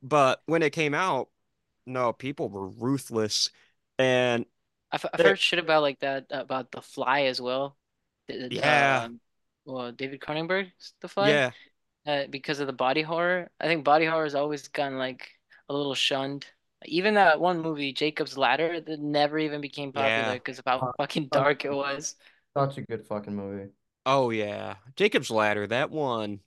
But 0.03 0.41
when 0.45 0.61
it 0.63 0.71
came 0.71 0.93
out, 0.93 1.29
no, 1.87 2.13
people 2.13 2.49
were 2.49 2.67
ruthless. 2.69 3.49
And 3.97 4.45
I've, 4.91 5.05
I've 5.13 5.19
heard 5.25 5.39
shit 5.39 5.59
about 5.59 5.81
like 5.81 5.99
that 6.01 6.27
about 6.29 6.71
The 6.71 6.81
Fly 6.81 7.23
as 7.23 7.41
well. 7.41 7.77
The- 8.27 8.47
the, 8.49 8.55
Yeah. 8.55 9.03
um, 9.05 9.19
well, 9.65 9.91
David 9.91 10.19
Cronenberg's 10.19 10.93
The 11.01 11.07
Fly. 11.07 11.29
yeah, 11.29 11.51
Uh, 12.05 12.27
because 12.29 12.59
of 12.59 12.67
the 12.67 12.73
body 12.73 13.01
horror. 13.01 13.49
I 13.59 13.65
think 13.67 13.83
body 13.83 14.05
horror 14.05 14.23
has 14.25 14.35
always 14.35 14.67
gotten 14.67 14.97
like 14.97 15.29
a 15.69 15.73
little 15.73 15.95
shunned. 15.95 16.45
Even 16.85 17.13
that 17.15 17.39
one 17.39 17.61
movie, 17.61 17.93
Jacob's 17.93 18.37
Ladder, 18.37 18.81
that 18.81 18.99
never 18.99 19.37
even 19.39 19.61
became 19.61 19.91
popular 19.93 20.09
Yeah. 20.09 20.33
because 20.33 20.59
of 20.59 20.65
how 20.67 20.79
Uh, 20.79 20.91
fucking 20.97 21.27
dark 21.29 21.65
it 21.65 21.71
was. 21.73 22.15
Such 22.57 22.77
a 22.77 22.81
good 22.81 23.05
fucking 23.05 23.35
movie. 23.35 23.71
Oh 24.05 24.29
yeah, 24.29 24.75
Jacob's 24.95 25.31
Ladder, 25.31 25.67
that 25.67 25.91
one. 25.91 26.39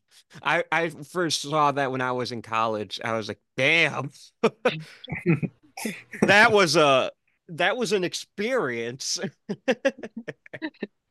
I 0.43 0.65
I 0.73 0.91
first 0.91 1.43
saw 1.43 1.73
that 1.73 1.91
when 1.93 2.01
I 2.01 2.13
was 2.13 2.33
in 2.33 2.43
college. 2.43 3.01
I 3.05 3.15
was 3.15 3.29
like, 3.29 3.41
damn, 3.57 4.11
that 6.23 6.53
was 6.53 6.77
a 6.77 7.11
that 7.49 7.77
was 7.77 7.93
an 7.93 8.05
experience. 8.05 9.19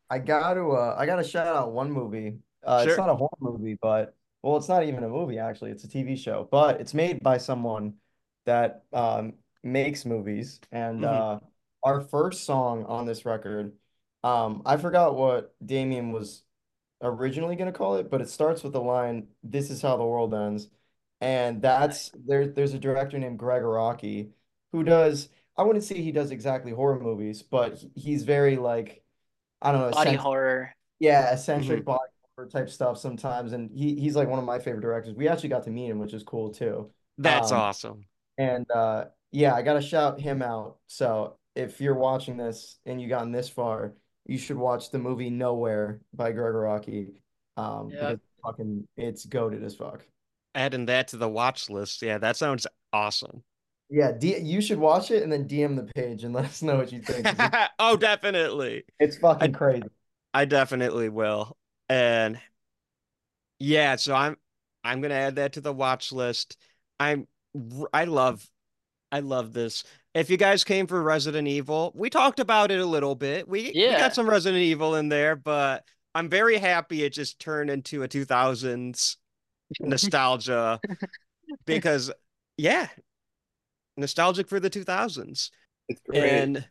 I 0.10 0.20
got 0.20 0.54
to 0.56 0.72
uh, 0.74 0.96
I 0.98 1.06
got 1.06 1.18
to 1.18 1.24
shout 1.24 1.48
out 1.48 1.72
one 1.72 1.92
movie. 1.92 2.38
Uh, 2.66 2.84
Sure. 2.84 2.88
it's 2.88 2.98
not 2.98 3.10
a 3.10 3.16
horror 3.16 3.30
movie, 3.40 3.78
but 3.82 4.16
well, 4.42 4.58
it's 4.58 4.70
not 4.70 4.84
even 4.84 5.04
a 5.04 5.10
movie 5.10 5.40
actually. 5.40 5.72
It's 5.72 5.84
a 5.84 5.88
TV 5.88 6.16
show, 6.16 6.48
but 6.52 6.80
it's 6.82 6.94
made 6.94 7.22
by 7.24 7.38
someone 7.38 7.96
that 8.46 8.84
um 8.94 9.34
makes 9.64 10.06
movies. 10.06 10.60
And 10.72 11.04
Mhm. 11.04 11.06
uh, 11.06 11.40
our 11.84 12.02
first 12.02 12.44
song 12.46 12.86
on 12.86 13.06
this 13.06 13.26
record, 13.26 13.74
um, 14.24 14.62
I 14.66 14.78
forgot 14.78 15.16
what 15.16 15.54
Damien 15.66 16.12
was 16.12 16.44
originally 17.02 17.56
gonna 17.56 17.72
call 17.74 17.96
it, 17.98 18.10
but 18.10 18.22
it 18.22 18.30
starts 18.30 18.64
with 18.64 18.74
the 18.74 18.82
line, 18.82 19.28
"This 19.44 19.70
is 19.72 19.82
how 19.82 19.98
the 19.98 20.06
world 20.06 20.34
ends," 20.34 20.70
and 21.22 21.62
that's 21.62 22.12
there. 22.26 22.48
There's 22.48 22.74
a 22.74 22.80
director 22.80 23.20
named 23.20 23.40
Gregg 23.40 23.64
Araki 23.64 24.32
who 24.72 24.84
does. 24.84 25.30
I 25.58 25.64
wouldn't 25.64 25.86
say 25.86 26.02
he 26.02 26.12
does 26.12 26.32
exactly 26.32 26.72
horror 26.72 27.00
movies, 27.00 27.44
but 27.44 27.84
he's 27.96 28.24
very 28.24 28.58
like. 28.58 29.04
I 29.62 29.72
don't 29.72 29.82
know, 29.82 29.92
Body 29.92 30.16
eccentric- 30.16 30.22
horror. 30.22 30.74
yeah, 31.00 31.34
eccentric 31.34 31.86
body 31.86 32.12
horror 32.36 32.50
type 32.50 32.70
stuff 32.70 32.98
sometimes, 32.98 33.54
and 33.54 33.72
he 33.72 33.96
he's 34.00 34.16
like 34.16 34.28
one 34.28 34.40
of 34.40 34.46
my 34.46 34.60
favorite 34.60 34.82
directors. 34.82 35.16
We 35.16 35.28
actually 35.28 35.50
got 35.50 35.64
to 35.64 35.72
meet 35.72 35.90
him, 35.90 36.00
which 36.00 36.14
is 36.14 36.24
cool 36.24 36.52
too. 36.52 36.92
That's 37.18 37.52
Um, 37.52 37.60
awesome. 37.60 38.06
And 38.38 38.70
uh, 38.72 39.06
yeah, 39.32 39.54
I 39.56 39.62
gotta 39.62 39.82
shout 39.82 40.20
him 40.20 40.42
out. 40.42 40.80
So 40.88 41.38
if 41.56 41.80
you're 41.82 41.96
watching 41.96 42.38
this 42.38 42.78
and 42.86 43.02
you 43.02 43.08
gotten 43.08 43.32
this 43.32 43.50
far, 43.50 43.94
you 44.26 44.38
should 44.38 44.58
watch 44.58 44.92
the 44.92 45.00
movie 45.00 45.30
Nowhere 45.30 46.00
by 46.14 46.32
Gregg 46.32 46.54
Araki. 46.54 47.14
Um, 47.58 47.90
Yeah. 47.90 48.14
because 48.14 48.20
fucking 48.44 48.88
it's 48.98 49.26
goated 49.26 49.64
as 49.64 49.76
fuck. 49.76 50.06
Adding 50.56 50.86
that 50.88 51.10
to 51.10 51.18
the 51.18 51.30
watch 51.30 51.70
list. 51.70 52.02
Yeah, 52.02 52.18
that 52.20 52.38
sounds 52.38 52.68
awesome. 52.92 53.44
Yeah, 53.90 54.12
D 54.12 54.38
you 54.40 54.62
should 54.62 54.80
watch 54.80 55.12
it 55.12 55.24
and 55.24 55.32
then 55.32 55.48
DM 55.48 55.76
the 55.76 55.84
page 55.94 56.24
and 56.24 56.34
let 56.34 56.46
us 56.46 56.62
know 56.62 56.78
what 56.78 56.92
you 56.92 57.02
think. 57.02 57.28
Oh, 57.80 57.96
definitely. 57.98 58.84
it's 59.00 59.18
fucking 59.18 59.54
crazy. 59.54 59.84
I 60.34 60.46
definitely 60.46 61.10
will. 61.10 61.58
And 61.90 62.40
yeah, 63.60 63.96
so 63.98 64.14
I'm 64.16 64.38
I'm 64.84 65.02
gonna 65.02 65.14
add 65.16 65.36
that 65.36 65.54
to 65.54 65.62
the 65.62 65.74
watch 65.74 66.12
list. 66.12 66.58
I'm 67.00 67.28
I 67.94 68.06
love 68.06 68.48
I 69.14 69.20
love 69.20 69.54
this. 69.54 69.84
If 70.16 70.32
you 70.32 70.38
guys 70.38 70.64
came 70.64 70.88
for 70.88 71.00
Resident 71.04 71.48
Evil, 71.48 71.92
we 71.94 72.10
talked 72.10 72.40
about 72.40 72.72
it 72.72 72.80
a 72.80 72.86
little 72.86 73.14
bit. 73.14 73.48
We 73.48 73.72
we 73.76 73.92
got 73.92 74.16
some 74.16 74.28
Resident 74.28 74.64
Evil 74.64 74.96
in 74.96 75.08
there, 75.08 75.36
but 75.36 75.86
I'm 76.16 76.30
very 76.30 76.58
happy 76.58 77.04
it 77.04 77.14
just 77.14 77.38
turned 77.38 77.70
into 77.70 78.02
a 78.02 78.08
2000s 78.08 79.18
nostalgia 79.80 80.80
because 81.66 82.12
yeah, 82.58 82.88
nostalgic 83.98 84.50
for 84.50 84.60
the 84.60 84.70
2000s. 84.70 85.52
It's 85.90 86.02
great. 86.10 86.24
And 86.24 86.68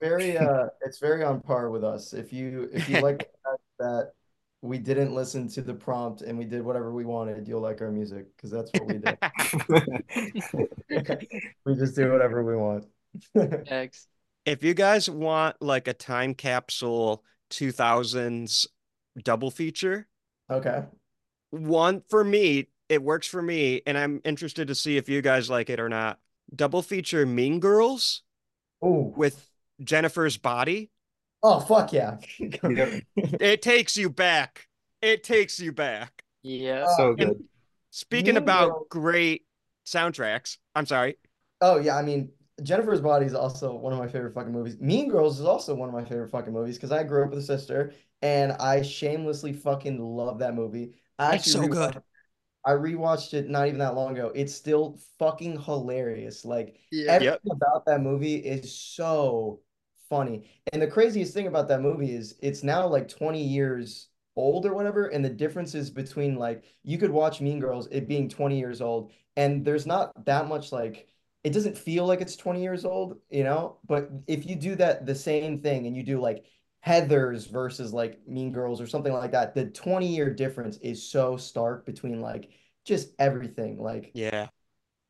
very 0.00 0.38
uh 0.38 0.66
it's 0.82 1.00
very 1.00 1.24
on 1.24 1.40
par 1.40 1.70
with 1.70 1.82
us. 1.82 2.12
If 2.12 2.32
you 2.32 2.70
if 2.72 2.88
you 2.88 3.00
like 3.02 3.28
the 3.42 3.56
that 3.80 4.12
we 4.62 4.78
didn't 4.78 5.14
listen 5.14 5.48
to 5.48 5.62
the 5.62 5.72
prompt 5.72 6.20
and 6.22 6.38
we 6.38 6.44
did 6.44 6.62
whatever 6.62 6.92
we 6.92 7.04
wanted, 7.04 7.48
you'll 7.48 7.62
like 7.62 7.80
our 7.80 7.90
music 7.90 8.26
because 8.36 8.50
that's 8.50 8.70
what 8.74 8.86
we 8.86 8.98
did. 8.98 9.18
We 11.64 11.74
just 11.76 11.96
do 11.96 12.10
whatever 12.10 12.44
we 12.44 12.56
want. 12.56 12.84
X. 13.68 14.06
if 14.44 14.62
you 14.62 14.74
guys 14.74 15.08
want 15.08 15.56
like 15.60 15.88
a 15.88 15.94
time 15.94 16.34
capsule 16.34 17.24
2000s 17.50 18.66
double 19.22 19.50
feature, 19.50 20.08
Okay. 20.50 20.82
one 21.50 22.02
for 22.08 22.24
me, 22.24 22.68
it 22.88 23.02
works 23.02 23.26
for 23.26 23.40
me, 23.42 23.82
and 23.86 23.96
I'm 23.96 24.20
interested 24.24 24.68
to 24.68 24.74
see 24.74 24.96
if 24.96 25.08
you 25.08 25.22
guys 25.22 25.48
like 25.48 25.70
it 25.70 25.80
or 25.80 25.88
not. 25.88 26.18
Double 26.54 26.82
feature 26.82 27.24
Mean 27.24 27.60
Girls 27.60 28.22
Oh, 28.82 29.12
with 29.16 29.48
Jennifer's 29.82 30.36
body. 30.36 30.90
Oh 31.42 31.60
fuck 31.60 31.92
yeah. 31.92 32.16
Yep. 32.38 33.02
It 33.16 33.62
takes 33.62 33.96
you 33.96 34.10
back. 34.10 34.68
It 35.02 35.24
takes 35.24 35.58
you 35.60 35.72
back. 35.72 36.24
Yeah. 36.42 36.84
Uh, 36.84 36.96
so 36.96 37.08
And 37.10 37.16
good. 37.18 37.44
speaking 37.90 38.34
Mean 38.34 38.42
about 38.42 38.68
Girls- 38.70 38.86
great 38.90 39.46
soundtracks, 39.86 40.58
I'm 40.74 40.86
sorry. 40.86 41.16
Oh 41.60 41.78
yeah, 41.78 41.96
I 41.96 42.02
mean 42.02 42.30
Jennifer's 42.62 43.00
Body 43.00 43.26
is 43.26 43.34
also 43.34 43.74
one 43.74 43.92
of 43.92 43.98
my 43.98 44.08
favorite 44.08 44.34
fucking 44.34 44.52
movies. 44.52 44.78
Mean 44.80 45.08
Girls 45.08 45.40
is 45.40 45.46
also 45.46 45.74
one 45.74 45.88
of 45.88 45.94
my 45.94 46.04
favorite 46.04 46.30
fucking 46.30 46.52
movies 46.52 46.76
because 46.76 46.92
I 46.92 47.02
grew 47.04 47.24
up 47.24 47.30
with 47.30 47.38
a 47.38 47.42
sister 47.42 47.92
and 48.22 48.52
I 48.52 48.82
shamelessly 48.82 49.52
fucking 49.54 49.98
love 49.98 50.38
that 50.40 50.54
movie. 50.54 50.94
I 51.18 51.36
It's 51.36 51.46
actually 51.54 51.66
so 51.68 51.72
good. 51.72 51.94
rewatched- 51.94 52.02
I 52.62 52.72
rewatched 52.72 53.32
it 53.32 53.48
not 53.48 53.68
even 53.68 53.78
that 53.78 53.94
long 53.94 54.12
ago. 54.12 54.30
It's 54.34 54.54
still 54.54 54.98
fucking 55.18 55.62
hilarious. 55.62 56.44
Like 56.44 56.76
Yeah. 56.90 57.12
everything 57.12 57.52
about 57.52 57.86
that 57.86 58.02
movie 58.02 58.36
is 58.36 58.74
so 58.74 59.60
funny. 60.10 60.50
And 60.72 60.82
the 60.82 60.88
craziest 60.88 61.34
thing 61.34 61.46
about 61.48 61.68
that 61.68 61.80
movie 61.82 62.12
is 62.14 62.36
it's 62.42 62.62
now 62.64 62.86
like 62.88 63.08
20 63.08 63.42
years 63.42 64.08
old 64.36 64.66
or 64.66 64.74
whatever. 64.74 65.06
And 65.08 65.24
the 65.24 65.30
differences 65.30 65.90
between 65.90 66.36
like 66.36 66.64
you 66.84 66.98
could 66.98 67.10
watch 67.10 67.40
Mean 67.40 67.60
Girls, 67.60 67.88
it 67.90 68.08
being 68.08 68.28
20 68.28 68.58
years 68.58 68.80
old, 68.82 69.12
and 69.36 69.64
there's 69.64 69.86
not 69.86 70.26
that 70.26 70.48
much 70.48 70.72
like 70.72 71.08
it 71.44 71.52
doesn't 71.52 71.78
feel 71.78 72.06
like 72.06 72.20
it's 72.20 72.36
20 72.36 72.62
years 72.62 72.84
old, 72.84 73.18
you 73.30 73.44
know? 73.44 73.78
But 73.86 74.10
if 74.26 74.46
you 74.46 74.56
do 74.56 74.74
that 74.76 75.06
the 75.06 75.14
same 75.14 75.60
thing 75.62 75.86
and 75.86 75.96
you 75.96 76.02
do 76.02 76.20
like 76.20 76.44
Heathers 76.86 77.50
versus 77.50 77.92
like 77.92 78.26
Mean 78.26 78.52
Girls 78.52 78.80
or 78.80 78.86
something 78.86 79.12
like 79.12 79.32
that, 79.32 79.54
the 79.54 79.66
20 79.66 80.06
year 80.08 80.30
difference 80.34 80.76
is 80.78 81.02
so 81.10 81.36
stark 81.36 81.86
between 81.86 82.20
like 82.20 82.50
just 82.84 83.10
everything. 83.18 83.78
Like 83.80 84.14
Yeah. 84.14 84.48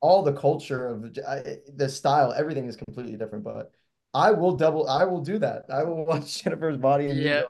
all 0.01 0.23
the 0.23 0.33
culture 0.33 0.87
of 0.89 1.17
I, 1.27 1.59
the 1.75 1.89
style, 1.89 2.33
everything 2.33 2.67
is 2.67 2.77
completely 2.77 3.17
different. 3.17 3.45
But 3.45 3.73
I 4.15 4.31
will 4.33 4.57
double, 4.57 4.89
I 4.89 5.05
will 5.05 5.21
do 5.21 5.39
that. 5.39 5.65
I 5.73 5.85
will 5.85 6.05
watch 6.11 6.43
Jennifer's 6.43 6.77
Body 6.77 7.09
and 7.11 7.19
Yeah. 7.21 7.43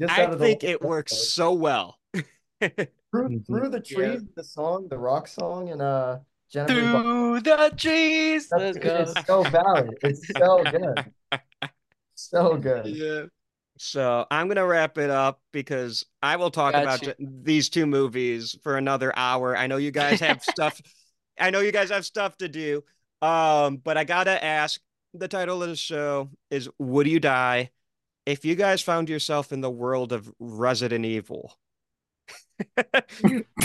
Just 0.00 0.16
I 0.16 0.24
out 0.24 0.32
of 0.32 0.38
the 0.38 0.44
think 0.46 0.64
it 0.64 0.80
works 0.80 1.12
episode. 1.12 1.32
so 1.32 1.52
well. 1.54 1.98
through 2.60 3.40
through 3.46 3.68
the 3.70 3.82
Yeah. 3.84 3.96
trees, 3.96 4.22
the 4.36 4.44
song, 4.44 4.88
the 4.88 4.98
rock 4.98 5.28
song, 5.28 5.70
and 5.70 5.82
uh 5.82 6.18
Jennifer's 6.50 6.92
Body. 6.92 7.02
Through 7.04 7.40
the 7.40 7.72
trees. 7.76 8.48
That's- 8.48 8.74
Let's 8.76 8.78
go. 8.86 8.96
It's 9.16 9.26
so 9.26 9.42
valid. 9.44 9.90
It's 10.02 10.28
so 10.36 10.64
good. 10.64 11.12
So 12.20 12.56
good. 12.56 12.86
Yeah. 12.86 13.22
So 13.78 14.26
I'm 14.28 14.48
gonna 14.48 14.66
wrap 14.66 14.98
it 14.98 15.08
up 15.08 15.40
because 15.52 16.04
I 16.20 16.34
will 16.34 16.50
talk 16.50 16.72
Got 16.72 16.82
about 16.82 17.14
these 17.20 17.68
two 17.68 17.86
movies 17.86 18.58
for 18.64 18.76
another 18.76 19.12
hour. 19.16 19.56
I 19.56 19.68
know 19.68 19.76
you 19.76 19.92
guys 19.92 20.18
have 20.18 20.42
stuff. 20.42 20.80
I 21.38 21.50
know 21.50 21.60
you 21.60 21.70
guys 21.70 21.90
have 21.90 22.04
stuff 22.04 22.36
to 22.38 22.48
do. 22.48 22.82
Um, 23.22 23.76
but 23.76 23.96
I 23.96 24.02
gotta 24.02 24.42
ask. 24.44 24.80
The 25.18 25.28
title 25.28 25.62
of 25.62 25.68
the 25.70 25.76
show 25.76 26.30
is 26.50 26.68
"Would 26.78 27.06
You 27.08 27.20
Die?" 27.20 27.70
If 28.26 28.44
you 28.44 28.54
guys 28.56 28.82
found 28.82 29.08
yourself 29.08 29.52
in 29.52 29.60
the 29.62 29.70
world 29.70 30.12
of 30.12 30.32
Resident 30.38 31.04
Evil, 31.04 31.58
I- 32.78 33.02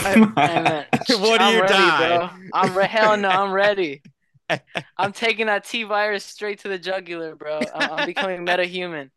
Hey, 0.03 0.15
man. 0.35 0.85
What 1.09 1.39
do 1.39 1.45
I'm 1.45 1.55
you 1.55 1.61
ready, 1.61 1.73
die? 1.73 2.17
bro. 2.17 2.29
I'm 2.53 2.77
re- 2.77 2.87
hell 2.87 3.17
no, 3.17 3.29
I'm 3.29 3.51
ready. 3.51 4.01
I'm 4.97 5.13
taking 5.13 5.47
that 5.47 5.65
T 5.65 5.83
virus 5.83 6.23
straight 6.25 6.59
to 6.59 6.67
the 6.67 6.77
jugular, 6.79 7.35
bro. 7.35 7.59
I'm, 7.73 7.91
I'm 7.91 8.05
becoming 8.05 8.45
metahuman. 8.45 9.09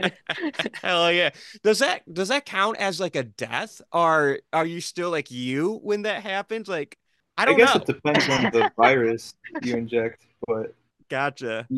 Hell 0.82 1.12
yeah. 1.12 1.30
Does 1.62 1.80
that 1.80 2.02
does 2.12 2.28
that 2.28 2.46
count 2.46 2.78
as 2.78 2.98
like 3.00 3.16
a 3.16 3.22
death? 3.24 3.80
Or 3.92 4.38
are 4.52 4.64
you 4.66 4.80
still 4.80 5.10
like 5.10 5.30
you 5.30 5.78
when 5.82 6.02
that 6.02 6.22
happens? 6.22 6.68
Like 6.68 6.96
I 7.36 7.44
I 7.44 7.44
don't 7.44 7.56
I 7.56 7.58
guess 7.58 7.74
know. 7.74 7.80
it 7.80 7.86
depends 7.86 8.28
on 8.28 8.42
the 8.52 8.70
virus 8.76 9.34
you 9.62 9.76
inject, 9.76 10.26
but 10.46 10.74
Gotcha. 11.10 11.68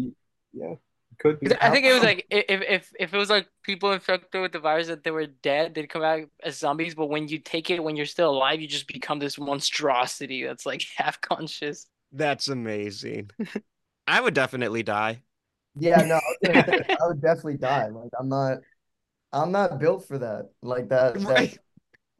yeah, 0.53 0.75
could 1.19 1.41
be. 1.41 1.49
'Cause 1.49 1.57
I 1.61 1.71
think 1.71 1.85
it 1.87 1.93
was 1.93 2.03
like 2.05 2.27
if 2.31 2.63
if 2.63 2.93
if 3.01 3.15
it 3.15 3.17
was 3.17 3.29
like 3.31 3.49
people 3.65 3.91
infected 3.93 4.41
with 4.41 4.53
the 4.53 4.61
virus 4.61 4.87
that 4.87 5.03
they 5.03 5.11
were 5.11 5.27
dead, 5.27 5.75
they'd 5.75 5.89
come 5.89 6.03
out 6.03 6.29
as 6.43 6.59
zombies. 6.59 6.95
But 6.95 7.07
when 7.09 7.27
you 7.29 7.39
take 7.41 7.69
it 7.71 7.83
when 7.83 7.97
you're 7.97 8.07
still 8.07 8.31
alive, 8.31 8.61
you 8.61 8.69
just 8.69 8.87
become 8.87 9.19
this 9.19 9.39
monstrosity 9.39 10.45
that's 10.45 10.67
like 10.67 10.85
half 10.97 11.21
conscious. 11.21 11.89
That's 12.13 12.49
amazing. 12.49 13.31
I 14.07 14.21
would 14.21 14.35
definitely 14.35 14.83
die. 14.83 15.23
Yeah, 15.75 16.03
no, 16.03 16.17
I 16.17 16.19
was 16.19 16.37
gonna 16.45 16.59
say, 16.69 16.75
I 17.01 17.07
would 17.09 17.21
definitely 17.21 17.57
die. 17.59 17.89
Like 17.89 18.11
I'm 18.19 18.29
not 18.29 18.59
I'm 19.33 19.53
not 19.53 19.79
built 19.81 20.07
for 20.09 20.19
that. 20.19 20.51
Like 20.63 20.91
that, 20.91 21.27
that 21.29 21.51
Right. 21.51 21.59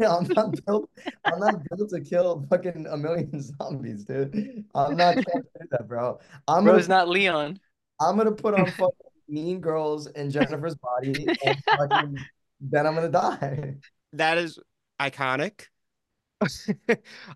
Yeah, 0.03 0.17
I'm 0.17 0.27
not 0.29 0.65
built 0.67 0.91
I'm 1.25 1.39
not 1.39 1.63
built 1.69 1.91
to 1.91 2.01
kill 2.01 2.45
fucking 2.51 2.87
a 2.91 2.97
million 2.97 3.41
zombies, 3.59 4.05
dude. 4.05 4.65
I'm 4.75 4.97
not 4.97 5.15
trying 5.15 5.25
to 5.25 5.49
do 5.61 5.67
that, 5.71 5.87
bro. 5.87 6.19
I'm 6.49 6.65
Bro's 6.65 6.89
gonna 6.89 7.01
not 7.01 7.09
Leon. 7.09 7.61
I'm 8.01 8.17
gonna 8.17 8.33
put 8.33 8.55
on 8.55 8.67
fucking 8.73 8.97
Mean 9.29 9.61
Girls 9.61 10.09
and 10.09 10.31
Jennifer's 10.31 10.75
Body 10.75 11.27
and 11.45 11.57
fucking 11.65 12.19
then 12.61 12.87
I'm 12.87 12.95
gonna 12.97 13.09
die. 13.09 13.77
That 14.13 14.39
is 14.39 14.59
iconic. 15.01 15.67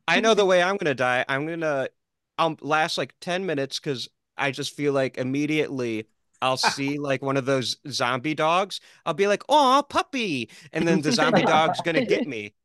I 0.09 0.21
know 0.21 0.35
the 0.35 0.45
way 0.45 0.61
I'm 0.61 0.77
gonna 0.77 0.95
die. 0.95 1.25
I'm 1.29 1.47
gonna 1.47 1.89
I'll 2.37 2.57
last 2.61 2.99
like 2.99 3.15
10 3.21 3.47
minutes 3.47 3.79
because 3.79 4.09
I 4.37 4.51
just 4.51 4.75
feel 4.75 4.93
like 4.93 5.19
immediately 5.19 6.09
I'll 6.43 6.57
see 6.57 6.99
like 6.99 7.23
one 7.23 7.37
of 7.37 7.45
those 7.47 7.77
zombie 7.89 8.35
dogs. 8.35 8.81
I'll 9.05 9.15
be 9.15 9.27
like, 9.27 9.43
oh, 9.49 9.85
puppy. 9.89 10.51
And 10.73 10.87
then 10.87 11.01
the 11.01 11.13
zombie 11.13 11.43
dog's 11.43 11.81
gonna 11.81 12.05
get 12.07 12.27
me. 12.29 12.55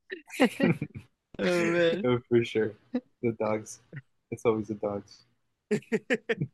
Oh 1.40 1.72
man. 1.72 2.04
Oh, 2.06 2.20
for 2.30 2.44
sure. 2.46 2.74
The 3.24 3.32
dogs. 3.40 3.80
It's 4.30 4.46
always 4.46 4.68
the 4.68 4.76
dogs. 4.76 5.26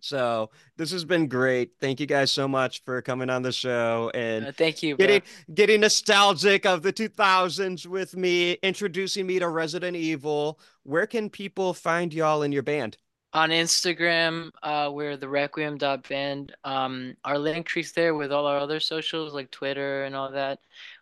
So 0.00 0.48
this 0.78 0.90
has 0.92 1.04
been 1.04 1.28
great. 1.28 1.72
Thank 1.78 2.00
you 2.00 2.06
guys 2.06 2.32
so 2.32 2.48
much 2.48 2.82
for 2.84 3.02
coming 3.02 3.28
on 3.28 3.42
the 3.42 3.52
show 3.52 4.10
and 4.14 4.46
Uh, 4.46 4.52
thank 4.52 4.82
you, 4.82 4.96
bro. 4.96 5.06
getting 5.06 5.22
getting 5.52 5.80
nostalgic 5.82 6.64
of 6.64 6.82
the 6.82 6.94
2000s 6.94 7.86
with 7.86 8.16
me, 8.16 8.52
introducing 8.62 9.26
me 9.26 9.38
to 9.38 9.48
Resident 9.48 9.94
Evil. 9.94 10.58
Where 10.84 11.06
can 11.06 11.28
people 11.28 11.74
find 11.74 12.14
y'all 12.14 12.42
in 12.42 12.52
your 12.52 12.62
band? 12.62 12.96
On 13.34 13.48
Instagram, 13.48 14.50
uh, 14.62 14.90
we're 14.92 15.16
the 15.16 15.28
Requiem.band. 15.28 16.54
Um, 16.64 17.16
our 17.24 17.36
Linktree's 17.36 17.92
there 17.92 18.14
with 18.14 18.30
all 18.30 18.44
our 18.44 18.58
other 18.58 18.78
socials 18.78 19.32
like 19.32 19.50
Twitter 19.50 20.04
and 20.04 20.14
all 20.14 20.30
that. 20.30 20.58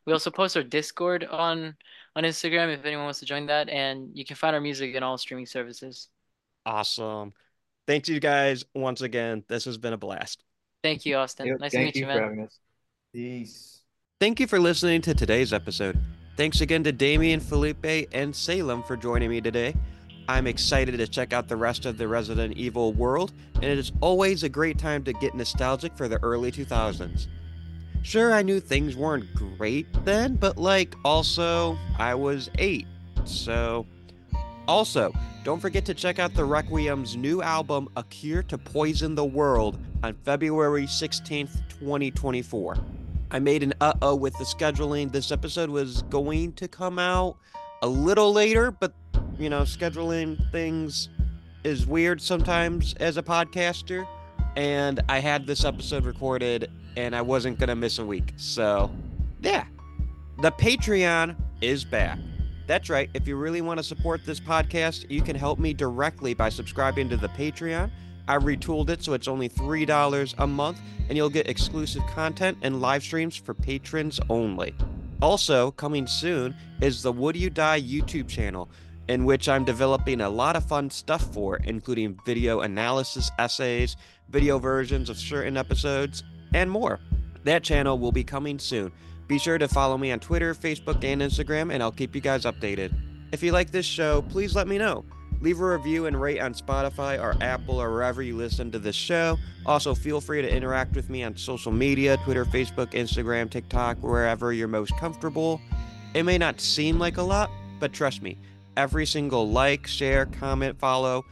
We 0.07 0.13
also 0.13 0.31
post 0.31 0.57
our 0.57 0.63
Discord 0.63 1.25
on 1.25 1.75
on 2.17 2.25
Instagram 2.25 2.73
if 2.73 2.85
anyone 2.85 3.05
wants 3.05 3.21
to 3.21 3.25
join 3.25 3.47
that, 3.47 3.69
and 3.69 4.11
you 4.15 4.25
can 4.25 4.37
find 4.37 4.55
our 4.55 4.61
music 4.61 4.95
in 4.95 5.03
all 5.03 5.19
streaming 5.19 5.47
services. 5.47 6.09
Awesome. 6.67 7.33
Thank 7.87 8.07
you 8.09 8.21
guys 8.21 8.65
once 8.75 9.01
again. 9.01 9.43
This 9.49 9.65
has 9.65 9.77
been 9.77 9.93
a 9.93 9.99
blast. 9.99 10.45
Thank 10.83 11.05
you, 11.07 11.17
Austin. 11.17 11.47
Yep, 11.49 11.61
nice 11.61 11.73
to 11.73 11.79
meet 11.79 11.97
you 11.97 12.03
you, 12.03 12.07
for 12.07 12.15
man. 12.15 12.23
having 12.23 12.45
us. 12.45 12.59
Peace. 13.13 13.81
Thank 14.21 14.39
you 14.39 14.47
for 14.47 14.61
listening 14.61 15.01
to 15.03 15.15
today's 15.15 15.53
episode. 15.53 15.99
Thanks 16.37 16.61
again 16.61 16.85
to 16.85 16.93
Damien, 16.93 17.41
Felipe, 17.41 18.09
and 18.13 18.35
Salem 18.35 18.83
for 18.85 18.97
joining 18.97 19.31
me 19.31 19.41
today. 19.41 19.75
I'm 20.29 20.47
excited 20.47 20.97
to 20.97 21.07
check 21.07 21.33
out 21.33 21.49
the 21.49 21.57
rest 21.57 21.87
of 21.87 21.99
the 21.99 22.07
Resident 22.07 22.57
Evil 22.57 22.93
world, 22.93 23.33
and 23.55 23.65
it 23.65 23.79
is 23.79 23.93
always 24.01 24.43
a 24.43 24.49
great 24.49 24.79
time 24.79 25.03
to 25.05 25.13
get 25.13 25.35
nostalgic 25.35 25.97
for 25.97 26.09
the 26.09 26.23
early 26.23 26.53
2000s. 26.53 27.27
Sure, 28.03 28.33
I 28.33 28.43
knew 28.43 28.61
things 28.61 28.97
weren't 28.97 29.33
great 29.35 29.87
then, 30.05 30.37
but 30.37 30.57
like, 30.57 30.95
also, 31.05 31.77
I 31.99 32.15
was 32.15 32.51
eight. 32.59 32.87
So, 33.25 33.87
also, 34.67 35.13
don't 35.45 35.61
forget 35.61 35.85
to 35.87 35.95
check 35.95 36.19
out 36.19 36.35
the 36.35 36.45
Requiem's 36.45 37.17
new 37.17 37.43
album, 37.43 37.89
A 37.97 38.05
Cure 38.05 38.43
to 38.45 38.57
Poison 38.57 39.15
the 39.15 39.25
World, 39.25 39.79
on 40.03 40.15
February 40.25 40.85
16th, 40.85 41.63
2024. 41.69 42.77
I 43.33 43.39
made 43.39 43.63
an 43.63 43.75
uh 43.81 43.93
oh 44.03 44.17
with 44.17 44.37
the 44.39 44.45
scheduling. 44.45 45.13
This 45.13 45.31
episode 45.31 45.71
was 45.71 46.03
going 46.03 46.53
to 46.55 46.67
come 46.67 46.99
out 46.99 47.37
a 47.83 47.87
little 47.87 48.33
later, 48.33 48.71
but 48.71 48.93
you 49.41 49.49
know, 49.51 49.63
scheduling 49.63 50.39
things 50.53 51.09
is 51.65 51.87
weird 51.87 52.21
sometimes 52.21 52.95
as 53.01 53.17
a 53.17 53.23
podcaster. 53.23 54.07
And 54.57 55.01
I 55.09 55.21
had 55.21 55.47
this 55.47 55.65
episode 55.65 56.05
recorded 56.05 56.71
and 56.97 57.17
I 57.17 57.23
wasn't 57.23 57.59
going 57.59 57.69
to 57.69 57.75
miss 57.75 57.99
a 57.99 58.05
week. 58.05 58.35
So, 58.37 58.91
yeah. 59.41 59.65
The 60.43 60.53
Patreon 60.53 61.37
is 61.61 61.85
back. 61.85 62.19
That's 62.67 62.89
right. 62.89 63.11
If 63.15 63.27
you 63.27 63.37
really 63.37 63.63
want 63.63 63.79
to 63.79 63.85
support 63.85 64.25
this 64.25 64.41
podcast, 64.41 65.11
you 65.11 65.23
can 65.23 65.37
help 65.37 65.59
me 65.59 65.75
directly 65.75 66.35
by 66.35 66.49
subscribing 66.51 67.09
to 67.09 67.17
the 67.17 67.29
Patreon. 67.29 67.91
I 68.29 68.37
retooled 68.37 68.91
it 68.91 69.03
so 69.03 69.13
it's 69.13 69.27
only 69.27 69.49
$3 69.49 70.35
a 70.39 70.47
month, 70.47 70.79
and 71.09 71.17
you'll 71.17 71.31
get 71.31 71.49
exclusive 71.49 72.03
content 72.07 72.59
and 72.63 72.81
live 72.81 73.03
streams 73.03 73.35
for 73.35 73.55
patrons 73.55 74.21
only. 74.31 74.75
Also, 75.21 75.73
coming 75.73 76.07
soon 76.07 76.55
is 76.81 77.03
the 77.03 77.13
Would 77.13 77.37
You 77.37 77.51
Die 77.51 77.81
YouTube 77.81 78.29
channel, 78.29 78.71
in 79.11 79.25
which 79.25 79.49
I'm 79.49 79.65
developing 79.65 80.21
a 80.21 80.31
lot 80.31 80.55
of 80.55 80.65
fun 80.65 80.89
stuff 80.89 81.35
for, 81.35 81.57
including 81.65 82.17
video 82.25 82.61
analysis 82.61 83.29
essays, 83.41 83.97
video 84.29 84.61
versions 84.61 85.11
of 85.11 85.19
certain 85.19 85.57
episodes, 85.57 86.23
and 86.55 86.71
more. 86.71 87.01
That 87.43 87.65
channel 87.65 87.99
will 87.99 88.13
be 88.13 88.23
coming 88.23 88.61
soon. 88.61 88.93
Be 89.27 89.37
sure 89.37 89.59
to 89.59 89.67
follow 89.67 89.99
me 89.99 90.13
on 90.13 90.21
Twitter, 90.21 90.55
Facebook, 90.55 91.03
and 91.03 91.21
Instagram, 91.23 91.73
and 91.75 91.83
I'll 91.83 91.91
keep 91.91 92.15
you 92.15 92.21
guys 92.21 92.45
updated. 92.45 92.95
If 93.33 93.43
you 93.43 93.51
like 93.51 93.73
this 93.73 93.85
show, 93.85 94.23
please 94.23 94.55
let 94.55 94.69
me 94.69 94.79
know. 94.79 95.05
Leave 95.41 95.61
a 95.61 95.77
review 95.77 96.07
and 96.07 96.21
rate 96.21 96.39
on 96.39 96.55
Spotify 96.55 97.21
or 97.21 97.35
Apple 97.43 97.83
or 97.83 97.91
wherever 97.91 98.23
you 98.23 98.37
listen 98.37 98.71
to 98.71 98.79
this 98.79 98.95
show. 98.95 99.37
Also, 99.67 99.93
feel 99.93 100.21
free 100.21 100.41
to 100.41 100.49
interact 100.49 100.95
with 100.95 101.11
me 101.11 101.25
on 101.25 101.37
social 101.37 101.73
media 101.73 102.17
Twitter, 102.19 102.45
Facebook, 102.45 102.93
Instagram, 102.93 103.51
TikTok, 103.51 103.99
wherever 104.05 104.53
you're 104.53 104.69
most 104.69 104.97
comfortable. 104.99 105.61
It 106.15 106.23
may 106.23 106.39
not 106.39 106.61
seem 106.61 107.01
like 107.01 107.17
a 107.17 107.23
lot, 107.23 107.51
but 107.81 107.93
trust 107.93 108.23
me, 108.23 108.37
every 108.81 109.05
single 109.05 109.51
like, 109.51 109.87
share, 109.87 110.25
comment, 110.25 110.79
follow 110.79 111.23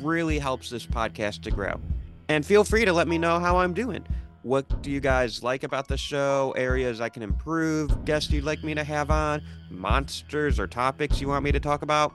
really 0.00 0.36
helps 0.36 0.68
this 0.68 0.84
podcast 0.84 1.42
to 1.42 1.50
grow. 1.52 1.80
And 2.28 2.44
feel 2.44 2.64
free 2.64 2.84
to 2.84 2.92
let 2.92 3.06
me 3.06 3.18
know 3.18 3.38
how 3.38 3.56
I'm 3.58 3.72
doing. 3.72 4.04
What 4.42 4.82
do 4.82 4.90
you 4.90 4.98
guys 4.98 5.44
like 5.44 5.62
about 5.62 5.86
the 5.86 5.96
show? 5.96 6.52
Areas 6.56 7.00
I 7.00 7.08
can 7.08 7.22
improve? 7.22 8.04
Guests 8.04 8.32
you'd 8.32 8.42
like 8.42 8.64
me 8.64 8.74
to 8.74 8.82
have 8.82 9.12
on? 9.12 9.40
Monsters 9.70 10.58
or 10.58 10.66
topics 10.66 11.20
you 11.20 11.28
want 11.28 11.44
me 11.44 11.52
to 11.52 11.60
talk 11.60 11.82
about? 11.82 12.12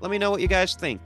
Let 0.00 0.10
me 0.10 0.18
know 0.18 0.32
what 0.32 0.40
you 0.40 0.48
guys 0.48 0.74
think. 0.74 1.00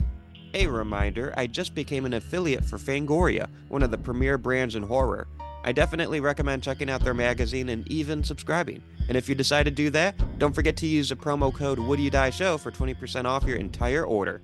A 0.54 0.66
reminder 0.66 1.34
I 1.36 1.46
just 1.46 1.74
became 1.74 2.06
an 2.06 2.14
affiliate 2.14 2.64
for 2.64 2.78
Fangoria, 2.78 3.50
one 3.68 3.82
of 3.82 3.90
the 3.90 3.98
premier 3.98 4.38
brands 4.38 4.74
in 4.74 4.82
horror. 4.82 5.28
I 5.68 5.72
definitely 5.72 6.20
recommend 6.20 6.62
checking 6.62 6.88
out 6.88 7.04
their 7.04 7.12
magazine 7.12 7.68
and 7.68 7.86
even 7.92 8.24
subscribing. 8.24 8.82
And 9.06 9.18
if 9.18 9.28
you 9.28 9.34
decide 9.34 9.64
to 9.64 9.70
do 9.70 9.90
that, 9.90 10.14
don't 10.38 10.54
forget 10.54 10.78
to 10.78 10.86
use 10.86 11.10
the 11.10 11.14
promo 11.14 11.52
code 11.52 11.78
Would 11.78 12.00
You 12.00 12.08
Die 12.08 12.30
Show 12.30 12.56
for 12.56 12.70
20% 12.70 13.26
off 13.26 13.44
your 13.44 13.58
entire 13.58 14.06
order. 14.06 14.40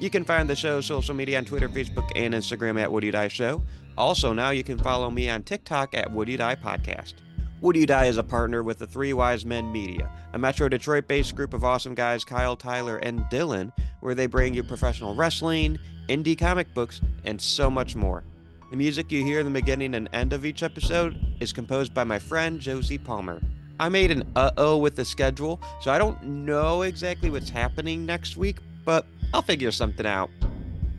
You 0.00 0.10
can 0.10 0.24
find 0.24 0.50
the 0.50 0.56
show's 0.56 0.84
social 0.84 1.14
media 1.14 1.38
on 1.38 1.44
Twitter, 1.44 1.68
Facebook, 1.68 2.10
and 2.16 2.34
Instagram 2.34 2.82
at 2.82 2.90
Would 2.90 3.04
You 3.04 3.12
Die 3.12 3.28
Show. 3.28 3.62
Also, 3.96 4.32
now 4.32 4.50
you 4.50 4.64
can 4.64 4.76
follow 4.76 5.08
me 5.08 5.30
on 5.30 5.44
TikTok 5.44 5.94
at 5.94 6.10
Would 6.10 6.28
You 6.28 6.36
Die 6.36 6.56
Podcast. 6.56 7.14
Would 7.60 7.76
You 7.76 7.86
Die 7.86 8.06
is 8.06 8.18
a 8.18 8.24
partner 8.24 8.64
with 8.64 8.80
the 8.80 8.88
Three 8.88 9.12
Y's 9.12 9.44
Men 9.44 9.70
Media, 9.70 10.10
a 10.32 10.38
Metro 10.38 10.68
Detroit 10.68 11.06
based 11.06 11.36
group 11.36 11.54
of 11.54 11.62
awesome 11.62 11.94
guys, 11.94 12.24
Kyle, 12.24 12.56
Tyler, 12.56 12.96
and 12.96 13.20
Dylan, 13.30 13.70
where 14.00 14.16
they 14.16 14.26
bring 14.26 14.52
you 14.52 14.64
professional 14.64 15.14
wrestling, 15.14 15.78
indie 16.08 16.36
comic 16.36 16.74
books, 16.74 17.00
and 17.24 17.40
so 17.40 17.70
much 17.70 17.94
more. 17.94 18.24
The 18.70 18.76
music 18.76 19.12
you 19.12 19.22
hear 19.24 19.38
in 19.38 19.46
the 19.46 19.52
beginning 19.52 19.94
and 19.94 20.08
end 20.12 20.32
of 20.32 20.44
each 20.44 20.64
episode 20.64 21.16
is 21.38 21.52
composed 21.52 21.94
by 21.94 22.02
my 22.02 22.18
friend 22.18 22.58
Josie 22.58 22.98
Palmer. 22.98 23.40
I 23.78 23.88
made 23.88 24.10
an 24.10 24.24
uh 24.34 24.50
oh 24.56 24.76
with 24.76 24.96
the 24.96 25.04
schedule, 25.04 25.60
so 25.80 25.92
I 25.92 25.98
don't 25.98 26.20
know 26.24 26.82
exactly 26.82 27.30
what's 27.30 27.48
happening 27.48 28.04
next 28.04 28.36
week, 28.36 28.56
but 28.84 29.06
I'll 29.32 29.42
figure 29.42 29.70
something 29.70 30.04
out. 30.04 30.30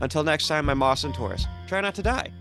Until 0.00 0.24
next 0.24 0.48
time, 0.48 0.70
I'm 0.70 0.82
Austin 0.82 1.12
Torres. 1.12 1.46
Try 1.66 1.82
not 1.82 1.94
to 1.96 2.02
die. 2.02 2.32